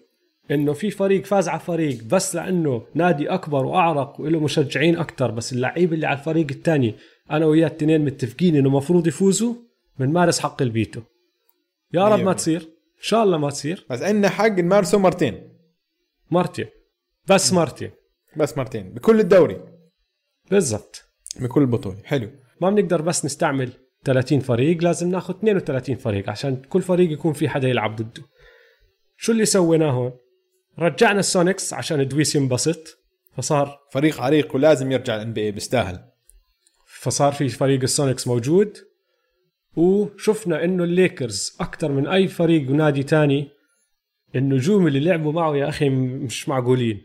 إنه 0.51 0.73
في 0.73 0.91
فريق 0.91 1.27
فاز 1.27 1.49
على 1.49 1.61
فريق 1.61 2.05
بس 2.05 2.35
لأنه 2.35 2.87
نادي 2.95 3.29
أكبر 3.29 3.65
وأعرق 3.65 4.21
وله 4.21 4.41
مشجعين 4.41 4.97
أكثر 4.97 5.31
بس 5.31 5.53
اللعيبه 5.53 5.95
اللي 5.95 6.07
على 6.07 6.19
الفريق 6.19 6.47
الثاني 6.51 6.95
أنا 7.31 7.47
وياه 7.47 7.67
التنين 7.67 8.05
متفقين 8.05 8.57
إنه 8.57 8.71
مفروض 8.71 9.07
يفوزوا 9.07 9.55
بنمارس 9.99 10.41
حق 10.41 10.63
الفيتو 10.63 11.01
يا 11.95 12.09
رب 12.09 12.19
مية 12.19 12.25
ما. 12.25 12.33
تصير. 12.33 12.61
إن 12.97 13.03
شاء 13.03 13.23
الله 13.23 13.39
ما 13.39 13.51
تصير. 13.51 13.87
بس 13.91 14.03
عندنا 14.03 14.29
حق 14.29 14.47
نمارسه 14.47 14.99
مرتين. 14.99 15.49
مرتين. 16.31 16.67
بس 17.29 17.53
مرتين. 17.53 17.91
بس 18.37 18.59
مرتين. 18.59 18.95
بكل 18.95 19.21
الدوري. 19.21 19.61
بالضبط. 20.51 21.03
بكل 21.41 21.61
البطولة. 21.61 21.97
حلو. 22.05 22.31
ما 22.61 22.71
بنقدر 22.71 23.03
بس 23.03 23.25
نستعمل 23.25 23.73
30 24.07 24.41
فريق 24.41 24.85
لازم 24.85 25.11
ناخذ 25.11 25.35
32 25.35 25.97
فريق 25.97 26.31
عشان 26.31 26.57
كل 26.57 26.83
فريق 26.83 27.13
يكون 27.13 27.33
في 27.33 27.49
حدا 27.49 27.69
يلعب 27.69 27.97
ضده 27.97 28.23
شو 29.17 29.33
اللي 29.33 29.45
سويناه؟ 29.45 29.91
هون 29.91 30.13
رجعنا 30.79 31.21
السونيكس 31.21 31.73
عشان 31.73 32.09
دويس 32.09 32.37
ينبسط 32.37 32.99
فصار 33.37 33.79
فريق 33.93 34.21
عريق 34.21 34.55
ولازم 34.55 34.93
يرجع 34.93 35.17
ال 35.17 35.33
NBA 35.33 35.51
بيستاهل. 35.51 36.05
فصار 36.87 37.33
في 37.33 37.49
فريق 37.49 37.83
السونيكس 37.83 38.27
موجود 38.29 38.79
وشفنا 39.77 40.65
إنه 40.65 40.85
الليكرز 40.85 41.57
أكثر 41.61 41.93
من 41.93 42.07
أي 42.07 42.29
فريق 42.29 42.71
ونادي 42.71 43.03
تاني 43.03 43.49
النجوم 44.37 44.87
اللي 44.87 45.01
لعبوا 45.01 45.33
معه 45.33 45.57
يا 45.57 45.69
أخي 45.69 45.89
مش 45.89 46.49
معقولين. 46.49 46.97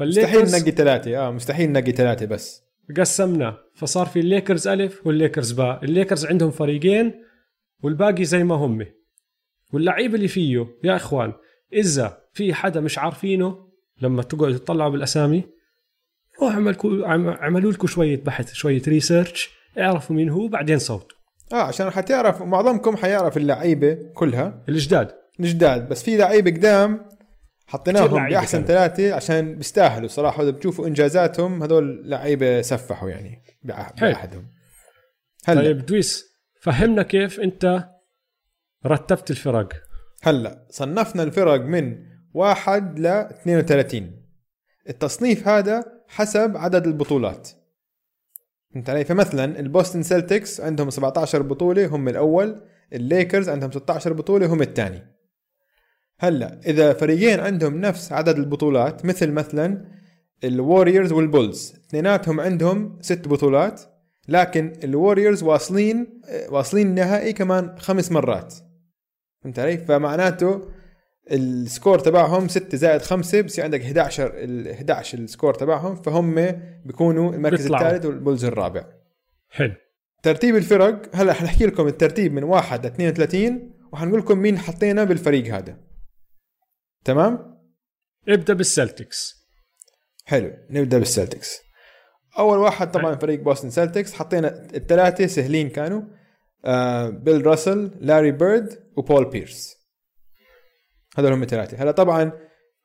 مستحيل 0.00 0.14
فالليكرز 0.14 0.62
نقي 0.62 0.70
ثلاثة 0.70 1.18
آه 1.26 1.30
مستحيل 1.30 1.72
نقي 1.72 1.92
ثلاثة 1.92 2.26
بس. 2.26 2.67
قسمنا 2.96 3.58
فصار 3.74 4.06
في 4.06 4.20
الليكرز 4.20 4.68
ألف 4.68 5.06
والليكرز 5.06 5.52
باء. 5.52 5.84
الليكرز 5.84 6.26
عندهم 6.26 6.50
فريقين 6.50 7.24
والباقي 7.82 8.24
زي 8.24 8.44
ما 8.44 8.54
هم. 8.54 8.86
واللعيبة 9.72 10.14
اللي 10.14 10.28
فيه 10.28 10.66
يا 10.84 10.96
إخوان 10.96 11.32
إذا 11.72 12.18
في 12.32 12.54
حدا 12.54 12.80
مش 12.80 12.98
عارفينه 12.98 13.68
لما 14.02 14.22
تقعدوا 14.22 14.58
تطلعوا 14.58 14.90
بالأسامي 14.90 15.44
روح 16.42 16.52
اعمل 16.52 16.76
عم- 16.84 17.28
عملوا 17.28 17.72
لكم 17.72 17.86
شوية 17.86 18.16
بحث 18.24 18.52
شوية 18.52 18.82
ريسيرش 18.88 19.50
اعرفوا 19.78 20.16
مين 20.16 20.28
هو 20.28 20.48
بعدين 20.48 20.78
صوتوا. 20.78 21.18
آه 21.52 21.62
عشان 21.62 21.90
حتعرف 21.90 22.42
معظمكم 22.42 22.96
حيعرف 22.96 23.36
اللعيبة 23.36 23.98
كلها. 24.14 24.64
الجداد. 24.68 25.10
الجداد. 25.40 25.88
بس 25.88 26.02
في 26.02 26.16
لعيبه 26.16 26.50
قدام 26.50 27.08
حطيناهم 27.68 28.28
بأحسن. 28.28 28.64
ثلاثة 28.64 29.14
عشان 29.14 29.56
بيستاهلوا 29.56 30.08
صراحة. 30.08 30.42
اذا 30.42 30.50
بتشوفوا 30.50 30.86
إنجازاتهم 30.86 31.62
هذول 31.62 32.10
لعيبة 32.10 32.62
سفحوا 32.62 33.10
يعني. 33.10 33.42
بأحدهم. 33.62 34.48
هلا. 35.46 35.60
طيب 35.60 35.86
دويس 35.86 36.24
فهمنا 36.60 37.02
كيف 37.02 37.40
أنت 37.40 37.88
رتبت 38.86 39.30
الفرق؟ 39.30 39.72
هلا 40.22 40.66
صنفنا 40.70 41.22
الفرق 41.22 41.60
من 41.60 41.96
واحد 42.34 42.98
ل 42.98 43.06
32 43.06 44.24
التصنيف 44.88 45.48
هذا 45.48 45.84
حسب 46.08 46.56
عدد 46.56 46.86
البطولات. 46.86 47.48
فهمت 48.74 48.90
علي؟ 48.90 49.04
فمثلا 49.04 49.60
البوستن 49.60 50.02
سيلتكس 50.02 50.60
عندهم 50.60 50.90
17 50.90 51.42
بطولة 51.42 51.86
هم 51.86 52.08
الأول. 52.08 52.62
الليكرز 52.92 53.48
عندهم 53.48 53.70
16 53.70 54.12
بطولة 54.12 54.46
هم 54.46 54.62
الثاني. 54.62 55.17
هلا 56.20 56.60
إذا 56.66 56.92
فريقين 56.92 57.40
عندهم 57.40 57.80
نفس 57.80 58.12
عدد 58.12 58.38
البطولات 58.38 59.04
مثل 59.04 59.30
مثلا 59.30 59.84
الوريورز 60.44 61.12
والبولز 61.12 61.74
اثنيناتهم 61.88 62.40
عندهم 62.40 62.98
ست 63.00 63.28
بطولات 63.28 63.80
لكن 64.28 64.72
الوريورز 64.84 65.42
واصلين 65.42 66.20
واصلين 66.48 66.86
النهائي 66.86 67.32
كمان 67.32 67.78
خمس 67.78 68.12
مرات 68.12 68.54
فهمت 69.42 69.58
علي؟ 69.58 69.78
فمعناته 69.78 70.60
ال 71.30 71.41
score 71.41 71.98
تبعهم 71.98 72.48
6 72.48 72.76
زائد 72.76 73.02
5 73.02 73.40
بصير 73.40 73.64
عندك 73.64 73.80
11 73.80 74.32
ال 74.34 74.68
11 74.68 75.18
ال 75.18 75.24
score 75.24 75.54
تبعهم 75.54 75.94
فهم 75.94 76.34
بيكونوا 76.84 77.32
المركز. 77.32 77.72
الثالث 77.72 78.06
والبولز 78.06 78.44
الرابع 78.44 78.84
حلو 79.48 79.72
ترتيب 80.22 80.56
الفرق 80.56 81.16
هلا 81.16 81.32
حنحكي 81.32 81.66
لكم 81.66 81.86
الترتيب 81.86 82.32
من 82.32 82.44
1 82.44 82.86
ل 82.86 82.88
32 82.88 83.70
وحنقول 83.92 84.18
لكم 84.18 84.38
مين 84.38 84.58
حطينا 84.58 85.04
بالفريق 85.04 85.54
هذا 85.54 85.87
تمام؟ 87.08 87.58
ابدأ 88.28 88.54
بالسلتكس. 88.54 89.34
حلو 90.24 90.52
نبدأ 90.70 90.98
بالسلتكس. 90.98 91.60
أول 92.38 92.58
واحد 92.58 92.90
طبعا 92.90 93.14
فريق 93.16 93.40
بوستن 93.40 93.70
سلتكس. 93.70 94.14
حطينا 94.14 94.68
الثلاثة 94.74 95.26
سهلين 95.26 95.68
كانوا 95.68 96.02
آه 96.64 97.08
بيل 97.08 97.46
راسل 97.46 97.90
لاري 98.00 98.30
بيرد 98.30 98.92
وبول 98.96 99.30
بيرس. 99.30 99.76
هذول 101.16 101.32
هم 101.32 101.42
الثلاثة. 101.42 101.82
هلا 101.82 101.90
طبعا 101.90 102.32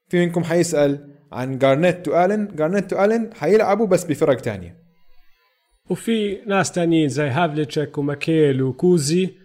في 0.10 0.26
منكم 0.26 0.44
حيسأل 0.44 1.18
عن 1.32 1.58
جارنيت 1.58 2.08
والن 2.08 2.56
جارنيت 2.56 2.94
والن 2.94 3.34
حيلعبوا 3.34 3.88
بس 3.88 4.04
بفرق 4.04 4.42
تانية. 4.42 4.78
وفي 5.90 6.42
ناس 6.48 6.72
تانيين 6.72 7.10
زي 7.10 7.28
هافليتشك 7.28 7.98
وماكيل 7.98 8.62
وكوزي. 8.62 9.36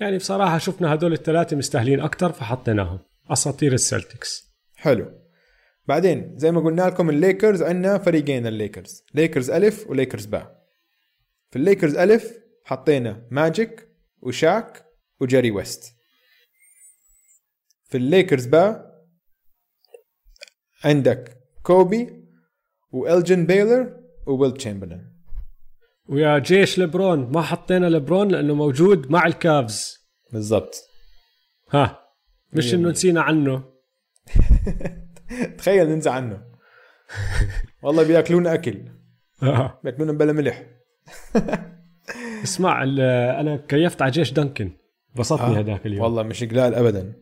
يعني 0.00 0.16
بصراحة 0.16 0.58
شفنا 0.58 0.94
هدول 0.94 1.12
الثلاثة 1.12 1.56
مستاهلين 1.56 2.00
أكتر 2.00 2.32
فحطيناهم. 2.32 2.98
أساطير 3.30 3.72
السلتكس. 3.72 4.54
حلو. 4.74 5.20
بعدين 5.86 6.38
زي 6.38 6.50
ما 6.50 6.60
قلنا 6.60 6.82
لكم 6.82 7.10
الليكرز 7.10 7.62
عندنا 7.62 7.98
فريقين 7.98 8.46
الليكرز. 8.46 9.02
ليكرز 9.14 9.50
ألف 9.50 9.86
وليكرز 9.90 10.26
باء. 10.26 10.64
في 11.50 11.56
الليكرز 11.56 11.96
ألف 11.96 12.38
حطينا 12.64 13.28
ماجيك 13.30 13.88
وشاك 14.20 14.84
وجيري 15.20 15.50
ويست. 15.50 15.94
في 17.84 17.96
الليكرز 17.96 18.46
باء 18.46 18.94
عندك 20.84 21.38
كوبي 21.62 22.24
وإلجن 22.90 23.46
بيلور 23.46 24.00
وويل 24.26 24.52
تشامبرلين. 24.52 25.14
ويا 26.08 26.38
جيش 26.38 26.78
لبرون 26.78 27.32
ما 27.32 27.42
حطينا 27.42 27.86
لبرون 27.86 28.28
لأنه 28.28 28.54
موجود 28.54 29.10
مع 29.10 29.26
الكافز. 29.26 29.98
بالضبط. 30.32 30.74
ها. 31.70 32.03
مش 32.54 32.74
إنه. 32.74 32.90
نسينا 32.90 33.22
عنه. 33.22 33.64
تخيل 35.58 35.88
ننسى 35.88 36.10
عنه. 36.10 36.42
والله 37.82 38.02
بياكلونا 38.02 38.54
أكل. 38.54 38.84
بياكلونا 39.84 40.12
بلا 40.12 40.32
ملح. 40.32 40.62
اسمع 42.44 42.82
أنا 43.40 43.56
كيفت 43.56 44.02
على 44.02 44.10
جيش 44.10 44.32
دنكن 44.32 44.70
بسطني 45.16 45.56
آه. 45.56 45.60
هذاك 45.60 45.86
اليوم. 45.86 46.02
والله 46.02 46.22
مش 46.22 46.44
قلال 46.44 46.74
ابدا. 46.74 47.12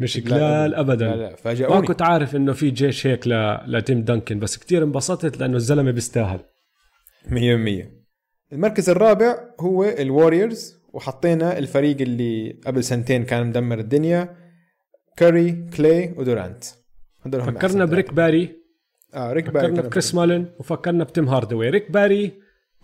مش 0.00 0.20
قلال 0.20 0.70
لا 0.70 0.80
ابدا. 0.80 1.16
لا 1.16 1.30
ما 1.30 1.36
فاجئوني 1.36 1.86
كنت 1.86 2.02
عارف 2.02 2.36
إنه 2.36 2.52
في 2.52 2.70
جيش 2.70 3.06
هيك 3.06 3.26
ل... 3.26 3.58
لتيم 3.66 4.02
دنكن 4.02 4.38
بس 4.38 4.56
كتير 4.56 4.84
انبسطت 4.84 5.36
لأنه 5.38 5.56
الزلمة 5.56 5.90
بيستاهل. 5.90 6.40
100% 7.24 7.30
المركز 8.52 8.90
الرابع 8.90 9.38
هو 9.60 9.84
الوريورز 9.84 10.76
وحطينا 10.92 11.58
الفريق 11.58 12.00
اللي 12.00 12.60
قبل 12.66 12.84
سنتين 12.84 13.24
كان 13.24 13.46
مدمر 13.46 13.78
الدنيا. 13.78 14.45
كاري 15.16 15.52
كلاي 15.76 16.14
ودورانت. 16.16 16.64
هدول 17.22 17.40
هم 17.40 17.54
فكرنا 17.54 17.84
بريك. 17.84 18.14
باري. 18.14 18.56
آه 19.14 19.32
ريك 19.32 19.50
باري 19.50 19.66
فكرنا 19.68 19.82
بكريس 19.88 20.14
مولن 20.14 20.48
وفكرنا 20.58 21.04
بتيم 21.04 21.28
هاردواي. 21.28 21.70
ريك 21.70 21.90
باري 21.90 22.32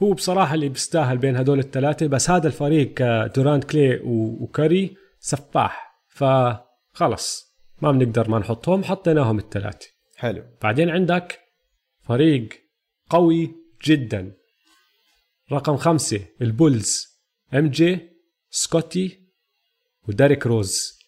هو 0.03 0.13
بصراحة 0.13 0.55
اللي 0.55 0.69
بيستاهل 0.69 1.19
بين 1.19 1.37
هدول 1.37 1.59
الثلاثة 1.59 2.07
بس 2.07 2.31
هذا 2.31 2.47
الفريق 2.47 2.95
دورانت 3.27 3.65
كلي 3.65 3.97
و- 3.97 4.45
وكاري 4.45 4.97
سفاح. 5.21 5.93
فخلص 6.09 7.55
ما 7.83 7.93
بنقدر 7.93 8.31
ما 8.31 8.39
نحطهم 8.39 8.85
حطيناهم 8.85 9.39
الثلاثة 9.39 9.87
حلو. 10.17 10.45
بعدين 10.63 10.91
عندك 10.91 11.39
فريق 12.01 12.49
قوي 13.11 13.55
جدا. 13.85 14.33
رقم 15.53 15.77
خمسة 15.77 16.21
البولز 16.43 17.07
MJ 17.55 17.99
سكوتي 18.51 19.19
وديريك 20.09 20.47
روز 20.47 20.99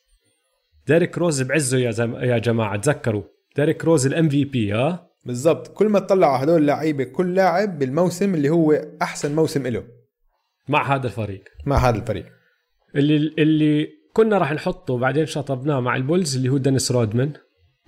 ديريك 0.87 1.19
روز 1.19 1.43
بعزه 1.43 1.79
يا 1.79 1.91
زم... 1.91 2.15
يا 2.15 2.39
جماعة 2.39 2.77
تذكروا. 2.77 3.23
ديريك 3.57 3.85
روز 3.85 4.07
ال 4.07 4.29
MVP 4.29 4.75
آه 4.75 5.11
بالضبط. 5.27 5.69
كل 5.69 5.89
ما 5.89 5.99
تطلعوا 5.99 6.45
هدول 6.45 6.61
اللعيبة 6.61 7.05
كل 7.05 7.35
لاعب 7.35 7.79
بالموسم 7.79 8.35
اللي 8.35 8.49
هو 8.49 8.73
أحسن 9.03 9.35
موسم 9.35 9.67
له 9.67 9.85
مع 10.69 10.95
هذا 10.95 11.07
الفريق. 11.07 11.45
مع 11.67 11.77
هذا 11.77 11.97
الفريق. 11.99 12.27
اللي 12.97 13.17
اللي 13.39 13.89
كنا 14.13 14.39
راح 14.39 14.53
نحطه 14.53 14.99
بعدين 14.99 15.27
شطبناه 15.27 15.81
مع 15.81 15.97
البولز 15.97 16.37
اللي 16.37 16.49
هو 16.49 16.57
دينيس 16.57 16.93
رودمان. 16.93 17.33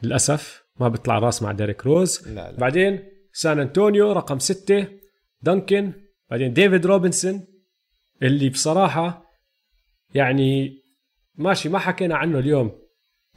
للأسف 0.02 0.62
ما 0.80 0.88
بيطلع 0.88 1.18
راس 1.18 1.42
مع 1.42 1.52
ديريك 1.52 1.86
روز 1.86 2.28
لا 2.28 2.52
لا. 2.52 2.58
بعدين 2.58 3.04
سان 3.32 3.58
أنطونيو 3.58 4.12
رقم 4.12 4.38
ستة 4.38 4.86
دانكن. 5.42 5.92
بعدين 6.30 6.52
ديفيد 6.52 6.86
روبنسون 6.86 7.46
اللي 8.22 8.48
بصراحة 8.48 9.26
يعني 10.14 10.78
ماشي 11.34 11.68
ما 11.68 11.78
حكينا 11.78 12.16
عنه 12.16 12.38
اليوم. 12.38 12.85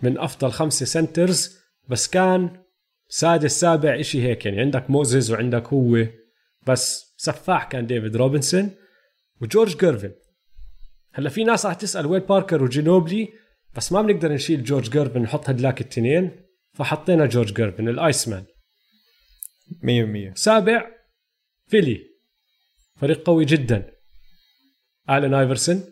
من 0.04 0.18
أفضل 0.18 0.52
خمسة 0.52 0.86
centers 0.86 1.58
بس 1.88 2.08
كان 2.08 2.64
سادس 3.08 3.60
سابع 3.60 4.00
إشي 4.00 4.24
هيك 4.24 4.46
يعني 4.46 4.62
عندك 4.62 4.90
موزز 4.90 5.32
وعندك 5.32 5.68
هو. 5.68 6.06
بس 6.68 7.14
سفاح 7.18 7.64
كان 7.64 7.88
ديفيد 7.88 8.16
روبنسون 8.16 8.72
وجورج 9.42 9.78
جيرفن 9.78 10.12
هلأ 11.14 11.30
في 11.30 11.44
ناس 11.44 11.66
راح 11.66 11.74
تسأل 11.74 12.06
وين 12.06 12.22
باركر 12.22 12.64
وجينوبلي 12.64 13.30
بس 13.76 13.92
ما 13.92 14.02
بنقدر 14.02 14.34
نشيل 14.34 14.64
جورج 14.64 14.90
جيرفن 14.90 15.22
نحط 15.22 15.50
هدلاك 15.50 15.82
التنين 15.82 16.32
فحطينا 16.74 17.26
جورج 17.26 17.54
جيرفن 17.54 17.88
ال 17.88 18.28
Iceman 18.28 18.46
100% 20.32 20.34
سابع 20.36 20.92
فيلي. 21.68 22.10
فريق 22.96 23.24
قوي 23.26 23.46
جدا. 23.46 23.92
آلن 25.10 25.34
آيفرسون 25.34 25.84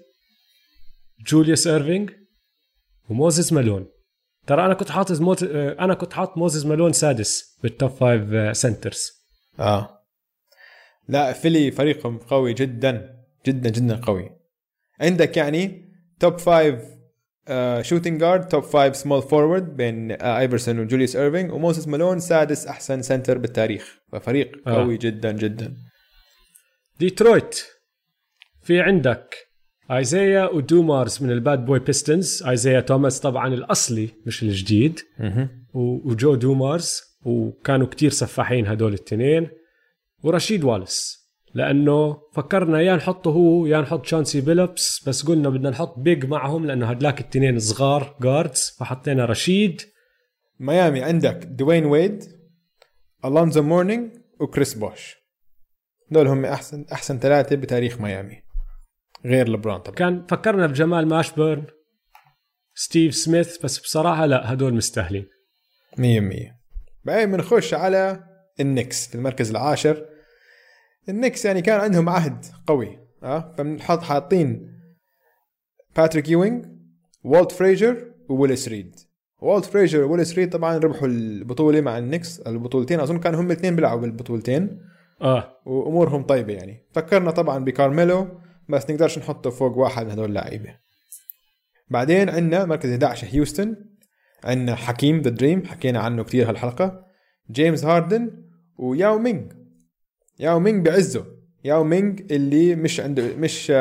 جوليوس 1.27 1.67
ايرفينج 1.67 2.11
وموزيس 3.09 3.53
مالون. 3.53 3.87
ترى 4.47 4.65
أنا 4.65 4.73
كنت 4.73 4.91
حاطط 4.91 5.21
موت... 5.21 5.43
أنا 5.43 5.93
كنت 5.93 6.13
حاط 6.13 6.37
موزيس 6.37 6.65
مالون 6.65 6.93
سادس 6.93 7.57
بال 7.63 7.74
top 7.74 7.89
five 7.89 8.57
centers 8.57 9.11
آه. 9.59 10.03
لا 11.07 11.33
فيلي 11.33 11.71
فريقهم 11.71 12.17
قوي 12.17 12.53
جدا 12.53 13.23
جدا 13.45 13.69
جدا 13.69 13.95
قوي. 13.95 14.29
عندك 15.01 15.37
يعني 15.37 15.91
top 16.19 16.37
five 16.37 16.79
shooting 17.81 18.19
guard 18.19 18.47
top 18.47 18.63
five 18.63 18.95
small 18.95 19.21
forward 19.21 19.75
بين 19.75 20.11
آه 20.11 20.39
ايفرسون 20.39 20.79
وجوليوس 20.79 21.15
ايرفينج 21.15 21.51
وموسيس 21.51 21.87
مالون 21.87 22.19
سادس 22.19 22.67
أحسن 22.67 23.01
center 23.01 23.37
بالتاريخ. 23.37 23.97
ففريق 24.11 24.67
آه. 24.67 24.73
قوي 24.73 24.97
جدا 24.97 25.31
جدا. 25.31 25.75
ديترويت 26.99 27.63
في 28.61 28.81
عندك 28.81 29.46
ايزايا 29.91 30.45
ودومارز 30.45 31.23
من 31.23 31.31
ال 31.31 31.40
Bad 31.40 31.65
Boy 31.65 31.79
Pistons 31.79 32.43
ايزايا 32.43 32.79
توماس 32.79 33.19
طبعا 33.19 33.53
الأصلي 33.53 34.09
مش 34.25 34.43
الجديد. 34.43 34.99
وجو 35.73 36.35
دومارز 36.35 37.01
وكانوا 37.25 37.87
كتير 37.87 38.11
سفاحين 38.11 38.67
هدول 38.67 38.93
التنين. 38.93 39.49
ورشيد 40.23 40.63
والس 40.63 41.27
لأنه 41.53 42.17
فكرنا 42.33 42.81
يا 42.81 42.95
نحطه 42.95 43.31
هو 43.31 43.65
يا 43.65 43.81
نحط 43.81 44.05
شانسي 44.05 44.41
بيلبس 44.41 45.07
بس 45.07 45.25
قلنا 45.25 45.49
بدنا 45.49 45.69
نحط 45.69 45.99
big 45.99 46.25
معهم 46.25 46.65
لأنه 46.65 46.89
هدلاك 46.89 47.21
التنين 47.21 47.59
صغار 47.59 48.15
guards 48.21 48.75
فحطينا 48.79 49.25
رشيد. 49.25 49.81
ميامي 50.59 51.03
عندك 51.03 51.45
دوين 51.45 51.85
ويد 51.85 52.23
الونزو 53.25 53.61
مورنينج 53.61 54.11
وكريس 54.39 54.73
بوش 54.73 55.15
دول 56.11 56.27
هم 56.27 56.45
احسن 56.45 56.85
أحسن 56.91 57.19
ثلاثة 57.19 57.55
بتاريخ 57.55 58.01
ميامي. 58.01 58.46
غير 59.25 59.49
لبرون 59.49 59.79
طبعا. 59.79 59.95
كان 59.95 60.25
فكرنا 60.29 60.67
بجمال 60.67 61.07
ماشبرن 61.07 61.65
ستيف 62.75 63.15
سميث 63.15 63.57
بس 63.57 63.79
بصراحة 63.79 64.25
لا 64.25 64.53
هدول 64.53 64.73
مستاهلين. 64.73 65.27
100% 65.93 65.97
بعدين 67.05 67.31
بنخش 67.31 67.73
على 67.73 68.23
النكس 68.59 69.07
في 69.07 69.15
المركز 69.15 69.49
العاشر. 69.49 70.05
النكس 71.09 71.45
يعني 71.45 71.61
كان 71.61 71.79
عندهم 71.79 72.09
عهد 72.09 72.45
قوي 72.67 72.99
آه 73.23 73.55
فبنحط 73.57 74.01
حاطين 74.01 74.79
باتريك 75.95 76.29
يوينج 76.29 76.65
والت 77.23 77.51
فريجر 77.51 78.11
وويلس 78.29 78.67
ريد. 78.67 78.95
والت 79.39 79.65
فريجر 79.65 80.03
وويلس 80.03 80.35
ريد 80.35 80.49
طبعا 80.49 80.77
ربحوا 80.77 81.07
البطولة 81.07 81.81
مع 81.81 81.97
النكس 81.97 82.39
البطولتين. 82.39 82.99
أظن 82.99 83.19
كانوا 83.19 83.41
هم 83.41 83.45
الاثنين 83.45 83.75
بيلعبوا 83.75 84.01
بالبطولتين. 84.01 84.81
آه. 85.21 85.57
وأمورهم 85.65 86.23
طيبة 86.23 86.53
يعني. 86.53 86.85
فكرنا 86.93 87.31
طبعا 87.31 87.63
بكارميلو 87.65 88.27
بس 88.69 88.89
نقدرش 88.89 89.17
نحطه 89.19 89.49
فوق 89.49 89.77
واحد 89.77 90.05
من 90.05 90.11
هدول 90.11 90.25
اللعيبة. 90.29 90.75
بعدين 91.89 92.29
عندنا 92.29 92.65
مركز 92.65 92.89
11 92.89 93.27
هيوستن 93.31 93.75
عندنا 94.43 94.75
حكيم 94.75 95.21
the 95.21 95.29
dream 95.29 95.65
حكينا 95.65 95.99
عنه 95.99 96.23
كثير 96.23 96.49
هالحلقة 96.49 97.05
جيمس 97.51 97.85
هاردن 97.85 98.31
وياو 98.77 99.19
مينج 99.19 99.51
ياو 100.39 100.59
مينج 100.59 100.85
بعزه. 100.85 101.25
ياو 101.63 101.83
مينج 101.83 102.31
اللي 102.33 102.75
مش 102.75 102.99
عنده 102.99 103.35
مش 103.35 103.71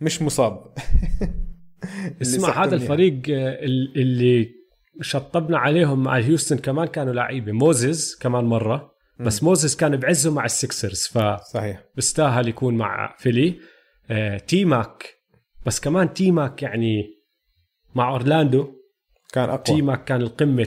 مش 0.00 0.22
مصاب. 0.22 0.74
اسمع 2.22 2.48
هذا 2.48 2.56
منيحة. 2.70 2.74
الفريق 2.74 3.22
ال- 3.28 3.92
اللي 4.00 4.48
شطبنا 5.00 5.58
عليهم 5.58 6.02
مع 6.02 6.16
هيوستن 6.16 6.56
كمان 6.58 6.86
كانوا 6.86 7.12
لعيبة. 7.12 7.52
موزز 7.52 8.14
كمان 8.20 8.44
مرة 8.44 8.92
بس 9.20 9.42
موزز 9.42 9.76
كان 9.76 9.96
بعزه 9.96 10.30
مع 10.32 10.44
السكسرز 10.44 10.98
صحيح. 11.52 11.82
فبستاهل 11.94 12.48
يكون 12.48 12.74
مع 12.76 13.14
فيلي. 13.18 13.58
T-Mac 14.46 15.14
بس 15.66 15.80
كمان 15.80 16.14
T-Mac 16.14 16.62
يعني 16.62 17.18
مع 17.94 18.10
أورلاندو. 18.10 18.74
كان 19.32 19.62
T 19.62 19.72
أقوى. 19.72 19.82
Mac 19.82 20.04
كان 20.04 20.20
القمة 20.22 20.64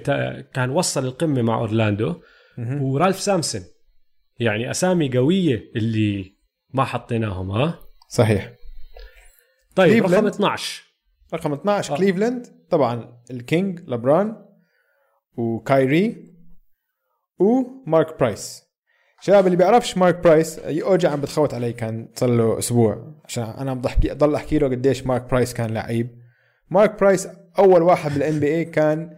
كان 0.54 0.70
وصل 0.70 1.06
القمة 1.06 1.42
مع 1.42 1.58
أورلاندو. 1.58 2.22
ورالف 2.58 3.20
سامسون. 3.20 3.62
يعني 4.40 4.72
أسامي 4.72 5.18
قوية 5.18 5.72
اللي 5.76 6.38
ما 6.74 6.84
حطيناهم 6.84 7.52
ها؟ 7.52 7.80
صحيح. 8.10 8.54
طيب 9.76 9.90
كليفلاند. 9.90 10.14
رقم 10.16 10.28
12 10.28 10.84
رقم 11.34 11.54
12 11.54 11.94
آه. 11.94 11.98
كليفلاند 11.98 12.46
طبعا 12.70 13.22
ال 13.32 13.41
king 13.41 13.80
لبران 13.90 14.46
وكايري 15.34 16.34
ومارك 17.40 18.20
برايس. 18.20 18.64
شباب 19.22 19.46
اللي 19.46 19.58
بيعرفش 19.58 19.98
مارك 19.98 20.24
برايس 20.24 20.60
اوجع 20.60 21.12
عم 21.12 21.22
بتخوت 21.22 21.54
علي 21.54 21.74
كان 21.74 22.08
صار 22.16 22.30
له 22.30 22.60
أسبوع. 22.60 23.14
عشان 23.26 23.44
أنا 23.44 23.74
بضحكي 23.74 24.10
ضل 24.10 24.36
أحكي 24.36 24.58
له 24.58 24.68
قديش 24.68 25.08
مارك 25.08 25.30
برايس 25.30 25.54
كان 25.54 25.74
لعيب. 25.74 26.08
مارك 26.70 27.00
برايس 27.00 27.28
أول 27.60 27.82
واحد 27.82 28.14
بال 28.14 28.40
NBA 28.40 28.66
كان 28.66 29.10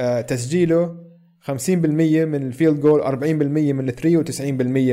آه، 0.00 0.20
تسجيله 0.20 0.96
50% 1.40 1.50
من 1.70 2.46
ال 2.46 2.52
field 2.52 2.80
goal 2.80 3.02
40% 3.02 3.24
من 3.72 3.88
ال 3.88 3.94
three 3.94 4.24
و90% 4.24 4.40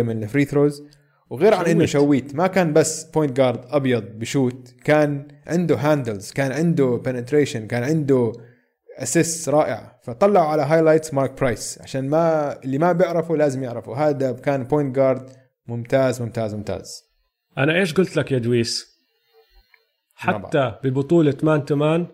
من 0.04 0.24
ال 0.24 0.28
free 0.28 0.46
throws 0.46 0.84
وغير 1.30 1.54
عن 1.54 1.66
إنه 1.66 1.86
شويت. 1.86 2.04
شويت 2.06 2.36
ما 2.36 2.48
كان 2.48 2.74
بس 2.74 3.04
point 3.04 3.38
guard 3.38 3.62
أبيض 3.70 4.04
بشوت 4.04 4.74
كان 4.84 5.28
عنده 5.48 5.76
handles 5.76 6.32
كان 6.32 6.52
عنده 6.52 7.02
penetration 7.06 7.68
كان 7.68 7.84
عنده 7.84 8.34
assist 9.04 9.50
رائع. 9.50 10.00
فطلعوا 10.04 10.46
على 10.46 10.62
highlights 10.62 11.14
مارك 11.14 11.40
برايس 11.40 11.80
عشان 11.82 12.10
ما 12.10 12.58
اللي 12.64 12.78
ما 12.78 12.92
بيعرفوا 12.92 13.38
لازم 13.38 13.64
يعرفوا 13.64 13.96
هذا 13.96 14.32
كان 14.32 14.64
point 14.64 14.96
guard 14.96 15.30
ممتاز 15.68 16.22
ممتاز 16.22 16.56
ممتاز. 16.56 17.04
أنا 17.58 17.76
إيش 17.76 17.94
قلت 17.94 18.18
لك 18.18 18.32
يا 18.32 18.38
دويس. 18.38 18.98
حتى 20.16 20.76
ببطولة 20.84 21.38
man 21.44 21.66
to 21.66 21.76
man 21.76 22.08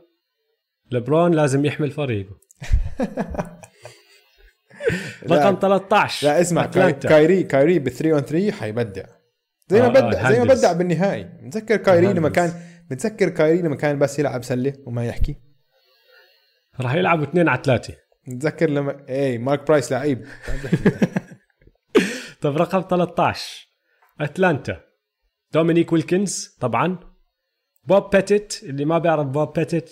لبرون 0.91 1.31
لازم 1.31 1.65
يحمل 1.65 1.91
فريقه. 1.91 2.35
رقم 5.29 5.53
لا, 5.53 5.59
13 5.59 6.27
لا 6.27 6.41
اسمع 6.41 6.63
أتلانتا. 6.63 7.09
كايري 7.09 7.43
كايري 7.43 7.79
ب 7.79 7.89
3 7.89 8.13
on 8.13 8.21
3 8.21 8.51
حيبدع. 8.51 9.05
زي 9.67 9.81
ما 9.81 9.85
آه، 9.85 9.89
بدع 9.89 10.31
زي 10.31 10.39
ما. 10.39 10.45
بدع 10.45 10.73
بالنهائي 10.73 11.29
متذكر 11.41 11.75
كايري 11.75 12.13
لما. 12.13 12.29
كان 12.29 12.53
متذكر 12.91 13.29
كايري 13.29 13.61
لما 13.61 13.75
كان 13.75 13.99
بس 13.99 14.19
يلعب 14.19 14.43
سلة 14.43 14.73
وما 14.85 15.05
يحكي؟ 15.05 15.42
راح 16.81 16.93
يلعبوا 16.93 17.23
اثنين 17.23 17.47
على 17.47 17.61
ثلاثة. 17.63 17.95
متذكر 18.27 18.69
لما 18.69 19.05
اي 19.09 19.37
مارك 19.37 19.67
برايس 19.67 19.91
لعيب. 19.91 20.25
طيب 22.41 22.57
رقم 22.57 22.81
13 22.89 23.67
أتلانتا. 24.21 24.81
دومينيك 25.53 25.93
ويلكنز 25.93 26.57
طبعا. 26.59 26.99
بوب 27.83 28.09
بيتت 28.09 28.63
اللي 28.63 28.85
ما 28.85 28.97
بيعرف 28.97 29.27
بوب 29.27 29.53
بيتت 29.53 29.91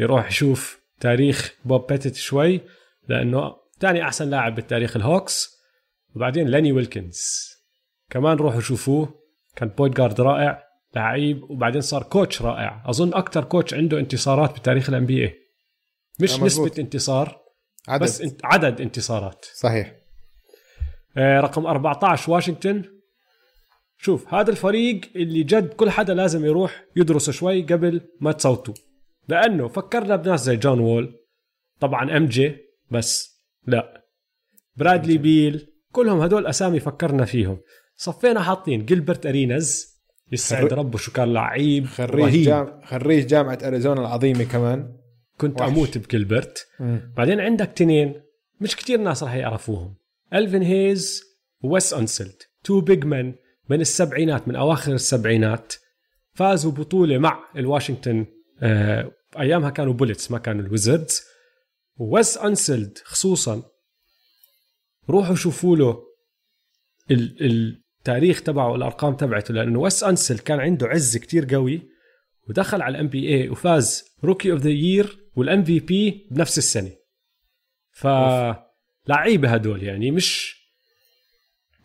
يروح 0.00 0.28
يشوف 0.28 0.80
تاريخ 1.00 1.54
بوب 1.64 1.86
بيتت 1.86 2.14
شوي 2.14 2.60
لأنه 3.08 3.56
ثاني 3.80 4.02
أحسن 4.02 4.30
لاعب 4.30 4.54
بالتاريخ 4.54 4.96
الهوكس. 4.96 5.56
وبعدين 6.14 6.48
ليني 6.48 6.72
ويلكنز. 6.72 7.50
كمان 8.10 8.36
روحوا 8.36 8.60
شوفوه. 8.60 9.22
كان 9.56 9.68
point 9.68 9.96
guard 9.96 10.20
رائع 10.20 10.62
لعيب. 10.96 11.50
وبعدين 11.50 11.80
صار 11.80 12.02
coach 12.02 12.42
رائع. 12.42 12.82
أظن 12.86 13.14
أكثر 13.14 13.44
coach 13.44 13.74
عنده 13.74 13.98
انتصارات 13.98 14.58
بتاريخ 14.58 14.88
ال 14.88 15.06
NB 15.06 15.45
مش 16.20 16.40
مزبوط. 16.40 16.70
نسبة 16.70 16.82
انتصار 16.82 17.38
عدد. 17.88 18.02
بس 18.02 18.20
انت- 18.20 18.40
عدد 18.44 18.80
انتصارات. 18.80 19.46
صحيح. 19.54 19.94
آه، 21.16 21.40
رقم 21.40 21.66
14 21.66 22.32
واشنطن. 22.32 22.82
شوف 23.98 24.34
هذا 24.34 24.50
الفريق 24.50 25.00
اللي 25.16 25.42
جد 25.42 25.68
كل 25.74 25.90
حدا 25.90 26.14
لازم 26.14 26.44
يروح 26.44 26.84
يدرسه 26.96 27.32
شوي 27.32 27.62
قبل 27.62 28.00
ما 28.20 28.32
تصوتوا. 28.32 28.74
لأنه 29.28 29.68
فكرنا 29.68 30.16
بناس 30.16 30.40
زي 30.44 30.56
جون 30.56 30.80
وول 30.80 31.14
طبعا 31.80 32.16
MJ 32.16 32.56
بس 32.90 33.40
لا. 33.66 34.02
برادلي 34.76 35.18
بيل 35.18 35.66
كلهم 35.92 36.20
هدول 36.20 36.46
أسامي 36.46 36.80
فكرنا 36.80 37.24
فيهم. 37.24 37.58
صفينا 37.96 38.42
حاطين 38.42 38.84
جيلبرت 38.84 39.26
اريناز 39.26 39.96
يسعد 40.32 40.68
خر- 40.70 40.78
ربه 40.78 40.98
شو 40.98 41.12
كان 41.12 41.32
لعيب 41.32 41.86
خريج 41.86 42.24
رهيب. 42.24 42.44
جام... 42.44 42.80
خريج 42.84 43.26
جامعة 43.26 43.58
أريزونا 43.62 44.00
العظيمة 44.00 44.44
كمان. 44.44 44.95
كنت 45.38 45.60
وحش. 45.60 45.70
أموت 45.70 45.98
بجيلبرت 45.98 46.66
بعدين 47.16 47.40
عندك 47.40 47.66
تنين 47.66 48.22
مش 48.60 48.76
كتير 48.76 49.00
ناس 49.00 49.22
رح 49.22 49.34
يعرفوهم. 49.34 49.96
إلفين 50.34 50.62
هيز 50.62 51.22
وويس 51.60 51.94
أنسلد 51.94 52.48
two 52.64 52.80
big 52.80 53.04
man 53.04 53.34
من 53.68 53.80
السبعينات 53.80 54.48
من 54.48 54.56
أواخر 54.56 54.92
السبعينات. 54.92 55.74
فازوا 56.34 56.72
بطولة 56.72 57.18
مع 57.18 57.38
الواشنطن. 57.56 58.26
آه 58.62 59.12
أيامها 59.38 59.70
كانوا 59.70 59.92
بوليتس 59.92 60.30
ما 60.30 60.38
كانوا 60.38 60.64
الويزردز. 60.64 61.22
وويس 61.96 62.38
أنسلد 62.38 62.98
خصوصا 63.04 63.62
روحوا 65.10 65.34
شوفوا 65.34 65.76
له 65.76 66.02
ال- 67.10 67.82
التاريخ 67.98 68.42
تبعه 68.42 68.74
الأرقام 68.74 69.16
تبعته 69.16 69.54
لأنه 69.54 69.80
ويس 69.80 70.04
أنسلد 70.04 70.38
كان 70.38 70.60
عنده 70.60 70.86
عز 70.86 71.16
كتير 71.16 71.54
قوي. 71.54 71.82
ودخل 72.48 72.82
على 72.82 72.94
ال 72.94 73.08
NBA 73.08 73.48
وفاز 73.48 74.04
rookie 74.24 74.52
of 74.52 74.60
the 74.60 74.70
year 74.70 75.18
وال 75.36 75.64
MVP 75.64 76.28
بنفس 76.30 76.58
السنة. 76.58 76.90
ف 77.90 78.06
لعيبة 79.08 79.48
هدول 79.48 79.82
يعني 79.82 80.10
مش 80.10 80.56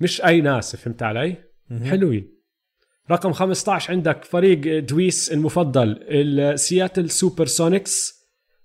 مش 0.01 0.21
أي 0.25 0.41
ناس 0.41 0.75
فهمت 0.75 1.03
علي؟ 1.03 1.37
حلوين. 1.83 2.41
رقم 3.11 3.31
15 3.33 3.91
عندك 3.91 4.23
فريق 4.23 4.79
دويس 4.79 5.31
المفضل 5.31 6.03
السياتل 6.09 7.09
سوبر 7.09 7.45
سونيكس 7.45 8.21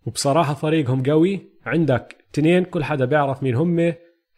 وبصراحة 0.06 0.54
فريقهم 0.54 1.02
قوي. 1.02 1.52
عندك 1.64 2.16
اثنين 2.34 2.64
كل 2.64 2.84
حدا 2.84 3.04
بيعرف 3.04 3.42
مين 3.42 3.54
هم 3.54 3.94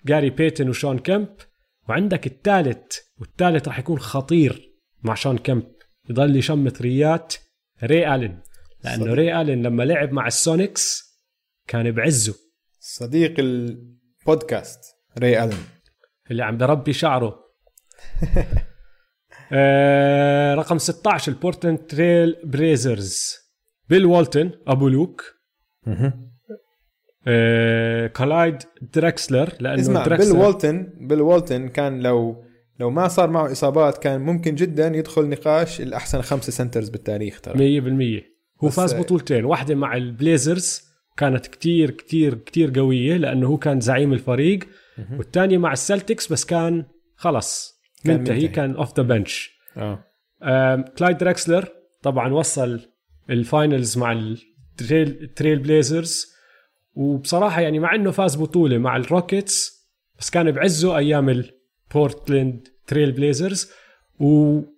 جاري 0.07 0.31
بيتن 0.31 0.69
وشون 0.69 0.99
كemp 0.99 1.43
وعندك 1.89 2.27
الثالث 2.27 2.99
والثالث 3.19 3.69
راح 3.69 3.79
يكون 3.79 3.99
خطير 3.99 4.73
مع 5.03 5.15
شون 5.15 5.39
كemp 5.39 5.65
يضل 6.11 6.37
يشمت 6.37 6.83
ريات. 6.83 7.35
ري 7.83 8.15
الين 8.15 8.41
لأنه 8.85 9.05
صديق. 9.05 9.15
ري 9.15 9.41
الين 9.41 9.63
لما 9.63 9.83
لعب 9.83 10.13
مع 10.13 10.27
السونيكس 10.27 11.09
كان 11.67 11.93
بعزه. 11.93 12.35
صديق 12.81 13.35
البودكاست 13.39 14.81
ري 15.19 15.45
ألن. 15.45 15.57
اللي 16.31 16.43
عم 16.43 16.57
بربي 16.57 16.93
شعره. 16.93 17.39
آه 19.53 20.55
رقم 20.55 20.79
16 20.79 21.33
البورتن 21.33 21.87
تريل 21.87 22.37
بريزرز. 22.45 23.37
بيل 23.89 24.07
والتون 24.07 24.51
أبو 24.67 24.89
لوك. 24.89 25.25
آه 27.27 28.07
كلايد 28.07 28.63
دريكسلر 28.95 29.53
لأنه 29.61 29.81
اسمع 29.81 30.03
بيل 30.03 30.09
دريكسلر 30.09 30.39
والتون 30.39 30.93
بيل 31.01 31.21
والتون 31.21 31.69
كان 31.69 32.01
لو 32.01 32.45
لو 32.81 32.91
ما 32.91 33.09
صار 33.09 33.31
معه 33.31 33.53
إصابات 33.53 33.99
كان 33.99 34.21
ممكن 34.21 34.55
جدا 34.55 34.87
يدخل 34.87 35.29
نقاش 35.29 35.81
الأحسن 35.81 36.23
خمسة 36.23 36.53
centers 36.53 36.89
بالتاريخ 36.89 37.41
ترى. 37.41 37.81
100% 37.81 38.38
هو 38.65 38.69
فاز 38.69 38.95
بطولتين. 38.95 39.45
واحدة 39.45 39.75
مع 39.75 39.97
البليزرز 39.97 40.83
كانت 41.17 41.47
كتير 41.47 41.91
كتير 41.91 42.35
كتير 42.35 42.73
قوية 42.81 43.17
لأنه 43.17 43.47
هو 43.47 43.57
كان 43.57 43.81
زعيم 43.81 44.13
الفريق. 44.13 44.59
والثانية 45.19 45.59
مع 45.59 45.73
السلتكس 45.73 46.33
بس 46.33 46.45
كان 46.45 46.85
خلص 47.17 47.81
كان 48.05 48.19
منتهي. 48.19 48.35
منتهي. 48.35 48.49
كان 48.49 48.77
off 48.77 48.97
the 48.97 49.03
bench 49.03 49.59
كلايد 50.99 51.19
دريكسلر 51.19 51.69
طبعا 52.03 52.33
وصل 52.33 52.81
ال 53.31 53.40
finals 53.40 53.99
مع 53.99 54.13
التريل 54.13 55.33
تريل 55.37 55.59
بليزرز 55.59 56.27
وبصراحة 56.95 57.61
يعني 57.61 57.79
مع 57.79 57.95
إنه 57.95 58.11
فاز 58.11 58.37
بطولة 58.37 58.79
مع 58.79 58.97
الروكيتس 58.97 59.89
بس 60.19 60.31
كان 60.31 60.51
بعزه 60.51 60.99
أيام 60.99 61.29
البورتلاند 61.29 62.69
تريل 62.87 63.13
بليزرز 63.13 63.71
وديمين 64.21 64.78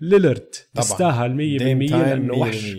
ليلرد 0.00 0.50
طبعاً. 0.74 0.74
بيستاهل 0.74 1.30
100% 1.34 1.58
Dame 1.58 1.86
Time 1.86 2.02
لأنه 2.02 2.34
وحش. 2.34 2.74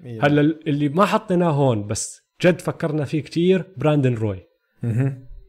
100%. 0.00 0.24
هلا 0.24 0.40
اللي 0.40 0.88
ما 0.88 1.06
حطيناه 1.06 1.50
هون 1.50 1.86
بس 1.86 2.20
جد 2.42 2.60
فكرنا 2.60 3.04
فيه 3.04 3.22
كتير 3.22 3.64
براندن 3.76 4.14
روي. 4.14 4.46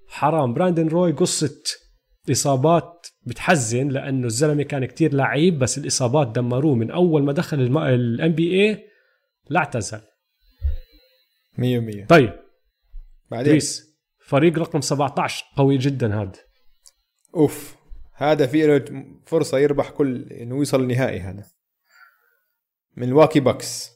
حرام. 0.07 0.53
براندن 0.53 0.88
روي 0.88 1.11
قصة 1.11 1.64
إصابات 2.31 3.07
بتحزن 3.26 3.88
لأنه 3.88 4.27
الزلمة 4.27 4.64
كان 4.64 4.85
كتير 4.85 5.14
لعيب 5.14 5.60
بس 5.60 5.77
الإصابات 5.77 6.27
دمروه. 6.27 6.76
من 6.76 6.91
أول 6.91 7.23
ما 7.23 7.34
دخل 7.34 7.60
ال 7.77 8.31
NBA 8.31 8.85
لا 9.49 9.60
اعتزل. 9.60 10.01
100% 11.57 12.06
طيب. 12.10 12.34
بعدين؟ 13.31 13.60
فريق 14.26 14.60
رقم 14.60 14.81
17 14.81 15.45
قوي 15.56 15.77
جدا 15.77 16.22
هذا 16.22 16.31
أوف. 17.35 17.78
هذا 18.19 18.47
في 18.47 18.67
له 18.67 19.05
فرصة 19.25 19.57
يربح 19.57 19.89
كل 19.89 20.33
إنه 20.33 20.55
يوصل 20.55 20.81
النهائي 20.81 21.19
هذا. 21.19 21.43
ميلواكي 22.97 23.39
باكس 23.39 23.91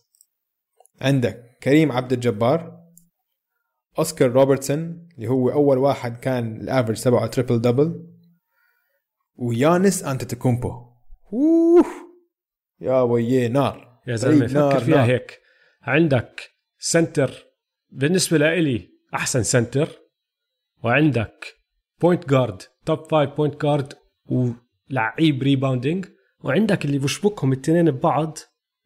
عندك 1.02 1.58
كريم 1.64 1.92
عبد 1.92 2.14
الجبار 2.14 2.84
أوسكار 4.00 4.32
روبرتسون 4.32 5.10
اللي 5.16 5.28
هو 5.28 5.50
أول 5.50 5.78
واحد 5.78 6.18
كان 6.18 6.62
ال 6.62 6.67
average 6.67 7.02
تبعه 7.02 7.28
triple 7.28 7.62
double 7.62 8.08
ويانس 9.36 10.04
انتيتوكومبو 10.04 10.70
أوه! 11.34 11.86
يا 12.80 13.02
ويي 13.02 13.48
نار. 13.48 14.02
يا 14.08 14.16
زلمة 14.16 14.48
فريق 14.48 14.54
نار 14.54 14.72
فكر 14.72 14.84
فيها 14.84 14.96
نار. 14.96 15.06
هيك. 15.06 15.40
عندك 15.82 16.52
center 16.80 17.46
بالنسبة 17.90 18.38
لإلي 18.38 18.90
أحسن 19.14 19.44
center 19.44 19.90
وعندك 20.84 21.46
point 22.02 22.30
guard 22.30 22.62
top 22.86 23.10
five 23.12 23.30
point 23.30 23.62
guard 23.62 24.03
ولعيب 24.26 25.44
rebounding 25.44 26.06
وعندك 26.44 26.86
اللي 26.86 26.98
بشبكهم 26.98 27.54
الاثنين 27.54 27.92
ببعض 27.92 28.38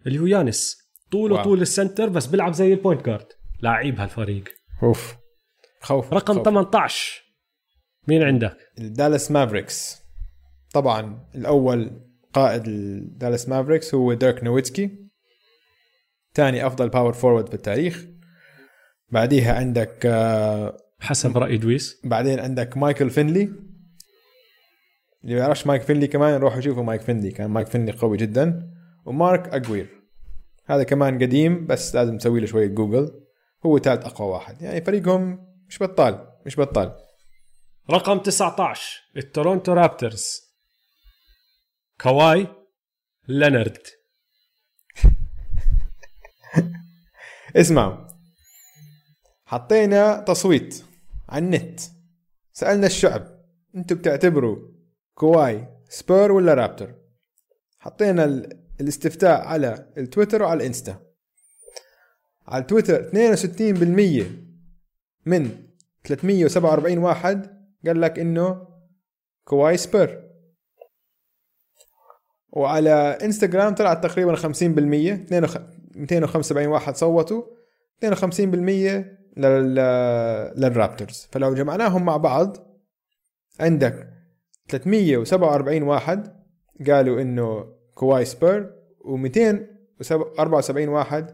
اللي 0.08 0.20
هو 0.20 0.26
يانس. 0.26 0.78
طوله 1.12 1.36
wow. 1.36 1.44
طول 1.44 1.62
ال 1.62 1.69
center 1.69 2.10
بس 2.10 2.26
بيلعب 2.26 2.54
زي 2.54 2.74
ال 2.74 2.79
point 2.79 3.06
guard 3.06 3.28
لعيب 3.62 4.00
هالفريق. 4.00 4.44
أوف. 4.84 5.16
خوف 5.82 6.14
رقم 6.14 6.34
خوف. 6.34 6.46
18 6.46 7.24
مين 8.08 8.24
عندك؟ 8.24 8.58
الدالاس 8.80 9.32
مافريكس. 9.32 10.02
طبعا 10.74 11.28
الأول 11.36 12.02
قائد 12.34 12.68
الدالاس 12.68 13.50
مافريكس 13.50 13.96
هو 13.96 14.14
ديرك 14.14 14.44
نويتسكي. 14.44 15.08
ثاني 16.34 16.68
أفضل 16.68 16.90
power 16.90 17.14
forward 17.14 17.48
في 17.48 17.54
التاريخ 17.54 18.06
بعديها 19.10 19.56
عندك 19.56 20.06
آه، 20.06 20.78
حسب 21.00 21.38
رأي 21.38 21.58
دويس. 21.58 22.02
بعدين 22.04 22.40
عندك 22.40 22.78
مايكل 22.78 23.10
فينلي. 23.10 23.50
اللي 25.28 25.40
ما 25.40 25.46
يعرفش 25.46 25.68
مايك 25.68 25.82
فينلي 25.82 26.08
كمان 26.08 26.34
روحوا 26.40 26.62
شوفوا 26.62 26.84
مايك 26.84 27.02
فينلي 27.02 27.32
كان 27.32 27.50
مايك 27.50 27.68
فينلي 27.68 27.92
قوي 27.92 28.18
جدا. 28.18 28.74
ومارك 29.06 29.48
أجوير. 29.48 30.02
هذا 30.66 30.84
كمان 30.84 31.24
قديم 31.24 31.66
بس 31.66 31.96
لازم 31.96 32.18
تسوي 32.18 32.40
له 32.40 32.46
شوية 32.46 32.68
جوجل. 32.68 33.24
هو 33.66 33.80
ثالث 33.80 34.06
أقوى 34.06 34.28
واحد. 34.28 34.62
يعني 34.62 34.82
فريقهم 34.82 35.48
مش 35.68 35.84
بطال 35.84 36.28
مش 36.46 36.60
بطال. 36.60 36.96
رقم 37.92 38.18
19 38.20 39.02
التورونتو 39.18 39.74
رابترز. 39.74 40.42
كواي 42.02 42.48
لينارد. 43.28 43.88
اسمعوا. 47.56 48.08
حطينا 49.46 50.20
تصويت 50.28 50.84
على 51.30 51.46
النت. 51.46 51.80
سألنا 52.54 52.88
الشعب 52.88 53.28
أنتوا 53.76 53.98
بتعتبروا 53.98 54.77
كواي 55.18 55.68
سبير 55.90 56.32
ولا 56.32 56.54
رابتر؟ 56.54 56.96
حطينا 57.80 58.24
ال- 58.24 58.64
الاستفتاء 58.82 59.42
على 59.48 59.92
التويتر 59.98 60.44
وعلى 60.44 60.58
الإنستا. 60.58 61.00
على 62.48 62.62
التويتر 62.62 63.10
62% 63.12 64.26
من 65.26 65.50
347 66.04 66.98
واحد 66.98 67.48
قال 67.86 68.02
لك 68.02 68.20
إنه 68.20 68.68
كواي 69.44 69.78
سبير. 69.78 70.24
وعلى 72.50 73.18
إنستغرام 73.24 73.76
طلعت 73.76 74.04
تقريبا 74.04 74.36
50% 74.36 74.46
275 75.96 76.68
واحد 76.68 76.96
صوتوا 76.96 77.44
52% 78.06 79.06
لل 79.38 79.76
للرابترز. 80.58 81.28
فلو 81.32 81.54
جمعناهم 81.54 82.06
مع 82.06 82.18
بعض 82.18 82.58
عندك 83.60 84.17
347 84.70 85.84
واحد 85.84 86.34
قالوا 86.88 87.22
إنه 87.22 87.66
كواي 87.94 88.26
سبير 88.26 88.72
و274 89.00 90.70
واحد 90.70 91.34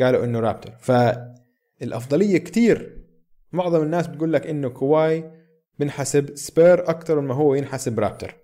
قالوا 0.00 0.24
إنه 0.24 0.40
رابتر 0.40 0.70
فالأفضلية 0.78 2.38
كتير. 2.38 3.04
معظم 3.52 3.82
الناس 3.82 4.06
بتقول 4.06 4.32
لك 4.32 4.46
إنه 4.46 4.68
كواي 4.68 5.30
بنحسب 5.78 6.34
سبير 6.36 6.90
أكثر 6.90 7.20
ما 7.20 7.34
هو 7.34 7.54
ينحسب 7.54 8.00
رابتر 8.00 8.34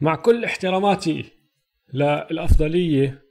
مع 0.00 0.14
كل 0.16 0.44
احتراماتي 0.44 1.32
للأفضلية 1.92 3.22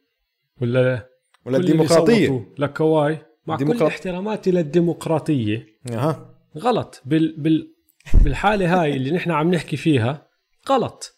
ولا 0.62 1.10
ولا 1.46 1.58
الديمقراطية. 1.58 2.46
لكواي 2.58 3.18
مع 3.48 3.58
كل 3.58 3.84
احتراماتي 3.84 4.52
للديمقراطية. 4.52 5.66
أها. 5.92 6.36
غلط. 6.58 7.02
بال 7.06 7.42
بال 7.42 7.73
بالحالة 8.14 8.82
هاي 8.82 8.94
اللي 8.94 9.12
نحن 9.12 9.32
عم 9.32 9.54
نحكي 9.54 9.78
فيها 9.78 10.28
غلط. 10.70 11.12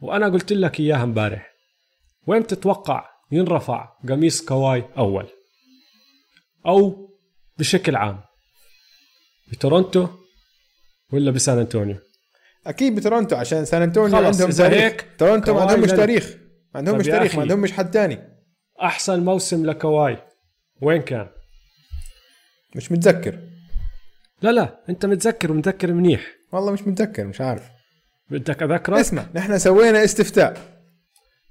وأنا 0.00 0.28
قلت 0.28 0.52
لك 0.52 0.80
إياها 0.80 1.02
امبارح. 1.02 1.52
وين 2.26 2.46
تتوقع 2.46 3.10
ينرفع 3.32 3.88
قميص 4.08 4.44
كواي 4.44 4.84
أول؟ 4.98 5.28
أو 6.66 7.10
بشكل 7.58 7.96
عام 7.96 8.20
بتورونتو 9.52 10.08
ولا 11.12 11.30
بسان 11.30 11.58
أنطونيو؟ 11.58 11.96
أكيد 12.66 12.94
بتورونتو 12.94 13.36
عشان 13.36 13.64
سان 13.64 13.82
أنطونيو 13.82 14.16
خلص، 14.16 14.26
عندهم 14.26 14.48
إذا 14.48 14.68
تاريخ. 14.68 14.82
هيك 14.82 15.06
تورونتو 15.18 15.54
ما 15.54 15.60
عندهم 15.60 15.80
مش 15.80 15.90
تاريخ. 15.90 16.36
ما 16.74 16.78
عندهم 16.78 16.98
مش 16.98 17.06
تاريخ. 17.06 17.34
ما 17.34 17.42
عندهم 17.42 17.60
مش 17.60 17.72
حد 17.72 17.90
تاني. 17.90 18.18
أحسن 18.82 19.24
موسم 19.24 19.66
لكواي 19.66 20.18
وين 20.82 21.02
كان؟ 21.02 21.28
مش 22.76 22.92
متذكر. 22.92 23.38
لا 24.42 24.50
لا 24.50 24.80
انت 24.88 25.06
متذكر 25.06 25.52
ومتذكر 25.52 25.92
منيح. 25.92 26.26
والله 26.52 26.72
مش 26.72 26.82
متذكر 26.82 27.24
مش 27.24 27.40
عارف. 27.40 27.62
بدك 28.30 28.62
أذكرك؟ 28.62 28.98
اسمع 28.98 29.26
نحن 29.34 29.58
سوينا 29.58 30.04
استفتاء. 30.04 30.56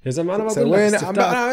يا 0.05 0.11
زلمة 0.11 0.35
أنا 0.35 0.43
ما 0.43 0.53
بقول 0.53 0.91
سوينا 0.91 0.97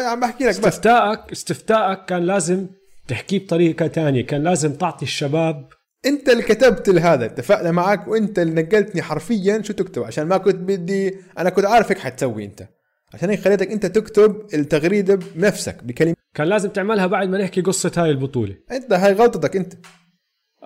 عم, 0.09 0.19
بحكي 0.19 0.43
لك 0.43 0.49
بس. 0.49 0.57
استفتائك 0.57 1.31
استفتائك 1.31 2.05
كان 2.05 2.23
لازم 2.25 2.67
تحكيه 3.07 3.39
بطريقة 3.39 3.87
تانية 3.87 4.25
كان 4.25 4.43
لازم 4.43 4.73
تعطي 4.73 5.05
الشباب 5.05 5.67
انت 6.05 6.29
اللي 6.29 6.43
كتبت 6.43 6.89
هذا 6.89 7.25
اتفقنا 7.25 7.71
معك 7.71 8.07
وانت 8.07 8.39
اللي 8.39 8.61
نقلتني 8.61 9.01
حرفيا 9.01 9.61
شو 9.61 9.73
تكتب 9.73 10.03
عشان 10.03 10.27
ما 10.27 10.37
كنت 10.37 10.55
بدي 10.55 11.15
أنا 11.37 11.49
كنت 11.49 11.65
عارفك 11.65 11.97
حتسوي 11.97 12.45
انت. 12.45 12.67
عشان 13.13 13.29
هيك 13.29 13.39
خليتك 13.39 13.71
انت 13.71 13.85
تكتب 13.85 14.45
التغريدة 14.53 15.19
بنفسك 15.35 15.83
بكلمه 15.83 16.15
كان 16.33 16.47
لازم 16.47 16.69
تعملها 16.69 17.07
بعد 17.07 17.29
ما 17.29 17.37
نحكي 17.37 17.61
قصة 17.61 17.91
هاي 17.97 18.09
البطولة. 18.09 18.55
انت 18.71 18.93
هاي 18.93 19.13
غلطتك 19.13 19.55
انت. 19.55 19.73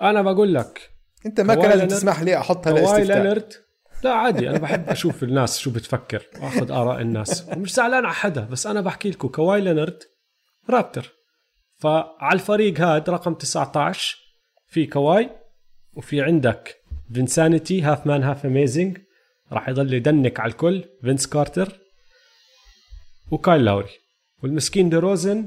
أنا 0.00 0.22
بقول 0.22 0.54
لك 0.54 0.90
أنت 1.26 1.40
ما 1.40 1.54
كان 1.54 1.70
لازم 1.70 1.88
تسمح 1.88 2.22
لي 2.22 2.30
لاستفتاء. 2.32 3.00
لينارد 3.02 3.52
لا 4.04 4.10
عادي 4.12 4.50
أنا 4.50 4.58
بحب 4.58 4.88
أشوف 4.88 5.22
الناس 5.28 5.58
شو 5.58 5.70
بتفكر 5.70 6.22
وأخذ 6.42 6.70
آراء 6.72 7.00
الناس. 7.00 7.48
ومش 7.48 7.74
زعلان 7.74 8.04
على 8.04 8.14
حدا 8.14 8.40
بس 8.40 8.66
أنا 8.66 8.80
بحكي 8.80 9.10
لكم 9.10 9.28
كواي 9.28 9.60
لينارد 9.60 9.98
رابتر 10.70 11.12
فعلى 11.76 12.32
الفريق 12.32 12.80
هاد 12.80 13.10
رقم 13.10 13.34
19 13.34 14.16
في 14.66 14.86
كواي 14.86 15.30
وفي 15.92 16.22
عندك 16.22 16.76
فينسانيتي 17.14 17.82
half 17.82 18.06
man 18.06 18.22
half 18.22 18.46
amazing 18.46 18.98
راح 19.52 19.68
يضل 19.68 19.94
يدنك 19.94 20.40
على 20.40 20.52
الكل 20.52 20.84
فينس 21.02 21.26
كارتر 21.26 21.78
وكايل 23.30 23.64
لاوري. 23.64 23.88
والمسكين 24.42 24.88
دروزن 24.88 25.46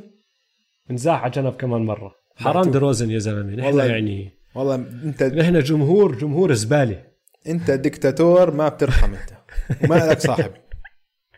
انزاح 0.91 1.22
على 1.23 1.32
جنب 1.32 1.53
كمان 1.53 1.82
مرة. 1.82 2.11
حرام. 2.36 2.72
دروزن 2.72 3.11
يا 3.11 3.19
زلمة 3.19 3.56
نحن 3.56 3.78
يعني 3.80 4.41
والله 4.56 4.76
انت 4.76 5.23
نحن 5.23 5.60
جمهور 5.60 6.15
جمهور 6.15 6.53
زبالة. 6.53 7.03
انت 7.48 7.72
دكتاتور 7.72 8.52
ما 8.52 8.69
بترحم 8.69 9.14
انت. 9.14 9.32
وما 9.84 9.95
لك 9.95 10.19
صاحب. 10.19 10.52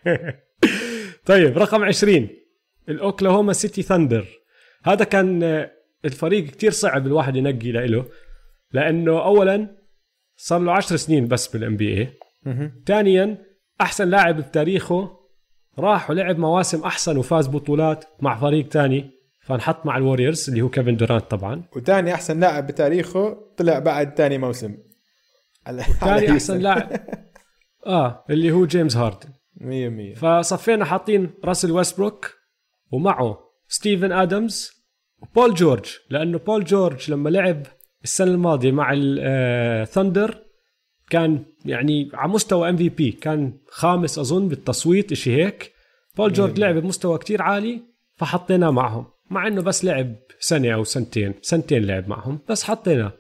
طيب 1.26 1.58
رقم 1.58 1.84
20 1.84 2.30
الأوكلاهوما 2.90 3.54
سيتي 3.54 3.82
ثاندر. 3.82 4.28
هذا 4.84 5.04
كان 5.06 5.44
آه، 5.44 5.72
الفريق 6.06 6.46
كتير 6.46 6.72
صعب 6.72 7.08
الواحد 7.08 7.36
ينقي 7.36 7.72
له 7.72 8.06
لأنه 8.72 9.26
اولا 9.26 9.84
صار 10.38 10.60
له 10.60 10.72
10 10.72 10.96
سنين 10.96 11.28
بس 11.28 11.48
بال 11.48 11.78
NBA 11.78 12.10
ثانيا 12.86 13.38
أحسن 13.82 14.10
لاعب 14.10 14.38
بتاريخه 14.38 15.20
راح 15.80 16.10
ولعب 16.10 16.40
مواسم 16.40 16.84
أحسن 16.84 17.18
وفاز 17.18 17.48
بطولات 17.48 18.06
مع 18.22 18.40
فريق 18.40 18.68
تاني 18.68 19.12
فانحط 19.44 19.86
مع 19.86 19.98
الوريورز 19.98 20.50
اللي 20.50 20.62
هو 20.62 20.70
كيفن 20.70 20.96
دورانت 20.96 21.32
طبعا. 21.32 21.64
وثاني 21.76 22.14
أحسن 22.14 22.40
لاعب 22.40 22.68
بتاريخه 22.68 23.38
طلع 23.58 23.80
بعد 23.80 24.16
ثاني 24.18 24.38
موسم. 24.38 24.78
ثاني 26.00 26.32
أحسن 26.32 26.60
لاعب. 26.60 26.90
آه 27.86 28.26
اللي 28.30 28.52
هو 28.52 28.66
جيمس 28.66 28.98
هاردن. 28.98 29.30
100% 30.16 30.20
فصفينا 30.20 30.86
حاطين 30.86 31.34
راسل 31.46 31.72
ويستبروك 31.72 32.34
ومعه 32.92 33.40
ستيفن 33.68 34.12
آدمز 34.12 34.72
وبول 35.22 35.54
جورج. 35.54 35.86
لأنه 36.10 36.38
بول 36.38 36.64
جورج 36.64 37.12
لما 37.12 37.30
لعب 37.30 37.64
السنة 38.04 38.32
الماضية 38.32 38.72
مع 38.72 38.92
الثندر 38.96 40.38
كان 41.10 41.46
يعني 41.66 42.10
على 42.14 42.32
مستوى 42.32 42.70
MVP. 42.70 43.12
كان 43.12 43.58
خامس 43.70 44.20
أظن 44.20 44.48
بالتصويت 44.48 45.12
إشي 45.12 45.44
هيك. 45.44 45.74
بول 46.18 46.34
جورج 46.34 46.60
لعب 46.60 46.76
بمستوى 46.76 47.18
كتير 47.18 47.42
عالي 47.42 47.82
فحطيناه 48.16 48.72
معهم. 48.72 49.13
مع 49.34 49.48
إنه 49.48 49.62
بس 49.62 49.86
لعب 49.86 50.16
سنة 50.40 50.74
أو 50.74 50.84
سنتين 50.84 51.34
سنتين 51.42 51.86
لعب 51.86 52.10
معهم 52.10 52.40
بس 52.50 52.64
حطيناه. 52.64 53.14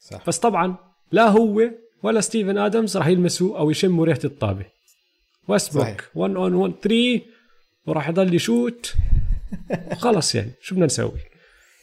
صح. 0.00 0.26
بس 0.26 0.38
طبعا 0.38 0.76
لا 1.12 1.28
هو 1.28 1.70
ولا 2.02 2.20
ستيفن 2.20 2.58
آدمز 2.58 2.96
راح 2.96 3.06
يلمسوا 3.06 3.58
أو 3.58 3.70
يشموا 3.70 4.06
ريحة 4.06 4.20
الطابة. 4.24 4.66
ويستبروك 5.48 5.86
صحيح. 5.86 6.10
1 6.14 6.34
on 6.34 6.54
1 6.54 6.74
3 6.82 7.20
وراح 7.86 8.08
يضل 8.08 8.34
يشوت. 8.34 8.94
خلص 9.92 10.34
يعني 10.34 10.50
شو 10.60 10.74
بدنا 10.74 10.86
نسوي؟ 10.86 11.20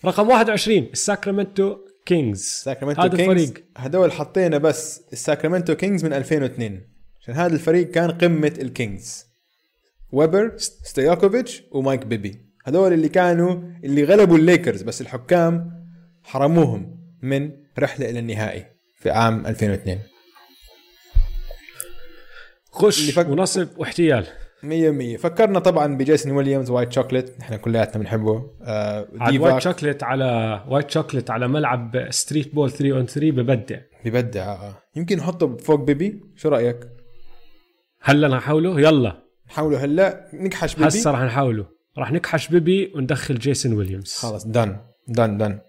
رقم 0.05 0.29
21 0.29 0.89
الساكرامنتو 0.93 1.77
كينجز 2.05 2.43
ساكرامنتو 2.43 3.01
هذا 3.01 3.17
كينجز 3.17 3.41
الفريق. 3.41 3.65
هدول 3.77 4.11
حطينا 4.11 4.57
بس 4.57 5.01
الساكرامنتو 5.13 5.75
كينجز 5.75 6.05
من 6.05 6.13
2002 6.13 6.81
عشان 7.21 7.33
هذا 7.33 7.53
الفريق 7.53 7.91
كان 7.91 8.11
قمة 8.11 8.53
الكينجز. 8.61 9.25
ويبر 10.11 10.57
ستوياكوفيتش 10.57 11.63
ومايك 11.71 12.05
بيبي 12.05 12.48
هدول 12.65 12.93
اللي 12.93 13.09
كانوا 13.09 13.55
اللي 13.83 14.03
غلبوا 14.03 14.37
الليكرز 14.37 14.81
بس 14.81 15.01
الحكام 15.01 15.71
حرموهم 16.23 16.99
من 17.21 17.51
رحلة 17.79 18.09
إلى 18.09 18.19
النهائي 18.19 18.65
في 18.99 19.09
عام 19.11 19.45
2002 19.47 19.99
خش 22.71 23.11
فك- 23.11 23.29
ونصب 23.29 23.67
واحتيال. 23.77 24.25
مية 24.63 24.91
مية. 24.91 25.17
فكرنا 25.17 25.59
طبعا 25.59 25.97
بجيسون 25.97 26.31
ويليامز 26.31 26.69
White 26.69 26.91
Chocolate 26.93 27.39
نحن 27.39 27.55
كلياتنا 27.55 27.97
بنحبه. 28.01 28.51
آه 28.63 29.07
White 29.39 29.59
Chocolate 29.61 30.03
على 30.03 30.63
White 30.69 30.91
Chocolate 30.91 31.29
على 31.31 31.47
ملعب 31.47 32.07
street 32.09 32.55
ball 32.55 32.71
3 32.71 32.91
on 32.97 33.05
3 33.05 33.31
ببدع. 33.31 33.79
ببدع. 34.05 34.43
آه. 34.51 34.77
يمكن 34.95 35.17
نحطه 35.17 35.57
فوق 35.57 35.79
بيبي. 35.79 36.21
شو 36.35 36.49
رأيك؟ 36.49 36.79
هلا 38.01 38.27
نحاوله 38.27 38.79
يلا. 38.81 39.23
نحاوله 39.47 39.83
هلا. 39.83 40.29
نكحش 40.33 40.75
بيبي. 40.75 40.87
هسه 40.87 41.11
راح 41.11 41.21
نحاوله 41.21 41.65
راح 41.99 42.11
نكحش 42.11 42.47
بيبي 42.47 42.91
وندخل 42.95 43.39
جيسون 43.39 43.73
ويليامز. 43.73 44.13
خلص 44.13 44.45
دن 44.45 44.77
دن 45.07 45.37
دن 45.37 45.59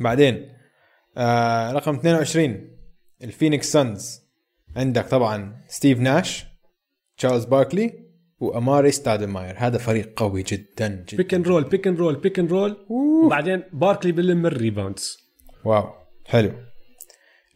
بعدين 0.00 0.48
آه 1.16 1.72
رقم 1.72 1.94
22 1.94 2.70
الفينيكس 3.22 3.72
سانز. 3.72 4.20
عندك 4.76 5.06
طبعا 5.06 5.64
ستيف 5.68 5.98
ناش 5.98 6.44
تشارلز 7.18 7.44
باركلي 7.44 8.02
وأماري 8.40 8.90
ستادماير 8.90 9.54
هذا 9.58 9.78
فريق 9.78 10.12
قوي 10.16 10.42
جدا 10.42 10.88
جدا. 10.88 11.16
pick 11.16 11.34
and 11.34 11.48
roll 11.48 11.64
pick 11.64 11.86
and 11.86 11.98
roll 11.98 12.16
pick 12.16 12.38
and 12.38 12.52
roll 12.52 12.86
وبعدين 12.90 13.62
باركلي 13.72 14.12
بلم 14.12 14.46
ال 14.46 14.53
rebounds. 14.53 15.16
واو 15.64 15.84
حلو. 16.26 16.52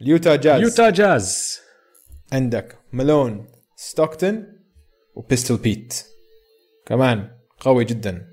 اليوتا 0.01 0.35
جاز. 0.35 0.61
يوتا 0.61 0.89
جاز. 0.89 1.59
عندك 2.31 2.77
مالون 2.93 3.47
ستوكتون 3.75 4.45
وبيستل 5.15 5.57
بيت. 5.57 6.05
كمان. 6.85 7.36
قوي 7.59 7.85
جدا. 7.85 8.27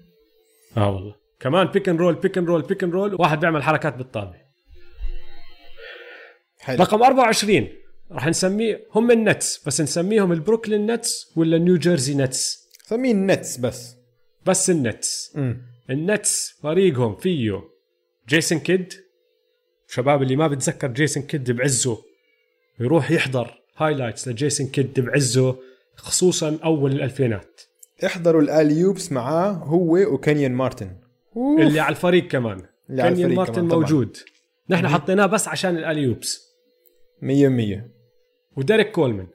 آه 0.77 0.91
والله. 0.95 1.15
كمان 1.41 1.67
pick 1.67 1.89
and 1.89 1.97
roll 1.97 2.15
pick 2.15 2.39
and 2.39 2.45
roll 2.45 2.63
pick 2.63 2.85
and 2.85 2.91
roll 2.91 3.15
واحد 3.15 3.41
بيعمل 3.41 3.63
حركات 3.63 3.95
بالطابة. 3.97 4.45
حلو. 6.59 6.83
رقم 6.83 7.03
24 7.03 7.69
راح 8.13 8.27
نسميه 8.27 8.87
هم 8.95 9.11
النتس 9.11 9.67
بس 9.67 9.81
نسميهم 9.81 10.33
البروكلين 10.33 10.91
نتس 10.91 11.33
ولا 11.37 11.59
نيو 11.59 11.77
جيرسي 11.77 12.15
نتس؟ 12.15 12.69
سميه 12.87 13.13
النتس 13.13 13.57
بس. 13.57 13.97
بس 14.47 14.71
النتس. 14.71 15.33
امم 15.37 15.63
النتس 15.91 16.59
فريقهم 16.63 17.17
فيه 17.17 17.63
جيسون 18.29 18.59
كيد. 18.59 18.93
شباب 19.89 20.23
اللي 20.23 20.37
ما 20.37 20.47
بتذكر 20.49 20.89
جيسون 20.89 21.23
كيد 21.23 21.51
بعزه 21.51 21.99
يروح 22.81 23.11
يحضر 23.11 23.55
highlights 23.77 24.29
لجيسون 24.29 24.67
كيد 24.67 25.01
بعزه 25.01 25.57
خصوصا 25.97 26.59
أول 26.65 26.93
الألفينات. 26.93 27.61
احضروا 28.07 28.43
ال 28.43 28.49
alley-oops 28.49 29.13
معاه 29.13 29.51
هو 29.53 29.97
وكينيون 30.15 30.53
مارتن. 30.53 30.91
أوف. 31.37 31.61
اللي 31.61 31.81
على 31.81 31.93
الفريق 31.93 32.29
كمان. 32.29 32.63
الفريق 32.91 33.27
مارتن 33.29 33.53
كمان 33.53 33.69
طبعاً. 33.69 33.81
موجود. 33.81 34.17
نحن 34.71 34.89
حطيناه 34.89 35.27
بس 35.27 35.49
عشان 35.49 35.77
ال 35.77 35.84
alley-oops 35.84 36.55
مية 37.23 37.49
مية. 37.49 37.91
وديريك 38.57 38.91
كولمان 38.91 39.27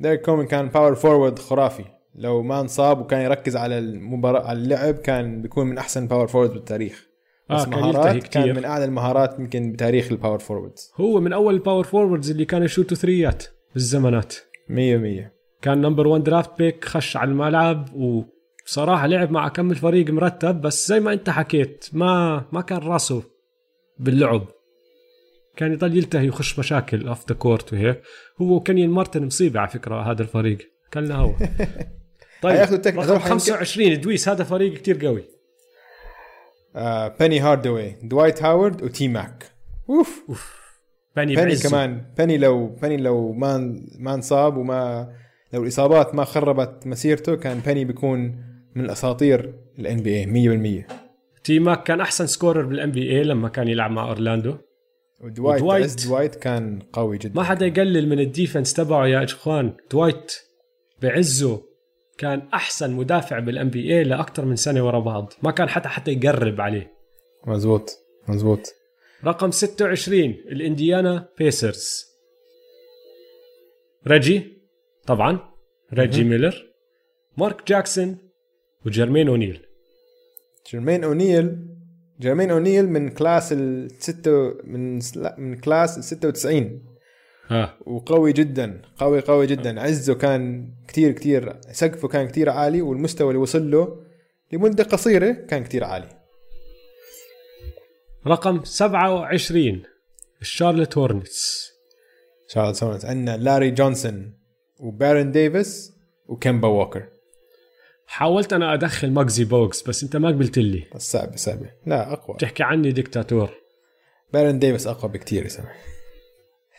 ديريك 0.00 0.20
كولمان 0.22 0.46
كان 0.46 0.68
power 0.68 0.94
forward 0.94 1.38
خرافي. 1.38 1.84
لو 2.14 2.42
ما 2.42 2.60
انصاب 2.60 3.00
وكان 3.00 3.20
يركز 3.20 3.56
على 3.56 3.78
المباراة 3.78 4.46
على 4.46 4.58
اللعب 4.58 4.94
كان 4.94 5.42
بيكون 5.42 5.66
من 5.66 5.78
أحسن 5.78 6.06
power 6.06 6.26
forward 6.26 6.52
بالتاريخ. 6.52 7.06
بس 7.50 7.60
آه، 7.60 7.64
كان 7.64 7.84
يلتهي 7.84 7.92
مهارات 7.92 8.22
كان 8.22 8.42
كتير. 8.42 8.54
من 8.54 8.64
أعلى 8.64 8.84
المهارات 8.84 9.38
يمكن 9.38 9.72
بتاريخ 9.72 10.12
ال 10.12 10.16
power 10.16 10.38
forwards 10.38 10.92
هو 10.96 11.20
من 11.20 11.32
أول 11.32 11.54
ال 11.54 11.59
power 11.59 11.84
forwards 11.84 12.30
اللي 12.30 12.44
كانوا 12.44 12.64
يشوتوا 12.64 12.96
ثريات 12.96 13.44
بالزمانات 13.74 14.34
مية 14.68 14.96
مية. 14.96 15.34
كان 15.64 15.80
number 15.80 16.06
1 16.06 16.22
draft 16.24 16.58
pick 16.58 16.84
خش 16.84 17.16
على 17.16 17.30
الملعب 17.30 17.88
وبصراحه 17.94 19.06
لعب 19.06 19.30
مع 19.30 19.48
كم 19.48 19.70
الفريق 19.70 20.10
مرتب 20.10 20.60
بس 20.60 20.88
زي 20.88 21.00
ما 21.00 21.12
انت 21.12 21.30
حكيت 21.30 21.86
ما 21.92 22.44
ما 22.52 22.60
كان 22.60 22.78
راسه 22.78 23.22
باللعب. 23.98 24.46
كان 25.56 25.72
يضل 25.72 25.96
يلتهي 25.96 26.26
ويخش 26.26 26.58
مشاكل 26.58 27.08
off 27.08 27.28
the 27.28 27.34
court 27.34 27.72
وهيك. 27.72 28.02
هو 28.40 28.54
وكينيون 28.56 28.90
مارتن 28.90 29.26
مصيبة 29.26 29.60
على 29.60 29.68
فكرة 29.68 30.10
هذا 30.10 30.22
الفريق. 30.22 30.58
كلنا 30.94 31.14
هو. 31.14 31.32
طيب 32.42 32.56
رقم 32.60 33.18
حيمكن- 33.18 33.18
25 33.28 34.00
دويس 34.00 34.28
هذا 34.28 34.44
فريق 34.44 34.74
كتير 34.74 35.06
قوي. 35.06 35.24
آه 36.76 37.08
بيني 37.20 37.40
هارداواي 37.40 37.94
دوايت 38.02 38.42
هاورد 38.42 38.82
وتي 38.82 39.08
ماك 39.08 39.44
أوف. 39.90 40.22
بني 41.16 41.36
بيني 41.36 41.48
بعزة. 41.48 41.68
كمان. 41.68 42.04
بيني 42.18 42.38
لو 42.38 42.66
بيني 42.66 42.96
لو 42.96 43.32
ما 43.32 43.78
ما 43.98 44.14
انصاب 44.14 44.56
وما 44.56 45.08
لو 45.54 45.62
الإصابات 45.62 46.14
ما 46.14 46.24
خربت 46.24 46.86
مسيرته 46.86 47.34
كان 47.36 47.60
بيني 47.66 47.84
بيكون 47.84 48.20
من 48.74 48.84
الأساطير 48.84 49.54
ال 49.78 49.96
NBA 49.96 50.84
100% 50.84 50.92
تي 51.44 51.58
ماك 51.58 51.82
كان 51.82 52.00
أحسن 52.00 52.26
scorer 52.26 52.62
بال 52.66 52.90
NBA 52.90 53.22
لما 53.24 53.48
كان 53.48 53.68
يلعب 53.68 53.90
مع 53.90 54.08
أورلاندو. 54.08 54.54
ودوايت 55.20 55.62
ودوايت- 55.62 56.06
دوايت 56.06 56.34
كان 56.34 56.78
قوي 56.92 57.18
جدا. 57.18 57.34
ما 57.36 57.42
حدا 57.42 57.66
يقلل 57.66 58.08
من 58.08 58.20
ال 58.20 58.27
defense 58.27 58.72
تبعه 58.74 59.06
يا 59.06 59.24
إخوان. 59.24 59.72
دوايت 59.90 60.32
بعزه 61.02 61.62
كان 62.18 62.48
أحسن 62.54 62.92
مدافع 62.92 63.38
بال 63.38 63.68
NBA 63.68 64.04
لأكثر 64.04 64.44
من 64.44 64.56
سنة 64.56 64.86
ورا 64.86 64.98
بعض. 65.00 65.32
ما 65.42 65.50
كان 65.50 65.68
حتى 65.68 65.88
حتى 65.88 66.12
يقرب 66.12 66.60
عليه. 66.60 66.92
مزبوط 67.46 67.90
مزبوط. 68.28 68.74
رقم 69.24 69.50
26 69.50 70.30
الإنديانا 70.30 71.28
بيسرز. 71.38 72.04
ريجي 74.06 74.53
طبعا 75.06 75.38
ريجي 75.92 76.24
ميلر 76.24 76.64
مارك 77.36 77.68
جاكسون 77.68 78.18
وجيرمين 78.86 79.28
أونيل. 79.28 79.66
جيرمين 80.70 81.04
أونيل 81.04 81.66
جيرمين 82.20 82.50
أونيل 82.50 82.88
من 82.88 83.08
class 83.08 83.52
الستة 83.52 84.54
من 84.64 84.98
لا 85.16 85.36
من 85.38 85.56
class 85.56 85.98
ال 85.98 86.04
96 86.04 86.82
آه. 87.50 87.78
وقوي 87.86 88.32
جدا 88.32 88.82
قوي 88.98 89.20
قوي 89.20 89.46
جدا. 89.46 89.80
عزه 89.80 90.14
كان 90.14 90.72
كتير 90.88 91.12
كتير 91.12 91.60
سقفه 91.72 92.08
كان 92.08 92.28
كتير 92.28 92.50
عالي 92.50 92.82
والمستوى 92.82 93.28
اللي 93.28 93.38
وصل 93.38 93.70
له 93.70 94.04
لمدة 94.52 94.84
قصيرة 94.84 95.32
كان 95.32 95.64
كتير 95.64 95.84
عالي. 95.84 96.08
رقم 98.26 98.64
27 98.64 99.82
الشارلوت 100.40 100.98
هورنتس 100.98 101.70
شارلوت 102.48 102.84
هورنتس 102.84 103.06
عندنا 103.06 103.36
لاري 103.36 103.70
جونسون. 103.70 104.43
وبارن 104.80 105.32
ديفيس 105.32 105.92
وكيمبا 106.26 106.68
ووكر. 106.68 107.08
حاولت 108.06 108.52
أنا 108.52 108.74
أدخل 108.74 109.10
ماغزي 109.10 109.44
بوغز 109.44 109.82
بس 109.88 110.02
أنت 110.02 110.16
ما 110.16 110.28
قبلت 110.28 110.58
لي. 110.58 110.84
بس 110.94 111.12
صعبة 111.12 111.36
صعبة 111.36 111.70
لا 111.86 112.12
أقوى. 112.12 112.36
تحكي 112.36 112.62
عني 112.62 112.92
ديكتاتور. 112.92 113.50
بارن 114.32 114.58
ديفيس 114.58 114.86
أقوى 114.86 115.12
بكتير 115.12 115.42
يا 115.44 115.48
سامح 115.48 115.76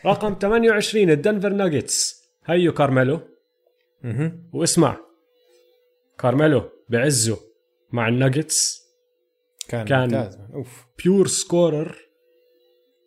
رقم 0.06 0.36
28 0.42 1.10
الدنفر 1.10 1.50
ناجتس 1.50 2.24
هيو 2.46 2.74
كارميلو. 2.74 3.20
أها 4.06 4.32
واسمع. 4.54 4.98
كارميلو 6.20 6.70
بعزه 6.90 7.38
مع 7.92 8.08
الناجتس 8.08 8.82
كان, 9.68 9.86
كان- 9.88 10.02
ممتاز 10.02 10.38
أوف. 10.54 10.86
pure 11.04 11.28
scorer. 11.28 11.88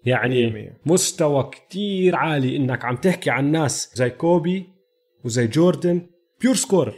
مية 0.06 0.12
يعني 0.12 0.50
مية. 0.50 0.80
مستوى 0.86 1.50
كتير 1.52 2.16
عالي. 2.16 2.56
إنك 2.56 2.84
عم 2.84 2.96
تحكي 2.96 3.30
عن 3.30 3.52
ناس 3.52 3.90
زي 3.94 4.10
كوبي 4.10 4.68
وزي 5.24 5.46
جوردن 5.46 6.06
pure 6.40 6.54
scorer 6.54 6.94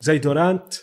زي 0.00 0.18
دورانت 0.18 0.74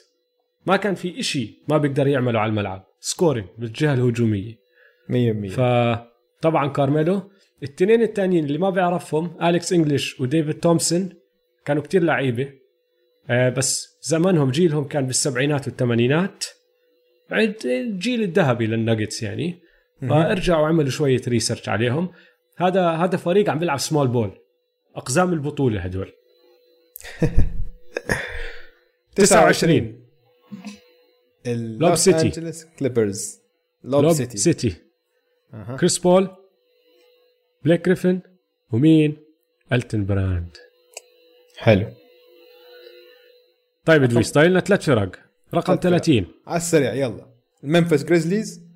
ما 0.66 0.78
كان 0.78 0.96
في 0.96 1.20
إشي 1.20 1.64
ما 1.70 1.78
بيقدر 1.78 2.08
يعمله 2.08 2.40
على 2.40 2.50
الملعب. 2.50 2.86
scoring 3.00 3.48
بالجهة 3.58 3.94
الهجومية. 3.94 4.56
100% 5.10 5.50
فطبعا 5.50 6.68
كارميلو. 6.68 7.32
التنين 7.64 8.02
التانيين 8.02 8.46
اللي 8.46 8.58
ما 8.58 8.70
بيعرفهم 8.70 9.38
اليكس 9.44 9.74
انجلش 9.74 10.20
وديفيد 10.20 10.60
تومسون 10.60 11.10
كانوا 11.66 11.84
كتير 11.84 12.04
لعيبة. 12.04 12.54
آه 13.30 13.50
بس 13.50 13.98
زمانهم 14.02 14.52
جيلهم 14.52 14.84
كان 14.84 15.06
بالسبعينات 15.06 15.68
والثمانينات. 15.68 16.46
بعد 17.30 17.56
الجيل 17.66 18.24
الذهبي 18.24 18.68
للناجتس 18.68 19.24
يعني. 19.24 19.60
فارجعوا 20.02 20.68
عملوا 20.68 20.90
شوية 20.90 21.22
research 21.28 21.70
عليهم. 21.70 22.10
هذا 22.58 22.90
هذا 22.90 23.18
فريق 23.18 23.50
عم 23.50 23.60
بيلعب 23.60 23.80
small 23.80 24.08
ball 24.08 24.32
أقزام 24.96 25.34
البطولة 25.34 25.80
هدول. 25.80 26.12
29 29.16 30.04
اللوس 31.46 31.82
Lob 31.82 31.96
City. 31.96 32.54
كليبرز 32.80 33.40
لوب, 33.84 34.14
City 34.14 34.38
City. 34.38 34.76
كريس 35.80 35.98
بول 35.98 36.30
بليك 37.64 37.86
جريفن 37.86 38.22
ومين؟ 38.72 39.18
إلتون 39.74 40.06
براند 40.06 40.58
حلو. 41.58 41.88
طيب 43.86 44.04
إدويس 44.04 44.34
ضايل 44.34 44.52
لنا 44.52 44.60
ثلاث 44.60 44.86
فرق. 44.86 45.12
رقم 45.54 45.76
ثلاث 45.76 46.06
فرق. 46.06 46.16
30 46.16 46.26
على 46.48 46.58
السريع 46.58 46.94
يلا. 46.94 47.28
الممفيس 47.64 48.04
جريزليز 48.04 48.68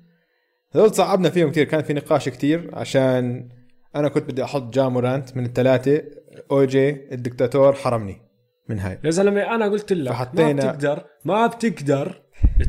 هذول 0.74 0.94
صعبنا 0.94 1.30
فيهم 1.30 1.50
كثير 1.50 1.64
كان 1.64 1.82
في 1.82 1.92
نقاش 1.92 2.28
كثير 2.28 2.70
عشان 2.72 3.48
أنا 3.96 4.08
كنت 4.08 4.30
بدي 4.30 4.44
أحط 4.44 4.74
جا 4.74 4.84
مورانت 4.84 5.36
من 5.36 5.44
الثلاثة. 5.44 6.02
أو 6.50 6.64
جي 6.64 6.90
الدكتاتور 6.90 7.72
حرمني 7.72 8.22
من 8.68 8.78
هاي. 8.78 8.98
يا 9.04 9.10
زلمة 9.10 9.54
أنا 9.54 9.68
قلت 9.68 9.92
لك 9.92 10.12
ما 10.34 10.52
بتقدر 10.52 11.04
ما 11.24 11.46
بتقدر 11.46 12.22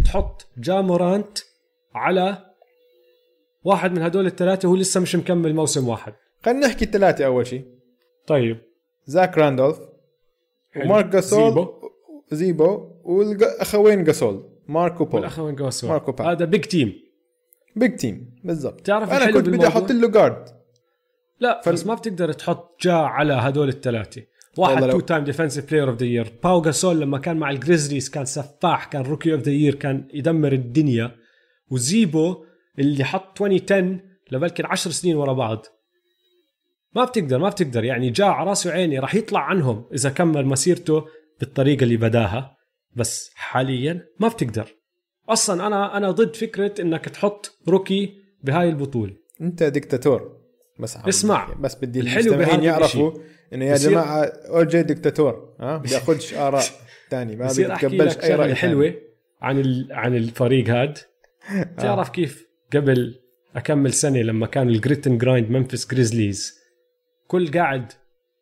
تحط 0.05 0.47
جا 0.57 0.70
مورانت 0.70 1.37
على 1.95 2.37
واحد 3.63 3.91
من 3.91 4.01
هدول 4.01 4.25
الثلاثة 4.25 4.67
وهو 4.67 4.77
لسه 4.77 4.99
مش 4.99 5.15
مكمل 5.15 5.55
موسم 5.55 5.87
واحد. 5.87 6.13
خلينا 6.45 6.67
نحكي 6.67 6.85
الثلاثة 6.85 7.25
أول 7.25 7.47
شيء 7.47 7.65
طيب. 8.27 8.57
زاك 9.05 9.37
راندولف. 9.37 9.79
ومارك 10.75 11.05
جاسول 11.05 11.49
زيبو. 11.49 11.73
زيبو 12.31 12.89
والاخوين 13.03 14.03
جاسول 14.03 14.49
ماركو 14.67 15.05
بول. 15.05 15.19
والأخوين 15.19 15.55
جوسو 15.55 15.87
ماركو. 15.87 16.23
هذا 16.23 16.45
بيج 16.45 16.61
تيم 16.61 16.93
بيج 17.75 17.95
تيم 17.95 18.35
بالضبط. 18.43 18.81
تعرف 18.81 19.11
أنا 19.11 19.31
كنت 19.31 19.49
بدي؟ 19.49 19.67
أحط 19.67 19.91
له 19.91 20.07
جارد 20.07 20.62
لا 21.39 21.61
فال- 21.65 21.73
بس 21.73 21.85
ما 21.85 21.93
بتقدر 21.95 22.33
تحط 22.33 22.81
جا 22.81 22.93
على 22.93 23.33
هدول 23.33 23.69
الثلاثة. 23.69 24.21
واحد 24.57 24.91
تو 24.91 24.99
تايم 24.99 25.23
ديفنسيف 25.23 25.69
بلاير 25.69 25.89
اوف 25.89 25.97
ذا 25.97 26.05
يير 26.05 26.33
باو 26.43 26.61
جاسول 26.61 26.99
لما 27.01 27.17
كان 27.17 27.37
مع 27.37 27.49
الجريزليز 27.49 28.09
كان 28.09 28.25
سفاح 28.25 28.85
كان 28.85 29.01
روكي 29.01 29.33
اوف 29.33 29.41
ذا 29.41 29.51
يير 29.51 29.75
كان 29.75 30.07
يدمر 30.13 30.51
الدنيا. 30.53 31.15
وزيبو 31.71 32.45
اللي 32.79 33.03
حط 33.03 33.41
2010 33.41 33.99
لبلكن 34.31 34.65
10 34.65 34.91
سنين 34.91 35.15
ورا 35.15 35.33
بعض. 35.33 35.65
ما 36.95 37.03
بتقدر 37.05 37.39
ما 37.39 37.49
بتقدر. 37.49 37.83
يعني 37.83 38.09
جا 38.09 38.25
على 38.25 38.49
راسي 38.49 38.69
وعيني 38.69 38.99
راح 38.99 39.15
يطلع 39.15 39.39
عنهم 39.39 39.85
إذا 39.93 40.09
كمل 40.09 40.45
مسيرته 40.45 41.05
بالطريقة 41.39 41.83
اللي 41.83 41.97
بداها. 41.97 42.57
بس 42.95 43.31
حاليا 43.35 44.05
ما 44.19 44.27
بتقدر. 44.27 44.67
أصلا 45.29 45.67
أنا 45.67 45.97
أنا 45.97 46.11
ضد 46.11 46.35
فكرة 46.35 46.81
إنك 46.81 47.05
تحط 47.05 47.57
rookie 47.67 48.13
بهاي 48.43 48.69
البطولة. 48.69 49.13
أنت 49.41 49.63
دكتاتور 49.63 50.42
بس 50.79 50.97
عم- 50.97 51.07
اسمع، 51.07 51.53
بس 51.53 51.75
بدي 51.75 51.99
الحلو 51.99 52.33
المستمعين 52.33 52.63
يعرفوا 52.63 53.11
إنه 53.53 53.65
يا 53.65 53.77
جماعة 53.77 54.23
OG 54.23 54.83
دكتاتور 54.83 55.49
ها؟ 55.59 55.77
بياخذش 55.77 56.33
آراء 56.33 56.63
ثاني 57.11 57.35
ما 57.35 57.47
بيتقبلش 57.57 58.17
أي 58.17 58.35
رأي 58.35 58.55
حلوة 58.55 58.93
عن 59.41 59.59
ال... 59.59 59.87
عن 59.91 60.15
الفريق 60.15 60.69
هاد. 60.69 60.97
تعرف 61.77 62.09
كيف؟ 62.09 62.47
قبل 62.73 63.19
أكمل 63.55 63.93
سنة 63.93 64.19
لما 64.21 64.47
كان 64.47 64.69
الجريتن 64.69 65.17
جرايند 65.17 65.49
منفس 65.49 65.87
جريزليز 65.91 66.59
كل 67.27 67.51
قاعد 67.51 67.91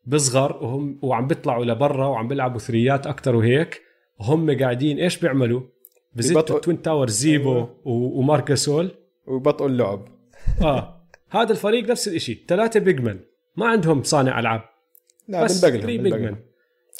بصغر 0.05 0.63
وهم 0.63 0.99
وعم 1.01 1.27
بيطلعوا 1.27 1.65
لبرا 1.65 2.05
وعم 2.07 2.27
بيلعبوا 2.27 2.59
ثريات 2.59 3.07
أكثر 3.07 3.35
وهيك 3.35 3.81
وهم 4.19 4.59
قاعدين 4.59 4.99
إيش 4.99 5.17
بيعملوا؟ 5.17 5.61
بزتوا 6.13 6.59
توين 6.59 6.81
تاور 6.81 7.09
زيبو 7.09 7.51
أيوة. 7.55 7.75
و- 7.85 8.19
وماركاسول 8.19 8.91
وبطئوا 9.27 9.69
اللعب. 9.69 10.07
آه. 10.61 10.97
هذا 11.31 11.51
الفريق 11.51 11.89
نفس 11.89 12.07
الشيء 12.07 12.45
ثلاثة 12.47 12.79
بيجمن 12.79 13.19
ما 13.55 13.67
عندهم 13.67 14.03
صانع 14.03 14.39
ألعاب. 14.39 14.61
لا 15.27 15.43
بس 15.43 15.65
بالبقلهم 15.65 15.81
3 15.81 15.97
بالبقلهم. 15.97 16.21
big 16.21 16.31
men 16.31 16.41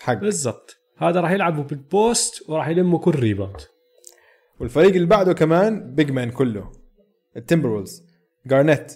حق. 0.01 0.13
بالضبط. 0.13 0.77
هذا 0.97 1.21
راح 1.21 1.31
يلعبوا 1.31 1.63
بال 1.63 1.92
post 1.92 2.49
وراح 2.49 2.67
يلموا 2.67 2.99
كل 2.99 3.11
rebound 3.11 3.61
والفريق 4.59 4.93
اللي 4.93 5.07
بعده 5.07 5.33
كمان 5.33 5.95
big 5.95 6.11
man 6.11 6.31
كله. 6.31 6.71
التمبروولفز 7.38 8.03
جارنيت 8.45 8.93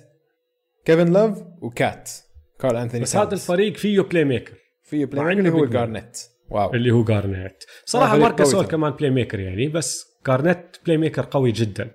كيفن 0.85 1.13
لوف 1.13 1.43
وكات 1.61 2.11
كارل 2.59 2.75
انثوني 2.75 3.03
بس 3.03 3.15
هذا 3.15 3.33
الفريق 3.33 3.77
فيه 3.77 4.01
playmaker 4.01 4.53
في 4.83 5.05
playmaker 5.05 5.39
اللي 5.39 5.51
هو. 5.51 5.65
جارنيت 5.65 6.17
wow. 6.49 6.73
اللي 6.73 6.91
هو 6.91 7.03
جارنيت 7.03 7.63
صراحة 7.85 8.17
ماركس 8.17 8.51
طبعاً. 8.51 8.65
كمان 8.65 8.91
playmaker 8.91 9.39
يعني 9.39 9.67
بس 9.67 10.05
جارنيت 10.27 10.77
playmaker 10.85 11.27
قوي 11.31 11.51
جدا. 11.51 11.91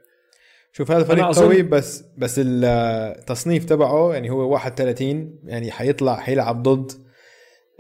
شوف 0.73 0.91
هذا 0.91 1.05
فريق 1.05 1.27
قوي 1.39 1.63
بس 1.63 2.05
بس 2.19 2.41
التصنيف 2.45 3.65
تبعه 3.65 4.13
يعني 4.15 4.31
هو 4.31 4.49
31 4.53 5.39
يعني 5.45 5.71
حيطلع 5.71 6.17
حيلعب 6.17 6.63
ضد 6.63 6.93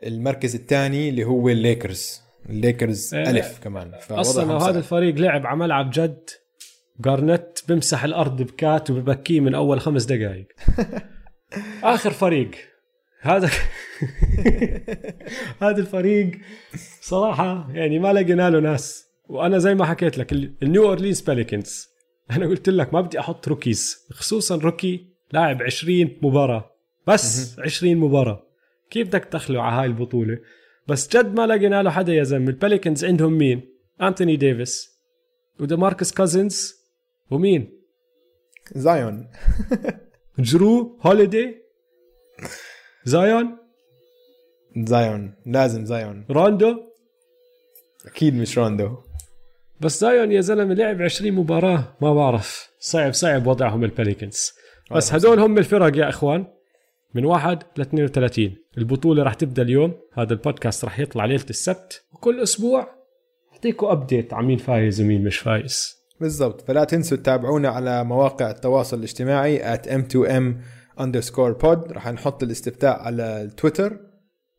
المركز 0.02 0.54
الثاني 0.54 1.08
اللي 1.08 1.24
هو 1.24 1.48
الليكرز. 1.48 2.20
الليكرز 2.48 3.14
إيه. 3.14 3.30
ألف 3.30 3.58
كمان. 3.64 3.92
أصلا 4.10 4.52
لو. 4.52 4.58
هذا 4.58 4.78
الفريق 4.78 5.14
لعب 5.14 5.46
على 5.46 5.56
ملعب 5.58 5.90
جد 5.90 6.30
جارنيت 7.00 7.60
بمسح 7.68 8.04
الأرض 8.04 8.42
بكات 8.42 8.90
وببكيه 8.90 9.40
من 9.40 9.54
أول 9.54 9.80
خمس 9.80 10.04
دقائق 10.04 10.46
آخر 11.82 12.10
فريق. 12.10 12.50
هذا 13.20 13.50
هذا 15.62 15.76
الفريق 15.80 16.30
صراحة 17.00 17.68
يعني 17.72 17.98
ما 17.98 18.12
لقينا 18.12 18.50
له 18.50 18.60
ناس. 18.60 19.04
وأنا 19.28 19.58
زي 19.58 19.74
ما 19.74 19.84
حكيت 19.84 20.18
لك 20.18 20.32
ال- 20.32 20.54
النيو 20.62 20.88
أورلينز 20.88 21.20
باليكنز 21.20 21.89
أنا 22.30 22.46
قلت 22.46 22.68
لك 22.68 22.94
ما 22.94 23.00
بدي 23.00 23.20
أحط 23.20 23.48
rookies 23.48 24.06
خصوصا 24.12 24.56
rookie 24.56 25.06
لاعب 25.32 25.62
20 25.62 26.18
مباراة. 26.22 26.70
بس 27.06 27.58
20 27.58 27.96
مباراة. 27.96 28.46
كيف 28.90 29.08
بدك 29.08 29.24
تدخله 29.24 29.62
على 29.62 29.76
هاي 29.76 29.86
البطولة؟ 29.86 30.38
بس 30.88 31.08
جد 31.16 31.34
ما 31.34 31.46
لقينا 31.46 31.82
له 31.82 31.90
حدا 31.90 32.12
يا 32.12 32.22
زلمة. 32.22 32.48
الباليكنز 32.48 33.04
عندهم 33.04 33.32
مين؟ 33.32 33.74
أنتوني 34.02 34.36
ديفيس. 34.36 34.90
وديماركس 35.60 36.12
كازنز 36.12 36.74
ومين؟ 37.30 37.80
زايون. 38.74 39.28
جرو 40.38 40.98
هوليدي؟ 41.00 41.56
زايون؟ 43.04 43.56
زايون. 44.76 45.34
لازم 45.46 45.84
زايون. 45.84 46.26
روندو؟ 46.30 46.76
أكيد 48.06 48.34
مش 48.34 48.58
روندو. 48.58 49.09
بس 49.80 50.00
زايون 50.00 50.32
يا 50.32 50.40
زلمة 50.40 50.74
لعب 50.74 51.02
20 51.02 51.32
مباراة 51.32 51.96
ما 52.00 52.14
بعرف. 52.14 52.70
صعب 52.78 53.12
صعب 53.12 53.46
وضعهم 53.46 53.84
الباليكنز 53.84 54.52
بس 54.90 55.14
هدول 55.14 55.40
هم 55.40 55.58
الفرق 55.58 55.96
يا 55.96 56.08
إخوان. 56.08 56.46
من 57.14 57.24
1 57.24 57.62
ل 57.76 57.80
32 57.80 58.56
البطولة 58.78 59.22
راح 59.22 59.34
تبدأ 59.34 59.62
اليوم. 59.62 59.94
هذا 60.14 60.32
البودكاست 60.32 60.84
راح 60.84 60.98
يطلع 60.98 61.24
ليلة 61.24 61.44
السبت. 61.50 62.04
وكل 62.12 62.40
أسبوع 62.40 62.88
أعطيكم 63.52 63.86
update 63.86 64.34
عن 64.34 64.44
مين 64.44 64.58
فايز 64.58 65.00
ومين 65.00 65.24
مش 65.24 65.38
فايز. 65.38 65.94
بالضبط. 66.20 66.60
فلا 66.60 66.84
تنسوا 66.84 67.16
تتابعونا 67.16 67.68
على 67.68 68.04
مواقع 68.04 68.50
التواصل 68.50 68.98
الاجتماعي 68.98 69.76
at 69.76 69.80
m2m 69.80 70.54
underscore 71.00 71.62
pod. 71.62 71.92
راح 71.92 72.08
نحط 72.08 72.42
الاستفتاء 72.42 73.00
على 73.00 73.42
التويتر. 73.42 73.96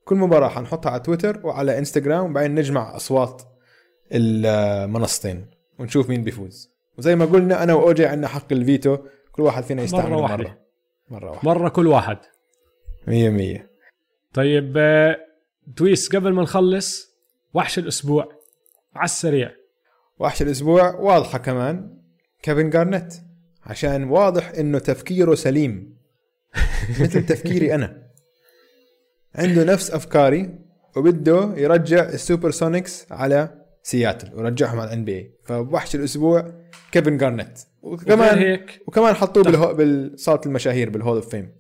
كل 0.06 0.16
مباراة 0.16 0.50
حنحطها 0.50 0.90
على 0.90 1.00
تويتر 1.00 1.40
وعلى 1.44 1.78
إنستغرام. 1.78 2.32
وبعدين 2.32 2.56
نجمع 2.56 2.96
أصوات 2.96 3.51
المنصتين 4.14 5.46
ونشوف 5.80 6.10
مين 6.10 6.24
بيفوز. 6.24 6.72
وزي 6.98 7.16
ما 7.16 7.26
قلنا 7.26 7.64
أنا 7.64 7.74
وأوجي 7.74 8.06
عندنا 8.06 8.28
حق 8.28 8.54
الفيتو 8.54 8.98
كل 9.32 9.44
واحد 9.44 9.64
فينا 9.64 9.84
يستعمل 9.84 10.10
مرة 10.10 10.16
مرة 10.16 10.22
واحدة. 10.22 10.44
مرة, 11.10 11.20
مرة 11.20 11.32
واحدة. 11.32 11.50
مرة 11.50 11.70
كل 11.70 11.88
واحد. 11.88 12.18
مية 13.08 13.30
مية. 13.30 13.70
طيب 14.34 14.74
آه، 14.78 15.18
دويس 15.68 16.16
قبل 16.16 16.34
ما 16.34 16.44
نخلص 16.44 17.16
وحش 17.54 17.80
الأسبوع. 17.80 18.30
على 18.96 19.06
السريع. 19.06 19.52
وحش 20.20 20.42
الأسبوع 20.42 20.96
واضحة 20.96 21.38
كمان. 21.38 21.98
كيفن 22.44 22.70
جارنيت 22.70 23.14
عشان 23.64 24.04
واضح 24.04 24.50
إنه 24.50 24.80
تفكيره 24.80 25.36
سليم. 25.36 25.98
مثل 27.02 27.26
تفكيري 27.26 27.76
أنا. 27.76 28.08
عنده 29.36 29.64
نفس 29.64 29.92
أفكاري 29.92 30.60
وبده 30.96 31.54
يرجع 31.58 32.10
السوبر 32.10 32.52
سونيكس 32.52 33.12
على 33.12 33.61
سياتل 33.84 34.36
ورجعهم 34.36 34.80
على 34.80 34.88
ال 34.88 35.06
NBA 35.06 35.32
فوحش 35.44 35.96
الأسبوع 35.96 36.54
كيفن 36.92 37.18
جارنيت 37.18 37.60
وغير 37.82 38.02
وكمان 38.02 38.38
هيك 38.38 38.82
وكمان 38.88 39.14
حطوه 39.14 39.44
بالهو... 39.44 39.74
بالصالة 39.74 40.42
المشاهير 40.46 40.90
بال 40.90 40.99
Hall 40.99 41.16
of 41.16 41.30
Fame 41.30 41.52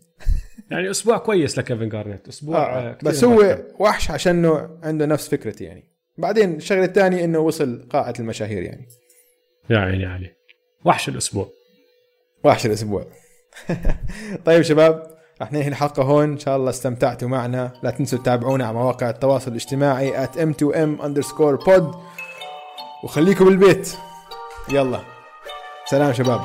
يعني 0.72 0.92
أسبوع 0.92 1.18
كويس 1.18 1.58
لكيفن 1.58 1.90
جارنيت 1.90 2.28
أسبوع 2.28 2.78
آه. 2.78 2.94
كتير 2.94 3.10
بس 3.10 3.24
هو. 3.24 3.58
وحش 3.80 4.12
عشانه 4.12 4.80
عنده 4.84 5.06
نفس 5.06 5.30
فكرتي 5.30 5.64
يعني. 5.64 5.92
بعدين 6.18 6.56
الشغلة 6.56 6.86
الثانية 6.86 7.24
إنه 7.24 7.40
وصل 7.40 7.88
قاعه 7.90 8.14
المشاهير 8.20 8.64
يعني. 8.64 8.88
يا 9.70 9.78
عيني 9.78 10.06
علي 10.06 10.36
وحش 10.86 11.10
الأسبوع. 11.10 11.50
وحش 12.44 12.66
الأسبوع. 12.66 13.06
طيب 14.46 14.62
شباب 14.62 15.18
رح 15.42 15.52
ننهي 15.52 15.68
الحلقة 15.68 16.04
هون. 16.04 16.32
إن 16.32 16.40
شاء 16.40 16.58
الله 16.58 16.70
استمتعتوا 16.70 17.28
معنا. 17.28 17.74
لا 17.84 17.92
تنسوا 17.92 18.20
تتابعونا 18.20 18.66
على 18.66 18.74
مواقع 18.74 19.10
التواصل 19.10 19.52
الاجتماعي 19.52 20.28
at 20.28 20.30
m2m 20.30 21.02
underscore 21.02 21.66
pod. 21.66 21.96
وخليكم 23.04 23.46
بالبيت 23.46 23.98
يلا. 24.70 25.00
سلام 25.86 26.14
شباب. 26.14 26.42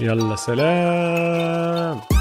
يلا 0.00 0.36
سلام. 0.36 2.19